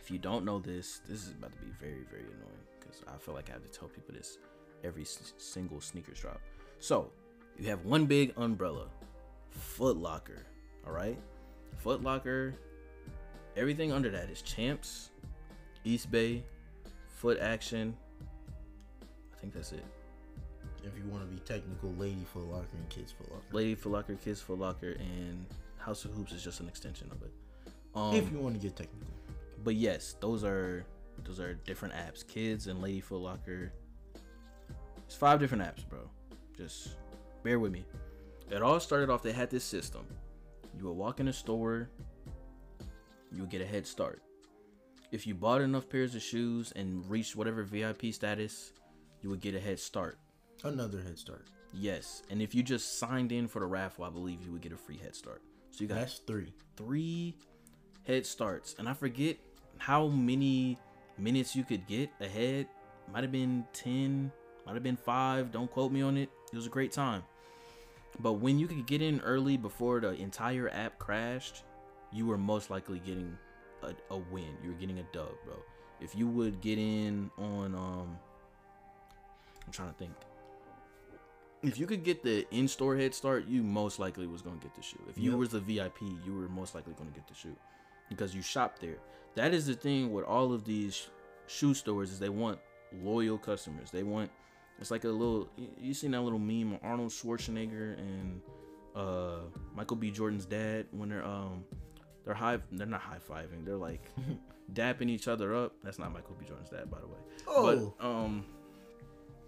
If 0.00 0.10
you 0.10 0.18
don't 0.18 0.44
know 0.44 0.58
this, 0.58 1.00
this 1.08 1.22
is 1.22 1.30
about 1.30 1.52
to 1.52 1.58
be 1.58 1.72
very 1.80 2.04
very 2.10 2.24
annoying 2.24 2.66
because 2.78 3.02
I 3.06 3.16
feel 3.18 3.34
like 3.34 3.48
I 3.50 3.52
have 3.52 3.62
to 3.62 3.70
tell 3.70 3.88
people 3.88 4.14
this 4.14 4.38
every 4.84 5.02
s- 5.02 5.32
single 5.38 5.80
sneakers 5.80 6.20
drop. 6.20 6.40
So 6.80 7.10
you 7.58 7.68
have 7.68 7.84
one 7.84 8.06
big 8.06 8.32
umbrella, 8.36 8.88
Foot 9.50 9.96
Locker. 9.96 10.44
All 10.86 10.92
right, 10.92 11.18
Foot 11.78 12.02
Locker. 12.02 12.54
Everything 13.56 13.92
under 13.92 14.10
that 14.10 14.30
is 14.30 14.42
Champs, 14.42 15.10
East 15.84 16.10
Bay, 16.10 16.42
Foot 17.18 17.38
Action. 17.40 17.94
I 19.02 19.40
think 19.40 19.52
that's 19.52 19.72
it. 19.72 19.84
If 20.84 20.96
you 20.96 21.04
want 21.10 21.22
to 21.22 21.28
be 21.28 21.38
technical, 21.40 21.92
Lady 21.92 22.24
Foot 22.32 22.50
Locker 22.50 22.66
and 22.76 22.88
Kids 22.88 23.12
Foot 23.12 23.30
Locker. 23.30 23.44
Lady 23.52 23.74
Foot 23.74 23.92
Locker, 23.92 24.14
Kids 24.16 24.40
Foot 24.40 24.58
Locker, 24.58 24.92
and 24.98 25.46
House 25.78 26.04
of 26.04 26.12
Hoops 26.12 26.32
is 26.32 26.42
just 26.42 26.60
an 26.60 26.68
extension 26.68 27.08
of 27.12 27.22
it. 27.22 27.32
Um, 27.94 28.14
if 28.16 28.30
you 28.32 28.38
want 28.38 28.54
to 28.54 28.60
get 28.60 28.74
technical. 28.74 29.06
but 29.64 29.74
yes, 29.74 30.16
those 30.20 30.44
are 30.44 30.84
those 31.24 31.38
are 31.38 31.54
different 31.54 31.94
apps. 31.94 32.26
Kids 32.26 32.66
and 32.66 32.80
Lady 32.80 33.00
Foot 33.00 33.20
Locker. 33.20 33.72
It's 35.06 35.14
five 35.14 35.38
different 35.38 35.62
apps, 35.62 35.86
bro. 35.88 36.00
Just 36.56 36.96
bear 37.42 37.58
with 37.58 37.70
me. 37.70 37.84
It 38.50 38.62
all 38.62 38.80
started 38.80 39.10
off. 39.10 39.22
They 39.22 39.32
had 39.32 39.50
this 39.50 39.64
system. 39.64 40.04
You 40.78 40.86
would 40.86 40.96
walk 40.96 41.20
in 41.20 41.28
a 41.28 41.32
store. 41.32 41.90
You 43.32 43.42
would 43.42 43.50
get 43.50 43.62
a 43.62 43.66
head 43.66 43.86
start. 43.86 44.22
If 45.10 45.26
you 45.26 45.34
bought 45.34 45.60
enough 45.60 45.88
pairs 45.88 46.14
of 46.14 46.22
shoes 46.22 46.72
and 46.76 47.08
reached 47.10 47.36
whatever 47.36 47.62
VIP 47.62 48.12
status, 48.12 48.72
you 49.20 49.30
would 49.30 49.40
get 49.40 49.54
a 49.54 49.60
head 49.60 49.78
start. 49.78 50.18
Another 50.64 51.02
head 51.02 51.18
start. 51.18 51.46
Yes, 51.74 52.22
and 52.30 52.42
if 52.42 52.54
you 52.54 52.62
just 52.62 52.98
signed 52.98 53.32
in 53.32 53.48
for 53.48 53.60
the 53.60 53.66
raffle, 53.66 54.04
I 54.04 54.10
believe 54.10 54.42
you 54.44 54.52
would 54.52 54.60
get 54.60 54.72
a 54.72 54.76
free 54.76 54.98
head 54.98 55.14
start. 55.14 55.42
So 55.70 55.82
you 55.82 55.88
got 55.88 55.96
That's 55.96 56.18
three. 56.18 56.52
three 56.76 57.34
head 58.06 58.26
starts, 58.26 58.74
and 58.78 58.88
I 58.88 58.92
forget 58.92 59.38
how 59.78 60.08
many 60.08 60.78
minutes 61.18 61.56
you 61.56 61.64
could 61.64 61.86
get 61.86 62.10
ahead. 62.20 62.66
Might 63.12 63.22
have 63.22 63.32
been 63.32 63.64
ten, 63.72 64.30
might 64.66 64.74
have 64.74 64.82
been 64.82 64.96
five. 64.96 65.50
Don't 65.50 65.70
quote 65.70 65.92
me 65.92 66.02
on 66.02 66.16
it. 66.16 66.28
It 66.52 66.56
was 66.56 66.66
a 66.66 66.70
great 66.70 66.92
time. 66.92 67.22
But 68.20 68.34
when 68.34 68.58
you 68.58 68.66
could 68.66 68.86
get 68.86 69.00
in 69.00 69.20
early 69.20 69.56
before 69.56 70.00
the 70.00 70.10
entire 70.12 70.68
app 70.70 70.98
crashed, 70.98 71.64
you 72.12 72.26
were 72.26 72.38
most 72.38 72.70
likely 72.70 72.98
getting 73.00 73.36
a, 73.82 73.94
a 74.10 74.16
win. 74.18 74.56
You 74.62 74.70
were 74.70 74.76
getting 74.76 74.98
a 74.98 75.04
dub, 75.12 75.32
bro. 75.44 75.56
If 76.00 76.14
you 76.16 76.28
would 76.28 76.60
get 76.60 76.78
in 76.78 77.30
on 77.38 77.74
um, 77.74 78.18
I'm 79.66 79.72
trying 79.72 79.90
to 79.90 79.98
think. 79.98 80.12
If 81.62 81.78
you 81.78 81.86
could 81.86 82.02
get 82.02 82.24
the 82.24 82.44
in-store 82.50 82.96
head 82.96 83.14
start, 83.14 83.46
you 83.46 83.62
most 83.62 84.00
likely 84.00 84.26
was 84.26 84.42
gonna 84.42 84.56
get 84.56 84.74
the 84.74 84.82
shoe. 84.82 85.00
If 85.08 85.16
you 85.16 85.30
Yep. 85.30 85.38
was 85.38 85.48
the 85.50 85.60
VIP, 85.60 86.02
you 86.24 86.34
were 86.34 86.48
most 86.48 86.74
likely 86.74 86.92
gonna 86.94 87.10
get 87.10 87.26
the 87.28 87.34
shoe 87.34 87.56
because 88.08 88.34
you 88.34 88.42
shopped 88.42 88.80
there. 88.80 88.98
That 89.36 89.54
is 89.54 89.66
the 89.66 89.74
thing 89.74 90.12
with 90.12 90.24
all 90.24 90.52
of 90.52 90.64
these 90.64 91.08
shoe 91.46 91.72
stores 91.74 92.10
is 92.10 92.18
they 92.18 92.28
want 92.28 92.58
loyal 92.92 93.38
customers. 93.38 93.90
They 93.92 94.02
want 94.02 94.30
it's 94.80 94.90
like 94.90 95.04
a 95.04 95.08
little 95.08 95.48
you, 95.56 95.68
you 95.80 95.94
seen 95.94 96.10
that 96.10 96.22
little 96.22 96.38
meme 96.40 96.72
of 96.74 96.80
Arnold 96.82 97.10
Schwarzenegger 97.10 97.96
and 97.98 98.40
uh 98.96 99.38
Michael 99.74 99.96
B. 99.96 100.10
Jordan's 100.10 100.44
dad 100.46 100.86
when 100.90 101.10
they're 101.10 101.24
um 101.24 101.64
they're 102.24 102.34
high 102.34 102.58
they're 102.72 102.86
not 102.86 103.00
high 103.00 103.18
fiving 103.18 103.64
they're 103.64 103.76
like 103.76 104.04
dapping 104.72 105.10
each 105.10 105.28
other 105.28 105.54
up. 105.54 105.74
That's 105.82 105.98
not 105.98 106.12
Michael 106.12 106.36
B. 106.38 106.46
Jordan's 106.46 106.70
dad 106.70 106.90
by 106.90 106.98
the 107.00 107.06
way. 107.06 107.18
Oh. 107.46 107.92
But 107.98 108.06
um 108.06 108.44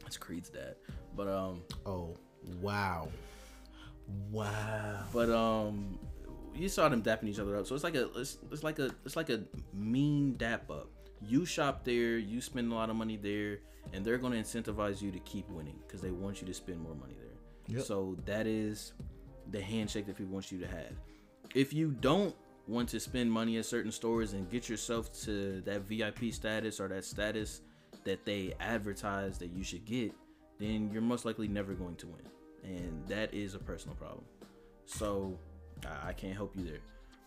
that's 0.03 0.16
Creed's 0.16 0.51
dad. 0.51 0.77
But 1.16 1.29
um 1.29 1.62
Oh. 1.87 2.16
Wow. 2.61 3.09
Wow. 4.31 5.05
But 5.12 5.31
um, 5.31 5.99
you 6.55 6.68
saw 6.68 6.89
them 6.89 7.03
dapping 7.03 7.29
each 7.29 7.39
other 7.39 7.57
up. 7.57 7.66
So 7.66 7.75
it's 7.75 7.85
like 7.85 7.95
a 7.95 8.11
it's, 8.18 8.39
it's 8.51 8.62
like 8.62 8.79
a 8.79 8.91
it's 9.05 9.16
like 9.16 9.31
a 9.31 9.43
mean 9.72 10.37
dap 10.37 10.70
up. 10.70 10.89
You 11.27 11.47
shop 11.47 11.85
there, 11.85 12.18
you 12.18 12.41
spend 12.41 12.70
a 12.70 12.75
lot 12.75 12.91
of 12.91 12.97
money 12.97 13.16
there, 13.16 13.61
and 13.93 14.05
they're 14.05 14.18
going 14.18 14.33
to 14.33 14.39
incentivize 14.39 15.01
you 15.01 15.11
to 15.11 15.18
keep 15.20 15.49
winning 15.49 15.79
because 15.87 16.03
they 16.03 16.11
want 16.11 16.41
you 16.41 16.47
to 16.47 16.55
spend 16.55 16.81
more 16.81 16.95
money 16.95 17.14
there. 17.18 17.77
Yep. 17.77 17.87
So 17.87 18.16
that 18.27 18.47
is 18.47 18.93
the 19.51 19.61
handshake 19.61 20.07
that 20.07 20.16
people 20.16 20.35
want 20.35 20.53
you 20.53 20.59
to 20.59 20.66
have. 20.66 20.93
If 21.55 21.72
you 21.72 21.93
don't 21.93 22.35
want 22.66 22.88
to 22.90 23.00
spend 23.00 23.30
money 23.30 23.58
at 23.58 23.66
certain 23.66 23.92
stores 23.92 24.32
and 24.32 24.50
get 24.50 24.68
yourself 24.68 25.12
to 25.24 25.60
that 25.62 25.82
VIP 25.82 26.32
status 26.32 26.80
or 26.80 26.88
that 26.88 27.04
status 27.04 27.60
that 28.04 28.24
they 28.24 28.54
advertise 28.60 29.38
that 29.38 29.50
you 29.50 29.62
should 29.62 29.84
get, 29.84 30.12
then 30.58 30.90
you're 30.92 31.02
most 31.02 31.24
likely 31.24 31.48
never 31.48 31.74
going 31.74 31.96
to 31.96 32.06
win. 32.06 32.24
And 32.64 33.06
that 33.08 33.32
is 33.34 33.54
a 33.54 33.58
personal 33.58 33.96
problem. 33.96 34.24
So 34.86 35.38
I, 36.02 36.12
can't 36.12 36.34
help 36.34 36.56
you 36.56 36.64
there. 36.64 36.80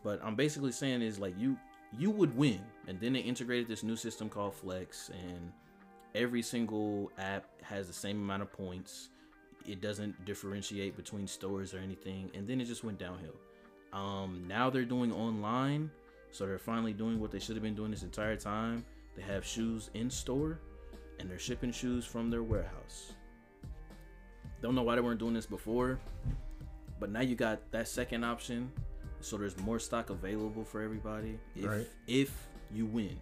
But 0.04 0.20
I'm 0.24 0.36
basically 0.36 0.72
saying 0.72 1.02
is 1.02 1.20
like 1.20 1.36
you 1.38 1.58
you 1.98 2.12
would 2.12 2.36
win. 2.36 2.60
And 2.88 3.00
then 3.00 3.14
they 3.14 3.20
integrated 3.20 3.68
this 3.68 3.84
new 3.84 3.96
system 3.96 4.30
called 4.30 4.56
Flex 4.56 5.10
and 5.10 5.52
every 6.16 6.42
single 6.42 7.12
app 7.18 7.46
has 7.62 7.88
the 7.88 7.94
same 7.94 8.18
amount 8.18 8.42
of 8.42 8.52
points. 8.52 9.10
It 9.66 9.82
doesn't 9.82 10.26
differentiate 10.26 10.96
between 10.96 11.28
stores 11.28 11.74
or 11.74 11.80
anything. 11.80 12.32
And 12.34 12.48
then 12.48 12.60
it 12.60 12.66
just 12.66 12.84
went 12.84 12.98
downhill. 12.98 13.36
Um, 13.94 14.44
now 14.48 14.70
they're 14.70 14.86
doing 14.86 15.12
online, 15.12 15.90
so 16.32 16.46
they're 16.46 16.60
finally 16.60 16.94
doing 16.94 17.20
what 17.20 17.32
they 17.32 17.40
should 17.40 17.56
have 17.56 17.64
been 17.64 17.76
doing 17.76 17.92
this 17.92 18.04
entire 18.04 18.36
time. 18.36 18.86
They 19.16 19.22
have 19.24 19.46
shoes 19.46 19.90
in 19.94 20.10
store, 20.10 20.60
and 21.20 21.30
they're 21.30 21.40
shipping 21.40 21.72
shoes 21.72 22.06
from 22.06 22.30
their 22.30 22.44
warehouse. 22.44 23.14
Don't 24.62 24.76
know 24.76 24.84
why 24.84 24.96
they 24.96 25.02
weren't 25.02 25.20
doing 25.20 25.34
this 25.34 25.46
before, 25.46 26.00
but 27.00 27.10
now 27.12 27.22
you 27.22 27.36
got 27.36 27.72
that 27.72 27.88
second 27.88 28.24
option, 28.24 28.72
so 29.22 29.38
there's 29.38 29.58
more 29.60 29.80
stock 29.80 30.10
available 30.10 30.64
for 30.64 30.82
everybody. 30.82 31.40
If 31.56 31.66
Right. 31.66 31.88
if 32.08 32.48
you 32.72 32.86
win, 32.86 33.20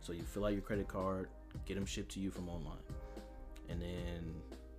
so 0.00 0.12
you 0.12 0.22
fill 0.22 0.44
out 0.46 0.52
your 0.52 0.62
credit 0.62 0.88
card, 0.88 1.28
get 1.66 1.74
them 1.74 1.86
shipped 1.86 2.12
to 2.12 2.20
you 2.20 2.30
from 2.30 2.48
online, 2.48 2.82
and 3.68 3.80
then 3.80 4.34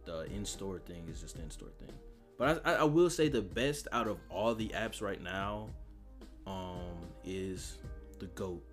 the 0.05 0.25
in-store 0.25 0.79
thing 0.79 1.07
is 1.09 1.21
just 1.21 1.35
the 1.35 1.43
in-store 1.43 1.69
thing. 1.79 1.89
But 2.38 2.61
I, 2.65 2.73
I, 2.75 2.83
will 2.83 3.09
say 3.09 3.29
the 3.29 3.41
best 3.41 3.88
out 3.91 4.07
of 4.07 4.17
all 4.29 4.53
the 4.53 4.69
apps 4.69 5.01
right 5.01 5.21
now, 5.21 5.69
um, 6.45 6.91
is 7.25 7.77
the 8.19 8.27
goat 8.27 8.63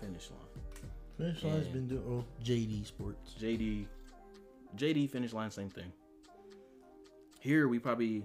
finish 0.00 0.30
line. 0.30 0.64
Finish 1.18 1.44
line's 1.44 1.66
And- 1.66 1.72
been 1.74 1.86
doing 1.88 2.02
oh, 2.08 2.42
JD 2.42 2.86
Sports. 2.86 3.34
JD, 3.38 3.86
JD 4.76 5.10
finish 5.10 5.32
line, 5.32 5.50
same 5.50 5.68
thing. 5.68 5.92
Here 7.40 7.68
we 7.68 7.78
probably 7.78 8.24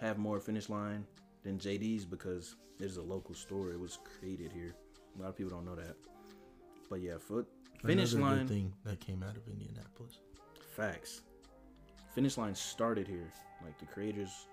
have 0.00 0.18
more 0.18 0.40
finish 0.40 0.68
line 0.68 1.04
than 1.42 1.58
JD's 1.58 2.04
because 2.04 2.56
there's 2.78 2.96
a 2.96 3.02
local 3.02 3.34
store. 3.34 3.70
It 3.70 3.78
was 3.78 3.98
created 4.18 4.52
here. 4.52 4.74
A 5.16 5.22
lot 5.22 5.28
of 5.28 5.36
people 5.36 5.50
don't 5.50 5.64
know 5.64 5.76
that. 5.76 5.96
But 6.90 7.00
yeah, 7.00 7.18
foot 7.18 7.46
finish 7.84 8.12
Another 8.12 8.30
line 8.30 8.46
good 8.46 8.48
thing 8.48 8.72
that 8.84 9.00
came 9.00 9.22
out 9.22 9.36
of 9.36 9.46
Indianapolis. 9.48 10.18
facts. 10.76 11.22
Finish 12.14 12.38
line 12.38 12.54
started 12.54 13.08
here. 13.08 13.30
Like 13.64 13.78
the 13.78 13.86
creators, 13.86 14.46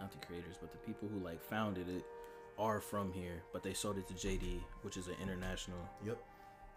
not 0.00 0.10
the 0.10 0.26
creators, 0.26 0.56
but 0.60 0.72
the 0.72 0.78
people 0.78 1.08
who 1.08 1.24
like 1.24 1.42
founded 1.42 1.88
it 1.88 2.04
are 2.58 2.80
from 2.80 3.12
here. 3.12 3.42
But 3.52 3.62
they 3.62 3.72
sold 3.72 3.98
it 3.98 4.08
to 4.08 4.14
JD, 4.14 4.60
which 4.82 4.96
is 4.96 5.06
an 5.08 5.16
international 5.22 5.78
Yep. 6.04 6.18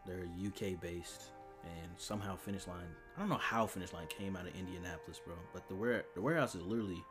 They're 0.05 0.27
UK 0.45 0.79
based, 0.79 1.31
and 1.63 1.91
somehow 1.97 2.35
Finish 2.35 2.67
Line. 2.67 2.87
I 3.15 3.19
don't 3.19 3.29
know 3.29 3.35
how 3.35 3.65
Finish 3.67 3.93
Line 3.93 4.07
came 4.07 4.35
out 4.35 4.47
of 4.47 4.55
Indianapolis, 4.55 5.19
bro. 5.25 5.35
But 5.53 5.67
the 5.67 5.75
ware 5.75 6.05
the 6.15 6.21
warehouse 6.21 6.55
is 6.55 6.63
literally 6.63 7.03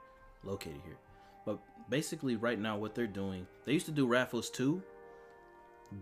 located 0.45 0.81
here. 0.85 0.97
But 1.45 1.59
basically, 1.89 2.37
right 2.37 2.59
now, 2.59 2.76
what 2.76 2.95
they're 2.95 3.07
doing, 3.07 3.47
they 3.64 3.72
used 3.72 3.87
to 3.87 3.93
do 3.93 4.07
raffles 4.07 4.51
too, 4.51 4.83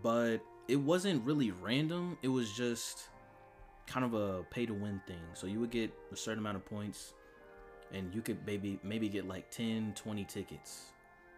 but 0.03 0.39
it 0.69 0.77
wasn't 0.77 1.25
really 1.25 1.51
random. 1.51 2.19
It 2.23 2.29
was 2.29 2.53
just 2.53 3.09
kind 3.87 4.05
of 4.05 4.15
a 4.15 4.43
pay 4.51 4.67
to 4.67 4.75
win 4.75 5.01
thing. 5.07 5.21
So 5.35 5.47
you 5.47 5.61
would 5.61 5.71
get 5.71 5.93
a 6.13 6.17
certain 6.17 6.39
amount 6.41 6.57
of 6.57 6.65
points, 6.65 7.15
and 7.93 8.15
you 8.15 8.21
could 8.23 8.39
maybe 8.47 8.79
maybe 8.83 9.09
get 9.09 9.27
like 9.27 9.51
10, 9.51 9.93
20 9.95 10.25
tickets. 10.25 10.93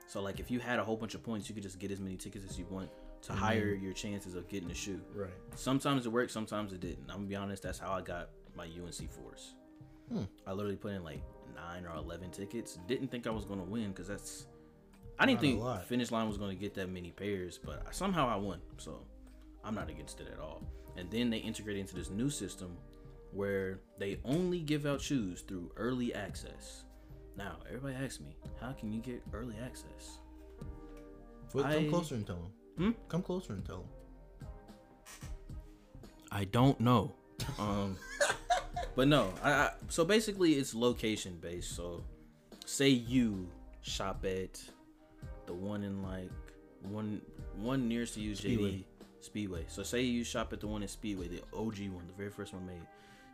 So 0.06 0.22
like 0.22 0.40
if 0.40 0.50
you 0.50 0.58
had 0.60 0.78
a 0.78 0.84
whole 0.84 0.96
bunch 0.96 1.14
of 1.14 1.22
points, 1.22 1.48
you 1.48 1.54
could 1.54 1.62
just 1.62 1.78
get 1.78 1.90
as 1.90 2.00
many 2.00 2.16
tickets 2.16 2.44
as 2.48 2.58
you 2.58 2.66
want 2.70 2.90
to 3.22 3.32
Mhm. 3.32 3.36
higher 3.36 3.74
your 3.74 3.92
chances 3.92 4.34
of 4.34 4.48
getting 4.48 4.70
a 4.70 4.74
shoe. 4.74 5.00
Right. 5.12 5.30
Sometimes 5.56 6.06
it 6.06 6.08
worked, 6.10 6.30
sometimes 6.30 6.72
it 6.72 6.80
didn't. 6.80 7.10
I'm 7.10 7.16
gonna 7.18 7.28
be 7.28 7.36
honest, 7.36 7.62
that's 7.64 7.78
how 7.78 7.92
I 7.92 8.00
got 8.00 8.30
my 8.54 8.64
UNC 8.66 9.08
fours. 9.08 9.54
Hmm. 10.08 10.24
I 10.46 10.52
literally 10.52 10.76
put 10.76 10.92
in 10.92 11.04
like 11.04 11.20
nine 11.54 11.84
or 11.84 11.94
eleven 11.96 12.30
tickets. 12.30 12.78
Didn't 12.86 13.08
think 13.08 13.26
I 13.26 13.30
was 13.30 13.44
gonna 13.44 13.64
win 13.64 13.90
because 13.90 14.08
that's 14.08 14.46
I 15.18 15.26
didn't 15.26 15.42
Not 15.58 15.78
think 15.80 15.86
finish 15.88 16.12
line 16.12 16.28
was 16.28 16.38
gonna 16.38 16.54
get 16.54 16.74
that 16.74 16.88
many 16.88 17.10
pairs, 17.10 17.58
but 17.58 17.92
somehow 17.94 18.28
I 18.28 18.36
won. 18.36 18.62
So 18.78 19.04
I'm 19.64 19.74
not 19.74 19.90
against 19.90 20.20
it 20.20 20.28
at 20.32 20.38
all. 20.38 20.62
And 20.96 21.10
then 21.10 21.30
they 21.30 21.38
integrate 21.38 21.76
into 21.76 21.94
this 21.94 22.10
new 22.10 22.30
system 22.30 22.76
where 23.32 23.80
they 23.98 24.18
only 24.24 24.60
give 24.60 24.86
out 24.86 25.00
shoes 25.00 25.42
through 25.42 25.70
early 25.76 26.14
access. 26.14 26.84
Now 27.36 27.56
everybody 27.66 27.94
asks 27.94 28.20
me, 28.20 28.36
how 28.60 28.72
can 28.72 28.92
you 28.92 29.00
get 29.00 29.22
early 29.32 29.54
access? 29.64 30.18
Foot, 31.50 31.64
come 31.64 31.88
closer 31.88 32.14
and 32.14 32.26
tell 32.26 32.36
them. 32.36 32.52
Hmm? 32.76 32.90
Come 33.08 33.22
closer 33.22 33.52
and 33.52 33.64
tell 33.64 33.76
him. 33.76 34.48
I 36.30 36.44
don't 36.44 36.78
know. 36.80 37.14
Um, 37.58 37.96
but 38.96 39.08
no, 39.08 39.32
I, 39.42 39.52
I 39.52 39.70
so 39.88 40.04
basically 40.04 40.54
it's 40.54 40.74
location 40.74 41.38
based. 41.40 41.74
So, 41.74 42.04
say 42.66 42.88
you 42.88 43.48
shop 43.80 44.24
at 44.26 44.60
the 45.46 45.54
one 45.54 45.84
in 45.84 46.02
like 46.02 46.30
one 46.82 47.22
one 47.56 47.88
nearest 47.88 48.14
to 48.14 48.20
you, 48.20 48.32
JD 48.32 48.84
Speedway. 49.20 49.64
So 49.68 49.82
say 49.82 50.02
you 50.02 50.24
shop 50.24 50.52
at 50.52 50.60
the 50.60 50.66
one 50.66 50.82
in 50.82 50.88
Speedway, 50.88 51.28
the 51.28 51.42
OG 51.56 51.78
one, 51.90 52.06
the 52.06 52.14
very 52.16 52.30
first 52.30 52.52
one 52.54 52.66
made. 52.66 52.80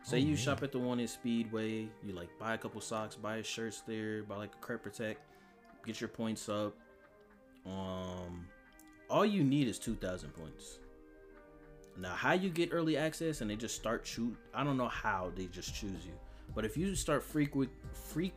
Say 0.03 0.17
Oh, 0.17 0.19
you 0.19 0.27
man. 0.27 0.37
shop 0.37 0.63
at 0.63 0.71
the 0.71 0.79
one 0.79 0.99
in 0.99 1.07
Speedway, 1.07 1.87
you 2.03 2.13
like 2.13 2.29
buy 2.39 2.53
a 2.53 2.57
couple 2.57 2.79
socks, 2.81 3.15
buy 3.15 3.37
a 3.37 3.43
shirts 3.43 3.81
there, 3.87 4.23
buy 4.23 4.35
like 4.37 4.53
a 4.53 4.57
Crep 4.57 4.83
Protect, 4.83 5.19
get 5.85 5.99
your 6.01 6.07
points 6.07 6.47
up. 6.49 6.75
Um, 7.65 8.45
all 9.09 9.25
you 9.25 9.43
need 9.43 9.67
is 9.67 9.79
two 9.79 9.95
thousand 9.95 10.29
points. 10.35 10.79
Now, 11.97 12.13
how 12.13 12.33
you 12.33 12.49
get 12.49 12.69
early 12.73 12.97
access 12.97 13.41
and 13.41 13.49
they 13.49 13.55
just 13.55 13.75
start 13.75 14.05
shoot? 14.05 14.35
I 14.53 14.63
don't 14.63 14.77
know 14.77 14.89
how 14.89 15.31
they 15.35 15.45
just 15.45 15.73
choose 15.73 16.05
you, 16.05 16.11
but 16.53 16.65
if 16.65 16.75
you 16.77 16.93
start 16.95 17.23
frequent 17.23 17.69
freak 17.93 18.33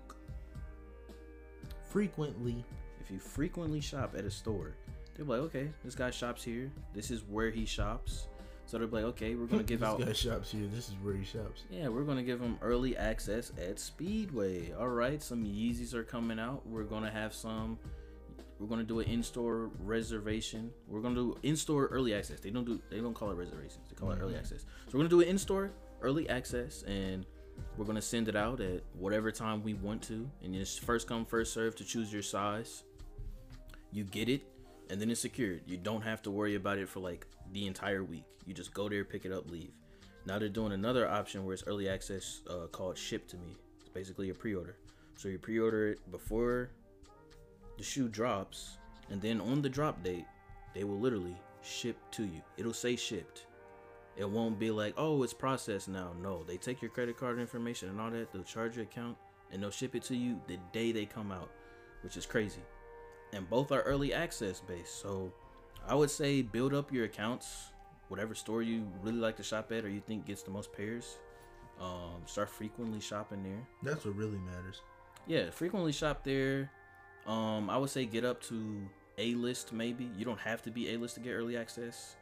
Frequently. 1.90 2.64
if 3.00 3.10
you 3.10 3.18
frequently 3.18 3.80
shop 3.80 4.14
at 4.16 4.24
a 4.24 4.30
store, 4.30 4.74
they're 5.18 5.26
like, 5.26 5.40
okay, 5.40 5.68
this 5.84 5.94
guy 5.94 6.10
shops 6.10 6.42
here. 6.42 6.70
This 6.94 7.10
is 7.10 7.22
where 7.24 7.50
he 7.50 7.66
shops. 7.66 8.28
So 8.66 8.78
they're 8.78 8.86
like, 8.86 9.04
okay, 9.04 9.34
we're 9.34 9.46
gonna 9.46 9.62
give 9.62 9.80
this 9.80 9.88
out. 9.88 10.00
guy 10.00 10.12
shops 10.12 10.50
here. 10.52 10.66
This 10.72 10.88
is 10.88 10.94
where 11.02 11.14
he 11.14 11.24
shops. 11.24 11.64
Yeah, 11.70 11.88
we're 11.88 12.04
gonna 12.04 12.22
give 12.22 12.40
him 12.40 12.56
early 12.62 12.96
access 12.96 13.52
at 13.60 13.78
Speedway. 13.78 14.72
All 14.78 14.88
right, 14.88 15.22
some 15.22 15.44
Yeezys 15.44 15.92
are 15.94 16.04
coming 16.04 16.38
out. 16.38 16.66
We're 16.66 16.84
gonna 16.84 17.10
have 17.10 17.34
some. 17.34 17.78
We're 18.60 18.66
gonna 18.66 18.82
do 18.84 18.98
an 19.00 19.06
in-store 19.08 19.70
reservation. 19.84 20.70
We're 20.88 21.00
gonna 21.00 21.14
do 21.14 21.36
in-store 21.42 21.86
early 21.86 22.12
access. 22.14 22.40
They 22.40 22.50
don't 22.50 22.64
do. 22.64 22.80
They 22.90 23.00
don't 23.00 23.14
call 23.14 23.30
it 23.30 23.34
reservations. 23.34 23.88
They 23.88 23.94
call 23.96 24.10
it 24.12 24.18
early 24.20 24.34
Mhm. 24.34 24.38
access. 24.40 24.62
So 24.86 24.92
we're 24.94 24.98
gonna 25.00 25.08
do 25.08 25.20
an 25.20 25.28
in-store 25.28 25.70
early 26.02 26.28
access, 26.28 26.82
and 26.84 27.24
we're 27.76 27.84
gonna 27.86 28.02
send 28.02 28.28
it 28.28 28.36
out 28.36 28.60
at 28.60 28.82
whatever 28.94 29.32
time 29.32 29.62
we 29.62 29.74
want 29.74 30.02
to. 30.04 30.28
And 30.42 30.54
it's 30.54 30.76
first 30.76 31.06
come, 31.08 31.24
first 31.24 31.52
serve 31.54 31.74
to 31.76 31.84
choose 31.84 32.12
your 32.12 32.22
size. 32.22 32.84
You 33.92 34.04
get 34.04 34.28
it, 34.28 34.42
and 34.90 35.00
then 35.00 35.10
it's 35.10 35.20
secured. 35.20 35.62
You 35.66 35.76
don't 35.76 36.02
have 36.02 36.22
to 36.22 36.30
worry 36.30 36.54
about 36.54 36.78
it 36.78 36.88
for 36.88 37.00
like 37.00 37.26
the 37.52 37.66
entire 37.66 38.04
week. 38.04 38.24
You 38.46 38.54
just 38.54 38.72
go 38.72 38.88
there, 38.88 39.04
pick 39.04 39.24
it 39.24 39.32
up, 39.32 39.50
leave. 39.50 39.72
Now 40.26 40.38
they're 40.38 40.48
doing 40.48 40.72
another 40.72 41.08
option 41.08 41.44
where 41.44 41.54
it's 41.54 41.64
early 41.66 41.88
access 41.88 42.40
uh, 42.48 42.66
called 42.66 42.98
Ship 42.98 43.26
to 43.28 43.36
Me. 43.36 43.56
It's 43.80 43.88
basically 43.88 44.30
a 44.30 44.34
pre-order. 44.34 44.76
So 45.16 45.28
you 45.28 45.38
pre-order 45.38 45.88
it 45.88 46.10
before 46.10 46.70
the 47.76 47.84
shoe 47.84 48.08
drops, 48.08 48.78
and 49.10 49.20
then 49.20 49.40
on 49.40 49.62
the 49.62 49.68
drop 49.68 50.02
date, 50.02 50.26
they 50.74 50.84
will 50.84 50.98
literally 50.98 51.36
ship 51.62 51.96
to 52.12 52.24
you. 52.24 52.42
It'll 52.56 52.72
say 52.72 52.96
shipped. 52.96 53.46
It 54.16 54.28
won't 54.28 54.58
be 54.58 54.70
like, 54.70 54.94
oh, 54.96 55.22
it's 55.22 55.32
processed 55.32 55.88
now. 55.88 56.12
No, 56.20 56.42
they 56.42 56.56
take 56.56 56.82
your 56.82 56.90
credit 56.90 57.16
card 57.16 57.38
information 57.38 57.88
and 57.88 58.00
all 58.00 58.10
that. 58.10 58.32
They'll 58.32 58.42
charge 58.42 58.76
your 58.76 58.84
account, 58.84 59.16
and 59.52 59.62
they'll 59.62 59.70
ship 59.70 59.94
it 59.94 60.02
to 60.04 60.16
you 60.16 60.40
the 60.46 60.58
day 60.72 60.92
they 60.92 61.06
come 61.06 61.30
out, 61.30 61.50
which 62.02 62.16
is 62.16 62.26
crazy. 62.26 62.62
And 63.32 63.48
both 63.50 63.72
are 63.72 63.82
early 63.82 64.14
access 64.14 64.60
based. 64.60 65.00
So 65.00 65.32
I 65.86 65.94
would 65.94 66.10
say 66.10 66.42
build 66.42 66.74
up 66.74 66.92
your 66.92 67.04
accounts, 67.04 67.72
whatever 68.08 68.34
store 68.34 68.62
you 68.62 68.86
really 69.02 69.18
like 69.18 69.36
to 69.36 69.42
shop 69.42 69.70
at 69.72 69.84
or 69.84 69.88
you 69.88 70.00
think 70.00 70.26
gets 70.26 70.42
the 70.42 70.50
most 70.50 70.72
pairs. 70.72 71.18
Um, 71.80 72.22
start 72.26 72.50
frequently 72.50 73.00
shopping 73.00 73.42
there. 73.42 73.66
That's 73.82 74.04
what 74.04 74.16
really 74.16 74.38
matters. 74.38 74.80
Yeah, 75.26 75.50
frequently 75.50 75.92
shop 75.92 76.24
there. 76.24 76.70
Um, 77.26 77.68
I 77.68 77.76
would 77.76 77.90
say 77.90 78.06
get 78.06 78.24
up 78.24 78.42
to 78.44 78.80
A 79.18 79.34
list 79.34 79.72
maybe. 79.72 80.10
You 80.16 80.24
don't 80.24 80.40
have 80.40 80.62
to 80.62 80.70
be 80.70 80.94
A 80.94 80.96
list 80.96 81.14
to 81.16 81.20
get 81.20 81.32
early 81.32 81.56
access, 81.56 82.16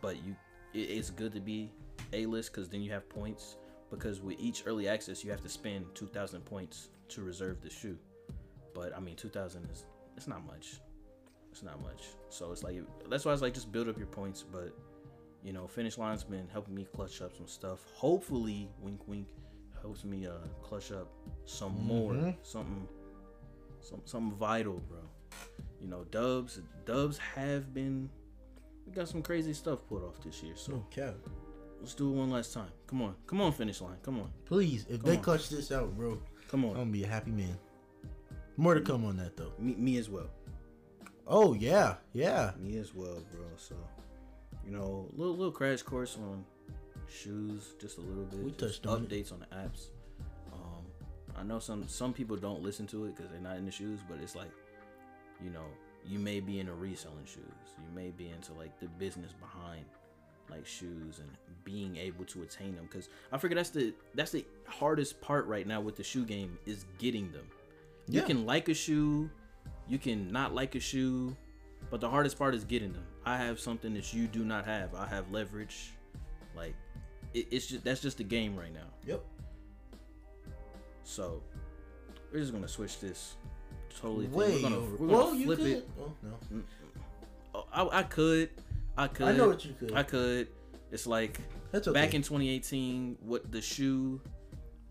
but 0.00 0.16
you 0.24 0.34
it, 0.72 0.78
it's 0.78 1.10
good 1.10 1.32
to 1.34 1.40
be 1.40 1.70
A 2.12 2.26
list 2.26 2.52
because 2.52 2.68
then 2.68 2.80
you 2.80 2.90
have 2.92 3.08
points. 3.08 3.56
Because 3.90 4.20
with 4.20 4.38
each 4.38 4.64
early 4.66 4.86
access, 4.88 5.24
you 5.24 5.30
have 5.30 5.42
to 5.42 5.48
spend 5.48 5.86
two 5.94 6.06
thousand 6.06 6.44
points 6.44 6.88
to 7.10 7.22
reserve 7.22 7.60
the 7.62 7.70
shoe. 7.70 7.98
But 8.74 8.96
I 8.96 9.00
mean, 9.00 9.16
two 9.16 9.28
thousand 9.28 9.68
is 9.70 9.84
it's 10.18 10.26
not 10.28 10.44
much. 10.44 10.80
It's 11.52 11.62
not 11.62 11.80
much. 11.82 12.02
So 12.28 12.52
it's 12.52 12.62
like 12.62 12.76
that's 13.08 13.24
why 13.24 13.32
it's 13.32 13.40
like 13.42 13.54
just 13.54 13.72
build 13.72 13.88
up 13.88 13.96
your 13.96 14.06
points. 14.08 14.42
But 14.52 14.74
you 15.44 15.52
know, 15.52 15.66
finish 15.66 15.96
line's 15.96 16.24
been 16.24 16.48
helping 16.52 16.74
me 16.74 16.86
clutch 16.94 17.22
up 17.22 17.34
some 17.36 17.46
stuff. 17.46 17.80
Hopefully, 17.94 18.68
wink 18.80 19.06
wink, 19.06 19.26
helps 19.80 20.04
me 20.04 20.26
uh 20.26 20.32
clutch 20.62 20.90
up 20.92 21.08
some 21.46 21.72
more 21.86 22.12
Mhm. 22.14 22.36
something, 22.42 22.88
some 23.80 24.02
something 24.04 24.36
vital, 24.36 24.80
bro. 24.88 24.98
You 25.80 25.86
know, 25.88 26.04
dubs 26.10 26.60
dubs 26.84 27.16
have 27.18 27.72
been. 27.72 28.10
We 28.86 28.92
got 28.92 29.08
some 29.08 29.22
crazy 29.22 29.52
stuff 29.52 29.78
pulled 29.88 30.02
off 30.02 30.20
this 30.22 30.42
year. 30.42 30.56
So 30.56 30.84
cap. 30.90 31.14
let's 31.80 31.94
do 31.94 32.08
it 32.10 32.16
one 32.16 32.30
last 32.30 32.52
time. 32.52 32.70
Come 32.88 33.02
on, 33.02 33.14
come 33.26 33.40
on, 33.40 33.52
finish 33.52 33.80
line. 33.80 33.98
Come 34.02 34.18
on, 34.20 34.32
Please, 34.46 34.84
if 34.88 35.00
Come 35.00 35.10
they 35.10 35.16
on. 35.18 35.22
clutch 35.22 35.48
this 35.50 35.70
out, 35.70 35.96
bro, 35.96 36.20
come 36.48 36.64
on. 36.64 36.70
I'm 36.72 36.76
gonna 36.78 36.90
be 36.90 37.04
a 37.04 37.06
happy 37.06 37.30
man. 37.30 37.56
More 38.58 38.74
to 38.74 38.80
come 38.80 39.04
on 39.04 39.16
that 39.18 39.36
though. 39.36 39.52
Me, 39.56 39.76
me 39.76 39.96
as 39.98 40.10
well. 40.10 40.28
Oh 41.28 41.54
yeah, 41.54 41.94
yeah. 42.12 42.50
Me 42.58 42.76
as 42.76 42.92
well, 42.92 43.22
bro. 43.32 43.44
So, 43.56 43.76
you 44.66 44.72
know, 44.72 45.08
little 45.16 45.36
little 45.36 45.52
crash 45.52 45.80
course 45.82 46.18
on 46.20 46.44
shoes, 47.08 47.74
just 47.80 47.98
a 47.98 48.00
little 48.00 48.24
bit. 48.24 48.40
We 48.40 48.50
touched 48.50 48.84
on 48.84 49.04
it. 49.04 49.08
updates 49.08 49.32
on 49.32 49.38
the 49.38 49.46
apps. 49.56 49.90
Um, 50.52 50.84
I 51.36 51.44
know 51.44 51.60
some 51.60 51.86
some 51.86 52.12
people 52.12 52.36
don't 52.36 52.60
listen 52.60 52.88
to 52.88 53.04
it 53.04 53.14
because 53.14 53.30
they're 53.30 53.40
not 53.40 53.58
in 53.58 53.64
the 53.64 53.70
shoes, 53.70 54.00
but 54.08 54.18
it's 54.20 54.34
like, 54.34 54.50
you 55.40 55.50
know, 55.50 55.66
you 56.04 56.18
may 56.18 56.40
be 56.40 56.58
into 56.58 56.74
reselling 56.74 57.26
shoes. 57.26 57.44
You 57.78 57.94
may 57.94 58.10
be 58.10 58.28
into 58.30 58.54
like 58.54 58.80
the 58.80 58.88
business 58.88 59.32
behind 59.34 59.84
like 60.50 60.66
shoes 60.66 61.20
and 61.20 61.28
being 61.62 61.96
able 61.96 62.24
to 62.24 62.42
attain 62.42 62.74
them. 62.74 62.88
Because 62.90 63.08
I 63.30 63.38
figure 63.38 63.54
that's 63.54 63.70
the 63.70 63.94
that's 64.16 64.32
the 64.32 64.44
hardest 64.66 65.20
part 65.20 65.46
right 65.46 65.64
now 65.64 65.80
with 65.80 65.94
the 65.94 66.02
shoe 66.02 66.24
game 66.24 66.58
is 66.66 66.86
getting 66.98 67.30
them. 67.30 67.46
You 68.08 68.22
can 68.22 68.46
like 68.46 68.68
a 68.68 68.74
shoe, 68.74 69.30
you 69.86 69.98
can 69.98 70.30
not 70.30 70.54
like 70.54 70.74
a 70.74 70.80
shoe, 70.80 71.36
but 71.90 72.00
the 72.00 72.08
hardest 72.08 72.38
part 72.38 72.54
is 72.54 72.64
getting 72.64 72.92
them. 72.92 73.04
I 73.24 73.36
have 73.36 73.60
something 73.60 73.92
that 73.94 74.12
you 74.14 74.26
do 74.26 74.44
not 74.44 74.64
have. 74.64 74.94
I 74.94 75.06
have 75.06 75.30
leverage. 75.30 75.90
Like 76.56 76.74
it, 77.34 77.46
it's 77.50 77.66
just 77.66 77.84
that's 77.84 78.00
just 78.00 78.18
the 78.18 78.24
game 78.24 78.56
right 78.56 78.72
now. 78.72 78.86
Yep. 79.06 79.24
So 81.04 81.42
we're 82.32 82.40
just 82.40 82.52
gonna 82.52 82.68
switch 82.68 83.00
this 83.00 83.36
totally. 84.00 84.26
Way 84.26 84.54
we're 84.54 84.62
gonna, 84.62 84.76
over. 84.76 84.90
we're 84.92 85.08
gonna 85.08 85.12
Well, 85.12 85.34
you 85.34 85.44
flip 85.46 85.58
could. 85.58 85.66
it. 85.68 85.90
Oh, 86.00 86.12
no. 86.22 86.62
Oh, 87.54 87.66
I, 87.72 88.00
I 88.00 88.02
could, 88.02 88.50
I 88.96 89.08
could. 89.08 89.28
I 89.28 89.32
know 89.32 89.48
what 89.48 89.64
you 89.64 89.74
could. 89.78 89.94
I 89.94 90.02
could. 90.02 90.48
It's 90.90 91.06
like 91.06 91.38
okay. 91.74 91.92
back 91.92 92.14
in 92.14 92.22
2018, 92.22 93.18
what 93.20 93.50
the 93.50 93.60
shoe 93.60 94.20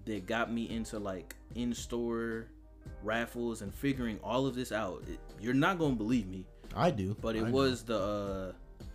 that 0.06 0.26
got 0.26 0.52
me 0.52 0.70
into 0.70 1.00
like 1.00 1.36
in-store 1.56 2.48
raffles 3.04 3.62
and 3.62 3.74
figuring 3.74 4.20
all 4.24 4.46
of 4.46 4.56
this 4.56 4.72
out. 4.72 5.04
It, 5.08 5.20
you're 5.40 5.54
not 5.54 5.80
gonna 5.80 5.96
believe 5.96 6.28
me, 6.28 6.46
I 6.76 6.92
do. 6.92 7.16
but 7.22 7.36
it 7.36 7.46
I 7.46 7.52
was 7.52 7.84
the 7.84 8.00
uh, 8.00 8.52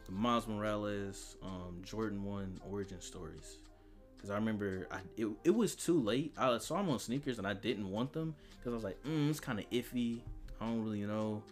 the 0.07 0.13
Miles 0.13 0.47
Morales 0.47 1.37
um, 1.43 1.81
Jordan 1.85 2.25
One 2.25 2.61
origin 2.71 3.01
stories. 3.01 3.59
Cause 4.21 4.31
I 4.31 4.37
remember 4.37 4.87
I, 4.93 4.99
it, 5.17 5.27
it 5.43 5.51
was 5.51 5.75
too 5.75 6.01
late. 6.01 6.33
I 6.39 6.57
saw 6.59 6.77
them 6.77 6.91
on 6.91 7.01
sneakers 7.01 7.39
and 7.39 7.47
I 7.47 7.55
didn't 7.55 7.91
want 7.91 8.13
them 8.13 8.37
because 8.57 8.73
I 8.73 8.75
was 8.77 8.85
like, 8.85 9.03
mm, 9.03 9.29
it's 9.29 9.41
kind 9.41 9.59
of 9.59 9.69
iffy. 9.71 10.21
I 10.61 10.67
don't 10.67 10.85
really 10.85 11.01
know 11.03 11.43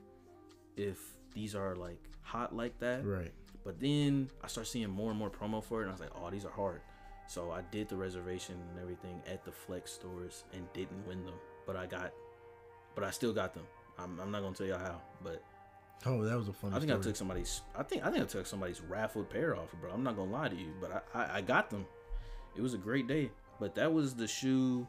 if 0.76 0.98
these 1.34 1.56
are 1.56 1.74
like 1.74 1.98
hot 2.22 2.54
like 2.54 2.78
that. 2.78 3.04
right. 3.04 3.32
But 3.64 3.80
then 3.80 4.30
I 4.42 4.46
started 4.46 4.70
seeing 4.70 4.88
more 4.88 5.10
and 5.10 5.18
more 5.18 5.30
promo 5.30 5.62
for 5.62 5.80
it, 5.80 5.82
and 5.82 5.90
I 5.90 5.92
was 5.92 6.00
like, 6.00 6.12
"Oh, 6.14 6.30
these 6.30 6.44
are 6.46 6.50
hard." 6.50 6.80
So 7.26 7.50
I 7.50 7.60
did 7.70 7.88
the 7.88 7.96
reservation 7.96 8.54
and 8.70 8.80
everything 8.80 9.20
at 9.30 9.44
the 9.44 9.52
Flex 9.52 9.92
stores 9.92 10.44
and 10.54 10.62
didn't 10.72 11.06
win 11.06 11.24
them, 11.26 11.34
but 11.66 11.76
I 11.76 11.86
got, 11.86 12.12
but 12.94 13.04
I 13.04 13.10
still 13.10 13.32
got 13.32 13.54
them. 13.54 13.64
I'm, 13.98 14.18
I'm 14.20 14.30
not 14.30 14.42
gonna 14.42 14.54
tell 14.54 14.66
y'all 14.66 14.78
how, 14.78 15.00
but 15.22 15.42
Oh, 16.06 16.24
that 16.24 16.36
was 16.36 16.48
a 16.48 16.52
fun. 16.54 16.72
I 16.72 16.78
think 16.78 16.90
I 16.90 16.96
took 16.96 17.14
somebody's. 17.14 17.60
I 17.76 17.82
think 17.82 18.04
I 18.06 18.10
think 18.10 18.22
I 18.22 18.26
took 18.26 18.46
somebody's 18.46 18.80
raffled 18.80 19.28
pair 19.28 19.54
off, 19.54 19.68
bro. 19.80 19.90
I'm 19.90 20.02
not 20.02 20.16
gonna 20.16 20.30
lie 20.30 20.48
to 20.48 20.56
you, 20.56 20.72
but 20.80 21.04
I, 21.14 21.18
I 21.18 21.36
I 21.38 21.40
got 21.42 21.68
them. 21.68 21.84
It 22.56 22.62
was 22.62 22.72
a 22.72 22.78
great 22.78 23.06
day, 23.06 23.30
but 23.60 23.74
that 23.74 23.92
was 23.92 24.14
the 24.14 24.26
shoe. 24.26 24.86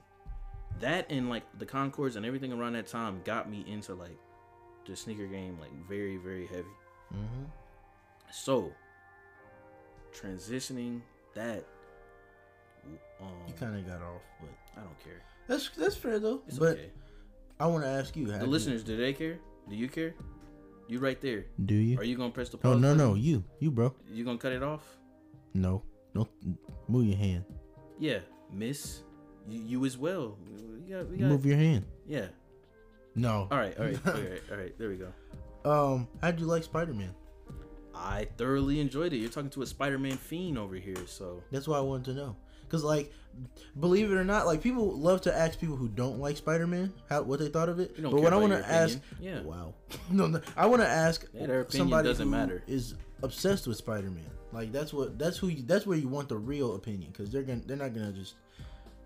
That 0.79 1.07
and 1.11 1.29
like 1.29 1.43
the 1.59 1.65
Concords 1.65 2.15
and 2.15 2.25
everything 2.25 2.53
around 2.53 2.73
that 2.73 2.87
time 2.87 3.21
got 3.25 3.49
me 3.49 3.65
into 3.67 3.93
like 3.93 4.17
the 4.87 4.95
sneaker 4.95 5.27
game 5.27 5.57
like 5.59 5.71
very 5.87 6.15
very 6.15 6.47
heavy. 6.47 6.63
Mhm. 7.13 7.47
So, 8.31 8.71
transitioning 10.13 11.01
that, 11.33 11.65
um, 13.21 13.27
You 13.47 13.53
kind 13.53 13.77
of 13.77 13.85
got 13.85 14.01
off, 14.01 14.21
but 14.39 14.49
I 14.77 14.83
don't 14.83 14.99
care. 15.03 15.21
that's 15.47 15.69
that's 15.77 15.95
fair 15.95 16.19
though. 16.19 16.41
It's 16.47 16.57
but 16.57 16.77
okay. 16.77 16.89
I 17.61 17.67
want 17.67 17.83
to 17.83 17.89
ask 17.89 18.15
you, 18.15 18.25
The 18.25 18.45
listeners, 18.45 18.83
do 18.83 18.97
they 18.97 19.13
care? 19.13 19.39
Do 19.69 19.75
you 19.75 19.87
care? 19.87 20.15
You 20.87 20.97
right 20.97 21.21
there. 21.21 21.45
do 21.63 21.75
you? 21.75 21.97
Are 21.99 22.03
you 22.03 22.17
gonna 22.17 22.31
press 22.31 22.49
the 22.49 22.57
pause? 22.57 22.75
Oh 22.75 22.77
no, 22.79 22.95
no, 22.95 23.13
you, 23.13 23.43
you, 23.59 23.69
bro. 23.69 23.93
You 24.11 24.25
gonna 24.25 24.39
cut 24.39 24.51
it 24.51 24.63
off? 24.63 24.81
No, 25.53 25.83
don't 26.15 26.27
move 26.87 27.05
your 27.05 27.17
hand. 27.17 27.45
Yeah, 27.99 28.19
Miss. 28.51 29.03
You, 29.47 29.61
you 29.61 29.85
as 29.85 29.95
well. 29.97 30.37
We 30.49 30.91
got, 30.91 31.07
we 31.07 31.17
got, 31.17 31.29
Move 31.29 31.45
your 31.45 31.57
hand. 31.57 31.85
yeah. 32.07 32.27
No. 33.13 33.47
All 33.51 33.57
right, 33.57 33.77
all 33.77 33.85
right, 33.85 33.99
all 34.07 34.13
right, 34.13 34.41
all 34.51 34.57
right. 34.57 34.77
There 34.79 34.89
we 34.89 34.95
go. 34.97 35.13
Um, 35.63 36.07
how'd 36.19 36.39
you 36.39 36.47
like 36.47 36.63
Spider 36.63 36.93
Man? 36.93 37.13
I 37.93 38.27
thoroughly 38.37 38.79
enjoyed 38.79 39.13
it. 39.13 39.17
You're 39.17 39.29
talking 39.29 39.49
to 39.51 39.61
a 39.61 39.65
Spider-Man 39.65 40.17
fiend 40.17 40.57
over 40.57 40.75
here, 40.75 41.05
so 41.05 41.43
That's 41.51 41.67
what 41.67 41.77
I 41.77 41.81
wanted 41.81 42.05
to 42.05 42.13
know. 42.13 42.35
Cause 42.71 42.85
like, 42.85 43.11
believe 43.77 44.09
it 44.09 44.15
or 44.15 44.23
not, 44.23 44.45
like 44.45 44.61
people 44.61 44.97
love 44.97 45.19
to 45.21 45.37
ask 45.37 45.59
people 45.59 45.75
who 45.75 45.89
don't 45.89 46.19
like 46.19 46.37
Spider 46.37 46.65
Man 46.65 46.93
how 47.09 47.21
what 47.23 47.39
they 47.39 47.49
thought 47.49 47.67
of 47.67 47.81
it. 47.81 48.01
But 48.01 48.13
what 48.13 48.31
I 48.31 48.37
want 48.37 48.53
to 48.53 48.65
ask. 48.65 48.97
Yeah. 49.19 49.41
wow, 49.41 49.73
no, 50.09 50.27
no, 50.27 50.39
I 50.55 50.67
want 50.67 50.81
to 50.81 50.87
ask 50.87 51.25
Yeah, 51.33 51.63
somebody 51.67 52.07
doesn't 52.07 52.25
who 52.25 52.31
matter. 52.31 52.63
is 52.67 52.95
obsessed 53.21 53.67
with 53.67 53.75
Spider 53.75 54.09
Man. 54.09 54.23
Like 54.53 54.71
that's 54.71 54.93
what 54.93 55.19
that's 55.19 55.37
who 55.37 55.49
you, 55.49 55.63
that's 55.63 55.85
where 55.85 55.97
you 55.97 56.07
want 56.07 56.29
the 56.29 56.37
real 56.37 56.75
opinion 56.75 57.11
because 57.11 57.29
they're 57.29 57.43
gonna 57.43 57.61
they're 57.65 57.75
not 57.75 57.93
gonna 57.93 58.13
just 58.13 58.35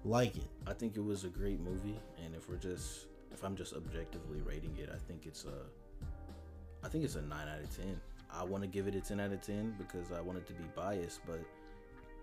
like 0.04 0.38
it. 0.38 0.48
I 0.68 0.74
think 0.74 0.96
it 0.96 1.04
was 1.04 1.24
a 1.24 1.30
great 1.30 1.60
movie, 1.60 2.00
and 2.24 2.36
if 2.36 2.48
we're 2.48 2.58
just 2.58 3.08
if 3.34 3.44
I'm 3.44 3.56
just 3.56 3.74
objectively 3.74 4.42
rating 4.46 4.78
it, 4.80 4.90
I 4.94 4.98
think 5.08 5.26
it's 5.26 5.46
a 5.46 6.86
I 6.86 6.88
think 6.90 7.04
it's 7.04 7.16
a 7.16 7.22
nine 7.24 7.48
out 7.48 7.62
of 7.62 7.76
ten. 7.76 8.00
I 8.32 8.44
want 8.44 8.64
to 8.64 8.68
give 8.68 8.88
it 8.88 8.94
a 8.94 9.02
ten 9.02 9.20
out 9.20 9.32
of 9.32 9.42
ten 9.42 9.74
because 9.80 10.12
I 10.12 10.22
want 10.22 10.38
it 10.38 10.46
to 10.48 10.54
be 10.54 10.66
biased, 10.76 11.22
but 11.26 11.40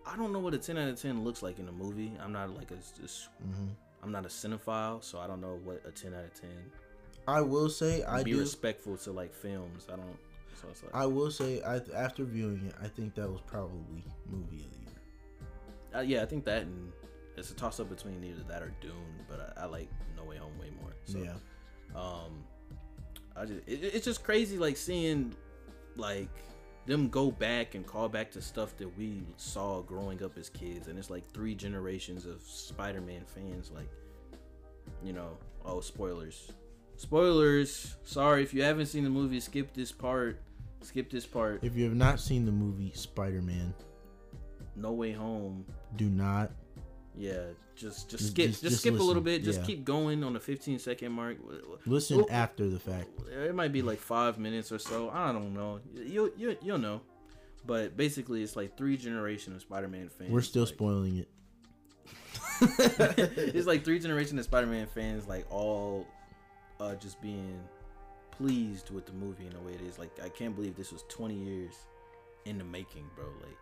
I 0.06 0.16
don't 0.16 0.32
know 0.32 0.38
what 0.40 0.54
a 0.54 0.58
ten 0.58 0.78
out 0.78 0.88
of 0.88 1.00
ten 1.00 1.24
looks 1.24 1.42
like 1.42 1.58
in 1.58 1.68
a 1.68 1.72
movie. 1.72 2.12
I'm 2.22 2.32
not 2.32 2.54
like 2.56 2.70
a 2.70 2.76
just 3.00 3.28
hmm 3.40 3.68
I'm 4.02 4.10
not 4.10 4.24
a 4.24 4.28
cinephile, 4.28 5.02
so 5.02 5.20
I 5.20 5.26
don't 5.28 5.40
know 5.40 5.60
what 5.62 5.82
a 5.86 5.90
ten 5.92 6.12
out 6.14 6.24
of 6.24 6.34
ten. 6.40 6.50
I 7.28 7.40
will 7.40 7.70
say 7.70 8.02
I 8.02 8.22
be 8.24 8.32
do. 8.32 8.40
respectful 8.40 8.96
to 8.98 9.12
like 9.12 9.32
films. 9.34 9.86
I 9.92 9.96
don't. 9.96 10.18
So 10.60 10.68
it's 10.70 10.82
like 10.82 10.94
I 10.94 11.06
will 11.06 11.30
say 11.30 11.62
I 11.62 11.80
after 11.94 12.24
viewing 12.24 12.66
it, 12.66 12.74
I 12.82 12.88
think 12.88 13.14
that 13.14 13.28
was 13.30 13.40
probably 13.46 14.04
movie 14.28 14.64
of 14.64 14.70
the 14.72 14.78
year. 14.80 15.00
uh, 15.96 16.00
yeah, 16.00 16.22
I 16.22 16.26
think 16.26 16.44
that 16.46 16.62
and 16.62 16.92
it's 17.36 17.50
a 17.50 17.54
toss 17.54 17.78
up 17.80 17.88
between 17.88 18.22
either 18.24 18.42
that 18.48 18.62
or 18.62 18.72
Dune, 18.80 18.92
but 19.28 19.54
I, 19.56 19.62
I 19.62 19.66
like 19.66 19.88
No 20.16 20.24
Way 20.24 20.36
Home 20.36 20.58
way 20.58 20.70
more. 20.82 20.92
So, 21.04 21.18
yeah. 21.18 21.34
um 21.94 22.44
i 23.36 23.44
just 23.46 23.60
it, 23.66 23.82
it's 23.94 24.04
just 24.04 24.22
crazy 24.22 24.58
like 24.58 24.76
seeing 24.76 25.34
like 25.96 26.28
them 26.86 27.08
go 27.08 27.30
back 27.30 27.74
and 27.74 27.86
call 27.86 28.08
back 28.08 28.30
to 28.32 28.40
stuff 28.40 28.76
that 28.76 28.98
we 28.98 29.22
saw 29.36 29.80
growing 29.82 30.22
up 30.22 30.36
as 30.36 30.48
kids 30.48 30.88
and 30.88 30.98
it's 30.98 31.10
like 31.10 31.24
three 31.32 31.54
generations 31.54 32.26
of 32.26 32.42
spider-man 32.42 33.24
fans 33.24 33.70
like 33.74 33.88
you 35.04 35.12
know 35.12 35.36
oh 35.64 35.80
spoilers. 35.80 36.52
Spoilers. 36.96 37.96
Sorry 38.04 38.42
if 38.42 38.54
you 38.54 38.62
haven't 38.62 38.86
seen 38.86 39.02
the 39.02 39.10
movie 39.10 39.40
skip 39.40 39.74
this 39.74 39.90
part. 39.90 40.40
Skip 40.82 41.10
this 41.10 41.26
part. 41.26 41.64
If 41.64 41.76
you 41.76 41.84
have 41.84 41.94
not 41.94 42.20
seen 42.20 42.44
the 42.44 42.52
movie 42.52 42.92
Spider 42.94 43.42
Man, 43.42 43.74
no 44.76 44.92
way 44.92 45.12
home. 45.12 45.64
do 45.96 46.08
not. 46.08 46.50
Yeah 47.16 47.42
just 47.74 48.08
just 48.10 48.28
skip 48.28 48.48
just- 48.48 48.62
just, 48.62 48.72
just 48.72 48.80
skip 48.82 48.98
a 48.98 49.02
little 49.02 49.22
bit 49.22 49.42
just 49.42 49.60
yeah. 49.60 49.66
keep 49.66 49.84
going 49.84 50.22
on 50.24 50.32
the 50.32 50.40
15 50.40 50.78
second 50.78 51.12
mark 51.12 51.36
Listen 51.86 52.18
Well- 52.18 52.26
after 52.30 52.68
the 52.68 52.78
fact. 52.78 53.08
it 53.30 53.54
might 53.54 53.72
be 53.72 53.82
like 53.82 53.98
five 53.98 54.38
minutes 54.38 54.70
or 54.72 54.78
so. 54.78 55.10
I 55.10 55.32
don't 55.32 55.54
know. 55.54 55.80
You 55.94 56.32
you 56.36 56.56
you'll 56.62 56.78
know. 56.78 57.00
But 57.64 57.96
basically, 57.96 58.42
it's 58.42 58.56
like 58.56 58.76
three 58.76 58.96
generation 58.96 59.54
of 59.54 59.60
Spider-Man 59.60 60.08
fans. 60.08 60.30
We're 60.30 60.40
still 60.40 60.64
like, 60.64 60.74
spoiling 60.74 61.18
it. 61.18 61.28
it's 62.60 63.66
like 63.66 63.84
three 63.84 63.98
generation 64.00 64.38
of 64.38 64.44
Spider-Man 64.44 64.86
fans, 64.86 65.28
like 65.28 65.46
all 65.50 66.06
uh, 66.80 66.94
just 66.96 67.20
being 67.20 67.60
pleased 68.32 68.90
with 68.90 69.06
the 69.06 69.12
movie 69.12 69.46
in 69.46 69.52
the 69.52 69.60
way 69.60 69.72
it 69.72 69.80
is. 69.82 69.98
Like 69.98 70.10
I 70.24 70.28
can't 70.28 70.54
believe 70.54 70.76
this 70.76 70.92
was 70.92 71.04
20 71.08 71.34
years 71.34 71.74
in 72.44 72.58
the 72.58 72.64
making, 72.64 73.08
bro. 73.14 73.26
Like 73.40 73.56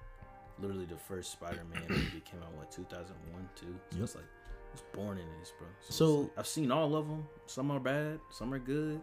literally 0.60 0.84
the 0.84 0.96
first 0.96 1.32
Spider-Man 1.32 1.84
movie 1.88 2.20
came 2.20 2.42
out 2.42 2.52
what 2.54 2.70
2001, 2.70 3.48
two. 3.54 3.66
So 3.90 3.96
Yep. 3.96 4.04
it's 4.04 4.14
like 4.16 4.24
I 4.24 4.72
was 4.72 4.82
born 4.92 5.18
in 5.18 5.26
this, 5.40 5.52
bro. 5.58 5.66
it's 5.86 5.94
So- 5.96 6.20
like- 6.22 6.38
I've 6.38 6.46
seen 6.46 6.70
all 6.70 6.94
of 6.96 7.08
them. 7.08 7.26
Some 7.46 7.70
are 7.70 7.80
bad, 7.80 8.20
some 8.30 8.52
are 8.54 8.58
good, 8.58 9.00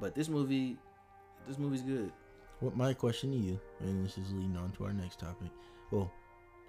but 0.00 0.14
this 0.14 0.28
movie, 0.28 0.78
this 1.46 1.58
movie's 1.58 1.82
good. 1.82 2.12
What 2.60 2.76
my 2.76 2.94
question 2.94 3.32
to 3.32 3.36
you, 3.36 3.60
and 3.80 4.04
this 4.06 4.16
is 4.16 4.32
leading 4.32 4.56
on 4.56 4.70
to 4.72 4.84
our 4.84 4.92
next 4.92 5.18
topic, 5.18 5.50
well, 5.90 6.10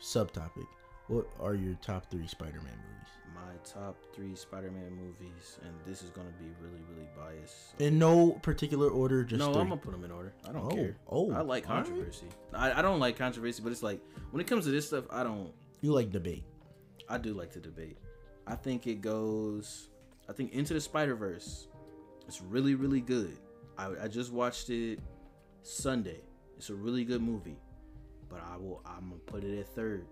subtopic. 0.01 0.68
What 1.08 1.28
are 1.40 1.54
your 1.54 1.76
top 1.76 2.10
three 2.10 2.28
Spider-Man 2.28 2.64
movies? 2.64 2.90
my 3.36 3.56
top 3.66 3.98
three 4.16 4.36
Spider-Man 4.36 4.92
movies, 4.92 5.58
and 5.64 5.74
this 5.86 6.02
is 6.04 6.10
gonna 6.12 6.30
be 6.40 6.46
really, 6.62 6.82
really 6.90 7.08
bias. 7.18 7.74
In 7.80 7.98
no 8.00 8.32
particular 8.44 8.90
order, 8.90 9.24
just 9.24 9.40
no, 9.40 9.52
three. 9.52 9.62
I'm 9.64 9.70
gonna 9.70 9.82
put 9.82 9.92
them 9.92 10.04
in 10.04 10.12
order. 10.12 10.34
I 10.48 10.52
don't 10.52 10.66
Oh, 10.66 10.70
care. 10.76 10.96
oh, 11.10 11.32
I 11.32 11.42
like 11.42 11.68
all 11.70 11.78
right. 11.78 11.86
controversy. 11.86 12.28
I, 12.54 12.80
I 12.80 12.82
don't 12.84 13.00
like 13.00 13.18
controversy, 13.18 13.62
but 13.64 13.72
it's 13.72 13.82
like 13.84 14.00
when 14.32 14.40
it 14.40 14.46
comes 14.48 14.66
to 14.66 14.72
this 14.72 14.88
stuff, 14.88 15.06
I 15.10 15.24
don't. 15.24 15.52
You 15.82 15.94
like 15.94 16.12
debate. 16.12 16.44
I 17.10 17.18
do 17.18 17.34
like 17.34 17.52
to 17.54 17.60
debate. 17.60 17.98
I 18.48 18.56
think 18.56 18.86
it 18.88 19.02
goes. 19.02 19.90
I 20.30 20.34
think 20.34 20.54
Into 20.54 20.74
the 20.76 20.82
Spider 20.82 21.16
Verse. 21.16 21.68
It's 22.28 22.42
really 22.42 22.76
really 22.76 23.02
good. 23.02 23.38
I, 23.78 23.90
I 24.04 24.08
just 24.08 24.32
watched 24.32 24.70
it 24.70 25.00
Sunday. 25.64 26.22
It's 26.58 26.70
a 26.70 26.76
really 26.76 27.04
good 27.04 27.22
movie, 27.22 27.58
but 28.30 28.42
I 28.50 28.58
will. 28.58 28.82
I'm 28.86 29.10
gonna 29.10 29.22
put 29.26 29.44
it 29.44 29.60
at 29.60 29.68
third. 29.76 30.06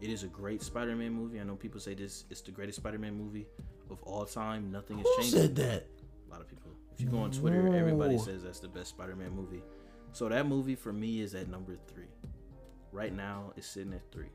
It 0.00 0.10
is 0.10 0.22
a 0.22 0.28
great 0.28 0.62
Spider-Man 0.62 1.12
movie. 1.12 1.40
I 1.40 1.44
know 1.44 1.56
people 1.56 1.80
say 1.80 1.94
this. 1.94 2.24
It's 2.30 2.40
the 2.40 2.50
greatest 2.52 2.78
Spider-Man 2.78 3.14
movie 3.18 3.46
of 3.90 4.02
all 4.04 4.24
time. 4.24 4.70
Nothing 4.70 4.98
has 4.98 5.06
Who 5.06 5.16
changed. 5.16 5.32
said 5.34 5.56
that? 5.56 5.86
A 6.28 6.30
lot 6.30 6.40
of 6.40 6.48
people. 6.48 6.70
If 6.94 7.00
you 7.00 7.08
go 7.08 7.18
on 7.18 7.30
Twitter, 7.30 7.74
everybody 7.74 8.18
says 8.18 8.42
that's 8.42 8.60
the 8.60 8.68
best 8.68 8.90
Spider-Man 8.90 9.30
movie. 9.34 9.62
So 10.12 10.28
that 10.28 10.46
movie 10.46 10.74
for 10.74 10.92
me 10.92 11.20
is 11.20 11.34
at 11.34 11.48
number 11.48 11.76
three. 11.86 12.08
Right 12.92 13.14
now, 13.14 13.52
it's 13.56 13.66
sitting 13.66 13.92
at 13.92 14.10
three. 14.12 14.30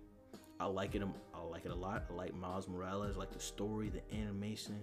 I 0.60 0.66
like 0.66 0.96
it. 0.96 1.02
I 1.34 1.42
like 1.42 1.66
it 1.66 1.72
a 1.72 1.76
lot. 1.76 2.06
I 2.10 2.14
like 2.14 2.34
Miles 2.36 2.68
Morales. 2.68 3.16
I 3.16 3.20
like 3.20 3.32
the 3.32 3.40
story, 3.40 3.90
the 3.90 4.16
animation, 4.16 4.80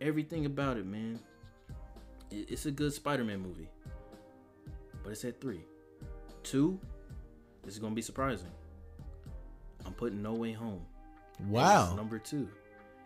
everything 0.00 0.46
about 0.46 0.76
it, 0.76 0.86
man. 0.86 1.18
It's 2.30 2.66
a 2.66 2.70
good 2.70 2.92
Spider-Man 2.92 3.40
movie. 3.40 3.68
But 5.02 5.12
it's 5.12 5.24
at 5.24 5.40
three. 5.40 5.64
Two. 6.42 6.80
This 7.64 7.74
is 7.74 7.80
gonna 7.80 7.94
be 7.94 8.02
surprising. 8.02 8.50
I'm 9.86 9.94
putting 9.94 10.22
No 10.22 10.34
Way 10.34 10.52
Home. 10.52 10.80
Wow. 11.48 11.94
number 11.94 12.18
two. 12.18 12.48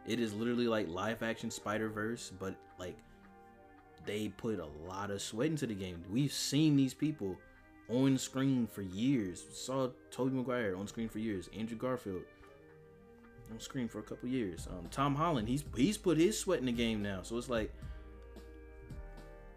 It 0.06 0.18
is 0.18 0.32
literally 0.32 0.66
like 0.66 0.88
live 0.88 1.22
action 1.22 1.50
Spider 1.50 1.88
Verse, 1.88 2.32
but 2.38 2.54
like 2.78 2.96
they 4.06 4.28
put 4.28 4.58
a 4.58 4.68
lot 4.88 5.10
of 5.10 5.20
sweat 5.20 5.48
into 5.48 5.66
the 5.66 5.74
game. 5.74 6.02
We've 6.10 6.32
seen 6.32 6.76
these 6.76 6.94
people 6.94 7.36
on 7.88 8.16
screen 8.16 8.66
for 8.66 8.82
years. 8.82 9.44
Saw 9.52 9.90
Tobey 10.10 10.34
Maguire 10.34 10.76
on 10.76 10.86
screen 10.86 11.08
for 11.08 11.18
years. 11.18 11.50
Andrew 11.56 11.76
Garfield 11.76 12.22
on 13.52 13.60
screen 13.60 13.88
for 13.88 13.98
a 13.98 14.02
couple 14.02 14.28
years. 14.28 14.66
Um, 14.70 14.86
Tom 14.90 15.14
Holland, 15.14 15.48
he's 15.48 15.64
he's 15.76 15.98
put 15.98 16.16
his 16.16 16.38
sweat 16.38 16.60
in 16.60 16.66
the 16.66 16.72
game 16.72 17.02
now. 17.02 17.20
So 17.22 17.36
it's 17.36 17.50
like 17.50 17.72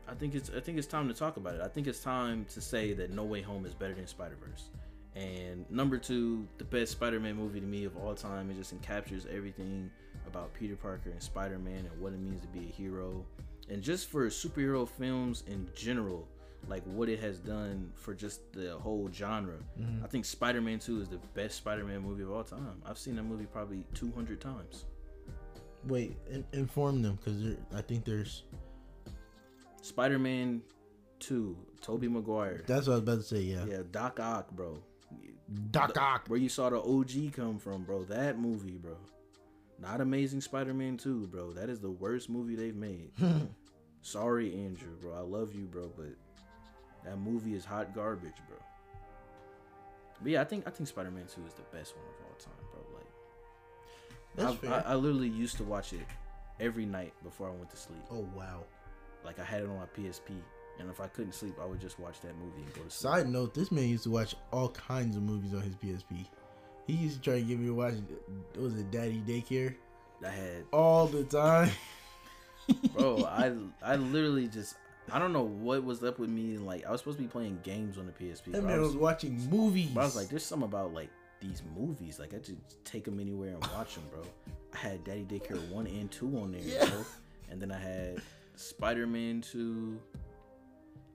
I 0.07 0.13
think 0.13 0.35
it's 0.35 0.49
I 0.55 0.59
think 0.59 0.77
it's 0.77 0.87
time 0.87 1.07
to 1.07 1.13
talk 1.13 1.37
about 1.37 1.55
it. 1.55 1.61
I 1.61 1.67
think 1.67 1.87
it's 1.87 1.99
time 1.99 2.45
to 2.53 2.61
say 2.61 2.93
that 2.93 3.11
No 3.11 3.23
Way 3.23 3.41
Home 3.41 3.65
is 3.65 3.73
better 3.73 3.93
than 3.93 4.07
Spider 4.07 4.35
Verse. 4.39 4.69
And 5.15 5.69
number 5.69 5.97
two, 5.97 6.47
the 6.57 6.63
best 6.63 6.93
Spider-Man 6.93 7.35
movie 7.35 7.59
to 7.59 7.65
me 7.65 7.85
of 7.85 7.95
all 7.97 8.15
time. 8.15 8.49
It 8.49 8.57
just 8.57 8.75
encaptures 8.79 9.27
everything 9.31 9.91
about 10.27 10.53
Peter 10.53 10.75
Parker 10.75 11.11
and 11.11 11.21
Spider-Man 11.21 11.89
and 11.91 12.01
what 12.01 12.13
it 12.13 12.19
means 12.19 12.41
to 12.41 12.47
be 12.47 12.59
a 12.59 12.71
hero, 12.71 13.23
and 13.69 13.81
just 13.81 14.09
for 14.09 14.25
superhero 14.27 14.87
films 14.87 15.43
in 15.47 15.69
general, 15.75 16.27
like 16.67 16.83
what 16.85 17.09
it 17.09 17.19
has 17.19 17.39
done 17.39 17.91
for 17.95 18.13
just 18.13 18.51
the 18.53 18.77
whole 18.79 19.09
genre. 19.13 19.57
Mm-hmm. 19.79 20.03
I 20.03 20.07
think 20.07 20.25
Spider-Man 20.25 20.79
Two 20.79 21.01
is 21.01 21.09
the 21.09 21.19
best 21.33 21.57
Spider-Man 21.57 22.01
movie 22.01 22.23
of 22.23 22.31
all 22.31 22.43
time. 22.43 22.81
I've 22.85 22.97
seen 22.97 23.15
that 23.17 23.23
movie 23.23 23.45
probably 23.45 23.85
200 23.93 24.41
times. 24.41 24.85
Wait, 25.87 26.17
in, 26.31 26.45
inform 26.53 27.01
them 27.01 27.19
because 27.23 27.55
I 27.75 27.81
think 27.81 28.05
there's. 28.05 28.43
Spider-Man 29.81 30.61
Two, 31.19 31.57
Tobey 31.81 32.07
Maguire. 32.07 32.63
That's 32.65 32.87
what 32.87 32.93
I 32.93 32.95
was 32.95 33.03
about 33.03 33.17
to 33.17 33.23
say. 33.23 33.41
Yeah. 33.41 33.65
Yeah, 33.65 33.81
Doc 33.91 34.19
Ock, 34.19 34.51
bro. 34.51 34.79
Doc 35.71 35.97
Ock. 35.97 36.25
Where 36.27 36.39
you 36.39 36.49
saw 36.49 36.69
the 36.69 36.81
OG 36.81 37.33
come 37.33 37.59
from, 37.59 37.83
bro. 37.83 38.03
That 38.03 38.39
movie, 38.39 38.77
bro. 38.77 38.95
Not 39.79 40.01
Amazing 40.01 40.41
Spider-Man 40.41 40.97
2, 40.97 41.27
bro. 41.27 41.51
That 41.51 41.69
is 41.69 41.79
the 41.79 41.89
worst 41.89 42.29
movie 42.29 42.55
they've 42.55 42.75
made. 42.75 43.11
Sorry, 44.01 44.53
Andrew, 44.53 44.95
bro. 45.01 45.13
I 45.13 45.19
love 45.21 45.53
you, 45.55 45.65
bro, 45.65 45.91
but 45.95 46.15
that 47.05 47.17
movie 47.19 47.53
is 47.53 47.65
hot 47.65 47.93
garbage, 47.93 48.35
bro. 48.47 48.57
But 50.21 50.31
yeah, 50.31 50.41
I 50.41 50.45
think 50.45 50.67
I 50.67 50.69
think 50.69 50.87
Spider-Man 50.87 51.25
2 51.25 51.41
is 51.45 51.53
the 51.53 51.77
best 51.77 51.95
one 51.95 52.05
of 52.05 52.13
all 52.25 52.35
time, 52.37 52.53
bro. 52.71 52.81
Like 54.45 54.59
That's 54.61 54.85
I. 54.85 54.89
I, 54.89 54.93
I 54.93 54.95
literally 54.95 55.27
used 55.27 55.57
to 55.57 55.63
watch 55.63 55.91
it 55.93 56.05
every 56.59 56.85
night 56.85 57.13
before 57.23 57.47
I 57.49 57.51
went 57.51 57.69
to 57.71 57.77
sleep. 57.77 58.03
oh 58.11 58.27
wow. 58.35 58.63
Like 59.25 59.39
I 59.39 59.43
had 59.43 59.63
it 59.63 59.69
on 59.69 59.77
my 59.77 59.85
PSP, 59.97 60.31
and 60.79 60.89
if 60.89 60.99
I 60.99 61.07
couldn't 61.07 61.33
sleep, 61.33 61.55
I 61.61 61.65
would 61.65 61.79
just 61.81 61.99
watch 61.99 62.19
that 62.21 62.35
movie 62.37 62.61
and 62.63 62.73
go 62.73 62.81
to 62.81 62.89
sleep. 62.89 63.11
Side 63.11 63.29
note: 63.29 63.53
This 63.53 63.71
man 63.71 63.87
used 63.89 64.03
to 64.05 64.09
watch 64.11 64.35
all 64.51 64.69
kinds 64.69 65.15
of 65.15 65.23
movies 65.23 65.53
on 65.53 65.61
his 65.61 65.75
PSP. 65.75 66.25
He 66.87 66.93
used 66.93 67.15
to 67.17 67.21
try 67.21 67.39
to 67.39 67.41
get 67.45 67.59
me 67.59 67.67
to 67.67 67.73
watch. 67.73 67.93
It 68.55 68.59
was 68.59 68.77
it 68.77 68.91
Daddy 68.91 69.21
Daycare? 69.27 69.75
I 70.25 70.29
had 70.29 70.63
All 70.71 71.07
the 71.07 71.23
time. 71.23 71.69
bro 72.93 73.25
i 73.29 73.51
i 73.81 73.97
literally 73.97 74.47
just 74.47 74.75
i 75.11 75.19
don't 75.19 75.33
know 75.33 75.43
what 75.43 75.83
was 75.83 76.01
up 76.01 76.17
with 76.17 76.29
me 76.29 76.57
like 76.57 76.85
i 76.85 76.91
was 76.91 77.01
supposed 77.01 77.17
to 77.17 77.21
be 77.21 77.27
playing 77.27 77.59
games 77.61 77.97
on 77.97 78.05
the 78.05 78.13
psp 78.13 78.45
That 78.45 78.51
but 78.53 78.63
I 78.63 78.67
man 78.67 78.79
was, 78.79 78.89
was 78.93 78.95
watching 78.97 79.37
movies. 79.49 79.89
but 79.93 79.99
I 79.99 80.03
was 80.05 80.15
like 80.15 80.29
there's 80.29 80.45
something 80.45 80.69
about 80.69 80.93
like 80.93 81.09
these 81.41 81.61
movies 81.75 82.19
like 82.19 82.33
i 82.33 82.37
just 82.37 82.53
take 82.85 83.03
them 83.03 83.19
anywhere 83.19 83.49
and 83.49 83.61
watch 83.75 83.95
them 83.95 84.05
bro 84.09 84.21
i 84.73 84.77
had 84.77 85.03
daddy 85.03 85.25
daycare 85.25 85.59
1 85.71 85.87
and 85.87 86.09
2 86.09 86.37
on 86.39 86.51
there 86.53 86.61
Yeah. 86.63 86.85
bro 86.89 87.03
and 87.51 87.61
then 87.61 87.69
i 87.69 87.77
had 87.77 88.21
spider-man 88.55 89.41
2 89.41 89.99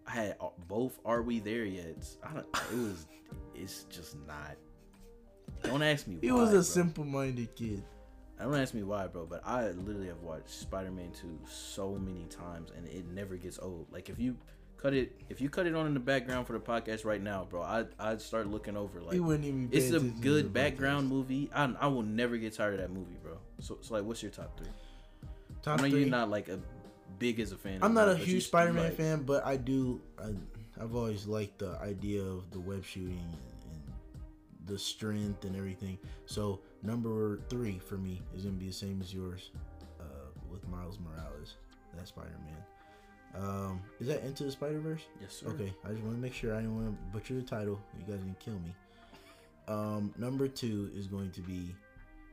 i 0.09 0.10
had 0.10 0.36
uh, 0.40 0.48
both 0.66 0.98
are 1.05 1.22
we 1.22 1.39
there 1.39 1.64
yet 1.64 2.05
i 2.28 2.32
don't 2.35 2.47
it 2.72 2.76
was 2.76 3.06
it's 3.55 3.85
just 3.85 4.16
not 4.26 4.56
don't 5.62 5.82
ask 5.82 6.06
me 6.06 6.18
he 6.22 6.32
why, 6.32 6.40
was 6.40 6.51
a 6.51 6.52
bro. 6.55 6.62
simple-minded 6.62 7.55
kid. 7.56 7.82
Don't 8.40 8.55
ask 8.55 8.72
me 8.72 8.85
why, 8.85 9.09
bro, 9.09 9.26
but 9.26 9.43
I 9.44 9.70
literally 9.70 10.06
have 10.06 10.22
watched 10.22 10.51
Spider-Man 10.51 11.10
2 11.20 11.40
so 11.48 11.97
many 11.97 12.24
times 12.26 12.70
and 12.76 12.86
it 12.86 13.05
never 13.09 13.35
gets 13.36 13.59
old. 13.59 13.86
Like 13.90 14.09
if 14.09 14.20
you 14.20 14.36
cut 14.76 14.94
it 14.94 15.10
if 15.28 15.40
you 15.40 15.48
cut 15.48 15.66
it 15.66 15.74
on 15.74 15.86
in 15.86 15.94
the 15.94 15.98
background 16.01 16.47
for 16.47 16.52
the 16.52 16.60
podcast 16.60 17.05
right 17.05 17.20
now, 17.20 17.48
bro, 17.51 17.62
I 17.62 17.86
I'd 17.98 18.20
start 18.20 18.47
looking 18.47 18.76
over 18.76 19.01
like 19.01 19.14
he 19.14 19.18
wouldn't 19.20 19.44
even. 19.44 19.68
It's 19.72 19.90
a 19.90 19.98
good 19.98 20.52
background 20.52 21.09
movie. 21.09 21.51
I 21.52 21.64
I 21.80 21.89
will 21.89 22.05
never 22.05 22.36
get 22.36 22.55
tired 22.55 22.74
of 22.74 22.80
that 22.80 22.93
movie, 22.93 23.16
bro. 23.20 23.39
So 23.59 23.78
so 23.80 23.94
like 23.94 24.05
what's 24.05 24.22
your 24.22 24.30
top 24.30 24.56
3? 24.56 24.68
Top 25.62 25.80
I 25.80 25.82
know 25.82 25.90
three. 25.90 26.01
you're 26.02 26.09
not 26.09 26.30
like 26.30 26.48
a 26.48 26.60
big 27.18 27.40
as 27.40 27.52
a 27.52 27.56
fan. 27.56 27.78
I'm 27.82 27.94
not 27.94 28.08
a 28.08 28.16
huge 28.16 28.46
Spider-Man 28.46 28.84
like- 28.84 28.96
fan, 28.96 29.22
but 29.22 29.44
I 29.46 29.56
do. 29.56 30.00
I, 30.18 30.34
I've 30.80 30.94
always 30.94 31.26
liked 31.26 31.58
the 31.58 31.76
idea 31.82 32.22
of 32.22 32.50
the 32.50 32.60
web 32.60 32.84
shooting 32.84 33.18
and, 33.20 33.92
the 34.66 34.78
strength 34.78 35.44
and 35.44 35.56
everything. 35.56 35.98
So 36.26 36.60
number 36.82 37.40
three 37.48 37.78
for 37.78 37.96
me 37.96 38.20
is 38.36 38.44
gonna 38.44 38.56
be 38.56 38.66
the 38.66 38.72
same 38.72 39.00
as 39.00 39.12
yours, 39.14 39.50
uh, 39.98 40.04
with 40.50 40.66
Miles 40.68 40.98
Morales. 41.00 41.54
That 41.96 42.06
Spider-Man. 42.06 42.62
Um, 43.34 43.80
is 43.98 44.06
that 44.08 44.22
Into 44.24 44.44
the 44.44 44.50
Spider 44.50 44.78
Verse? 44.78 45.02
Yes, 45.20 45.34
sir. 45.34 45.46
Okay, 45.48 45.72
I 45.84 45.88
just 45.88 46.02
want 46.02 46.16
to 46.16 46.20
make 46.20 46.34
sure 46.34 46.54
I 46.54 46.58
didn't 46.58 46.76
want 46.76 46.86
to 46.96 47.12
butcher 47.12 47.34
the 47.34 47.42
title. 47.42 47.80
You 47.98 48.04
guys 48.04 48.22
didn't 48.22 48.38
kill 48.40 48.58
me. 48.60 48.74
Um, 49.68 50.14
number 50.18 50.48
two 50.48 50.90
is 50.94 51.06
going 51.06 51.30
to 51.32 51.40
be 51.40 51.74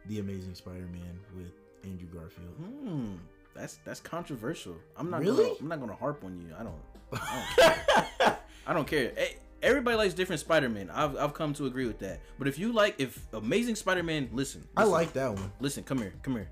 The 0.07 0.19
Amazing 0.19 0.55
Spider-Man 0.55 1.19
with 1.35 1.51
Andrew 1.83 2.07
Garfield. 2.07 2.53
Hmm. 2.59 3.13
That's 3.55 3.77
that's 3.85 3.99
controversial. 4.01 4.75
I'm 4.97 5.09
not 5.09 5.21
Really? 5.21 5.43
gonna 5.43 5.55
I'm 5.61 5.67
not 5.69 5.79
gonna 5.79 5.95
harp 5.95 6.23
on 6.23 6.37
you. 6.37 6.47
I 6.59 6.63
don't 6.63 6.75
I 7.13 7.45
don't 7.57 8.17
care. 8.19 8.37
I 8.67 8.73
don't 8.73 8.87
care. 8.87 9.11
Eh, 9.17 9.27
Everybody 9.63 9.97
likes 9.97 10.13
different 10.13 10.41
Spider-Man. 10.41 10.91
I've, 10.91 11.17
I've 11.17 11.33
come 11.33 11.53
to 11.55 11.65
agree 11.65 11.87
with 11.87 11.97
that. 11.99 12.19
But 12.37 12.47
if 12.47 12.59
you 12.59 12.71
like, 12.71 12.95
if 12.99 13.19
Amazing 13.33 13.75
Spider-Man, 13.75 14.29
listen, 14.31 14.63
I 14.77 14.83
like 14.83 15.13
that 15.13 15.33
one. 15.33 15.51
Listen, 15.59 15.83
come 15.83 15.97
here, 15.97 16.13
come 16.21 16.33
here. 16.35 16.49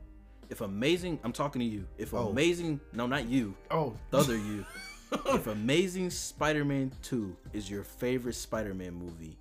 If 0.49 0.61
Amazing, 0.61 1.19
I'm 1.23 1.31
talking 1.33 1.59
to 1.59 1.65
you. 1.65 1.85
If 1.99 2.13
Oh. 2.15 2.29
Amazing, 2.29 2.79
no, 2.93 3.05
not 3.05 3.27
you, 3.27 3.53
Oh, 3.69 3.95
the 4.09 4.17
other 4.17 4.35
you. 4.35 4.65
if 5.11 5.45
Amazing 5.45 6.09
Spider-Man 6.09 6.91
2 7.03 7.35
is 7.51 7.69
your 7.69 7.83
favorite 7.83 8.33
Spider-Man 8.33 8.93
movie, 8.95 9.37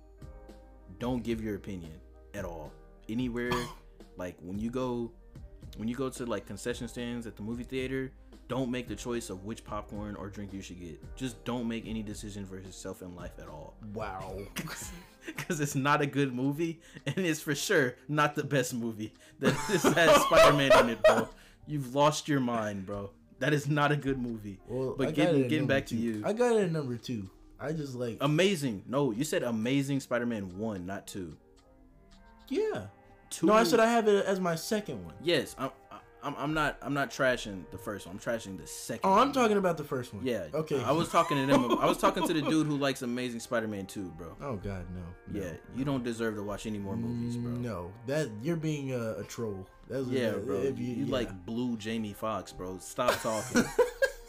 don't 0.99 1.23
give 1.23 1.41
your 1.41 1.55
opinion 1.55 1.93
at 2.35 2.45
all. 2.45 2.71
Anywhere, 3.09 3.51
like 4.17 4.35
when 4.41 4.59
you 4.59 4.69
go, 4.69 5.11
when 5.77 5.87
you 5.87 5.95
go 5.95 6.09
to 6.09 6.25
like 6.25 6.45
concession 6.45 6.87
stands 6.87 7.25
at 7.27 7.35
the 7.35 7.41
movie 7.41 7.63
theater, 7.63 8.11
don't 8.47 8.69
make 8.69 8.87
the 8.87 8.95
choice 8.95 9.29
of 9.29 9.45
which 9.45 9.63
popcorn 9.63 10.15
or 10.15 10.29
drink 10.29 10.53
you 10.53 10.61
should 10.61 10.79
get. 10.79 11.15
Just 11.15 11.43
don't 11.45 11.67
make 11.67 11.87
any 11.87 12.03
decision 12.03 12.45
for 12.45 12.57
yourself 12.57 13.01
in 13.01 13.15
life 13.15 13.31
at 13.39 13.47
all. 13.47 13.75
wow. 13.93 14.37
Because 15.25 15.61
it's 15.61 15.73
not 15.73 16.01
a 16.01 16.05
good 16.05 16.35
movie, 16.35 16.81
and 17.05 17.17
it's 17.19 17.39
for 17.39 17.55
sure 17.55 17.95
not 18.09 18.35
the 18.35 18.43
best 18.43 18.73
movie 18.73 19.13
that 19.39 19.55
this 19.69 19.81
has 19.83 20.21
Spider-Man 20.23 20.77
in 20.81 20.89
it, 20.89 21.01
bro. 21.01 21.29
You've 21.65 21.95
lost 21.95 22.27
your 22.27 22.41
mind, 22.41 22.85
bro. 22.85 23.09
That 23.39 23.53
is 23.53 23.69
not 23.69 23.93
a 23.93 23.95
good 23.95 24.19
movie. 24.19 24.59
Well, 24.67 24.95
but 24.97 25.13
getting 25.15 25.47
getting 25.47 25.65
back 25.65 25.85
two. 25.85 25.95
to 25.95 26.01
you, 26.01 26.23
I 26.25 26.33
got 26.33 26.57
it 26.57 26.63
at 26.65 26.71
number 26.73 26.97
two. 26.97 27.29
I 27.57 27.71
just 27.71 27.95
like 27.95 28.17
amazing. 28.19 28.83
No, 28.85 29.11
you 29.11 29.23
said 29.23 29.43
amazing 29.43 30.01
Spider-Man 30.01 30.57
one, 30.57 30.85
not 30.85 31.07
two. 31.07 31.37
yeah. 32.49 32.87
Two. 33.33 33.47
No, 33.47 33.53
I 33.53 33.63
said 33.63 33.79
I 33.79 33.87
have 33.91 34.07
it 34.07 34.25
as 34.25 34.39
my 34.39 34.55
second 34.55 35.03
one. 35.05 35.15
yes. 35.21 35.55
I'm, 35.57 35.71
I'm, 36.25 36.35
I'm 36.37 36.53
not. 36.53 36.77
I'm 36.81 36.93
not 36.93 37.11
trashing 37.11 37.63
the 37.71 37.77
first 37.77 38.07
one. 38.07 38.15
I'm 38.15 38.19
trashing 38.21 38.57
the 38.57 38.65
second. 38.65 39.01
Oh, 39.03 39.11
I'm 39.11 39.17
one. 39.27 39.31
talking 39.33 39.57
about 39.57 39.75
the 39.75 39.83
first 39.83 40.13
one. 40.13 40.25
Yeah. 40.25 40.45
Okay. 40.53 40.81
I 40.81 40.91
was 40.93 41.09
talking 41.09 41.35
to 41.35 41.45
them. 41.51 41.77
I 41.79 41.85
was 41.85 41.97
talking 41.97 42.25
to 42.25 42.33
the 42.33 42.41
dude 42.41 42.65
who 42.65 42.77
likes 42.87 43.01
Amazing 43.01 43.41
Spider-Man 43.41 43.87
two, 43.87 44.05
bro. 44.17 44.33
Oh 44.41 44.55
God, 44.55 44.85
no. 44.95 45.01
no. 45.39 45.45
Yeah, 45.45 45.51
you 45.75 45.83
don't 45.83 46.01
deserve 46.01 46.35
to 46.35 46.43
watch 46.43 46.65
any 46.65 46.77
more 46.79 46.95
movies, 46.95 47.35
bro. 47.35 47.51
No, 47.51 47.91
that 48.07 48.29
you're 48.41 48.55
being 48.55 48.93
a, 48.93 49.15
a 49.19 49.23
troll. 49.25 49.67
That's 49.89 50.07
Yeah, 50.07 50.31
that- 50.31 50.45
bro. 50.45 50.61
if 50.61 50.79
You, 50.79 51.03
yeah. 51.05 51.11
like 51.11 51.45
blue 51.45 51.75
Jamie 51.75 52.13
Foxx, 52.13 52.53
bro. 52.53 52.77
Stop 52.77 53.19
talking. 53.21 53.65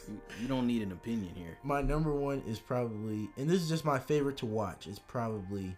You, 0.09 0.20
you 0.43 0.48
don't 0.48 0.66
need 0.66 0.82
an 0.82 0.90
opinion 0.90 1.32
here, 1.36 1.56
My 1.62 1.81
number 1.81 2.12
one 2.12 2.43
is 2.47 2.59
probably, 2.59 3.28
and 3.36 3.48
this 3.48 3.62
is 3.62 3.68
just 3.68 3.85
my 3.85 4.01
favorite 4.01 4.36
to 4.39 4.47
watch. 4.47 4.89
It's 4.89 4.98
probably 4.98 5.76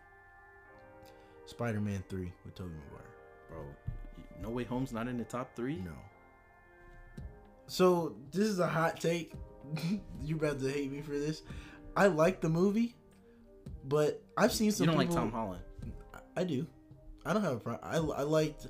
Spider-Man 1.44 2.04
Three 2.08 2.32
with 2.44 2.54
Tobey 2.54 2.70
Maguire. 2.70 3.02
No 4.42 4.50
Way 4.50 4.64
Home's 4.64 4.92
not 4.92 5.08
in 5.08 5.18
the 5.18 5.24
top 5.24 5.54
three. 5.56 5.76
No. 5.76 5.92
So 7.66 8.14
this 8.32 8.44
is 8.46 8.58
a 8.58 8.66
hot 8.66 9.00
take. 9.00 9.32
You're 10.22 10.38
about 10.38 10.60
to 10.60 10.70
hate 10.70 10.90
me 10.92 11.00
for 11.02 11.12
this. 11.12 11.42
I 11.96 12.06
like 12.06 12.40
the 12.40 12.48
movie, 12.48 12.94
but 13.84 14.22
I've 14.36 14.52
seen 14.52 14.70
some. 14.70 14.84
you 14.84 14.92
don't 14.92 14.98
like 14.98 15.10
Tom 15.10 15.32
Holland. 15.32 15.62
I 16.36 16.44
do. 16.44 16.66
I 17.24 17.32
don't 17.32 17.42
have 17.42 17.56
a 17.56 17.60
problem. 17.60 17.90
I, 17.90 18.20
I 18.20 18.22
liked 18.22 18.68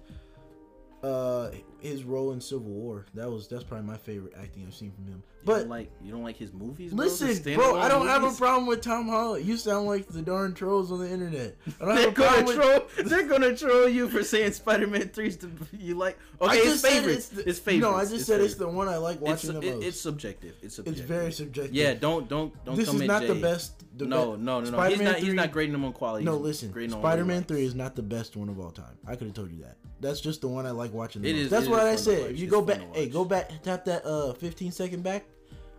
uh 1.03 1.51
his 1.81 2.05
role 2.05 2.33
in 2.33 2.41
Civil 2.41 2.67
War. 2.71 3.07
That 3.15 3.31
was 3.31 3.49
that's 3.49 3.65
probably 3.65 3.87
my 3.87 3.97
favorite 3.97 4.35
acting 4.41 4.65
I've 4.67 4.75
seen 4.75 4.93
from 4.93 5.05
him. 5.07 5.23
You 5.27 5.43
But 5.45 5.59
don't 5.61 5.69
like 5.69 5.91
you 6.03 6.11
don't 6.13 6.23
like 6.25 6.37
his 6.37 6.53
movies. 6.53 6.93
bro? 6.93 7.05
Listen, 7.05 7.55
bro, 7.55 7.79
I 7.79 7.89
don't 7.89 8.07
have 8.07 8.25
a 8.25 8.33
problem 8.33 8.67
with 8.67 8.81
Tom 8.81 9.09
Holland. 9.09 9.45
You 9.47 9.57
sound 9.57 9.87
like 9.87 10.09
the 10.09 10.23
darn 10.23 10.55
trolls 10.55 10.91
on 10.91 10.99
the 10.99 11.11
internet. 11.11 11.57
I 11.81 11.85
don't 11.85 11.97
have 11.97 12.15
They're 12.15 12.29
gonna 12.31 12.45
with 12.47 12.57
troll. 12.57 13.07
They're 13.07 13.29
gonna 13.29 13.57
troll 13.57 13.89
you 13.89 14.09
for 14.09 14.23
saying 14.25 14.53
Spider-Man 14.53 15.09
Three's 15.11 15.37
the 15.37 15.51
you 15.79 15.95
like. 15.95 16.19
Okay, 16.41 16.51
I 16.53 16.55
it's 16.57 16.65
just 16.65 16.81
said 16.83 16.91
favorites. 16.91 17.29
the- 17.29 17.49
It's 17.49 17.59
favorites. 17.59 17.83
No, 17.93 17.97
I 17.97 18.05
just 18.05 18.27
said 18.27 18.41
it's 18.41 18.55
the 18.55 18.69
one 18.69 18.89
I 18.89 18.97
like 18.97 19.17
It's, 19.17 19.23
watching 19.23 19.53
the 19.61 19.67
it- 19.67 19.75
most. 19.77 19.85
it's 19.87 20.01
subjective. 20.01 20.55
It's 20.63 20.77
subjective. 20.77 21.01
It's 21.01 21.09
very 21.09 21.33
subjective. 21.33 21.75
Yeah, 21.75 21.95
don't 21.95 22.29
don't 22.29 22.53
don't 22.65 22.77
this 22.77 22.87
come 22.87 22.97
is 22.97 23.03
at 23.03 23.07
not 23.09 23.23
Jay. 23.23 23.29
the 23.29 23.35
best. 23.37 23.85
The 23.99 24.05
no, 24.05 24.35
no, 24.35 24.37
no, 24.37 24.55
no. 24.59 24.61
He's 24.61 24.69
Spider-Man 24.71 25.05
not. 25.05 25.15
He's 25.17 25.25
3 25.27 25.35
not 25.35 25.53
grading 25.53 25.73
them 25.73 25.85
on 25.85 25.93
quality. 25.93 26.25
No, 26.25 26.37
listen. 26.37 26.71
grading 26.71 26.93
on 26.95 27.01
what 27.01 27.09
he 27.09 27.13
Spider-Man. 27.13 27.45
Three 27.45 27.65
is 27.65 27.75
not 27.75 27.95
the 27.97 28.03
best 28.03 28.37
one 28.37 28.49
of 28.51 28.59
all 28.61 28.71
time. 28.71 28.99
I 29.07 29.17
could 29.17 29.29
have 29.29 29.35
told 29.37 29.51
you 29.53 29.63
that. 29.63 29.77
That's 29.99 30.21
just 30.21 30.43
the 30.43 30.49
one 30.49 30.67
I 30.67 30.73
like 30.73 30.93
watching. 30.93 31.23
The 31.23 31.31
It 31.31 31.33
most. 31.33 31.43
is- 31.45 31.51
That's 31.51 31.66
it 31.67 31.71
what 31.71 31.81
I 31.81 31.97
said. 31.97 32.31
If 32.33 32.39
you 32.39 32.47
go 32.47 32.63
back, 32.63 32.81
hey, 32.95 33.09
go 33.09 33.25
back, 33.25 33.51
tap 33.63 33.85
that 33.87 34.05
uh 34.07 34.33
15 34.35 34.73
second 34.73 35.03
back. 35.03 35.25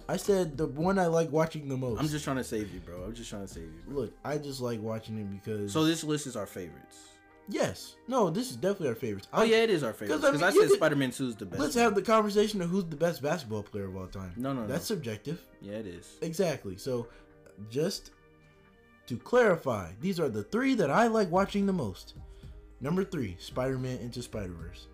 I 0.10 0.16
said 0.16 0.58
the 0.58 0.68
one 0.68 0.98
I 1.00 1.08
like 1.08 1.32
watching 1.32 1.68
the 1.68 1.76
most. 1.76 2.00
I'm 2.00 2.08
just 2.08 2.24
trying 2.24 2.38
to 2.38 2.44
save 2.44 2.74
you, 2.74 2.80
bro. 2.80 3.04
I'm 3.04 3.14
just 3.14 3.30
trying 3.30 3.46
to 3.46 3.54
save 3.54 3.64
you. 3.66 3.82
Bro. 3.88 4.02
look. 4.04 4.14
I 4.24 4.38
just 4.38 4.62
like 4.62 4.80
watching 4.82 5.18
it 5.18 5.30
because. 5.44 5.74
So 5.74 5.84
this 5.84 6.04
list 6.04 6.28
is 6.28 6.36
our 6.38 6.46
favorites. 6.46 6.98
yes, 7.50 7.96
no, 8.08 8.30
this 8.30 8.50
is 8.50 8.56
definitely 8.58 8.90
our 8.90 8.96
favorites. 8.96 9.28
Oh 9.34 9.40
I'm- 9.42 9.50
yeah, 9.50 9.58
it 9.64 9.70
is 9.70 9.84
our 9.84 9.94
favorites 9.94 10.22
'Cause, 10.22 10.24
I 10.30 10.32
because 10.38 10.56
mean, 10.56 10.64
I, 10.64 10.68
said 10.68 10.76
Spider-Man 10.78 11.12
Two 11.12 11.28
is 11.28 11.36
the 11.36 11.46
best. 11.46 11.62
Let's 11.62 11.76
have 11.76 11.94
the 11.96 12.02
conversation 12.02 12.62
of 12.62 12.70
who's 12.70 12.86
the 12.86 12.96
best 12.96 13.22
basketball 13.22 13.64
player 13.64 13.86
of 13.86 13.96
all 13.98 14.08
time. 14.08 14.32
No, 14.38 14.54
no, 14.54 14.62
no. 14.62 14.68
That's 14.68 14.86
subjective. 14.86 15.42
Yeah, 15.62 15.74
it 15.74 15.88
is. 15.88 16.18
Exactly. 16.22 16.78
So, 16.78 17.08
just 17.70 18.12
to 19.08 19.18
clarify, 19.18 19.92
these 20.02 20.20
are 20.20 20.30
the 20.30 20.44
three 20.44 20.74
that 20.76 20.90
I 20.90 21.08
like 21.08 21.30
watching 21.32 21.66
the 21.66 21.74
most. 21.74 22.16
Number 22.80 23.04
three, 23.04 23.36
Spider 23.40 23.78
Man 23.78 23.98
Into 24.00 24.22
Spider 24.22 24.54
Verse, 24.54 24.88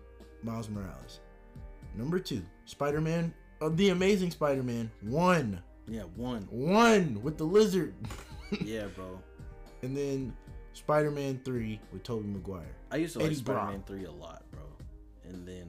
Miles 0.44 0.68
Morales. 0.68 1.20
Number 1.96 2.18
two, 2.18 2.42
Spider 2.64 3.00
Man, 3.00 3.32
uh, 3.60 3.70
The 3.70 3.90
Amazing 3.90 4.30
Spider 4.30 4.62
Man 4.62 4.90
1. 5.02 5.62
Yeah, 5.88 6.02
one. 6.16 6.46
1 6.50 7.22
with 7.22 7.38
the 7.38 7.44
lizard. 7.44 7.94
Yeah, 8.64 8.86
bro. 8.94 9.18
and 9.82 9.96
then 9.96 10.32
Spider 10.74 11.10
Man 11.10 11.40
3 11.44 11.80
with 11.92 12.02
Tobey 12.04 12.28
Maguire. 12.28 12.76
I 12.92 12.96
used 12.96 13.14
to 13.14 13.18
like 13.20 13.36
Brock. 13.44 13.62
Spider-Man 13.68 13.82
Three 13.84 14.04
a 14.04 14.10
lot, 14.12 14.44
bro. 14.52 14.62
And 15.28 15.46
then 15.48 15.66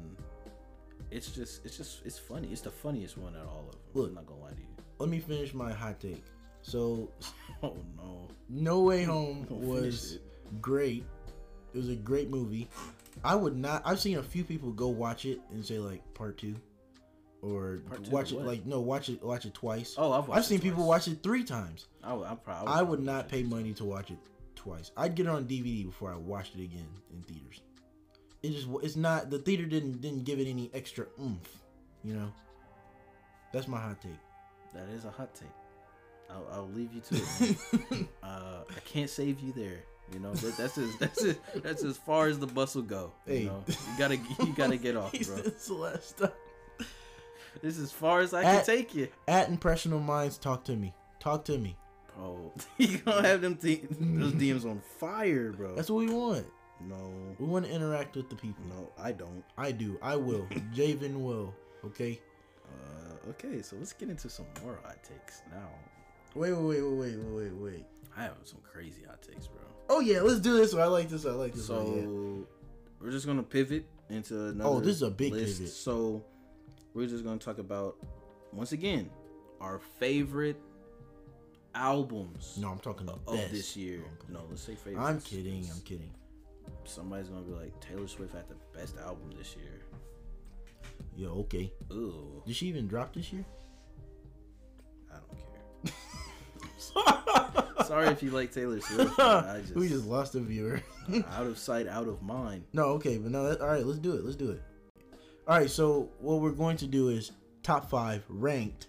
it's 1.10 1.31
just, 1.31 1.65
it's 1.65 1.77
just, 1.77 2.06
it's 2.06 2.19
funny. 2.19 2.49
It's 2.52 2.61
the 2.61 2.69
funniest 2.69 3.18
one 3.18 3.35
out 3.35 3.43
of 3.43 3.47
all 3.47 3.65
of 3.68 3.72
them. 3.72 3.80
Look. 3.95 4.10
I'm 4.10 4.15
not 4.15 4.27
gonna 4.27 4.41
lie 4.41 4.49
to 4.52 4.56
you. 4.60 4.68
Let 4.99 5.10
me 5.10 5.19
finish 5.19 5.53
my 5.56 5.72
hot 5.73 5.99
take. 5.99 6.23
So, 6.61 7.10
Oh 7.64 7.76
no. 7.97 8.27
No 8.49 8.81
Way 8.81 9.03
Home 9.03 9.47
was 9.49 10.19
great. 10.61 11.06
It 11.73 11.77
was 11.77 11.89
a 11.89 11.95
great 11.95 12.30
movie. 12.30 12.69
I 13.24 13.36
would 13.36 13.56
not. 13.56 13.82
I've 13.86 14.00
seen 14.00 14.18
a 14.18 14.24
few 14.24 14.44
people 14.44 14.72
go 14.72 14.88
watch 14.90 15.26
it 15.26 15.40
and 15.52 15.66
say 15.66 15.80
like 15.80 16.02
part 16.14 16.38
two, 16.38 16.56
or 17.42 17.80
Part 17.88 18.04
two 18.04 18.12
watch 18.12 18.32
it 18.32 18.36
what? 18.36 18.46
like 18.46 18.66
no, 18.66 18.82
watch 18.82 19.10
it 19.10 19.24
watch 19.24 19.46
it 19.46 19.54
twice. 19.54 19.96
Oh, 19.98 20.12
I've 20.12 20.28
watched 20.28 20.38
I've 20.40 20.46
seen 20.46 20.60
it 20.60 20.64
people 20.64 20.88
watch 20.88 21.08
it 21.08 21.24
three 21.24 21.44
times. 21.44 21.88
I 22.04 22.14
would, 22.14 22.28
I'm 22.28 22.38
proud. 22.38 22.68
I 22.68 22.82
would 22.82 23.02
not 23.02 23.30
pay 23.30 23.44
money 23.44 23.74
to 23.74 23.86
watch 23.86 24.12
it 24.12 24.18
twice. 24.56 24.92
I'd 24.98 25.16
get 25.16 25.26
it 25.26 25.30
on 25.30 25.46
DVD 25.46 25.86
before 25.86 26.12
I 26.12 26.16
watched 26.16 26.56
it 26.56 26.64
again 26.64 26.88
in 27.14 27.22
theaters. 27.24 27.62
It 28.44 28.52
just 28.52 28.68
it's 28.84 28.96
not 28.96 29.30
the 29.30 29.40
theater 29.40 29.66
didn't 29.66 30.02
didn't 30.02 30.24
give 30.24 30.40
it 30.40 30.48
any 30.48 30.70
extra 30.74 31.06
oomph, 31.20 31.50
you 32.04 32.14
know. 32.14 32.32
That's 33.54 33.68
my 33.68 33.80
hot 33.80 34.02
take. 34.02 34.12
That 34.74 34.90
is 34.90 35.06
a 35.06 35.10
hot 35.10 35.34
take. 35.34 35.48
I'll, 36.30 36.48
I'll 36.52 36.70
leave 36.70 36.92
you 36.94 37.02
to 37.02 37.16
it. 37.16 38.08
uh, 38.24 38.64
I 38.70 38.80
can't 38.84 39.10
save 39.10 39.40
you 39.40 39.54
there. 39.54 39.84
You 40.14 40.19
know 40.19 40.34
that, 40.34 40.57
that's 40.57 40.77
as 40.77 40.95
that's 40.98 41.23
as, 41.23 41.36
that's 41.64 41.84
as 41.84 41.98
far 41.98 42.27
as 42.27 42.38
the 42.40 42.48
bus 42.48 42.76
will 42.76 42.84
go. 42.84 43.11
You 43.27 43.34
Hey. 43.34 43.45
know, 43.45 43.64
you 43.68 43.76
gotta 43.98 44.15
you 44.18 44.53
gotta 44.56 44.77
get 44.77 44.95
off, 44.95 45.11
bro. 45.26 45.36
the 45.38 45.73
last 45.73 46.18
time. 46.19 46.32
This 47.61 47.77
is 47.77 47.86
as 47.86 47.91
far 47.91 48.19
as 48.19 48.34
I 48.34 48.44
can 48.44 48.65
take 48.65 48.94
you, 48.94 49.07
At 49.27 49.49
impressional 49.49 49.99
minds, 49.99 50.38
talk 50.38 50.64
to 50.65 50.76
me. 50.76 50.94
Talk 51.19 51.45
to 51.45 51.57
me. 51.57 51.76
bro. 52.15 52.52
you 52.77 52.98
gonna 52.99 53.27
have 53.27 53.41
them 53.41 53.53
D- 53.61 53.82
those 53.90 54.34
DMs 54.34 54.65
on 54.69 54.82
fire, 54.99 55.52
bro. 55.53 55.73
That's 55.76 55.90
what 55.90 55.99
we 56.06 56.14
want. 56.14 56.45
no, 56.82 57.11
We 57.40 57.45
want 57.48 57.65
to 57.65 57.72
interact 57.72 58.15
with 58.15 58.30
the 58.30 58.36
people. 58.36 58.64
no, 58.68 58.91
I 59.02 59.11
don't. 59.11 59.44
I 59.57 59.72
do. 59.72 59.98
I 60.03 60.15
will. 60.18 60.45
Javen 60.76 61.22
will. 61.22 61.53
Okay. 61.86 62.19
Uh, 62.68 63.30
okay, 63.30 63.61
so 63.61 63.76
let's 63.77 63.94
get 63.94 64.10
into 64.10 64.30
some 64.30 64.45
more 64.64 64.77
hot 64.84 64.98
takes 65.03 65.41
now. 65.52 65.69
Wait, 66.36 66.52
wait, 66.52 66.61
wait, 66.61 66.82
wait, 66.82 67.18
wait, 67.18 67.26
wait, 67.34 67.53
wait. 67.53 67.86
I 68.18 68.23
have 68.23 68.36
some 68.44 68.60
crazy 68.72 69.03
hot 69.07 69.22
takes, 69.22 69.48
bro. 69.48 69.61
Oh 69.90 69.99
yeah, 69.99 70.22
let's 70.22 70.40
do 70.40 70.57
this. 70.57 70.74
one. 70.74 70.82
I 70.84 70.88
like 70.88 71.10
this. 71.10 71.26
I 71.26 71.32
like 71.32 71.53
this. 71.53 71.68
So 71.68 71.84
one, 71.84 71.95
yeah. 72.40 72.45
we're 72.99 73.12
just 73.12 73.26
gonna 73.26 73.44
pivot 73.44 73.86
into 74.10 74.48
another. 74.48 74.70
Oh, 74.70 74.80
this 74.80 74.95
is 74.95 75.02
a 75.03 75.12
big 75.12 75.34
list. 75.34 75.60
pivot. 75.60 75.74
So 75.74 76.24
we're 76.94 77.07
just 77.07 77.24
gonna 77.24 77.38
talk 77.38 77.60
about 77.60 77.98
once 78.52 78.72
again 78.72 79.10
our 79.62 79.80
favorite 79.99 80.60
albums 81.74 82.57
No, 82.60 82.70
I'm 82.70 82.80
talking 82.80 83.07
about 83.07 83.22
of 83.28 83.36
best. 83.36 83.52
this 83.52 83.78
year. 83.78 84.02
No, 84.30 84.40
No, 84.40 84.45
let's 84.49 84.62
say 84.62 84.76
favorite. 84.76 85.02
I'm 85.02 85.20
kidding. 85.22 85.68
I'm 85.74 85.82
kidding. 85.82 86.12
Somebody's 86.86 87.30
gonna 87.30 87.41
be 87.41 87.53
like 87.53 87.80
Taylor 87.80 88.07
Swift 88.07 88.34
had 88.34 88.45
the 88.49 88.56
best 88.78 88.98
album 88.98 89.32
this 89.38 89.56
year. 89.56 89.82
Yo, 91.16 91.40
okay. 91.41 91.72
Ooh, 91.91 92.41
Did 92.45 92.56
she 92.56 92.68
even 92.68 92.88
drop 92.88 93.14
this 93.14 93.32
year? 93.32 93.45
I 95.12 95.18
don't 95.18 95.94
care. 97.53 97.53
Sorry 97.88 98.07
if 98.07 98.24
you 98.24 98.32
like 98.32 98.52
Taylor 98.52 98.80
Swift. 98.82 99.20
I 99.20 99.60
just, 99.62 99.76
we 99.76 99.88
just 99.88 100.06
lost 100.06 100.36
a 100.36 100.40
viewer. 100.40 100.82
out 101.32 101.45
of 101.45 101.57
sight, 101.57 101.88
out 101.88 102.07
of 102.07 102.22
mind. 102.22 102.64
no, 102.74 102.84
okay, 102.94 103.18
but 103.18 103.32
no. 103.32 103.49
That, 103.49 103.62
all 103.62 103.68
right, 103.68 103.86
let's 103.86 103.99
do 103.99 104.14
it. 104.14 104.24
Let's 104.24 104.36
do 104.36 104.52
it. 104.52 104.62
All 105.48 105.57
right. 105.57 105.70
So 105.70 106.10
what 106.20 106.41
we're 106.41 106.52
going 106.52 106.78
to 106.78 106.88
do 106.88 107.10
is 107.10 107.32
top 107.64 107.90
five 107.90 108.24
ranked, 108.30 108.88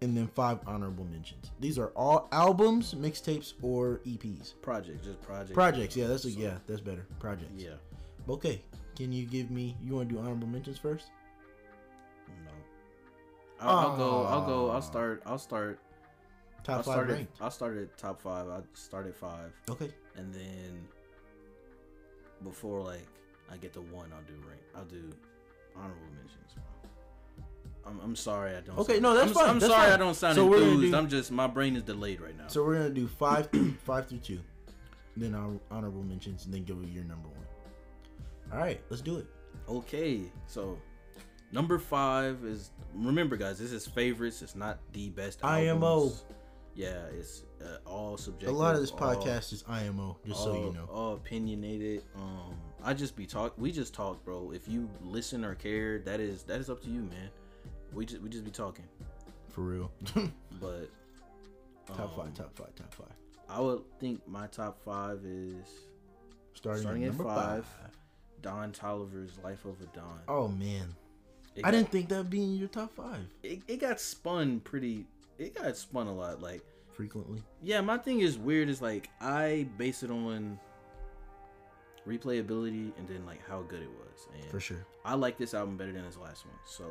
and 0.00 0.16
then 0.16 0.26
five 0.28 0.58
honorable 0.66 1.04
mentions. 1.04 1.50
These 1.60 1.78
are 1.78 1.88
all 1.88 2.28
albums, 2.32 2.94
mixtapes, 2.94 3.54
or 3.62 4.00
EPs. 4.06 4.60
Project, 4.62 5.04
just 5.04 5.20
project. 5.22 5.54
Projects. 5.54 5.96
Yeah, 5.96 6.06
that's 6.06 6.24
a, 6.24 6.30
So, 6.30 6.38
yeah, 6.38 6.54
that's 6.66 6.80
better. 6.80 7.06
Projects. 7.18 7.52
Yeah. 7.56 7.74
Okay. 8.28 8.62
Can 8.96 9.12
you 9.12 9.26
give 9.26 9.50
me? 9.50 9.76
You 9.82 9.94
want 9.94 10.08
to 10.08 10.14
do 10.14 10.20
honorable 10.20 10.48
mentions 10.48 10.78
first? 10.78 11.10
No. 12.44 12.50
I'll, 13.60 13.78
I'll 13.78 13.96
go. 13.96 14.24
I'll 14.24 14.46
go. 14.46 14.70
I'll 14.70 14.76
ah. 14.76 14.80
start. 14.80 15.22
I'll 15.26 15.38
start. 15.38 15.80
Top 16.68 16.76
I'll 16.76 16.82
five 16.82 16.92
start. 16.92 17.10
At, 17.10 17.16
ranked. 17.16 17.36
I'll 17.40 17.50
start 17.50 17.78
at 17.78 17.96
top 17.98 18.20
five. 18.20 18.46
I'll 18.48 18.64
start 18.74 19.06
at 19.06 19.16
five, 19.16 19.52
Okay. 19.70 19.90
and 20.16 20.32
then 20.34 20.86
before 22.44 22.82
like 22.82 23.06
I 23.50 23.56
get 23.56 23.72
to 23.72 23.80
one, 23.80 24.12
I'll 24.14 24.22
do 24.22 24.34
rank. 24.46 24.60
I'll 24.76 24.84
do 24.84 25.10
honorable 25.74 26.02
mentions. 26.14 26.52
I'm, 27.86 27.98
I'm 28.04 28.14
sorry 28.16 28.54
I 28.54 28.60
don't. 28.60 28.78
Okay, 28.80 28.94
sound- 28.94 29.02
no, 29.02 29.14
that's 29.14 29.28
I'm, 29.30 29.34
fine, 29.34 29.48
I'm 29.48 29.58
that's 29.60 29.72
sorry 29.72 29.84
fine. 29.86 29.92
I 29.94 29.96
don't 29.96 30.14
sound 30.14 30.34
So 30.34 30.44
we're 30.46 30.58
enthused. 30.58 30.92
do- 30.92 30.98
I'm 30.98 31.08
just 31.08 31.30
my 31.32 31.46
brain 31.46 31.74
is 31.74 31.82
delayed 31.84 32.20
right 32.20 32.36
now. 32.36 32.48
So 32.48 32.62
we're 32.64 32.74
gonna 32.74 32.90
do 32.90 33.06
five, 33.06 33.48
five 33.84 34.06
through 34.06 34.18
two, 34.18 34.40
then 35.16 35.34
our 35.34 35.50
honorable 35.70 36.02
mentions, 36.02 36.44
and 36.44 36.52
then 36.52 36.64
give 36.64 36.76
your 36.92 37.04
number 37.04 37.28
one. 37.28 37.46
All 38.52 38.58
right, 38.58 38.78
let's 38.90 39.00
do 39.02 39.16
it. 39.16 39.26
Okay, 39.70 40.20
so 40.46 40.78
number 41.50 41.78
five 41.78 42.44
is 42.44 42.72
remember, 42.94 43.36
guys. 43.38 43.58
This 43.58 43.72
is 43.72 43.86
favorites. 43.86 44.42
It's 44.42 44.54
not 44.54 44.78
the 44.92 45.08
best. 45.08 45.42
IMO. 45.42 46.12
Yeah, 46.78 47.06
it's 47.12 47.42
uh, 47.60 47.78
all 47.84 48.16
subjective. 48.16 48.54
A 48.54 48.58
lot 48.58 48.76
of 48.76 48.80
this 48.80 48.92
all- 48.92 48.98
podcast 49.00 49.52
is 49.52 49.64
IMO, 49.68 50.16
just 50.24 50.44
so 50.44 50.54
you 50.54 50.72
know. 50.72 50.84
all 50.92 51.14
opinionated. 51.14 52.04
Um, 52.14 52.54
I 52.84 52.94
just 52.94 53.16
be 53.16 53.26
talk. 53.26 53.54
We 53.58 53.72
just 53.72 53.92
talk, 53.92 54.24
bro. 54.24 54.52
If 54.52 54.68
you 54.68 54.88
listen 55.02 55.44
or 55.44 55.56
care, 55.56 55.98
that 56.00 56.20
is 56.20 56.44
that 56.44 56.60
is 56.60 56.70
up 56.70 56.80
to 56.84 56.88
you, 56.88 57.00
man. 57.00 57.30
We 57.92 58.06
just 58.06 58.22
we 58.22 58.28
just 58.28 58.44
be 58.44 58.52
talking, 58.52 58.84
For 59.48 59.62
real. 59.62 59.90
but 60.60 60.88
top 61.88 61.98
um, 61.98 62.10
five, 62.16 62.34
top 62.34 62.54
five, 62.56 62.72
top 62.76 62.94
five. 62.94 63.12
I 63.48 63.58
would 63.60 63.82
think 63.98 64.20
my 64.28 64.46
top 64.46 64.78
five 64.84 65.18
is 65.24 65.66
Starting, 66.54 66.82
starting 66.82 67.04
at 67.06 67.10
at 67.10 67.16
five. 67.16 67.64
five. 67.66 67.90
Don 68.40 68.70
Toliver's 68.70 69.36
Life 69.42 69.64
of 69.64 69.80
a 69.80 69.86
Don. 69.96 70.20
Oh 70.28 70.46
man, 70.46 70.94
It 71.56 71.64
I 71.64 71.70
got- 71.70 71.70
didn't 71.72 71.90
think 71.90 72.08
that'd 72.10 72.30
be 72.30 72.44
in 72.44 72.56
your 72.56 72.68
top 72.68 72.94
five. 72.94 73.26
It, 73.42 73.62
it 73.66 73.80
got 73.80 74.00
spun 74.00 74.60
pretty. 74.60 75.06
It 75.38 75.54
got 75.54 75.76
spun 75.76 76.06
a 76.06 76.14
lot. 76.14 76.40
Like 76.42 76.62
Frequently. 76.92 77.42
yeah, 77.62 77.80
my 77.80 77.96
thing 77.98 78.20
is 78.20 78.36
weird. 78.38 78.68
Is 78.68 78.82
like 78.82 79.08
I 79.20 79.68
base 79.78 80.02
it 80.02 80.10
on 80.10 80.58
replayability 82.06 82.92
and 82.98 83.06
then 83.06 83.24
like 83.26 83.46
how 83.48 83.62
good 83.62 83.82
it 83.82 83.90
was. 83.90 84.26
And 84.34 84.50
For 84.50 84.60
sure. 84.60 84.84
I 85.04 85.14
like 85.14 85.38
this 85.38 85.54
album 85.54 85.76
better 85.76 85.92
than 85.92 86.04
his 86.04 86.16
last 86.16 86.46
one. 86.46 86.56
So 86.64 86.84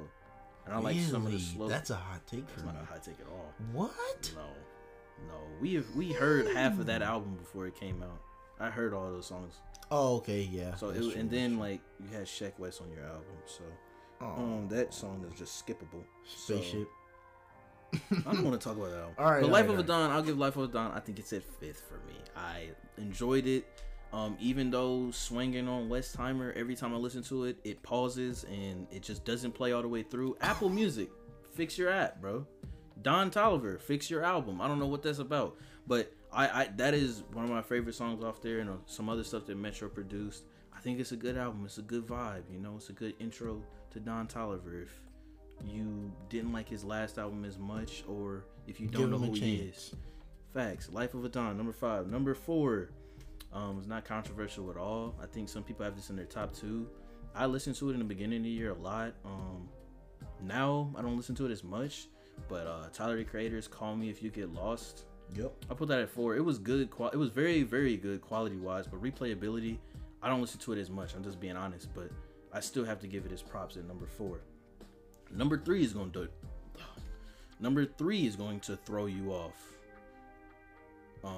and 0.65 0.75
I 0.75 0.79
like 0.79 0.97
some 0.99 1.25
of 1.25 1.31
the 1.31 1.39
slow. 1.39 1.67
That's 1.67 1.89
a 1.89 1.95
hot 1.95 2.25
take 2.27 2.47
for 2.49 2.61
That's 2.61 2.67
me. 2.67 2.73
not 2.73 2.83
a 2.83 2.85
hot 2.85 3.03
take 3.03 3.19
at 3.19 3.27
all. 3.27 3.53
What? 3.73 4.31
No, 4.35 5.27
no. 5.27 5.39
We 5.59 5.75
have 5.75 5.89
we 5.95 6.11
heard 6.13 6.47
half 6.55 6.79
of 6.79 6.85
that 6.87 7.01
album 7.01 7.35
before 7.35 7.67
it 7.67 7.75
came 7.75 8.01
out. 8.03 8.21
I 8.59 8.69
heard 8.69 8.93
all 8.93 9.11
those 9.11 9.27
songs. 9.27 9.55
Oh, 9.91 10.17
okay, 10.17 10.41
yeah. 10.51 10.75
So 10.75 10.89
it, 10.89 10.97
true, 10.97 11.13
and 11.15 11.29
then 11.29 11.51
true. 11.51 11.59
like 11.59 11.81
you 11.99 12.09
had 12.15 12.25
Sheck 12.25 12.53
Wes 12.57 12.81
on 12.81 12.89
your 12.91 13.05
album, 13.05 13.23
so 13.45 13.63
oh, 14.21 14.25
um 14.25 14.67
that 14.69 14.93
song 14.93 15.25
is 15.31 15.37
just 15.37 15.65
skippable. 15.65 16.03
So, 16.25 16.55
spaceship. 16.55 16.87
I 17.93 18.33
don't 18.33 18.43
want 18.43 18.59
to 18.59 18.67
talk 18.67 18.77
about 18.77 18.91
that 18.91 18.99
album. 18.99 19.15
All 19.17 19.31
right, 19.31 19.41
but 19.41 19.47
all 19.47 19.53
Life 19.53 19.67
right, 19.67 19.73
of 19.73 19.79
a 19.79 19.83
Don, 19.83 20.11
I'll 20.11 20.21
give 20.21 20.37
Life 20.37 20.57
of 20.57 20.63
a 20.63 20.67
Don. 20.67 20.91
I 20.91 20.99
think 20.99 21.19
it's 21.19 21.31
at 21.33 21.43
fifth 21.43 21.83
for 21.87 21.95
me. 22.07 22.15
I 22.35 22.69
enjoyed 22.97 23.47
it. 23.47 23.65
Um, 24.13 24.37
even 24.39 24.71
though 24.71 25.11
swinging 25.11 25.67
on 25.67 25.89
Westheimer, 25.89 26.55
every 26.55 26.75
time 26.75 26.93
I 26.93 26.97
listen 26.97 27.23
to 27.23 27.43
it, 27.45 27.57
it 27.63 27.83
pauses 27.83 28.45
and 28.45 28.87
it 28.89 29.03
just 29.03 29.25
doesn't 29.25 29.51
play 29.51 29.73
all 29.73 29.81
the 29.81 29.87
way 29.87 30.01
through. 30.03 30.37
Apple 30.39 30.69
Music, 30.69 31.09
fix 31.53 31.77
your 31.77 31.89
app, 31.91 32.21
bro. 32.21 32.45
Don 33.01 33.29
Toliver, 33.29 33.79
fix 33.79 34.09
your 34.09 34.23
album. 34.23 34.61
I 34.61 34.67
don't 34.67 34.79
know 34.79 34.87
what 34.87 35.03
that's 35.03 35.19
about, 35.19 35.57
but 35.85 36.11
I, 36.31 36.47
I 36.47 36.69
that 36.77 36.93
is 36.93 37.23
one 37.33 37.45
of 37.45 37.51
my 37.51 37.61
favorite 37.61 37.95
songs 37.95 38.23
off 38.23 38.41
there, 38.41 38.59
and 38.59 38.69
uh, 38.69 38.73
some 38.85 39.09
other 39.09 39.23
stuff 39.23 39.45
that 39.47 39.57
Metro 39.57 39.89
produced. 39.89 40.43
I 40.75 40.79
think 40.79 40.99
it's 40.99 41.11
a 41.11 41.17
good 41.17 41.37
album. 41.37 41.63
It's 41.65 41.77
a 41.77 41.83
good 41.83 42.07
vibe. 42.07 42.43
You 42.51 42.59
know, 42.59 42.75
it's 42.77 42.89
a 42.89 42.93
good 42.93 43.13
intro 43.19 43.61
to 43.91 43.99
Don 43.99 44.27
Toliver. 44.27 44.83
If 44.83 44.93
you 45.65 46.11
didn't 46.29 46.53
like 46.53 46.67
his 46.69 46.83
last 46.83 47.17
album 47.17 47.45
as 47.45 47.57
much, 47.57 48.03
or 48.07 48.45
if 48.67 48.79
you 48.79 48.87
don't 48.87 49.01
Give 49.01 49.09
know 49.09 49.17
who 49.17 49.33
he 49.33 49.55
is, 49.55 49.95
facts. 50.53 50.89
Life 50.91 51.13
of 51.13 51.25
a 51.25 51.29
Don, 51.29 51.57
number 51.57 51.73
five. 51.73 52.07
Number 52.07 52.33
four, 52.33 52.89
um, 53.53 53.79
is 53.79 53.87
not 53.87 54.05
controversial 54.05 54.69
at 54.69 54.77
all. 54.77 55.15
I 55.21 55.25
think 55.25 55.49
some 55.49 55.63
people 55.63 55.85
have 55.85 55.95
this 55.95 56.09
in 56.09 56.15
their 56.15 56.25
top 56.25 56.53
two. 56.53 56.87
I 57.35 57.45
listened 57.45 57.75
to 57.77 57.89
it 57.89 57.93
in 57.93 57.99
the 57.99 58.05
beginning 58.05 58.39
of 58.39 58.43
the 58.43 58.49
year 58.49 58.71
a 58.71 58.75
lot. 58.75 59.13
Um, 59.25 59.69
now 60.41 60.93
I 60.95 61.01
don't 61.01 61.17
listen 61.17 61.35
to 61.35 61.45
it 61.45 61.51
as 61.51 61.63
much, 61.63 62.07
but 62.47 62.67
uh, 62.67 62.89
Tyler 62.93 63.17
the 63.17 63.23
Creator's 63.23 63.67
"Call 63.67 63.95
Me 63.95 64.09
If 64.09 64.21
You 64.21 64.29
Get 64.29 64.53
Lost." 64.53 65.05
Yep. 65.35 65.53
I 65.69 65.73
put 65.73 65.89
that 65.89 65.99
at 65.99 66.09
four. 66.09 66.35
It 66.35 66.43
was 66.43 66.57
good. 66.57 66.89
Qual- 66.89 67.09
it 67.09 67.17
was 67.17 67.29
very, 67.29 67.63
very 67.63 67.97
good 67.97 68.21
quality 68.21 68.55
wise, 68.55 68.87
but 68.87 69.01
replayability, 69.01 69.77
I 70.21 70.29
don't 70.29 70.41
listen 70.41 70.59
to 70.61 70.73
it 70.73 70.79
as 70.79 70.89
much. 70.89 71.15
I'm 71.15 71.23
just 71.23 71.39
being 71.39 71.57
honest, 71.57 71.93
but 71.93 72.09
I 72.53 72.61
still 72.61 72.85
have 72.85 72.99
to 73.01 73.07
give 73.07 73.25
it 73.25 73.31
its 73.31 73.41
props 73.41 73.75
at 73.75 73.85
number 73.85 74.05
four. 74.05 74.39
Number 75.31 75.57
three 75.57 75.83
is 75.83 75.93
going 75.93 76.11
to. 76.11 76.29
Number 77.59 77.85
three 77.85 78.27
is 78.27 78.35
going 78.35 78.59
to 78.61 78.75
throw 78.77 79.07
you 79.07 79.31
off. 79.31 79.55
Um, 81.23 81.33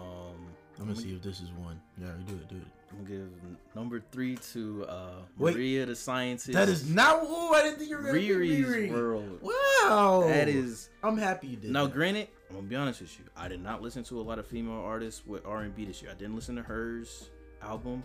I'm 0.79 0.87
gonna 0.87 0.95
see 0.95 1.13
if 1.13 1.21
this 1.21 1.41
is 1.41 1.49
one. 1.51 1.79
Yeah, 1.97 2.07
do 2.25 2.35
it, 2.35 2.47
do 2.47 2.55
it. 2.55 2.61
I'm 2.91 3.03
gonna 3.03 3.09
give 3.09 3.29
number 3.75 4.01
three 4.11 4.37
to 4.53 4.85
uh, 4.87 5.09
Wait. 5.37 5.55
Mariah 5.55 5.85
the 5.85 5.95
Scientist. 5.95 6.53
That 6.53 6.69
is 6.69 6.89
not. 6.89 7.19
Oh, 7.21 7.53
I 7.53 7.63
didn't 7.63 7.79
think 7.79 7.89
you 7.89 7.97
were 7.97 8.03
gonna 8.03 8.17
Riri's 8.17 8.67
Riri. 8.67 8.91
World. 8.91 9.39
Wow. 9.41 10.23
That 10.27 10.47
is 10.47 10.89
I'm 11.03 11.17
happy 11.17 11.47
you 11.47 11.57
did. 11.57 11.71
Now, 11.71 11.85
that. 11.85 11.93
granted, 11.93 12.29
I'm 12.49 12.57
gonna 12.57 12.67
be 12.67 12.75
honest 12.75 13.01
with 13.01 13.17
you. 13.19 13.25
I 13.35 13.47
did 13.47 13.61
not 13.61 13.81
listen 13.81 14.03
to 14.05 14.19
a 14.19 14.23
lot 14.23 14.39
of 14.39 14.47
female 14.47 14.81
artists 14.81 15.25
with 15.25 15.45
R&B 15.45 15.85
this 15.85 16.01
year. 16.01 16.11
I 16.11 16.15
didn't 16.15 16.35
listen 16.35 16.55
to 16.55 16.63
hers 16.63 17.29
album. 17.61 18.03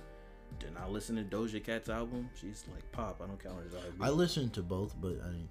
Did 0.59 0.74
not 0.74 0.93
listen 0.93 1.16
to 1.16 1.23
Doja 1.23 1.62
Cat's 1.62 1.89
album. 1.89 2.28
She's 2.40 2.65
like 2.73 2.90
pop. 2.93 3.20
I 3.23 3.27
don't 3.27 3.43
count 3.43 3.56
her 3.56 3.65
as 3.66 3.74
R&B. 3.74 3.97
I 4.01 4.11
listened 4.11 4.52
to 4.55 4.62
both, 4.62 4.94
but 5.01 5.20
I 5.24 5.31
mean, 5.31 5.48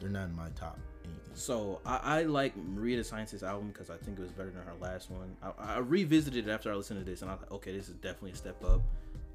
they're 0.00 0.10
not 0.10 0.28
in 0.28 0.36
my 0.36 0.48
top 0.50 0.78
anything. 1.04 1.34
So 1.34 1.80
I, 1.84 1.96
I 2.02 2.22
like 2.22 2.56
Mariah 2.56 2.98
the 2.98 3.04
Scientist 3.04 3.42
album 3.42 3.68
because 3.68 3.90
I 3.90 3.96
think 3.96 4.18
it 4.18 4.22
was 4.22 4.32
better 4.32 4.50
than 4.50 4.62
her 4.62 4.74
last 4.80 5.10
one. 5.10 5.36
I, 5.42 5.74
I 5.74 5.78
revisited 5.78 6.48
it 6.48 6.50
after 6.50 6.72
I 6.72 6.74
listened 6.74 7.04
to 7.04 7.10
this, 7.10 7.22
and 7.22 7.30
I 7.30 7.34
was 7.34 7.42
like, 7.42 7.52
okay, 7.52 7.72
this 7.76 7.88
is 7.88 7.94
definitely 7.96 8.32
a 8.32 8.36
step 8.36 8.62
up. 8.64 8.80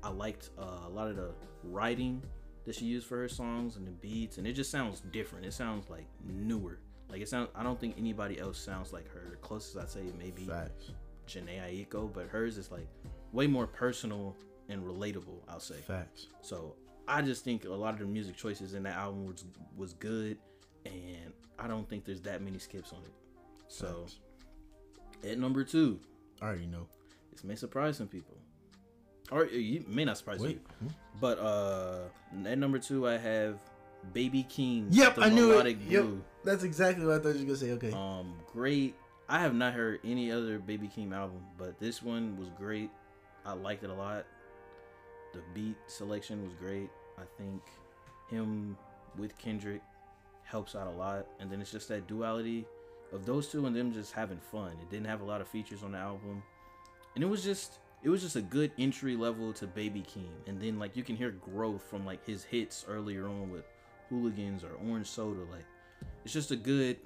I 0.03 0.10
liked 0.10 0.49
uh, 0.57 0.88
a 0.88 0.90
lot 0.90 1.07
of 1.07 1.15
the 1.15 1.31
writing 1.64 2.22
that 2.65 2.76
she 2.76 2.86
used 2.86 3.07
for 3.07 3.18
her 3.18 3.30
songs 3.30 3.76
and 3.76 3.86
the 3.86 3.91
beats, 3.91 4.38
and 4.38 4.48
it 4.48 4.53
just 4.53 4.72
sounds 4.72 5.02
different. 5.11 5.45
It 5.45 5.53
sounds 5.53 5.90
like 5.90 6.06
newer. 6.26 6.80
Like 7.10 7.22
it 7.22 7.30
sounds. 7.30 7.49
I 7.56 7.64
don't 7.64 7.80
think 7.80 7.95
anybody 7.98 8.40
else 8.40 8.60
sounds 8.60 8.94
like 8.94 9.10
her. 9.11 9.27
The 9.30 9.38
closest 9.38 9.77
I'd 9.77 9.90
say 9.90 10.03
maybe 10.18 10.45
Facts. 10.45 10.91
Jhené 11.27 11.88
Aiko, 11.88 12.11
but 12.11 12.27
hers 12.27 12.57
is 12.57 12.72
like 12.72 12.88
way 13.34 13.48
more 13.48 13.68
personal 13.68 14.36
and 14.69 14.84
relatable. 14.84 15.40
I'll 15.48 15.60
say. 15.60 15.76
Facts. 15.76 16.27
So 16.41 16.76
I 17.07 17.22
just 17.22 17.44
think 17.44 17.65
a 17.65 17.69
lot 17.69 17.94
of 17.95 17.99
the 17.99 18.06
music 18.06 18.38
choices 18.38 18.76
in 18.76 18.84
that 18.84 18.95
album 18.95 19.26
was 19.26 19.44
was 19.76 19.94
good, 19.94 20.38
and 20.85 21.34
I 21.57 21.68
don't 21.68 21.88
think 21.89 22.06
there's 22.06 22.22
that 22.22 22.41
many 22.41 22.57
skips 22.60 22.91
on 22.93 22.99
it. 23.03 23.14
So 23.68 24.06
Facts. 24.06 24.19
at 25.23 25.38
number 25.38 25.64
two, 25.64 25.99
I 26.41 26.45
already 26.47 26.65
know. 26.65 26.88
this 27.31 27.43
may 27.43 27.56
surprise 27.56 27.97
some 27.97 28.07
people, 28.07 28.38
or 29.31 29.45
you 29.45 29.84
may 29.88 30.06
not 30.06 30.18
surprise 30.18 30.39
Wait. 30.39 30.61
you. 30.81 30.89
But 31.19 31.38
uh, 31.39 31.99
at 32.45 32.57
number 32.57 32.80
two, 32.80 33.07
I 33.07 33.18
have 33.18 33.60
Baby 34.14 34.45
Keem. 34.49 34.88
Yep, 34.89 35.15
The 35.15 35.22
I 35.23 35.30
knew 35.30 35.47
it. 35.51 35.53
Melodic 35.53 35.77
Yep. 35.88 36.03
Blue. 36.03 36.22
That's 36.45 36.64
exactly 36.64 37.06
what 37.06 37.15
I 37.15 37.19
thought 37.23 37.34
you 37.35 37.39
were 37.41 37.45
gonna 37.45 37.57
say. 37.57 37.72
Okay. 37.73 37.91
Um, 37.91 38.34
great. 38.53 38.95
I 39.27 39.39
have 39.39 39.53
not 39.53 39.73
heard 39.73 39.99
any 40.03 40.31
other 40.31 40.57
Baby 40.57 40.89
Keem 40.95 41.14
album, 41.14 41.41
but 41.57 41.80
this 41.80 42.01
one 42.01 42.38
was 42.39 42.49
great. 42.57 42.89
I 43.45 43.53
liked 43.53 43.84
it 43.84 43.89
a 43.89 43.93
lot. 43.93 44.26
The 45.34 45.41
beat 45.53 45.76
selection 45.88 46.43
was 46.43 46.53
great. 46.56 46.89
I 47.18 47.23
think 47.38 47.61
him 48.30 48.76
with 49.18 49.38
Kendrick 49.38 49.81
helps 50.49 50.76
out 50.76 50.88
a 50.88 50.91
lot, 50.91 51.27
and 51.39 51.51
then 51.51 51.61
it's 51.61 51.71
just 51.71 51.88
that 51.89 52.07
duality 52.07 52.65
of 53.13 53.26
those 53.26 53.47
two 53.47 53.65
and 53.65 53.76
them 53.76 53.93
just 53.93 54.13
having 54.13 54.39
fun. 54.51 54.71
It 54.81 54.89
didn't 54.89 55.07
have 55.07 55.21
a 55.21 55.26
lot 55.26 55.41
of 55.41 55.47
features 55.47 55.84
on 55.84 55.91
the 55.93 55.97
album, 55.97 56.43
and 57.15 57.23
it 57.23 57.27
was 57.27 57.43
just 57.43 57.80
it 58.01 58.09
was 58.09 58.21
just 58.21 58.35
a 58.35 58.41
good 58.41 58.71
entry 58.77 59.15
level 59.15 59.51
to 59.53 59.67
Baby 59.67 60.01
Keem. 60.01 60.47
and 60.47 60.61
then 60.61 60.80
like 60.80 60.95
you 60.95 61.03
can 61.03 61.15
hear 61.15 61.31
growth 61.31 61.84
from 61.89 62.05
like 62.05 62.26
his 62.26 62.43
hits 62.43 62.85
earlier 62.88 63.27
on 63.27 63.51
with 63.51 63.65
Hooligans 64.09 64.63
or 64.63 64.71
Orange 64.89 65.07
Soda. 65.07 65.41
Like 65.51 65.65
it's 66.23 66.34
just 66.34 66.51
a 66.51 66.55
good 66.55 66.97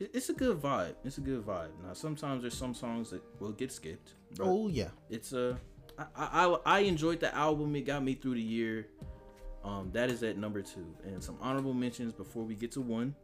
it's 0.00 0.28
a 0.28 0.32
good 0.32 0.60
vibe. 0.60 0.94
It's 1.04 1.18
a 1.18 1.20
good 1.20 1.44
vibe. 1.44 1.70
Now 1.84 1.92
sometimes 1.92 2.42
there's 2.42 2.56
some 2.56 2.74
songs 2.74 3.10
that 3.10 3.22
will 3.40 3.52
get 3.52 3.72
skipped. 3.72 4.14
Oh 4.40 4.68
yeah. 4.68 4.90
it's 5.10 5.32
a 5.32 5.58
I, 5.98 6.04
I 6.16 6.28
I 6.46 6.58
I 6.66 6.78
enjoyed 6.80 7.20
the 7.20 7.34
album. 7.34 7.74
It 7.76 7.82
got 7.82 8.02
me 8.02 8.14
through 8.14 8.34
the 8.34 8.42
year. 8.42 8.86
Um, 9.64 9.90
that 9.92 10.10
is 10.10 10.22
at 10.22 10.36
number 10.38 10.62
two. 10.62 10.86
And 11.04 11.22
some 11.22 11.36
honorable 11.40 11.74
mentions 11.74 12.12
before 12.12 12.44
we 12.44 12.54
get 12.54 12.72
to 12.72 12.80
one 12.80 13.14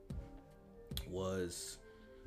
was 1.09 1.79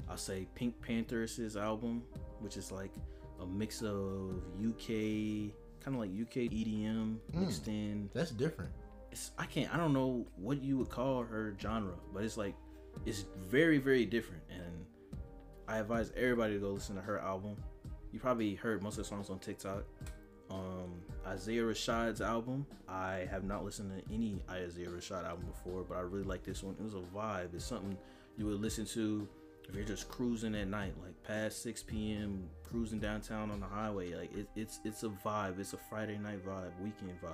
I'll 0.10 0.18
say 0.18 0.48
PinkPantheress' 0.60 1.56
album, 1.62 2.04
which 2.40 2.58
is 2.58 2.72
like 2.72 2.94
a 3.42 3.46
mix 3.46 3.82
of 3.82 4.42
UK 4.66 5.54
kind 5.84 5.96
of 5.96 6.00
like 6.00 6.10
UK 6.10 6.52
EDM 6.52 7.18
mixed 7.34 7.68
in 7.68 8.10
That's 8.14 8.32
different. 8.32 8.72
it's 9.12 9.32
I 9.38 9.46
can't 9.46 9.74
I 9.74 9.78
don't 9.78 9.94
know 9.94 10.26
what 10.36 10.62
you 10.62 10.78
would 10.78 10.90
call 10.90 11.24
her 11.24 11.56
genre, 11.62 11.94
but 12.14 12.24
it's 12.24 12.38
like 12.38 12.56
it's 13.06 13.26
very 13.48 13.78
very 13.78 14.06
different 14.06 14.42
and 14.50 14.86
I 15.68 15.78
advise 15.80 16.12
everybody 16.16 16.54
to 16.54 16.60
go 16.60 16.70
listen 16.72 16.96
to 16.96 17.02
her 17.02 17.20
album. 17.20 17.58
You 18.12 18.20
probably 18.20 18.56
heard 18.56 18.82
most 18.82 18.94
of 18.94 19.04
the 19.04 19.04
songs 19.04 19.30
on 19.30 19.40
TikTok. 19.40 19.84
Um, 20.50 21.02
Isaiah 21.28 21.64
Rashad's 21.64 22.22
album. 22.22 22.66
I 22.88 23.28
have 23.30 23.44
not 23.44 23.66
listened 23.66 23.92
to 23.92 24.14
any 24.14 24.42
Isaiah 24.50 24.88
Rashad 24.88 25.26
album 25.26 25.46
before, 25.46 25.84
but 25.84 25.98
I 25.98 26.02
really 26.02 26.24
like 26.24 26.44
this 26.44 26.64
one. 26.64 26.76
It 26.80 26.84
was 26.84 26.94
a 26.94 27.04
vibe. 27.16 27.54
It's 27.54 27.66
something 27.66 27.98
you 28.38 28.46
would 28.46 28.62
listen 28.62 28.86
to 28.88 29.28
if 29.68 29.76
you're 29.76 29.84
just 29.84 30.08
cruising 30.08 30.56
at 30.56 30.68
night, 30.68 30.94
like 31.04 31.22
past 31.24 31.62
6 31.64 31.84
p.m. 31.84 32.48
cruising 32.64 33.00
downtown 33.00 33.52
on 33.52 33.60
the 33.60 33.66
highway. 33.66 34.14
Like 34.14 34.34
it, 34.34 34.48
it's 34.56 34.80
it's 34.86 35.04
a 35.04 35.10
vibe. 35.10 35.60
It's 35.60 35.74
a 35.74 35.78
Friday 35.78 36.18
night 36.18 36.46
vibe, 36.46 36.72
weekend 36.82 37.20
vibe. 37.22 37.32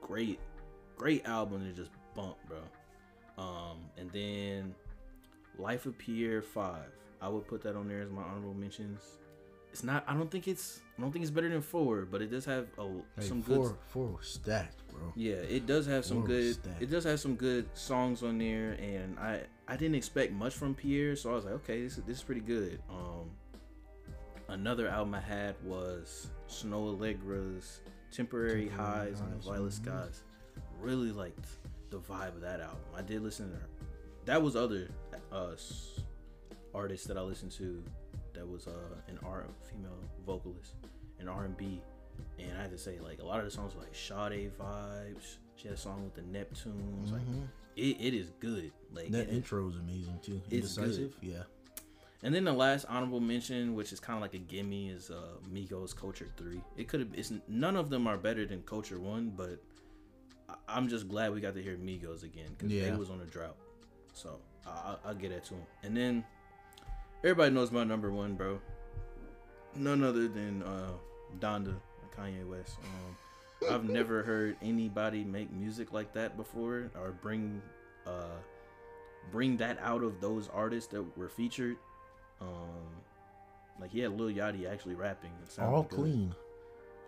Great, 0.00 0.38
great 0.96 1.26
album 1.26 1.64
to 1.64 1.72
just 1.72 1.90
bump, 2.14 2.36
bro. 2.46 2.58
Um, 3.36 3.78
and 3.96 4.10
then 4.12 4.74
Life 5.58 5.86
of 5.86 5.98
Pi'erre 5.98 6.42
Five. 6.42 6.90
I 7.20 7.28
would 7.28 7.48
put 7.48 7.62
that 7.62 7.74
on 7.74 7.88
there 7.88 8.02
as 8.02 8.10
my 8.10 8.22
honorable 8.22 8.54
mentions. 8.54 9.00
It's 9.72 9.82
not. 9.82 10.04
I 10.06 10.14
don't 10.14 10.30
think 10.30 10.46
it's. 10.46 10.80
I 10.98 11.00
don't 11.00 11.12
think 11.12 11.22
it's 11.22 11.30
better 11.30 11.48
than 11.48 11.62
four, 11.62 12.06
but 12.10 12.20
it 12.22 12.30
does 12.30 12.44
have 12.46 12.66
some 13.20 13.40
four, 13.42 13.68
good. 13.68 13.76
four 13.86 14.18
stacked, 14.20 14.82
bro. 14.88 15.12
Yeah, 15.14 15.34
it 15.34 15.64
does 15.64 15.86
have 15.86 16.04
some 16.04 16.18
Four 16.18 16.26
good. 16.26 16.54
stacked. 16.54 16.82
It 16.82 16.90
does 16.90 17.04
have 17.04 17.20
some 17.20 17.36
good 17.36 17.68
songs 17.76 18.24
on 18.24 18.38
there, 18.38 18.72
and 18.72 19.16
I 19.18 19.42
I 19.68 19.76
didn't 19.76 19.94
expect 19.94 20.32
much 20.32 20.54
from 20.54 20.74
Pi'erre, 20.74 21.16
so 21.16 21.30
I 21.30 21.34
was 21.34 21.44
like, 21.44 21.54
okay, 21.54 21.82
this 21.82 21.98
is 21.98 22.04
this 22.04 22.16
is 22.18 22.22
pretty 22.24 22.40
good. 22.40 22.80
Um, 22.90 23.30
another 24.48 24.88
album 24.88 25.14
I 25.14 25.20
had 25.20 25.54
was 25.62 26.30
Snoh 26.48 26.96
Aalegra's 26.98 27.80
Temporary 28.10 28.66
Temporary 28.66 28.68
Highs 28.68 29.20
and 29.20 29.32
the 29.32 29.36
Violet. 29.36 29.72
Skies. 29.72 30.24
Really 30.80 31.12
liked 31.12 31.46
the 31.90 31.98
vibe 31.98 32.34
of 32.34 32.40
that 32.40 32.60
album. 32.60 32.78
I 32.96 33.02
did 33.02 33.22
listen 33.22 33.50
to 33.50 33.56
her. 33.56 33.68
That 34.24 34.42
was 34.42 34.56
other 34.56 34.88
uh 35.30 35.54
artists 36.74 37.06
that 37.06 37.16
I 37.16 37.20
listened 37.20 37.52
to. 37.52 37.82
That 38.38 38.46
was 38.48 38.68
uh 38.68 38.70
an 39.08 39.18
R 39.24 39.44
female 39.68 39.98
vocalist, 40.24 40.74
an 41.18 41.28
R 41.28 41.44
and 41.44 41.56
B, 41.56 41.80
and 42.38 42.56
I 42.56 42.62
had 42.62 42.70
to 42.70 42.78
say 42.78 43.00
like 43.00 43.20
a 43.20 43.24
lot 43.26 43.40
of 43.40 43.44
the 43.44 43.50
songs 43.50 43.74
were 43.74 43.80
like 43.82 43.94
Sade 43.96 44.52
vibes. 44.56 45.38
She 45.56 45.66
had 45.66 45.76
a 45.76 45.80
song 45.80 46.04
with 46.04 46.14
the 46.14 46.22
Neptunes. 46.22 47.10
Like 47.10 47.22
Mhm. 47.22 47.48
it, 47.76 47.96
it 48.00 48.14
is 48.14 48.30
good. 48.38 48.70
Like 48.92 49.10
That 49.10 49.28
intro 49.28 49.68
is 49.68 49.76
amazing 49.76 50.20
too. 50.22 50.40
It's 50.50 50.76
Indecisive. 50.78 51.14
Yeah. 51.20 51.42
and 52.22 52.32
then 52.32 52.44
the 52.44 52.52
last 52.52 52.86
honorable 52.88 53.18
mention, 53.20 53.74
which 53.74 53.92
is 53.92 53.98
kind 53.98 54.16
of 54.16 54.22
like 54.22 54.34
a 54.34 54.38
gimme, 54.38 54.88
is 54.90 55.10
uh, 55.10 55.38
Migos 55.52 55.94
Culture 55.96 56.28
Three. 56.36 56.60
It 56.76 56.86
could 56.86 57.00
have. 57.00 57.10
It's 57.14 57.32
none 57.48 57.74
of 57.76 57.90
them 57.90 58.06
are 58.06 58.16
better 58.16 58.46
than 58.46 58.62
Culture 58.62 59.00
One, 59.00 59.30
but 59.36 59.60
I- 60.48 60.54
I'm 60.68 60.86
just 60.88 61.08
glad 61.08 61.34
we 61.34 61.40
got 61.40 61.54
to 61.54 61.62
hear 61.62 61.76
Migos 61.76 62.22
again 62.22 62.50
because 62.56 62.70
they 62.70 62.92
was 62.94 63.10
on 63.10 63.20
a 63.20 63.26
drought. 63.26 63.56
So 64.12 64.38
I, 64.64 64.96
will 65.06 65.14
get 65.14 65.30
that 65.30 65.44
to 65.46 65.54
him. 65.54 65.66
And 65.82 65.96
then 65.96 66.24
everybody 67.24 67.54
knows 67.54 67.70
my 67.70 67.84
number 67.84 68.10
one, 68.10 68.34
bro. 68.34 68.60
None 69.74 70.02
other 70.02 70.28
than 70.28 70.62
uh, 70.62 70.90
Donda, 71.38 71.74
Kanye 72.16 72.46
West. 72.48 72.78
Um, 72.84 73.16
I've 73.70 73.84
never 73.84 74.22
heard 74.22 74.56
anybody 74.62 75.24
make 75.24 75.52
music 75.52 75.92
like 75.92 76.12
that 76.14 76.36
before, 76.36 76.90
or 76.94 77.12
bring 77.22 77.60
uh, 78.06 78.38
bring 79.30 79.56
that 79.58 79.78
out 79.82 80.02
of 80.02 80.20
those 80.20 80.48
artists 80.52 80.90
that 80.92 81.04
were 81.16 81.28
featured. 81.28 81.76
Um, 82.40 83.02
like 83.80 83.90
he 83.90 84.00
had 84.00 84.18
Lil 84.18 84.34
Yachty 84.34 84.70
actually 84.70 84.94
rapping. 84.94 85.30
All 85.60 85.82
good. 85.82 85.96
clean. 85.96 86.34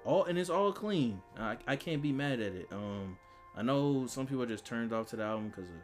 All 0.05 0.25
and 0.25 0.39
it's 0.39 0.51
all 0.51 0.73
clean. 0.73 1.21
I, 1.39 1.57
I 1.67 1.77
can't 1.77 2.03
be 2.03 2.13
mad 2.13 2.41
at 2.41 2.53
it. 2.53 2.69
Um, 2.73 3.19
I 3.57 3.63
know 3.63 4.07
some 4.07 4.27
people 4.27 4.43
are 4.43 4.47
just 4.47 4.65
turned 4.65 4.93
off 4.93 5.09
to 5.09 5.17
the 5.17 5.25
album 5.25 5.49
because 5.49 5.71
of 5.71 5.77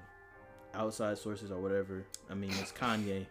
outside 0.75 1.19
sources 1.19 1.51
or 1.51 1.61
whatever. 1.61 2.07
I 2.31 2.35
mean, 2.35 2.51
it's 2.61 2.73
Kanye. 2.73 3.27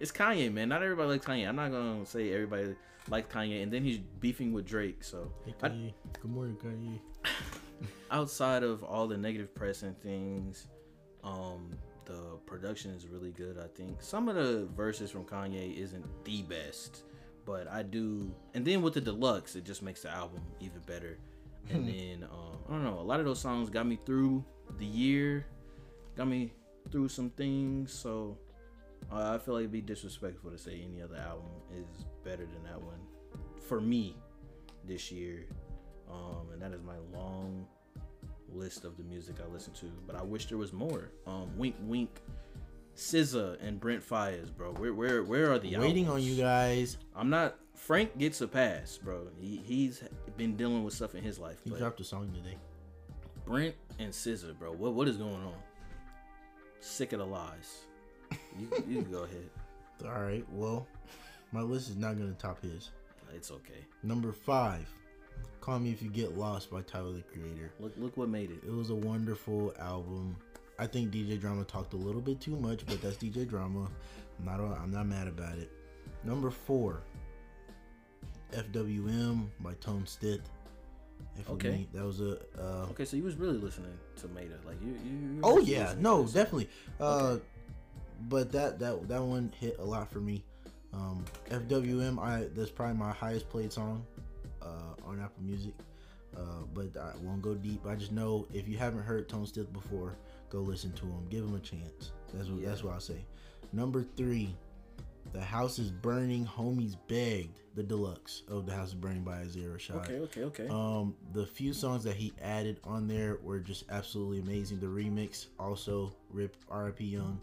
It's 0.00 0.10
Kanye, 0.10 0.50
man. 0.50 0.70
Not 0.70 0.82
everybody 0.82 1.10
likes 1.10 1.26
Kanye. 1.26 1.46
I'm 1.46 1.56
not 1.56 1.70
gonna 1.70 2.06
say 2.06 2.32
everybody 2.32 2.74
likes 3.10 3.32
Kanye, 3.32 3.62
and 3.62 3.70
then 3.70 3.84
he's 3.84 3.98
beefing 3.98 4.50
with 4.50 4.66
Drake. 4.66 5.04
So, 5.04 5.30
hey, 5.44 5.54
Kanye. 5.60 5.90
I, 5.90 5.94
good 6.20 6.30
morning, 6.30 6.56
Kanye. 6.56 6.98
outside 8.10 8.62
of 8.62 8.82
all 8.82 9.06
the 9.06 9.16
negative 9.16 9.54
press 9.54 9.82
and 9.82 10.00
things, 10.00 10.68
um, 11.22 11.70
the 12.06 12.38
production 12.46 12.92
is 12.92 13.06
really 13.06 13.30
good. 13.30 13.58
I 13.58 13.66
think 13.76 14.02
some 14.02 14.30
of 14.30 14.36
the 14.36 14.66
verses 14.74 15.10
from 15.10 15.24
Kanye 15.24 15.76
isn't 15.76 16.04
the 16.24 16.42
best, 16.42 17.02
but 17.44 17.68
I 17.68 17.82
do. 17.82 18.34
And 18.54 18.64
then 18.64 18.80
with 18.80 18.94
the 18.94 19.02
deluxe, 19.02 19.54
it 19.54 19.64
just 19.64 19.82
makes 19.82 20.02
the 20.02 20.10
album 20.10 20.40
even 20.60 20.80
better. 20.86 21.18
And 21.68 21.86
then 21.86 22.24
um, 22.24 22.56
I 22.68 22.72
don't 22.72 22.82
know, 22.84 22.98
a 22.98 23.02
lot 23.02 23.20
of 23.20 23.26
those 23.26 23.38
songs 23.38 23.68
got 23.68 23.86
me 23.86 23.98
through 24.06 24.42
the 24.78 24.86
year, 24.86 25.46
got 26.16 26.26
me 26.26 26.52
through 26.90 27.10
some 27.10 27.28
things. 27.30 27.92
So 27.92 28.38
uh, 29.12 29.34
I 29.34 29.38
feel 29.38 29.54
like 29.54 29.62
it'd 29.62 29.72
be 29.72 29.80
disrespectful 29.80 30.50
to 30.50 30.58
say 30.58 30.82
any 30.84 31.02
other 31.02 31.16
album 31.16 31.50
is 31.74 32.04
better 32.24 32.46
than 32.46 32.62
that 32.64 32.80
one 32.80 33.00
for 33.68 33.80
me 33.80 34.16
this 34.84 35.10
year. 35.10 35.46
Um, 36.10 36.48
and 36.52 36.60
that 36.60 36.72
is 36.72 36.82
my 36.82 36.96
long 37.16 37.66
list 38.52 38.84
of 38.84 38.96
the 38.96 39.04
music 39.04 39.36
I 39.44 39.50
listen 39.52 39.72
to, 39.74 39.86
but 40.06 40.16
I 40.16 40.22
wish 40.22 40.46
there 40.46 40.58
was 40.58 40.72
more. 40.72 41.10
Um, 41.26 41.56
wink, 41.56 41.76
wink. 41.82 42.20
SZA 42.96 43.56
and 43.62 43.80
Brent 43.80 44.06
Faiyaz, 44.06 44.54
bro. 44.54 44.72
Where, 44.72 44.92
where, 44.92 45.22
where 45.22 45.52
are 45.52 45.58
the 45.58 45.76
waiting 45.76 46.06
albums? 46.06 46.24
on 46.24 46.30
you 46.30 46.42
guys? 46.42 46.98
I'm 47.14 47.30
not. 47.30 47.56
Frank 47.74 48.18
gets 48.18 48.42
a 48.42 48.48
pass, 48.48 48.98
bro. 48.98 49.28
He 49.40 49.62
he's 49.64 50.02
been 50.36 50.54
dealing 50.56 50.84
with 50.84 50.92
stuff 50.92 51.14
in 51.14 51.22
his 51.22 51.38
life. 51.38 51.58
He 51.64 51.70
dropped 51.70 52.00
a 52.00 52.04
song 52.04 52.30
today. 52.34 52.58
Brent 53.46 53.74
and 53.98 54.12
SZA, 54.12 54.58
bro. 54.58 54.72
What 54.72 54.92
what 54.92 55.08
is 55.08 55.16
going 55.16 55.32
on? 55.32 55.54
Sick 56.80 57.14
of 57.14 57.20
the 57.20 57.26
lies. 57.26 57.86
You, 58.58 58.84
you 58.88 59.02
go 59.02 59.24
ahead. 59.24 59.48
All 60.04 60.22
right. 60.22 60.44
Well, 60.52 60.86
my 61.52 61.60
list 61.60 61.88
is 61.88 61.96
not 61.96 62.18
gonna 62.18 62.32
top 62.32 62.62
his. 62.62 62.90
It's 63.34 63.50
okay. 63.50 63.84
Number 64.02 64.32
five. 64.32 64.88
Call 65.60 65.78
Me 65.78 65.90
If 65.90 66.02
You 66.02 66.08
Get 66.08 66.38
Lost 66.38 66.70
by 66.70 66.80
Tyler 66.82 67.12
the 67.12 67.22
Creator. 67.22 67.72
Look 67.80 67.92
look 67.96 68.16
what 68.16 68.28
made 68.28 68.50
it. 68.50 68.60
It 68.66 68.72
was 68.72 68.90
a 68.90 68.94
wonderful 68.94 69.74
album. 69.78 70.36
I 70.78 70.86
think 70.86 71.10
DJ 71.10 71.38
Drama 71.38 71.64
talked 71.64 71.92
a 71.92 71.96
little 71.96 72.22
bit 72.22 72.40
too 72.40 72.56
much, 72.56 72.86
but 72.86 73.02
that's 73.02 73.16
DJ 73.16 73.46
Drama. 73.46 73.90
I'm 74.38 74.44
not 74.46 74.60
I'm 74.60 74.90
not 74.90 75.06
mad 75.06 75.28
about 75.28 75.58
it. 75.58 75.70
Number 76.24 76.50
four, 76.50 77.02
FWM 78.52 79.46
by 79.60 79.74
Tone 79.74 80.06
Stith. 80.06 80.40
Okay, 81.48 81.70
me, 81.70 81.88
that 81.92 82.04
was 82.04 82.20
a. 82.20 82.38
Uh, 82.58 82.86
okay, 82.90 83.04
so 83.04 83.16
you 83.16 83.22
was 83.22 83.36
really 83.36 83.58
listening 83.58 83.92
to 84.16 84.28
Maeta, 84.28 84.64
like 84.64 84.80
you. 84.80 84.92
you, 85.04 85.34
you 85.34 85.40
oh 85.42 85.58
yeah, 85.58 85.94
no, 85.98 86.24
definitely. 86.24 86.68
Uh, 86.98 87.04
okay. 87.04 87.44
But 88.28 88.52
that 88.52 88.78
that 88.78 89.08
that 89.08 89.22
one 89.22 89.52
hit 89.58 89.76
a 89.78 89.84
lot 89.84 90.10
for 90.10 90.20
me. 90.20 90.44
Um, 90.92 91.24
FWM, 91.50 92.18
I 92.18 92.48
that's 92.54 92.70
probably 92.70 92.96
my 92.96 93.12
highest 93.12 93.48
played 93.48 93.72
song 93.72 94.04
uh, 94.62 95.06
on 95.06 95.20
Apple 95.20 95.42
Music. 95.42 95.74
Uh, 96.36 96.64
but 96.74 96.96
I 96.96 97.12
won't 97.22 97.42
go 97.42 97.54
deep. 97.54 97.86
I 97.86 97.96
just 97.96 98.12
know 98.12 98.46
if 98.54 98.68
you 98.68 98.78
haven't 98.78 99.02
heard 99.02 99.28
Tone 99.28 99.46
Stith 99.46 99.72
before, 99.72 100.16
go 100.48 100.60
listen 100.60 100.92
to 100.92 101.06
him. 101.06 101.26
Give 101.28 101.44
him 101.44 101.54
a 101.54 101.60
chance. 101.60 102.12
That's 102.32 102.48
what 102.48 102.60
yeah. 102.60 102.68
that's 102.68 102.84
what 102.84 102.94
I 102.94 102.98
say. 102.98 103.24
Number 103.72 104.04
three, 104.16 104.54
the 105.32 105.40
house 105.40 105.78
is 105.78 105.90
burning. 105.90 106.46
Homies 106.46 106.96
begged 107.08 107.60
the 107.74 107.82
deluxe 107.82 108.42
of 108.48 108.66
the 108.66 108.72
house 108.72 108.88
is 108.88 108.94
burning 108.94 109.22
by 109.22 109.38
Isaiah 109.38 109.68
Rashad. 109.68 109.96
Okay, 110.04 110.18
okay, 110.18 110.42
okay. 110.42 110.68
Um, 110.68 111.14
the 111.32 111.46
few 111.46 111.72
songs 111.72 112.04
that 112.04 112.16
he 112.16 112.32
added 112.42 112.80
on 112.84 113.06
there 113.06 113.38
were 113.42 113.60
just 113.60 113.84
absolutely 113.90 114.40
amazing. 114.40 114.80
The 114.80 114.86
remix 114.86 115.46
also 115.58 116.12
rip 116.30 116.56
R.I.P. 116.68 117.04
Young. 117.04 117.40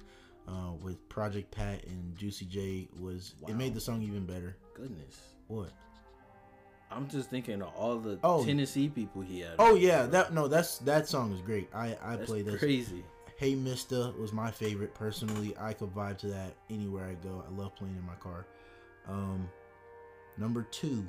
Uh, 0.48 0.72
with 0.82 1.10
Project 1.10 1.52
Pat 1.52 1.84
and 1.88 2.16
Juicy 2.16 2.46
J 2.46 2.88
was 3.02 3.36
wow. 3.42 3.50
it 3.50 3.56
made 3.56 3.74
the 3.74 3.82
song 3.82 4.02
even 4.02 4.26
better. 4.26 4.56
Goodness. 4.74 5.20
What? 5.48 5.72
I'm 6.90 7.10
just 7.10 7.30
thinking 7.30 7.62
of 7.62 7.68
all 7.76 7.98
the 7.98 8.18
oh. 8.24 8.46
Tennessee 8.46 8.88
people 8.88 9.22
he 9.22 9.42
had. 9.42 9.56
Oh 9.60 9.76
yeah, 9.76 10.06
that 10.06 10.34
no, 10.34 10.48
that's 10.48 10.78
that 10.80 11.06
song 11.06 11.34
is 11.34 11.42
great. 11.42 11.68
I 11.74 11.98
I 12.02 12.16
that's 12.16 12.30
play 12.30 12.44
this 12.44 12.60
crazy. 12.60 13.04
Hey 13.36 13.56
Mister 13.56 14.14
was 14.18 14.32
my 14.32 14.50
favorite 14.50 14.94
personally. 14.96 15.54
I 15.60 15.74
could 15.74 15.94
vibe 15.94 16.18
to 16.20 16.28
that 16.28 16.56
anywhere 16.70 17.06
I 17.06 17.16
go. 17.16 17.44
I 17.46 17.54
love 17.62 17.76
playing 17.76 17.98
in 17.98 18.06
my 18.06 18.16
car. 18.16 18.46
Um, 19.10 19.50
number 20.38 20.66
two, 20.72 21.06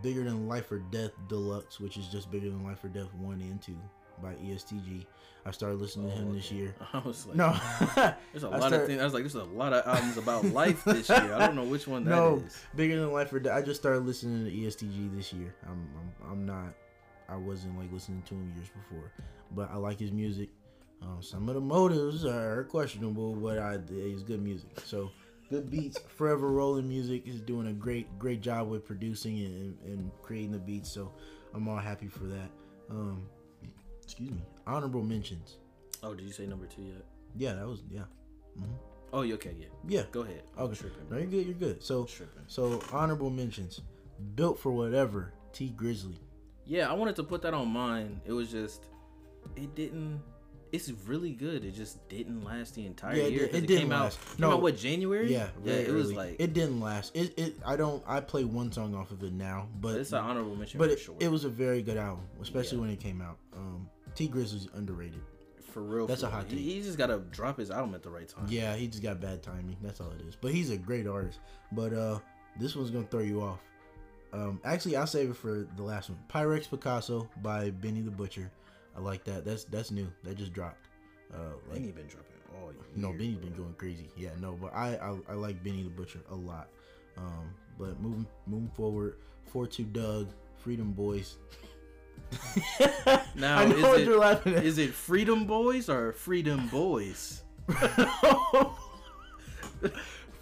Bigger 0.00 0.22
Than 0.22 0.46
Life 0.46 0.70
or 0.70 0.78
Death 0.78 1.10
Deluxe, 1.28 1.80
which 1.80 1.96
is 1.96 2.06
just 2.06 2.30
Bigger 2.30 2.50
Than 2.50 2.64
Life 2.64 2.84
or 2.84 2.88
Death 2.88 3.12
one 3.14 3.40
and 3.40 3.60
two 3.60 3.78
by 4.22 4.34
EST 4.44 4.84
Gee. 4.84 5.06
I 5.44 5.52
started 5.52 5.80
listening 5.80 6.06
oh, 6.06 6.10
to 6.10 6.16
him 6.16 6.28
okay. 6.28 6.36
this 6.38 6.50
year. 6.50 6.74
I 6.92 6.98
was 6.98 7.26
like, 7.26 7.36
no, 7.36 7.56
there's 8.32 8.42
a 8.42 8.48
lot 8.48 8.58
started, 8.58 8.80
of 8.80 8.86
things. 8.88 9.00
I 9.00 9.04
was 9.04 9.14
like, 9.14 9.22
there's 9.22 9.34
a 9.36 9.44
lot 9.44 9.72
of 9.72 9.86
albums 9.86 10.16
about 10.16 10.44
life 10.46 10.82
this 10.84 11.08
year. 11.08 11.34
I 11.34 11.46
don't 11.46 11.54
know 11.54 11.64
which 11.64 11.86
one 11.86 12.04
that 12.04 12.10
no, 12.10 12.42
is. 12.44 12.58
bigger 12.74 12.98
than 12.98 13.12
life. 13.12 13.32
Or 13.32 13.52
I 13.52 13.62
just 13.62 13.80
started 13.80 14.04
listening 14.04 14.44
to 14.44 14.66
EST 14.66 14.90
Gee 14.90 15.08
this 15.14 15.32
year. 15.32 15.54
I'm, 15.66 15.88
I'm, 15.96 16.32
I'm 16.32 16.46
not. 16.46 16.74
I 17.28 17.36
wasn't 17.36 17.78
like 17.78 17.92
listening 17.92 18.22
to 18.22 18.34
him 18.34 18.52
years 18.56 18.68
before, 18.68 19.12
but 19.52 19.70
I 19.70 19.76
like 19.76 20.00
his 20.00 20.12
music. 20.12 20.48
Um, 21.02 21.18
some 21.20 21.48
of 21.48 21.54
the 21.54 21.60
motives 21.60 22.24
are 22.24 22.64
questionable, 22.64 23.34
but 23.34 23.58
I, 23.58 23.78
it's 23.90 24.22
good 24.22 24.42
music. 24.42 24.80
So 24.84 25.10
good 25.50 25.70
beats. 25.70 25.98
Forever 26.16 26.50
Rolling 26.50 26.88
Music 26.88 27.26
is 27.26 27.40
doing 27.40 27.68
a 27.68 27.72
great, 27.72 28.18
great 28.18 28.40
job 28.40 28.68
with 28.68 28.84
producing 28.84 29.38
and, 29.44 29.78
and 29.84 30.10
creating 30.22 30.52
the 30.52 30.58
beats. 30.58 30.90
So 30.90 31.12
I'm 31.54 31.68
all 31.68 31.78
happy 31.78 32.08
for 32.08 32.24
that. 32.24 32.50
Um, 32.90 33.22
excuse 34.06 34.30
me, 34.30 34.42
honorable 34.66 35.02
mentions. 35.02 35.58
Oh, 36.02 36.14
did 36.14 36.26
you 36.26 36.32
say 36.32 36.46
number 36.46 36.66
two 36.66 36.82
yet? 36.82 37.04
Yeah, 37.36 37.54
that 37.54 37.66
was 37.66 37.82
yeah. 37.90 38.04
Mm-hmm. 38.58 38.72
Oh, 39.12 39.22
you 39.22 39.34
okay? 39.34 39.54
Yeah. 39.58 39.66
Yeah. 39.88 40.02
Go 40.12 40.22
ahead. 40.22 40.42
Okay. 40.58 40.74
Tripping, 40.74 41.10
no, 41.10 41.18
you're 41.18 41.26
good. 41.26 41.46
You're 41.46 41.54
good. 41.54 41.82
So, 41.82 42.04
Tripping. 42.04 42.42
so 42.46 42.82
honorable 42.92 43.30
mentions. 43.30 43.80
Built 44.34 44.58
for 44.58 44.70
whatever. 44.72 45.32
Tee 45.52 45.72
Grizzley. 45.76 46.16
Yeah, 46.64 46.90
I 46.90 46.94
wanted 46.94 47.16
to 47.16 47.22
put 47.22 47.42
that 47.42 47.54
on 47.54 47.68
mine. 47.68 48.20
It 48.24 48.32
was 48.32 48.50
just, 48.50 48.84
it 49.56 49.74
didn't. 49.74 50.20
It's 50.72 50.90
really 51.06 51.30
good. 51.30 51.64
It 51.64 51.74
just 51.74 52.06
didn't 52.08 52.44
last 52.44 52.74
the 52.74 52.84
entire 52.86 53.14
yeah, 53.14 53.26
year. 53.26 53.44
It, 53.44 53.54
it, 53.54 53.54
it 53.54 53.66
didn't 53.68 53.82
came 53.82 53.88
last. 53.90 54.18
Out, 54.32 54.38
no, 54.38 54.52
out 54.52 54.62
what 54.62 54.76
January? 54.76 55.32
Yeah, 55.32 55.48
yeah. 55.64 55.74
It 55.74 55.88
early. 55.88 55.96
was 55.96 56.12
like 56.12 56.36
it 56.40 56.52
didn't 56.52 56.80
last. 56.80 57.16
It, 57.16 57.38
it. 57.38 57.56
I 57.64 57.76
don't. 57.76 58.02
I 58.06 58.20
play 58.20 58.44
one 58.44 58.72
song 58.72 58.94
off 58.94 59.12
of 59.12 59.22
it 59.22 59.32
now, 59.32 59.68
but 59.80 59.94
it's 59.94 60.12
an 60.12 60.18
honorable 60.18 60.56
mention. 60.56 60.78
But 60.78 60.90
it, 60.90 60.98
sure. 60.98 61.14
it 61.20 61.30
was 61.30 61.44
a 61.44 61.48
very 61.48 61.82
good 61.82 61.96
album, 61.96 62.24
especially 62.42 62.78
yeah. 62.78 62.82
when 62.82 62.90
it 62.90 63.00
came 63.00 63.22
out. 63.22 63.38
Um, 63.54 63.65
Tee 64.16 64.28
Grizzley's 64.28 64.68
underrated. 64.74 65.20
For 65.72 65.82
real, 65.82 66.06
that's 66.06 66.22
for 66.22 66.28
a 66.28 66.30
hot 66.30 66.48
take. 66.48 66.58
He, 66.58 66.74
he 66.74 66.82
just 66.82 66.96
gotta 66.96 67.18
drop 67.30 67.58
his 67.58 67.70
album 67.70 67.94
at 67.94 68.02
the 68.02 68.08
right 68.10 68.26
time. 68.26 68.46
Yeah, 68.48 68.74
he 68.74 68.88
just 68.88 69.02
got 69.02 69.20
bad 69.20 69.42
timing. 69.42 69.76
That's 69.82 70.00
all 70.00 70.10
it 70.10 70.26
is. 70.26 70.34
But 70.34 70.52
he's 70.52 70.70
a 70.70 70.76
great 70.78 71.06
artist. 71.06 71.38
But 71.70 71.92
uh, 71.92 72.18
this 72.58 72.74
one's 72.74 72.90
gonna 72.90 73.06
throw 73.06 73.20
you 73.20 73.42
off. 73.42 73.60
Um, 74.32 74.58
actually, 74.64 74.96
I'll 74.96 75.06
save 75.06 75.30
it 75.30 75.36
for 75.36 75.66
the 75.76 75.82
last 75.82 76.08
one. 76.08 76.18
Pyrex 76.30 76.68
Picasso 76.68 77.28
by 77.42 77.70
Benny 77.70 78.00
the 78.00 78.10
Butcher. 78.10 78.50
I 78.96 79.00
like 79.00 79.24
that. 79.24 79.44
That's 79.44 79.64
that's 79.64 79.90
new. 79.90 80.10
That 80.24 80.36
just 80.36 80.54
dropped. 80.54 80.88
Uh, 81.34 81.38
like, 81.68 81.80
Benny 81.80 81.92
been 81.92 82.06
dropping 82.06 82.36
all 82.62 82.72
year. 82.72 82.82
No, 82.94 83.12
Benny's 83.12 83.36
been 83.36 83.54
going 83.54 83.74
crazy. 83.74 84.08
Yeah, 84.16 84.30
no, 84.40 84.52
but 84.52 84.74
I 84.74 84.96
I, 84.96 85.16
I 85.28 85.34
like 85.34 85.62
Benny 85.62 85.82
the 85.82 85.90
Butcher 85.90 86.20
a 86.30 86.34
lot. 86.34 86.68
Um, 87.18 87.52
but 87.78 88.00
moving 88.00 88.26
moving 88.46 88.70
forward, 88.74 89.16
four 89.44 89.66
two 89.66 89.84
Dugg, 89.84 90.28
Freedom 90.56 90.92
Boys. 90.92 91.36
now, 93.34 93.62
is 93.62 94.08
it, 94.44 94.46
is 94.64 94.78
it 94.78 94.92
Freedom 94.92 95.46
Boys 95.46 95.88
or 95.88 96.12
Freedom 96.12 96.66
Boys? 96.68 97.42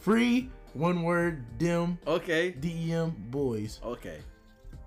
Free 0.01 0.51
one 0.75 1.03
word 1.03 1.45
dim. 1.59 1.99
Okay. 2.07 2.51
D 2.51 2.89
E 2.89 2.93
M 2.93 3.15
boys. 3.31 3.81
Okay. 3.83 4.19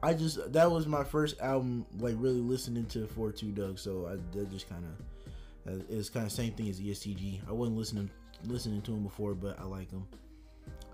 I 0.03 0.13
just 0.13 0.53
that 0.53 0.69
was 0.69 0.85
my 0.85 1.03
first 1.03 1.41
album 1.41 1.85
like 1.97 2.15
really 2.19 2.39
listening 2.39 2.85
to 2.87 3.07
Four 3.07 3.31
Two 3.31 3.51
Dugg, 3.51 3.79
so 3.79 4.07
I 4.07 4.37
that 4.37 4.51
just 4.51 4.69
kind 4.69 4.85
of 4.85 5.73
uh, 5.73 5.83
it's 5.89 6.09
kind 6.09 6.25
of 6.25 6.31
same 6.31 6.51
thing 6.53 6.69
as 6.69 6.79
EST 6.79 7.17
Gee. 7.17 7.41
I 7.47 7.51
wasn't 7.51 7.77
listening 7.77 8.09
listening 8.45 8.81
to 8.83 8.91
him 8.91 9.03
before, 9.03 9.33
but 9.33 9.59
I 9.59 9.63
like 9.63 9.89
him. 9.89 10.07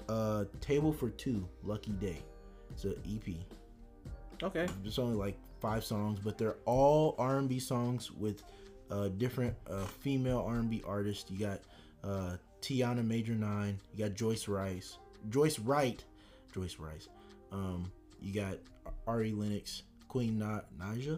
Uh, 0.08 0.46
Table 0.62 0.94
for 0.94 1.10
Two, 1.10 1.48
Lucky 1.64 1.92
Daye. 1.92 2.24
It's 2.72 2.86
an 2.86 2.96
EP. 3.06 3.36
Okay. 4.42 4.68
It's 4.86 5.00
only 5.00 5.16
like 5.16 5.38
five 5.64 5.84
songs, 5.86 6.20
but 6.22 6.38
they're 6.38 6.58
all 6.66 7.16
R&B 7.18 7.58
songs 7.58 8.12
with 8.12 8.44
uh, 8.92 9.08
different 9.18 9.56
uh, 9.70 9.86
female 9.86 10.44
R&B 10.46 10.84
artists. 10.86 11.32
You 11.32 11.40
got 11.40 11.62
uh, 12.04 12.36
Tiana 12.62 13.04
Major 13.04 13.34
Nine. 13.34 13.80
You 13.96 14.06
got 14.06 14.14
Joyce 14.16 14.50
Wrice, 14.50 14.98
Joyce 15.30 15.58
Wright, 15.60 16.04
Joyce 16.54 16.78
Wrice. 16.80 17.08
Um, 17.54 17.90
you 18.22 18.34
got 18.34 18.58
Ari 19.08 19.32
Lennox, 19.32 19.84
Queen 20.10 20.38
Na- 20.38 20.62
Naija, 20.78 21.18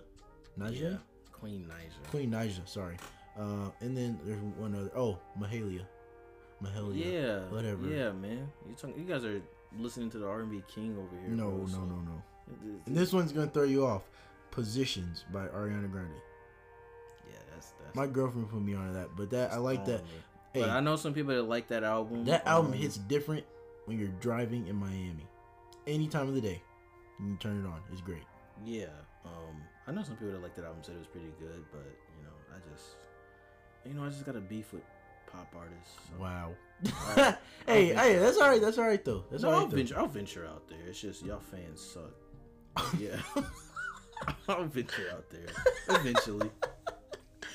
Naija, 0.59 0.80
Yeah. 0.91 0.97
Queen 1.31 1.67
Naija, 1.67 2.09
Queen 2.11 2.30
Naija. 2.30 2.67
Sorry. 2.69 2.97
Uh, 3.38 3.72
and 3.81 3.97
then 3.97 4.19
there's 4.26 4.39
one 4.57 4.76
other. 4.76 4.91
Oh, 4.95 5.17
Mahalia. 5.39 5.81
Mahalia. 6.63 7.13
Yeah. 7.13 7.39
whatever. 7.49 7.88
Yeah, 7.88 8.11
man. 8.11 8.47
You 8.69 8.76
talking, 8.76 8.97
you 8.97 9.05
guys 9.05 9.26
are 9.26 9.41
listening 9.80 10.09
to 10.11 10.19
the 10.19 10.27
R&B 10.27 10.61
king 10.67 10.95
over 10.97 11.19
here. 11.19 11.35
No, 11.35 11.49
bro, 11.49 11.57
no, 11.61 11.67
so- 11.67 11.80
no, 11.80 11.95
no. 11.95 12.22
And 12.85 12.95
this 12.95 13.11
one's 13.11 13.31
gonna 13.31 13.47
throw 13.47 13.63
you 13.63 13.88
off. 13.88 14.03
Positions 14.56 15.26
by 15.34 15.48
Ariana 15.48 15.91
Grande. 15.91 16.10
Yeah, 17.30 17.38
that's 17.53 17.73
that's. 17.84 17.95
My 17.95 18.07
girlfriend 18.07 18.49
put 18.49 18.61
me 18.61 18.73
on 18.73 18.94
that, 18.94 19.10
but 19.18 19.30
that 19.32 19.52
I 19.52 19.57
like 19.57 19.86
that. 19.86 20.02
Hey, 20.53 20.61
But 20.61 20.69
I 20.69 20.80
know 20.80 20.95
some 20.95 21.14
people 21.14 21.36
that 21.36 21.44
like 21.44 21.68
that 21.68 21.84
album. 21.84 22.23
that 22.26 22.48
album 22.48 22.72
um, 22.72 22.77
hits 22.77 22.95
different 22.98 23.44
when 23.86 23.99
you're 23.99 24.07
driving 24.22 24.68
in 24.68 24.77
Miami. 24.77 25.27
Any 25.86 26.07
time 26.07 26.30
of 26.30 26.36
the 26.36 26.41
day, 26.41 26.61
you 27.19 27.26
can 27.26 27.38
turn 27.38 27.64
it 27.64 27.68
on. 27.68 27.82
It's 27.91 27.99
great. 28.02 28.23
Yeah. 28.65 28.86
Um, 29.26 29.61
I 29.88 29.91
know 29.91 30.02
some 30.03 30.15
people 30.15 30.32
that 30.32 30.41
like 30.41 30.56
that 30.56 30.64
album 30.65 30.82
said 30.84 30.95
it 30.95 30.99
was 30.99 31.07
pretty 31.07 31.27
good, 31.40 31.65
but 31.72 31.84
you 32.18 32.23
know, 32.23 32.32
I 32.56 32.73
just, 32.73 32.86
you 33.86 33.94
know, 33.94 34.06
I 34.06 34.10
just 34.10 34.26
got 34.26 34.38
a 34.38 34.40
beef 34.41 34.72
with 34.72 34.84
pop 35.30 35.53
artists. 35.56 35.95
so- 36.10 36.22
Wow. 36.23 36.52
Alright. 37.10 37.36
hey, 37.68 37.94
hey, 37.94 38.15
that's 38.18 38.38
all 38.38 38.49
right. 38.49 38.61
That's 38.61 38.77
all 38.77 38.88
right 38.88 39.03
though. 39.03 39.26
That's 39.30 39.44
No, 39.44 39.49
all 39.49 39.56
I'll 39.56 39.68
though. 39.68 39.76
venture. 39.76 39.99
I'll 39.99 40.07
venture 40.07 40.45
out 40.48 40.68
there. 40.69 40.80
It's 40.88 41.02
just 41.02 41.26
y'all 41.26 41.41
fans 41.41 41.82
suck. 41.82 42.14
Yeah. 42.99 43.18
I'll 44.47 44.65
venture 44.65 45.09
out 45.13 45.25
there 45.29 45.97
eventually. 45.99 46.49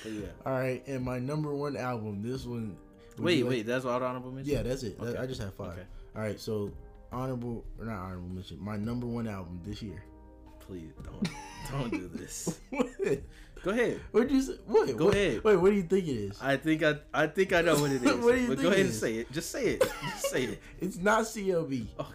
But 0.02 0.12
yeah. 0.12 0.26
All 0.46 0.52
right, 0.52 0.82
and 0.86 1.04
my 1.04 1.18
number 1.18 1.54
one 1.54 1.76
album. 1.76 2.22
This 2.22 2.44
one. 2.44 2.76
Wait, 3.18 3.42
like- 3.44 3.50
wait. 3.50 3.66
That's 3.66 3.84
all 3.84 4.02
honorable 4.02 4.32
mention. 4.32 4.54
Yeah, 4.54 4.62
that's 4.62 4.82
it. 4.82 4.96
Okay. 5.00 5.18
I 5.18 5.26
just 5.26 5.40
have 5.42 5.54
five. 5.54 5.72
Okay. 5.72 5.82
All 6.16 6.22
right, 6.22 6.40
so 6.40 6.72
honorable 7.12 7.64
or 7.78 7.84
not 7.84 7.98
honorable 7.98 8.28
mention. 8.28 8.58
My 8.62 8.76
number 8.76 9.06
one 9.06 9.26
album 9.28 9.60
this 9.64 9.82
year. 9.82 10.02
Please 10.60 10.92
don't 11.02 11.28
don't 11.70 11.90
do 11.90 12.08
this. 12.14 12.60
what? 12.70 12.86
Go 13.62 13.72
ahead. 13.72 14.00
What'd 14.12 14.30
you 14.30 14.40
say? 14.40 14.54
What? 14.66 14.96
Go 14.96 15.06
what- 15.06 15.14
ahead. 15.14 15.42
Wait, 15.44 15.56
what 15.56 15.70
do 15.70 15.76
you 15.76 15.82
think 15.82 16.06
it 16.06 16.12
is? 16.12 16.38
I 16.40 16.56
think 16.56 16.82
I 16.82 16.94
I 17.12 17.26
think 17.26 17.52
I 17.52 17.60
know 17.62 17.74
what 17.78 17.90
it 17.90 18.02
is. 18.04 18.14
What 18.24 18.34
do 18.34 18.40
you 18.40 18.48
but 18.48 18.58
think 18.58 18.62
go 18.62 18.68
ahead 18.68 18.86
and 18.86 18.94
say 18.94 19.16
it. 19.16 19.32
Just 19.32 19.50
say 19.50 19.64
it. 19.64 19.80
Just 19.82 20.30
say 20.30 20.44
it. 20.44 20.62
It's 20.80 20.96
not 20.96 21.24
CLB. 21.24 21.88
Oh, 21.98 22.10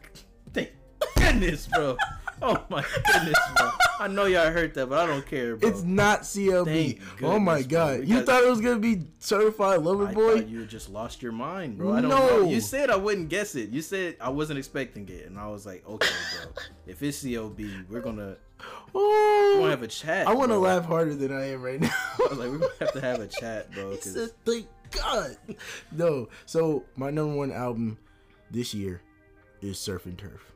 thank 0.53 0.72
goodness, 1.17 1.67
bro. 1.67 1.97
Oh 2.41 2.64
my 2.70 2.84
goodness, 3.14 3.38
bro. 3.57 3.70
I 3.98 4.07
know 4.10 4.26
y'all 4.26 4.52
heard 4.52 4.74
that, 4.74 4.88
but 4.88 4.99
I 4.99 5.07
don't 5.07 5.26
care, 5.26 5.56
bro. 5.56 5.70
It's 5.70 5.84
not 5.84 6.22
CLB. 6.24 6.99
Thank 6.99 7.24
oh 7.24 7.40
my 7.40 7.62
goodness, 7.62 7.68
bro. 7.68 7.78
god. 7.80 7.99
We 8.02 8.06
You 8.07 8.22
thought 8.24 8.44
it 8.44 8.49
was 8.49 8.60
gonna 8.62 8.80
be 8.80 9.03
certified 9.20 9.82
lover 9.82 10.07
I 10.07 10.14
boy? 10.14 10.36
thought 10.41 10.49
you 10.49 10.66
just 10.66 10.90
lost 10.90 11.24
your 11.24 11.32
mind, 11.32 11.78
bro. 11.78 11.94
I 11.94 12.02
don't 12.02 12.10
No. 12.10 12.18
know. 12.28 12.49
You 12.49 12.60
said 12.60 12.90
I 12.90 12.98
wouldn't 12.98 13.30
guess 13.30 13.56
it. 13.56 13.70
You 13.70 13.82
said 13.82 14.18
I 14.20 14.30
wasn't 14.30 14.60
expecting 14.60 15.07
it, 15.07 15.28
and 15.28 15.40
I 15.40 15.48
was 15.48 15.66
like, 15.66 15.88
okay, 15.88 16.10
bro. 16.44 16.52
If 16.86 17.02
it's 17.02 17.24
COB, 17.24 17.60
we're 17.90 18.02
gonna 18.02 18.36
oh. 18.60 18.66
we're 18.94 19.02
oh, 19.02 19.56
gonna 19.60 19.70
have 19.72 19.84
a 19.84 19.88
chat. 19.88 20.28
I 20.28 20.34
want 20.34 20.52
to 20.52 20.57
laugh 20.57 20.86
harder 20.86 21.16
than 21.16 21.32
I 21.32 21.52
am 21.52 21.62
right 21.62 21.80
now. 21.80 21.90
I 22.20 22.28
was 22.30 22.38
like, 22.38 22.49
we're 22.49 22.57
gonna 22.57 22.74
have 22.82 22.91
to 22.94 23.02
have 23.02 23.20
a 23.22 23.28
chat, 23.28 23.72
bro. 23.72 23.91
He 23.91 24.02
said, 24.02 24.30
"Thank 24.44 24.68
God." 24.91 25.38
No. 25.94 26.28
So 26.45 26.84
my 26.98 27.10
number 27.12 27.34
one 27.36 27.52
album 27.53 27.98
this 28.52 28.74
year 28.74 29.02
is 29.62 29.80
Surf 29.80 30.06
and 30.06 30.18
Turf 30.18 30.52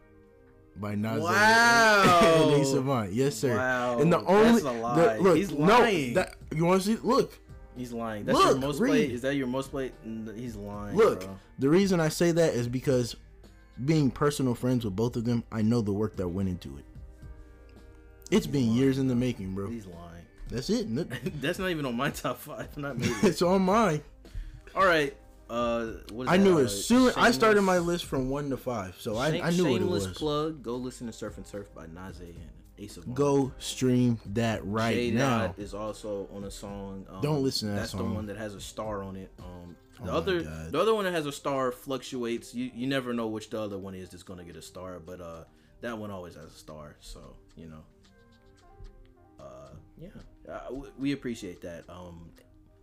by 0.80 0.96
Nas. 0.96 1.22
Wow. 1.24 2.52
and 2.56 2.66
Savant. 2.68 3.14
Yes, 3.14 3.36
sir. 3.36 3.56
Wow, 3.56 4.00
And 4.00 4.12
the 4.12 4.24
only 4.26 4.62
that's 4.62 4.64
a 4.64 4.72
lie. 4.72 4.96
the- 5.18 5.22
look, 5.24 5.38
He's 5.38 5.52
no, 5.52 5.66
lying. 5.80 6.14
that, 6.16 6.36
you 6.56 6.66
want 6.66 6.82
to 6.82 6.88
see? 6.88 6.98
Look, 7.02 7.38
He's 7.78 7.94
lying. 7.94 8.26
That's 8.26 8.38
your 8.40 8.50
Look, 8.52 8.60
most 8.62 8.80
read. 8.80 8.90
played. 8.90 9.12
Is 9.12 9.22
that 9.22 9.36
your 9.36 9.48
most 9.48 9.72
played? 9.72 9.94
He's 10.36 10.56
lying. 10.56 10.96
look. 10.98 11.22
bro. 11.22 11.40
The 11.60 11.70
reason 11.70 12.00
I 12.00 12.10
say 12.10 12.32
that 12.32 12.54
is 12.54 12.68
because 12.68 13.16
being 13.86 14.12
personal 14.12 14.54
friends 14.56 14.84
with 14.84 14.96
both 14.96 15.16
of 15.16 15.24
them, 15.24 15.44
I 15.52 15.62
know 15.62 15.80
the 15.82 15.94
work 15.94 16.18
that 16.18 16.28
went 16.28 16.50
into 16.50 16.78
it. 16.78 16.84
It's 18.32 18.48
been 18.48 18.74
years 18.74 18.98
in 18.98 19.08
the 19.08 19.16
making, 19.16 19.54
bro. 19.56 19.68
He's 19.70 19.86
lying. 19.86 20.26
That's 20.50 20.70
it. 20.70 20.88
That's 21.42 21.58
not 21.60 21.70
even 21.70 21.86
on 21.86 21.96
my 21.96 22.10
top 22.10 22.40
five. 22.40 22.76
Not 22.78 22.98
maybe. 22.98 23.14
It's 23.24 23.42
on 23.42 23.62
mine. 23.62 24.02
All 24.76 24.86
right. 24.86 25.16
Uh, 25.50 25.86
what 26.12 26.24
is 26.24 26.30
I 26.30 26.38
that? 26.38 26.44
knew 26.44 26.58
Uh, 26.60 26.64
as 26.64 26.86
soon. 26.86 27.12
I 27.18 27.32
started 27.32 27.62
my 27.64 27.80
list 27.80 28.06
from 28.06 28.30
one 28.30 28.50
to 28.52 28.58
five, 28.58 28.96
so 29.00 29.16
I, 29.18 29.28
I 29.28 29.50
knew 29.52 29.64
what 29.64 29.72
it 29.74 29.80
shameless 29.80 30.08
was. 30.10 30.18
plug. 30.18 30.62
Go 30.64 30.76
listen 30.76 31.08
to 31.08 31.14
Surf 31.14 31.38
and 31.38 31.48
Surf 31.48 31.68
by 31.74 31.88
Naze 31.88 32.20
and 32.20 32.36
Ace 32.78 32.98
of. 32.98 33.14
Go 33.16 33.52
stream 33.58 34.20
that 34.34 34.64
right 34.66 34.96
J 34.96 35.12
now. 35.12 35.48
Dot 35.48 35.60
is 35.60 35.74
also 35.74 36.30
on 36.36 36.44
a 36.44 36.52
song. 36.52 37.06
Um, 37.10 37.22
Don't 37.22 37.42
listen 37.44 37.68
to 37.70 37.74
that 37.74 37.80
That's 37.82 37.92
song. 37.92 38.10
the 38.10 38.16
one 38.16 38.26
that 38.28 38.38
has 38.38 38.54
a 38.54 38.62
star 38.62 39.02
on 39.04 39.16
it. 39.16 39.32
Um, 39.40 39.76
the 40.04 40.12
Oh 40.12 40.18
other, 40.18 40.42
the 40.44 40.80
other 40.80 40.94
one 40.96 41.04
that 41.06 41.14
has 41.14 41.26
a 41.26 41.32
star 41.32 41.72
fluctuates. 41.72 42.54
You 42.54 42.70
you 42.74 42.86
never 42.88 43.12
know 43.14 43.28
which 43.28 43.50
the 43.50 43.60
other 43.60 43.78
one 43.78 43.96
is 43.96 44.10
that's 44.10 44.24
gonna 44.24 44.44
get 44.46 44.56
a 44.56 44.62
star, 44.62 45.00
but 45.00 45.20
uh, 45.20 45.44
that 45.82 45.98
one 45.98 46.12
always 46.12 46.36
has 46.36 46.46
a 46.46 46.58
star. 46.58 46.96
So 47.02 47.36
you 47.58 47.68
know. 47.68 47.84
Uh, 49.40 49.70
yeah, 50.02 50.10
uh, 50.54 50.66
w- 50.70 50.92
we 50.98 51.12
appreciate 51.14 51.62
that. 51.62 51.84
Um, 51.90 52.30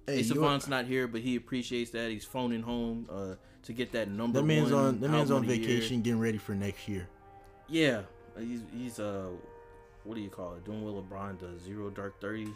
Hey, 0.06 0.22
Savant's 0.22 0.68
not 0.68 0.86
here, 0.86 1.06
but 1.08 1.20
he 1.20 1.36
appreciates 1.36 1.90
that. 1.90 2.10
He's 2.10 2.24
phoning 2.24 2.62
home 2.62 3.08
uh, 3.10 3.34
to 3.64 3.72
get 3.72 3.92
that 3.92 4.08
number. 4.08 4.40
that 4.40 4.46
man's 4.46 4.72
on. 4.72 5.00
That 5.00 5.10
man's 5.10 5.30
on 5.30 5.42
of 5.42 5.48
the 5.48 5.56
year. 5.56 5.66
vacation, 5.66 6.02
getting 6.02 6.20
ready 6.20 6.38
for 6.38 6.54
next 6.54 6.88
year. 6.88 7.08
Yeah, 7.68 8.02
he's 8.38 8.60
he's 8.72 9.00
uh, 9.00 9.28
what 10.04 10.14
do 10.14 10.20
you 10.20 10.30
call 10.30 10.54
it? 10.54 10.64
Doing 10.64 10.84
what 10.84 10.94
LeBron 10.94 11.40
does, 11.40 11.60
zero 11.62 11.90
dark 11.90 12.20
thirty. 12.20 12.48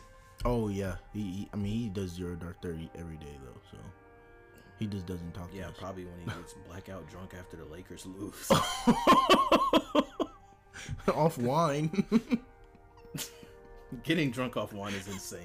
Oh 0.45 0.69
yeah, 0.69 0.95
he, 1.13 1.21
he- 1.21 1.49
I 1.53 1.57
mean, 1.57 1.73
he 1.73 1.89
does 1.89 2.13
zero 2.13 2.37
dark 2.37 2.63
thirty 2.63 2.89
every 2.97 3.17
day 3.17 3.37
though, 3.45 3.61
so 3.73 3.79
he 4.79 4.87
just 4.87 5.07
doesn't 5.07 5.35
talk. 5.35 5.51
Yeah, 5.53 5.71
probably 5.79 6.05
when 6.05 6.15
he 6.21 6.27
gets 6.41 6.55
blackout 6.69 7.11
drunk 7.11 7.35
after 7.39 7.57
the 7.57 7.65
Lakers 7.65 8.07
lose. 8.07 8.51
off 11.15 11.37
wine. 11.39 12.05
Getting 14.05 14.31
drunk 14.31 14.57
off 14.57 14.73
wine 14.73 14.95
is 14.95 15.09
insane. 15.09 15.41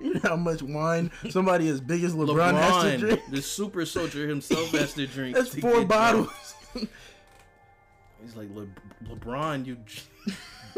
You 0.00 0.14
know 0.14 0.20
how 0.22 0.36
much 0.36 0.62
wine 0.62 1.10
somebody 1.30 1.68
as 1.68 1.80
big 1.80 2.04
as 2.04 2.14
LeBron, 2.14 2.54
has 2.54 2.92
to 2.92 2.98
drink? 2.98 3.20
the 3.30 3.42
super 3.42 3.86
soldier 3.86 4.28
himself, 4.28 4.70
has 4.70 4.94
to 4.94 5.06
drink. 5.06 5.36
That's 5.36 5.50
to 5.50 5.60
four 5.60 5.84
bottles. 5.84 6.28
drunk. 6.72 6.90
He's 8.22 8.36
like 8.36 8.48
Le- 8.54 8.66
LeBron, 9.14 9.66
you. 9.66 9.76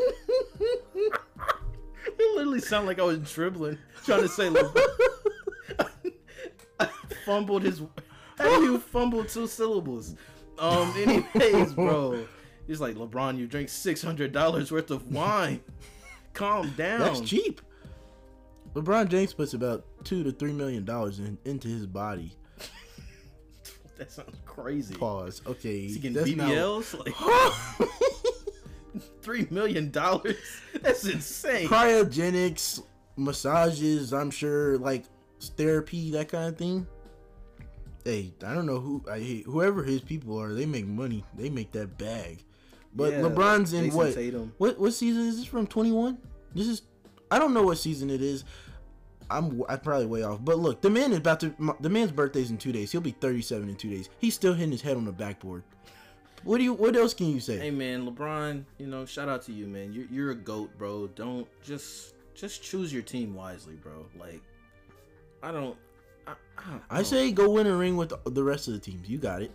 it 0.99 2.37
literally 2.37 2.61
sounded 2.61 2.89
like 2.89 2.99
I 2.99 3.05
was 3.05 3.19
dribbling, 3.33 3.79
trying 4.05 4.23
to 4.23 4.29
say 4.29 4.49
LeBron. 4.49 6.13
I 6.81 6.89
fumbled 7.25 7.63
his. 7.63 7.83
How 8.39 8.59
do 8.59 8.65
you 8.65 8.79
fumble 8.79 9.25
two 9.25 9.47
syllables? 9.47 10.17
Um. 10.59 10.93
Anyways, 10.97 11.75
bro, 11.75 12.27
he's 12.67 12.81
like 12.81 12.97
LeBron. 12.97 13.39
You 13.39 13.47
drink 13.47 13.69
six 13.69 14.03
hundred 14.03 14.33
dollars 14.33 14.73
worth 14.73 14.91
of 14.91 15.13
wine. 15.13 15.61
Calm 16.35 16.71
down. 16.77 17.01
That's 17.01 17.21
cheap. 17.21 17.61
LeBron 18.77 19.09
James 19.09 19.33
puts 19.33 19.55
about 19.55 19.85
two 20.05 20.23
to 20.23 20.31
three 20.31 20.53
million 20.53 20.85
dollars 20.85 21.19
in, 21.19 21.39
into 21.45 21.67
his 21.69 21.87
body. 21.87 22.33
That 23.99 24.13
sounds 24.13 24.37
crazy. 24.45 24.95
Pause. 24.95 25.41
Okay, 25.47 25.87
Is 25.87 25.95
he 25.95 26.01
getting 26.01 26.13
that's 26.17 26.31
not- 26.37 26.51
BBLs? 26.51 26.95
Like 27.81 27.89
three 29.23 29.47
million 29.51 29.91
dollars? 29.91 30.37
That's 30.83 31.05
insane. 31.07 31.67
cryogenics, 31.69 32.83
massages. 33.17 34.13
I'm 34.13 34.31
sure, 34.31 34.77
like 34.79 35.05
therapy, 35.57 36.11
that 36.13 36.29
kind 36.29 36.49
of 36.49 36.57
thing. 36.59 36.87
Hey, 38.05 38.33
I 38.47 38.53
don't 38.55 38.67
know 38.67 38.79
who, 38.79 39.03
I, 39.11 39.43
whoever 39.47 39.83
his 39.83 40.01
people 40.03 40.39
are, 40.41 40.53
they 40.53 40.67
make 40.67 40.87
money. 40.87 41.25
They 41.35 41.49
make 41.51 41.73
that 41.73 41.97
bag. 41.99 42.45
But 42.95 43.13
Yeah, 43.15 43.21
LeBron's 43.23 43.73
in 43.73 43.85
Jayson 43.87 43.97
what? 43.97 44.15
Tatum. 44.15 44.53
What 44.59 44.79
what 44.79 44.93
season 44.93 45.23
is 45.27 45.39
this 45.39 45.47
from? 45.47 45.67
21. 45.67 46.19
This 46.55 46.67
is. 46.69 46.83
I 47.31 47.39
don't 47.39 47.53
know 47.55 47.63
what 47.63 47.79
season 47.79 48.11
it 48.11 48.23
is. 48.23 48.45
I'm 49.31 49.63
I'm 49.69 49.81
probably 49.81 50.07
way 50.07 50.23
off. 50.23 50.39
But 50.45 50.59
look, 50.59 50.81
the 50.81 50.91
man 50.91 51.13
is 51.13 51.19
about 51.19 51.41
to. 51.41 51.55
The 51.81 51.89
man's 51.89 52.13
birthday's 52.13 52.51
in 52.51 52.59
two 52.59 52.73
days. 52.73 52.93
He'll 52.93 53.01
be 53.01 53.11
37 53.13 53.69
in 53.69 53.77
two 53.77 53.91
days. 53.91 54.09
He's 54.19 54.35
still 54.35 54.55
hitting 54.55 54.73
his 54.73 54.83
head 54.83 54.97
on 54.97 55.05
the 55.05 55.13
backboard. 55.13 55.63
What 56.45 56.59
do 56.59 56.65
you? 56.65 56.75
What 56.75 56.95
else 56.97 57.13
can 57.15 57.27
you 57.27 57.41
say? 57.41 57.59
Hey 57.59 57.71
man, 57.71 58.07
LeBron, 58.07 58.65
you 58.79 58.87
know, 58.87 59.05
shout 59.05 59.29
out 59.29 59.43
to 59.43 59.53
you, 59.53 59.67
man. 59.67 59.93
You're 59.93 60.07
you're 60.11 60.31
a 60.31 60.35
goat, 60.37 60.71
bro. 60.79 61.09
Don't 61.09 61.49
just 61.63 62.15
just 62.35 62.63
choose 62.63 62.93
your 62.93 63.03
team 63.03 63.35
wisely, 63.35 63.75
bro. 63.75 64.07
Like, 64.19 64.43
I 65.43 65.51
don't. 65.51 65.77
I, 66.27 66.35
I, 66.59 66.99
I 66.99 67.03
say 67.03 67.33
go 67.33 67.51
win 67.51 67.67
a 67.67 67.77
ring 67.77 67.97
with 67.97 68.13
the 68.25 68.43
rest 68.45 68.69
of 68.69 68.75
the 68.75 68.81
teams. 68.81 69.09
You 69.09 69.19
got 69.19 69.43
it. 69.43 69.51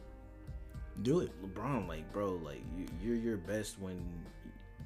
Do 1.03 1.21
it. 1.21 1.31
LeBron, 1.41 1.87
like, 1.87 2.11
bro, 2.11 2.31
like 2.43 2.61
you, 2.77 2.85
you're 3.01 3.15
your 3.15 3.37
best 3.37 3.79
when 3.79 4.03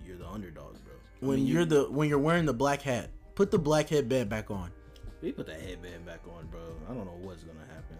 you're 0.05 0.17
the 0.17 0.27
underdog, 0.27 0.75
bro. 0.83 0.93
I 1.21 1.25
When 1.25 1.37
mean, 1.37 1.47
you're 1.47 1.65
the 1.65 1.89
when 1.89 2.07
you're 2.09 2.19
wearing 2.19 2.45
the 2.45 2.53
black 2.53 2.81
hat, 2.81 3.09
put 3.35 3.51
the 3.51 3.59
black 3.59 3.89
headband 3.89 4.29
back 4.29 4.49
on. 4.51 4.71
We 5.21 5.31
put 5.31 5.47
that 5.47 5.59
headband 5.61 6.05
back 6.05 6.21
on, 6.35 6.45
bro. 6.47 6.61
I 6.89 6.93
don't 6.93 7.05
know 7.05 7.17
what's 7.21 7.43
gonna 7.43 7.59
happen. 7.67 7.97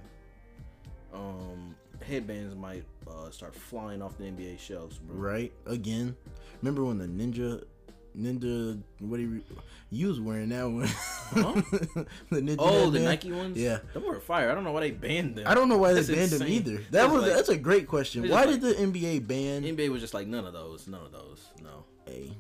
Um, 1.14 1.76
headbands 2.06 2.56
might 2.56 2.84
uh, 3.08 3.30
start 3.32 3.56
flying 3.56 4.02
off 4.02 4.18
the 4.18 4.26
NBA 4.26 4.60
shelves, 4.60 4.98
bro. 4.98 5.16
Right 5.16 5.54
again. 5.66 6.16
Remember 6.62 6.84
when 6.84 6.98
the 6.98 7.06
ninja, 7.08 7.64
ninja, 8.18 8.82
what 9.00 9.20
you? 9.20 9.42
You 9.92 10.08
was 10.10 10.20
wearing 10.20 10.50
that 10.50 10.64
one. 10.70 10.88
Huh? 10.88 11.54
the 12.32 12.42
Ninja 12.42 12.56
Oh, 12.60 12.90
the. 12.90 13.00
Nike 13.00 13.32
ones. 13.32 13.56
Yeah. 13.58 13.80
them 13.94 14.04
were 14.04 14.20
fire. 14.20 14.52
I 14.52 14.56
don't 14.56 14.64
know 14.64 14.72
why 14.72 14.82
they 14.82 14.92
banned 14.92 15.36
them. 15.36 15.48
I 15.48 15.54
don't 15.54 15.70
know 15.70 15.78
why 15.78 15.94
That's 15.94 16.08
they 16.08 16.16
banned 16.16 16.32
them 16.32 16.48
either. 16.48 16.84
That 16.92 17.10
was 17.10 17.22
like- 17.24 17.34
that's 17.34 17.50
a 17.50 17.58
great 17.58 17.88
question. 17.88 18.28
Why 18.30 18.46
just 18.46 18.62
did 18.62 18.78
the 18.78 18.82
NBA 19.00 19.28
ban? 19.28 19.64
NBA 19.64 19.90
was 19.90 20.02
just 20.02 20.14
like 20.14 20.28
none 20.28 20.46
of 20.46 20.54
those, 20.54 20.88
none 20.88 21.06
of 21.06 21.12
those. 21.12 21.46
No, 21.64 21.86
Hey, 22.06 22.36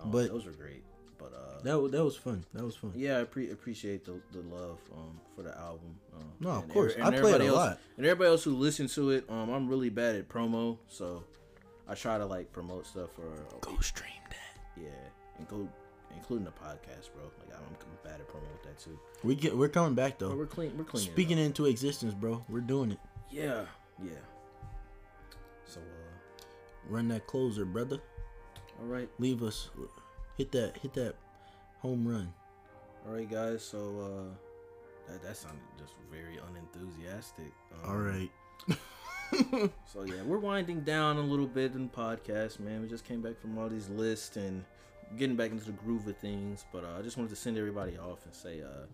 Um, 0.00 0.10
But- 0.10 0.28
those 0.28 0.46
were 0.46 0.52
great. 0.52 0.84
But 1.64 1.70
that 1.70 1.80
wa- 1.80 1.88
that 1.88 2.04
was 2.04 2.16
fun. 2.16 2.44
That 2.52 2.62
was 2.64 2.76
fun. 2.76 2.92
yeah, 2.94 3.20
I 3.20 3.24
pre- 3.24 3.50
appreciate 3.50 4.04
the, 4.04 4.20
the 4.32 4.40
love 4.54 4.78
um 4.92 5.18
for 5.34 5.42
the 5.42 5.56
album. 5.58 5.96
Um, 6.14 6.24
No, 6.40 6.50
of 6.50 6.68
course. 6.68 6.92
every- 6.92 7.02
I 7.02 7.08
and 7.08 7.16
play 7.16 7.32
it 7.32 7.40
a 7.40 7.46
else, 7.46 7.56
lot. 7.56 7.78
And 7.96 8.06
everybody 8.06 8.28
else 8.30 8.44
who 8.44 8.54
listened 8.54 8.90
to 8.90 9.10
it, 9.10 9.24
um, 9.30 9.48
I'm 9.50 9.66
really 9.68 9.88
bad 9.90 10.14
at 10.16 10.28
promo, 10.28 10.76
so 10.88 11.24
I 11.88 11.94
try 11.94 12.18
to 12.18 12.26
like 12.26 12.52
promote 12.52 12.86
stuff 12.86 13.10
for 13.12 13.22
Go 13.60 13.78
stream 13.80 14.12
that. 14.30 14.82
yeah, 14.82 14.88
and 15.38 15.48
go 15.48 15.66
including 16.16 16.44
the 16.44 16.52
podcast, 16.52 17.12
bro. 17.14 17.24
Like 17.40 17.56
I'm, 17.56 17.64
I'm 17.64 17.98
bad 18.10 18.20
at 18.20 18.28
promo 18.28 18.42
with 18.52 18.62
that 18.64 18.78
too. 18.78 18.98
We 19.22 19.34
get 19.34 19.56
we're 19.56 19.68
coming 19.68 19.94
back 19.94 20.18
But 20.18 20.28
though. 20.30 20.36
we're 20.36 20.46
clean. 20.46 20.76
We're 20.76 20.84
clean. 20.84 21.02
Speaking 21.04 21.38
into 21.38 21.64
existence, 21.66 22.12
bro. 22.14 22.44
We're 22.48 22.60
doing 22.60 22.92
it. 22.92 22.98
Yeah, 23.30 23.64
yeah. 24.02 24.10
So 25.66 25.80
uh, 25.80 26.44
Run 26.88 27.08
that 27.08 27.26
closer, 27.26 27.64
brother. 27.64 27.98
all 28.80 28.86
right, 28.86 29.08
Leave 29.18 29.42
us. 29.42 29.70
Hit 30.36 30.52
that. 30.52 30.76
Hit 30.82 30.92
that 30.94 31.14
home 31.84 32.08
run. 32.08 32.32
all 33.06 33.12
right, 33.14 33.30
guys. 33.30 33.62
So 33.62 33.78
uh, 34.00 35.12
that 35.12 35.22
that 35.22 35.36
sounded 35.36 35.60
just 35.78 35.92
very 36.10 36.38
unenthusiastic. 36.48 37.52
Um, 37.84 37.90
All 37.90 37.96
right. 37.98 38.30
So 39.92 40.04
yeah, 40.04 40.22
we're 40.24 40.38
winding 40.38 40.82
down 40.82 41.16
a 41.16 41.20
little 41.20 41.46
bit 41.46 41.72
in 41.74 41.88
the 41.88 41.92
podcast, 41.92 42.60
man. 42.60 42.80
We 42.82 42.88
just 42.88 43.04
came 43.04 43.20
back 43.20 43.40
from 43.40 43.58
all 43.58 43.68
these 43.68 43.88
lists 43.88 44.36
and 44.36 44.64
getting 45.18 45.34
back 45.34 45.50
into 45.50 45.64
the 45.64 45.72
groove 45.72 46.06
of 46.06 46.16
things. 46.18 46.64
But 46.72 46.84
uh, 46.84 46.98
I 46.98 47.02
just 47.02 47.16
wanted 47.16 47.30
to 47.30 47.36
send 47.36 47.58
everybody 47.58 47.98
off 47.98 48.24
and 48.26 48.34
say 48.34 48.62
uh, 48.62 48.86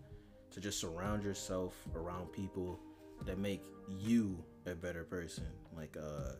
to 0.51 0.59
just 0.59 0.79
surround 0.79 1.23
yourself 1.23 1.75
around 1.95 2.31
people 2.33 2.79
that 3.25 3.37
make 3.37 3.63
you 3.87 4.43
a 4.65 4.73
better 4.73 5.03
person. 5.03 5.45
Like 5.77 5.95
uh, 5.95 6.33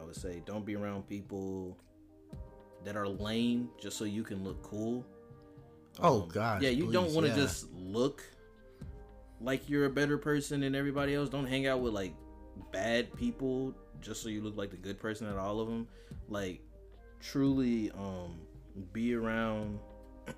I 0.00 0.04
would 0.04 0.16
say, 0.16 0.42
don't 0.46 0.64
be 0.64 0.74
around 0.74 1.06
people 1.06 1.76
that 2.84 2.96
are 2.96 3.08
lame 3.08 3.68
just 3.78 3.98
so 3.98 4.04
you 4.04 4.22
can 4.22 4.42
look 4.42 4.62
cool. 4.62 5.04
Oh, 6.00 6.22
Um, 6.22 6.28
gosh, 6.28 6.62
yeah, 6.62 6.70
you 6.70 6.90
don't 6.90 7.12
want 7.12 7.26
to 7.26 7.32
yeah. 7.32 7.36
just 7.38 7.72
look 7.72 8.22
like 9.40 9.68
you're 9.68 9.86
a 9.86 9.90
better 9.90 10.18
person 10.18 10.60
than 10.60 10.74
everybody 10.74 11.14
else. 11.14 11.28
Don't 11.28 11.46
hang 11.46 11.66
out 11.66 11.80
with 11.80 11.92
like 11.92 12.14
bad 12.72 13.14
people 13.16 13.74
just 14.00 14.22
so 14.22 14.28
you 14.28 14.40
look 14.40 14.56
like 14.56 14.70
the 14.70 14.76
good 14.76 14.98
person 14.98 15.26
at 15.28 15.36
all 15.36 15.60
of 15.60 15.68
them. 15.68 15.86
Like 16.28 16.60
truly 17.20 17.90
um 17.92 18.38
be 18.92 19.14
around 19.14 19.78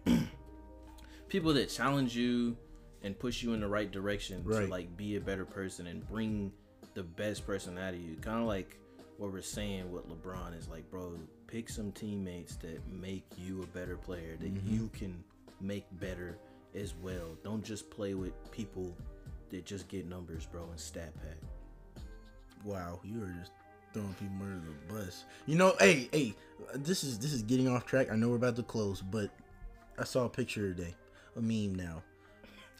people 1.29 1.53
that 1.55 1.69
challenge 1.69 2.15
you 2.17 2.57
and 3.03 3.19
push 3.19 3.43
you 3.43 3.53
in 3.55 3.61
the 3.61 3.69
right 3.69 3.91
direction 3.91 4.43
Right. 4.45 4.63
to 4.63 4.67
like 4.67 4.97
be 4.97 5.17
a 5.17 5.21
better 5.21 5.45
person 5.45 5.87
and 5.87 6.07
bring 6.09 6.53
the 6.95 7.03
best 7.03 7.47
person 7.47 7.79
out 7.79 7.95
of 7.95 8.01
you. 8.01 8.17
Kind 8.17 8.41
of 8.41 8.47
like 8.47 8.77
what 9.19 9.33
we're 9.33 9.41
saying 9.41 9.91
with 9.91 10.05
LeBron 10.09 10.57
is 10.59 10.69
like, 10.69 10.89
bro, 10.91 11.15
pick 11.47 11.69
some 11.69 11.93
teammates 11.93 12.57
that 12.57 12.81
make 12.93 13.25
you 13.39 13.63
a 13.63 13.67
better 13.69 13.97
player 13.97 14.37
that 14.41 14.53
you 14.65 14.91
can 14.93 15.23
make 15.61 15.85
better 16.01 16.39
as 16.75 16.95
well. 17.03 17.37
Don't 17.45 17.65
just 17.65 17.91
play 17.91 18.15
with 18.15 18.33
people 18.51 18.95
that 19.51 19.65
just 19.65 19.89
get 19.89 20.07
numbers, 20.07 20.47
bro, 20.47 20.65
and 20.71 20.79
stat 20.79 21.13
pack. 21.17 22.05
Wow, 22.65 23.01
you 23.05 23.23
are 23.23 23.35
just 23.39 23.53
throwing 23.93 24.15
people 24.15 24.37
under 24.43 24.61
the 24.61 24.95
bus. 24.95 25.25
You 25.47 25.57
know, 25.57 25.75
hey, 25.79 26.09
hey, 26.13 26.35
this 26.75 27.05
is 27.05 27.19
this 27.19 27.33
is 27.33 27.43
getting 27.43 27.69
off 27.69 27.87
track. 27.87 28.11
I 28.11 28.17
know 28.17 28.29
we're 28.29 28.37
about 28.37 28.57
to 28.57 28.63
close, 28.63 29.01
but 29.01 29.31
I 29.99 30.05
saw 30.05 30.25
a 30.25 30.29
picture 30.29 30.73
today, 30.75 30.95
a 31.37 31.41
meme 31.41 31.75
now. 31.75 32.03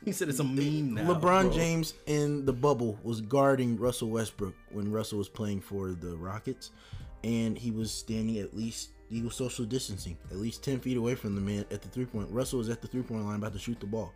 He 0.05 0.13
said 0.13 0.29
it's 0.29 0.41
a 0.41 0.45
meme 0.45 0.95
now. 0.95 1.15
LeBron 1.15 1.21
bro. 1.21 1.51
James 1.51 1.95
in 2.07 2.45
the 2.45 2.53
bubble 2.53 2.99
was 3.03 3.21
guarding 3.21 3.79
Russell 3.79 4.11
Westbrook 4.11 4.55
when 4.71 4.91
Russell 4.93 5.19
was 5.19 5.29
playing 5.29 5.61
for 5.61 5.93
the 5.93 6.17
Rockets, 6.17 6.71
and 7.25 7.57
he 7.57 7.71
was 7.71 7.91
standing 7.91 8.39
at 8.39 8.55
least 8.55 8.91
he 9.09 9.23
was 9.23 9.35
social 9.35 9.65
distancing, 9.65 10.17
at 10.31 10.37
least 10.37 10.65
ten 10.65 10.81
feet 10.81 10.97
away 10.97 11.15
from 11.15 11.35
the 11.35 11.41
man 11.41 11.65
at 11.71 11.83
the 11.83 11.89
three 11.89 12.07
point. 12.07 12.29
Russell 12.31 12.59
was 12.59 12.69
at 12.69 12.83
the 12.83 12.89
three 12.89 13.03
point 13.03 13.25
line 13.25 13.37
about 13.37 13.53
to 13.53 13.59
shoot 13.59 13.79
the 13.81 13.87
ball, 13.87 14.13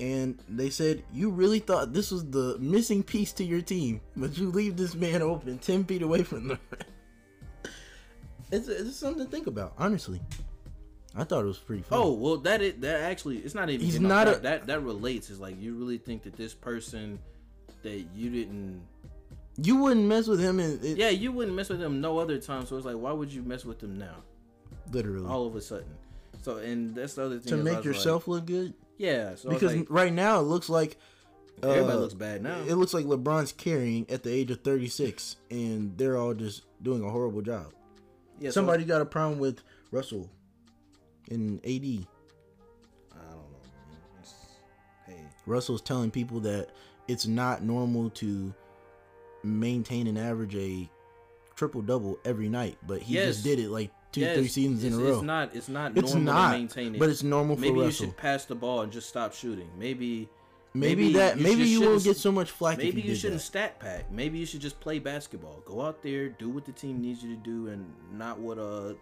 and 0.00 0.38
they 0.48 0.70
said, 0.70 1.04
"You 1.12 1.30
really 1.30 1.60
thought 1.60 1.92
this 1.92 2.10
was 2.10 2.28
the 2.30 2.56
missing 2.58 3.02
piece 3.02 3.32
to 3.34 3.44
your 3.44 3.62
team, 3.62 4.00
but 4.16 4.36
you 4.36 4.50
leave 4.50 4.76
this 4.76 4.94
man 4.94 5.22
open 5.22 5.58
ten 5.58 5.84
feet 5.84 6.02
away 6.02 6.22
from 6.22 6.48
the 6.48 6.58
it's, 8.50 8.68
it's 8.68 8.96
something 8.96 9.24
to 9.24 9.30
think 9.30 9.46
about, 9.46 9.74
honestly. 9.78 10.20
I 11.16 11.22
thought 11.24 11.44
it 11.44 11.46
was 11.46 11.58
pretty 11.58 11.82
funny. 11.82 12.02
Oh 12.02 12.12
well, 12.12 12.36
that 12.38 12.60
it 12.60 12.80
that 12.80 13.02
actually 13.02 13.38
it's 13.38 13.54
not 13.54 13.70
even. 13.70 13.84
He's 13.86 14.00
not 14.00 14.26
a- 14.26 14.40
that 14.40 14.66
that 14.66 14.82
relates. 14.82 15.30
Is 15.30 15.38
like 15.38 15.60
you 15.60 15.74
really 15.76 15.98
think 15.98 16.24
that 16.24 16.36
this 16.36 16.54
person 16.54 17.18
that 17.82 18.04
you 18.14 18.30
didn't. 18.30 18.82
You 19.56 19.76
wouldn't 19.76 20.06
mess 20.06 20.26
with 20.26 20.40
him, 20.40 20.58
and 20.60 20.82
it, 20.84 20.96
Yeah, 20.98 21.10
you 21.10 21.30
wouldn't 21.32 21.56
mess 21.56 21.68
with 21.68 21.80
him 21.80 22.00
no 22.00 22.18
other 22.18 22.38
time. 22.38 22.66
So 22.66 22.76
it's 22.76 22.86
like, 22.86 22.96
why 22.96 23.12
would 23.12 23.32
you 23.32 23.42
mess 23.42 23.64
with 23.64 23.78
them 23.78 23.98
now? 23.98 24.16
literally 24.92 25.26
All 25.26 25.46
of 25.46 25.56
a 25.56 25.60
sudden. 25.60 25.86
So 26.42 26.58
and 26.58 26.94
that's 26.94 27.14
the 27.14 27.24
other 27.24 27.38
thing. 27.38 27.50
to 27.50 27.56
make 27.56 27.66
was 27.66 27.74
like- 27.76 27.84
yourself 27.86 28.28
look 28.28 28.44
good. 28.46 28.74
yeah. 28.98 29.34
So 29.34 29.48
because 29.50 29.74
like, 29.74 29.86
right 29.88 30.12
now 30.12 30.40
it 30.40 30.42
looks 30.42 30.68
like 30.68 30.98
uh, 31.62 31.68
everybody 31.70 31.98
looks 31.98 32.14
bad 32.14 32.42
now. 32.42 32.58
It 32.66 32.74
looks 32.74 32.92
like 32.92 33.06
LeBron's 33.06 33.52
carrying 33.52 34.04
at 34.10 34.22
the 34.24 34.30
age 34.32 34.50
of 34.50 34.60
36, 34.62 35.36
and 35.50 35.96
they're 35.96 36.16
all 36.18 36.34
just 36.34 36.62
doing 36.82 37.02
a 37.02 37.08
horrible 37.08 37.40
job. 37.42 37.72
yeah, 38.40 38.50
so- 38.50 38.54
Somebody 38.54 38.84
got 38.84 39.00
a 39.00 39.06
problem 39.06 39.38
with 39.38 39.62
Russell 39.90 40.28
in 41.30 41.60
AD. 41.64 42.06
I 43.12 43.16
don't 43.30 43.36
know. 43.36 43.58
It's, 44.20 44.34
hey, 45.06 45.20
Russell's 45.46 45.80
telling 45.80 46.10
people 46.10 46.40
that 46.40 46.68
it's 47.08 47.26
not 47.26 47.62
normal 47.62 48.10
to 48.10 48.52
maintain 49.44 50.06
and 50.06 50.18
average 50.18 50.54
a 50.56 50.88
triple 51.56 51.82
double 51.82 52.18
every 52.24 52.48
night, 52.48 52.76
but 52.86 53.02
he 53.02 53.14
Yes. 53.14 53.34
just 53.34 53.44
did 53.44 53.58
it 53.58 53.68
like 53.70 53.90
two, 54.12 54.20
yes, 54.22 54.36
three 54.36 54.48
seasons 54.48 54.84
in 54.84 54.92
a 54.94 54.96
row. 54.98 55.14
It's 55.14 55.22
not. 55.22 55.54
It's 55.54 55.68
not. 55.68 55.96
It's 55.96 56.14
normal 56.14 56.32
not, 56.34 56.52
to 56.52 56.58
maintain 56.58 56.94
it. 56.94 56.98
but 56.98 57.08
it's 57.08 57.22
normal 57.22 57.56
for 57.56 57.62
maybe 57.62 57.80
you 57.80 57.90
should 57.90 58.16
pass 58.16 58.44
the 58.44 58.54
ball 58.54 58.80
and 58.82 58.92
just 58.92 59.08
stop 59.08 59.32
shooting. 59.34 59.68
Maybe. 59.78 60.28
maybe, 60.76 61.12
that 61.12 61.38
maybe 61.38 61.64
you 61.64 61.80
won't 61.82 62.02
get 62.02 62.16
so 62.16 62.32
much 62.32 62.50
flack 62.50 62.78
Maybe 62.78 62.88
if 62.98 63.04
you, 63.04 63.10
you 63.10 63.16
shouldn't 63.16 63.40
that. 63.40 63.46
stat 63.46 63.78
pack. 63.78 64.10
Maybe 64.10 64.38
you 64.38 64.46
should 64.46 64.60
just 64.60 64.80
play 64.80 64.98
basketball. 64.98 65.62
Go 65.64 65.80
out 65.82 66.02
there, 66.02 66.28
do 66.30 66.48
what 66.50 66.64
the 66.64 66.72
team 66.72 67.00
needs 67.00 67.22
you 67.22 67.30
to 67.36 67.40
do, 67.42 67.68
and 67.68 67.86
not 68.12 68.40
what 68.40 68.58
uh 68.58 68.94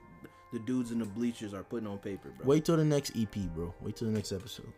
the 0.52 0.59
dudes 0.66 0.90
in 0.90 0.98
the 0.98 1.06
bleachers 1.06 1.55
are 1.55 1.62
putting 1.62 1.86
on 1.89 1.97
paper, 1.97 2.28
bro. 2.36 2.47
Wait 2.47 2.66
till 2.66 2.77
the 2.77 2.85
next 2.85 3.12
EP, 3.16 3.35
bro. 3.55 3.73
Wait 3.81 3.97
till 3.97 4.06
the 4.09 4.12
next 4.14 4.32
episode. 4.32 4.70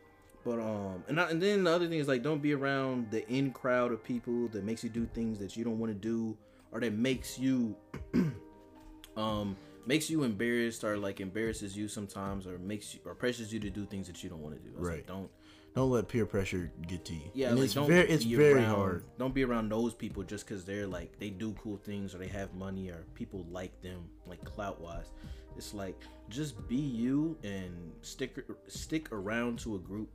But 0.44 0.58
um, 0.60 1.02
and 1.08 1.18
I, 1.20 1.30
and 1.30 1.40
then 1.40 1.64
the 1.64 1.70
other 1.72 1.88
thing 1.88 1.98
is 1.98 2.06
like, 2.08 2.22
don't 2.22 2.42
be 2.42 2.52
around 2.54 3.10
the 3.10 3.26
in 3.28 3.50
crowd 3.50 3.92
of 3.92 4.04
people 4.04 4.48
that 4.48 4.62
makes 4.64 4.84
you 4.84 4.90
do 4.90 5.06
things 5.14 5.38
that 5.38 5.56
you 5.56 5.64
don't 5.64 5.78
want 5.78 5.90
to 5.90 5.98
do, 5.98 6.36
or 6.70 6.80
that 6.80 6.92
makes 6.92 7.38
you, 7.38 7.74
um, 9.16 9.56
makes 9.86 10.10
you 10.10 10.22
embarrassed, 10.22 10.84
or 10.84 10.96
like 10.96 11.20
embarrasses 11.20 11.76
you 11.76 11.88
sometimes, 11.88 12.46
or 12.46 12.58
makes 12.58 12.94
you 12.94 13.00
or 13.04 13.14
pressures 13.14 13.52
you 13.52 13.60
to 13.60 13.70
do 13.70 13.86
things 13.86 14.06
that 14.06 14.22
you 14.22 14.28
don't 14.30 14.42
want 14.42 14.54
to 14.56 14.60
do. 14.60 14.76
Was 14.76 14.86
like, 14.88 14.96
Right. 14.98 15.06
don't. 15.06 15.30
Don't 15.74 15.90
let 15.90 16.06
peer 16.06 16.24
pressure 16.24 16.70
get 16.86 17.04
to 17.06 17.14
you. 17.14 17.32
Yeah, 17.34 17.48
and 17.48 17.56
like, 17.58 17.64
it's 17.64 17.74
very 17.74 18.08
it's 18.08 18.22
very 18.24 18.52
around- 18.62 18.74
hard. 18.76 19.04
Don't 19.18 19.34
be 19.34 19.42
around 19.44 19.70
those 19.72 19.92
people 19.92 20.22
just 20.22 20.46
because 20.46 20.64
they're 20.64 20.86
like 20.86 21.18
they 21.18 21.30
do 21.30 21.52
cool 21.54 21.78
things 21.78 22.14
or 22.14 22.18
they 22.18 22.28
have 22.28 22.54
money 22.54 22.90
or 22.90 23.04
people 23.14 23.44
like 23.50 23.82
them, 23.82 24.04
like 24.24 24.44
clout 24.44 24.80
wise. 24.80 25.10
It's 25.56 25.74
like 25.74 26.00
just 26.28 26.68
be 26.68 26.76
you 26.76 27.36
and 27.42 27.72
stick 28.02 28.38
stick 28.68 29.10
around 29.10 29.58
to 29.60 29.74
a 29.74 29.78
group 29.80 30.10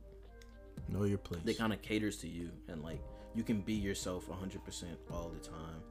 Know 0.88 1.04
your 1.04 1.18
place. 1.18 1.40
that 1.44 1.58
kind 1.58 1.72
of 1.72 1.80
caters 1.82 2.16
to 2.18 2.28
you 2.28 2.50
and 2.68 2.82
like 2.82 3.00
you 3.34 3.42
can 3.44 3.60
be 3.60 3.74
yourself 3.74 4.28
100% 4.28 4.84
all 5.12 5.28
the 5.30 5.38
time 5.48 5.82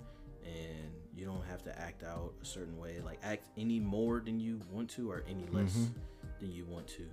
and 0.45 0.91
you 1.15 1.25
don't 1.25 1.43
have 1.45 1.63
to 1.63 1.79
act 1.79 2.03
out 2.03 2.33
a 2.41 2.45
certain 2.45 2.77
way 2.77 2.97
like 3.05 3.19
act 3.23 3.47
any 3.57 3.79
more 3.79 4.19
than 4.19 4.39
you 4.39 4.59
want 4.71 4.89
to 4.91 5.09
or 5.11 5.23
any 5.29 5.45
less 5.51 5.73
Mm-hmm. 5.75 6.39
than 6.39 6.51
you 6.51 6.65
want 6.65 6.87
to 6.87 7.05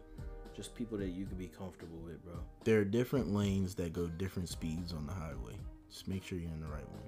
just 0.55 0.75
people 0.75 0.97
that 0.99 1.09
you 1.11 1.27
can 1.27 1.37
be 1.37 1.49
comfortable 1.49 1.99
with 1.99 2.25
bro 2.25 2.35
there 2.65 2.81
are 2.81 2.85
different 2.85 3.33
lanes 3.33 3.75
that 3.77 3.93
go 3.93 4.07
different 4.07 4.49
speeds 4.49 4.93
on 4.93 5.07
the 5.07 5.13
highway. 5.13 5.55
Just 5.91 6.09
make 6.09 6.25
sure 6.25 6.39
you're 6.39 6.51
in 6.51 6.61
the 6.61 6.67
right 6.67 6.89
one. 6.91 7.03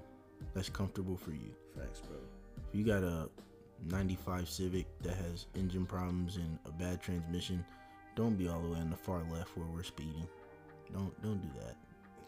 That's 0.53 0.69
comfortable 0.69 1.17
for 1.17 1.31
you. 1.31 1.51
facts 1.77 1.99
bro 2.01 2.17
If 2.69 2.75
you 2.77 2.85
got 2.85 3.03
a 3.03 3.29
95 3.87 4.47
Civic 4.49 4.85
that 5.01 5.15
has 5.15 5.47
engine 5.55 5.85
problems 5.85 6.35
and 6.37 6.57
a 6.65 6.71
bad 6.71 7.01
transmission, 7.01 7.63
don't 8.15 8.35
be 8.35 8.47
all 8.47 8.61
the 8.61 8.69
way 8.69 8.77
on 8.79 8.89
the 8.89 8.95
far 8.97 9.21
left 9.31 9.55
where 9.57 9.67
we're 9.67 9.83
speeding. 9.83 10.27
Don't 10.93 11.21
don't 11.21 11.39
do 11.41 11.49
that. 11.59 11.75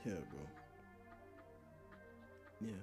yeah 0.06 0.14
bro 0.30 0.40
yeah 2.62 2.74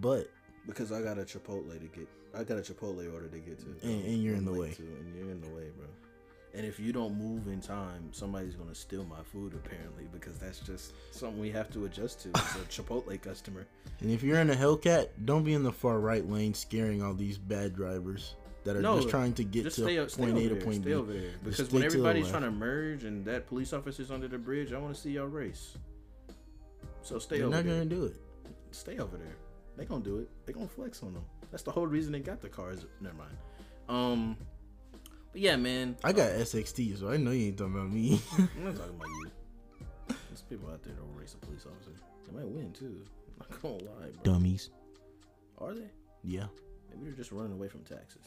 But 0.00 0.30
because 0.66 0.92
I 0.92 1.02
got 1.02 1.18
a 1.18 1.22
Chipotle 1.22 1.72
to 1.72 1.86
get. 1.98 2.08
I 2.34 2.44
got 2.44 2.58
a 2.58 2.60
Chipotle 2.60 3.12
order 3.12 3.28
to 3.28 3.38
get 3.38 3.58
to. 3.60 3.66
And- 3.86 4.04
and 4.04 4.22
you're 4.22 4.34
in 4.34 4.40
I'm 4.40 4.44
the 4.54 4.60
way. 4.60 4.70
to, 4.72 4.82
and 4.82 5.16
you're 5.16 5.30
in 5.30 5.40
the 5.40 5.48
way, 5.48 5.70
bro. 5.76 5.86
And 6.54 6.64
if 6.66 6.78
you 6.80 6.92
don't 6.92 7.16
move 7.16 7.46
in 7.48 7.60
time, 7.60 8.08
somebody's 8.12 8.54
gonna 8.54 8.74
steal 8.74 9.04
my 9.04 9.22
food 9.32 9.54
apparently 9.54 10.08
because 10.12 10.38
that's 10.38 10.60
just 10.60 10.92
something 11.14 11.38
we 11.40 11.50
have 11.50 11.70
to 11.72 11.84
adjust 11.84 12.20
to 12.22 12.28
as 12.34 12.56
a 12.56 12.58
Chipotle 12.82 13.20
customer. 13.20 13.66
and 14.00 14.10
if 14.10 14.22
you're 14.22 14.40
in 14.40 14.50
a 14.50 14.54
Hellcat, 14.54 15.08
don't 15.24 15.44
be 15.44 15.52
in 15.54 15.62
the 15.62 15.72
far 15.72 16.00
right 16.00 16.28
lane 16.28 16.54
scaring 16.54 17.02
all 17.02 17.14
these 17.14 17.38
bad 17.38 17.74
drivers. 17.74 18.34
That 18.64 18.76
are 18.76 18.80
No, 18.82 18.96
just 18.96 19.08
trying 19.08 19.32
to 19.34 19.44
get 19.44 19.64
to 19.64 19.70
stay, 19.70 19.96
point 19.98 20.36
A 20.38 20.48
to 20.48 20.54
there. 20.54 20.64
point 20.64 20.84
B. 20.84 20.92
over 20.94 21.12
there. 21.12 21.30
Just 21.44 21.58
Because 21.58 21.72
when 21.72 21.82
everybody's 21.82 22.28
trying 22.28 22.42
to 22.42 22.50
merge 22.50 23.04
and 23.04 23.24
that 23.26 23.46
police 23.46 23.72
officer's 23.72 24.10
under 24.10 24.28
the 24.28 24.38
bridge, 24.38 24.72
I 24.72 24.78
want 24.78 24.94
to 24.94 25.00
see 25.00 25.12
y'all 25.12 25.26
race. 25.26 25.76
So 27.02 27.18
stay 27.18 27.38
They're 27.38 27.46
over 27.46 27.54
there. 27.56 27.62
They're 27.62 27.72
not 27.74 27.78
gonna 27.90 27.90
do 28.00 28.04
it. 28.06 28.16
Stay 28.70 28.98
over 28.98 29.16
there. 29.16 29.36
They 29.76 29.84
gonna 29.84 30.04
do 30.04 30.18
it. 30.18 30.28
They 30.44 30.52
gonna 30.52 30.68
flex 30.68 31.02
on 31.02 31.14
them. 31.14 31.24
That's 31.50 31.62
the 31.62 31.70
whole 31.70 31.86
reason 31.86 32.12
they 32.12 32.20
got 32.20 32.40
the 32.40 32.48
cars. 32.48 32.84
Never 33.00 33.14
mind. 33.16 33.36
Um, 33.88 34.36
but 35.32 35.40
yeah, 35.40 35.56
man. 35.56 35.96
I 36.04 36.12
got 36.12 36.30
SXT, 36.32 36.98
so 36.98 37.08
I 37.10 37.16
know 37.16 37.30
you 37.30 37.46
ain't 37.46 37.58
talking 37.58 37.74
about 37.74 37.90
me. 37.90 38.20
I'm 38.36 38.64
not 38.64 38.76
talking 38.76 38.94
about 38.96 39.08
you. 39.08 39.30
There's 40.28 40.42
people 40.42 40.68
out 40.70 40.82
there 40.82 40.94
that 40.94 41.02
will 41.02 41.14
race 41.18 41.34
a 41.34 41.46
police 41.46 41.64
officer. 41.64 41.92
They 42.26 42.36
might 42.36 42.48
win 42.48 42.72
too. 42.72 43.00
I'm 43.40 43.46
not 43.50 43.62
gonna 43.62 43.74
lie, 43.74 44.10
bro. 44.22 44.34
Dummies. 44.34 44.70
Are 45.58 45.72
they? 45.74 45.88
Yeah. 46.24 46.46
Maybe 46.90 47.04
they're 47.04 47.12
just 47.14 47.32
running 47.32 47.52
away 47.52 47.68
from 47.68 47.82
taxes. 47.84 48.22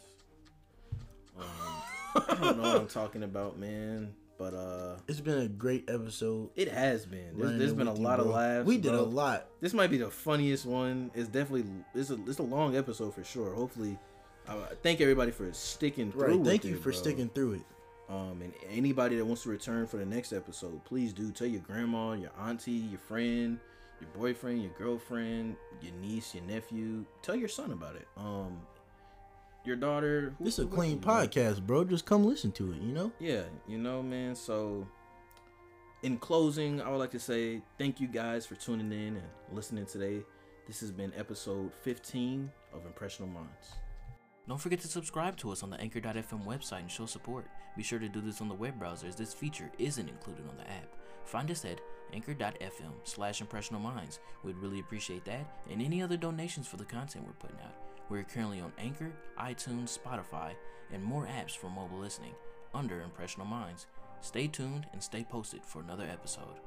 Um, 1.42 2.24
I 2.30 2.36
don't 2.36 2.58
know 2.58 2.64
what 2.64 2.82
I'm 2.82 2.88
talking 2.88 3.24
about, 3.24 3.58
man. 3.58 4.14
But 4.38 4.54
uh, 4.56 4.96
It's 5.08 5.20
been 5.22 5.38
a 5.38 5.48
great 5.48 5.88
episode. 5.90 6.50
it 6.56 6.68
has 6.68 7.06
been. 7.06 7.38
There's, 7.38 7.60
there's 7.60 7.74
been 7.74 7.88
a 7.88 7.92
with 7.92 8.00
you, 8.00 8.06
lot 8.08 8.20
of 8.20 8.26
laughs. 8.26 8.66
We 8.66 8.78
did 8.78 8.92
bro. 8.92 9.02
a 9.02 9.04
lot. 9.04 9.46
This 9.62 9.74
might 9.74 9.92
be 9.92 9.98
the 9.98 10.10
funniest 10.10 10.66
one. 10.66 11.12
It's 11.14 11.28
definitely 11.30 11.66
it's 11.94 12.10
a 12.10 12.18
it's 12.28 12.40
a 12.40 12.44
long 12.44 12.76
episode 12.76 13.14
for 13.14 13.24
sure. 13.24 13.54
Hopefully, 13.54 14.00
I 14.48 14.56
I 14.56 14.68
thank 14.82 15.00
everybody 15.00 15.30
for 15.32 15.52
sticking 15.54 16.12
through. 16.12 16.38
Right. 16.38 16.46
Thank 16.46 16.66
you 16.66 16.74
it, 16.74 16.78
for 16.78 16.90
bro. 16.92 17.00
sticking 17.00 17.30
through 17.30 17.54
it. 17.54 17.62
Um, 18.10 18.42
and 18.42 18.52
anybody 18.70 19.16
that 19.18 19.26
wants 19.26 19.44
to 19.44 19.50
return 19.50 19.86
for 19.88 19.98
the 19.98 20.06
next 20.06 20.34
episode, 20.34 20.84
please 20.86 21.14
do 21.14 21.32
tell 21.32 21.48
your 21.48 21.62
grandma, 21.62 22.14
your 22.14 22.32
auntie, 22.42 22.72
your 22.72 23.00
friend, 23.00 23.58
your 24.02 24.10
boyfriend, 24.18 24.62
your 24.64 24.72
girlfriend, 24.78 25.56
your 25.82 25.94
niece, 26.02 26.34
your 26.36 26.44
nephew. 26.46 27.06
Tell 27.22 27.36
your 27.36 27.48
son 27.48 27.72
about 27.72 27.96
it. 27.96 28.08
Um, 28.18 28.60
your 29.66 29.76
daughter. 29.76 30.34
who- 30.38 30.44
This 30.46 30.60
is 30.60 30.66
a 30.66 30.68
clean 30.68 31.00
who- 31.02 31.06
podcast, 31.08 31.66
bro. 31.66 31.84
Just 31.84 32.06
come 32.06 32.24
listen 32.26 32.52
to 32.54 32.72
it, 32.74 32.82
you 32.82 32.92
know? 32.92 33.12
Yeah, 33.20 33.44
you 33.68 33.78
know, 33.78 34.02
man. 34.02 34.36
So, 34.36 34.88
in 36.04 36.18
closing, 36.18 36.82
I 36.82 36.90
would 36.90 36.98
like 36.98 37.12
to 37.12 37.20
say 37.20 37.62
thank 37.78 38.00
you 38.00 38.08
guys 38.08 38.46
for 38.46 38.56
tuning 38.56 38.92
in 38.92 39.18
and 39.18 39.28
listening 39.52 39.86
today. 39.86 40.24
This 40.68 40.80
has 40.80 40.92
been 40.92 41.12
episode 41.16 41.74
15 41.82 42.52
of 42.74 42.86
Impressional 42.86 43.30
Minds. 43.30 43.76
Don't 44.48 44.58
forget 44.60 44.80
to 44.82 44.88
subscribe 44.88 45.38
to 45.38 45.52
us 45.52 45.62
on 45.64 45.70
the 45.70 45.80
Anchor.fm 45.80 46.46
website 46.46 46.80
and 46.80 46.92
show 46.92 47.06
support. 47.06 47.46
Be 47.78 47.84
sure 47.84 48.00
to 48.00 48.10
do 48.10 48.20
this 48.22 48.42
on 48.42 48.48
the 48.50 48.56
web 48.56 48.78
browser 48.80 49.08
as 49.08 49.16
this 49.16 49.34
feature 49.34 49.70
isn't 49.78 50.10
included 50.10 50.48
on 50.50 50.58
the 50.58 50.70
app. 50.70 50.88
Find 51.26 51.50
us 51.52 51.64
at 51.66 51.80
anchor.fm 52.14 52.92
slash 53.04 53.40
impressional 53.42 53.80
minds. 53.80 54.20
We'd 54.44 54.58
really 54.58 54.80
appreciate 54.80 55.24
that 55.26 55.46
and 55.70 55.82
any 55.82 56.02
other 56.02 56.18
donations 56.18 56.68
for 56.68 56.78
the 56.78 56.84
content 56.86 57.26
we're 57.26 57.34
putting 57.34 57.60
out. 57.64 57.76
We're 58.12 58.24
currently 58.24 58.60
on 58.60 58.74
Anchor, 58.78 59.14
iTunes, 59.40 59.98
Spotify, 59.98 60.52
and 60.92 61.02
more 61.02 61.28
apps 61.28 61.56
for 61.56 61.70
mobile 61.70 61.98
listening 61.98 62.34
under 62.74 63.00
Impressional 63.04 63.48
Minds. 63.48 63.86
Stay 64.20 64.48
tuned 64.48 64.86
and 64.92 65.02
stay 65.02 65.24
posted 65.24 65.64
for 65.66 65.80
another 65.80 66.04
episode. 66.12 66.60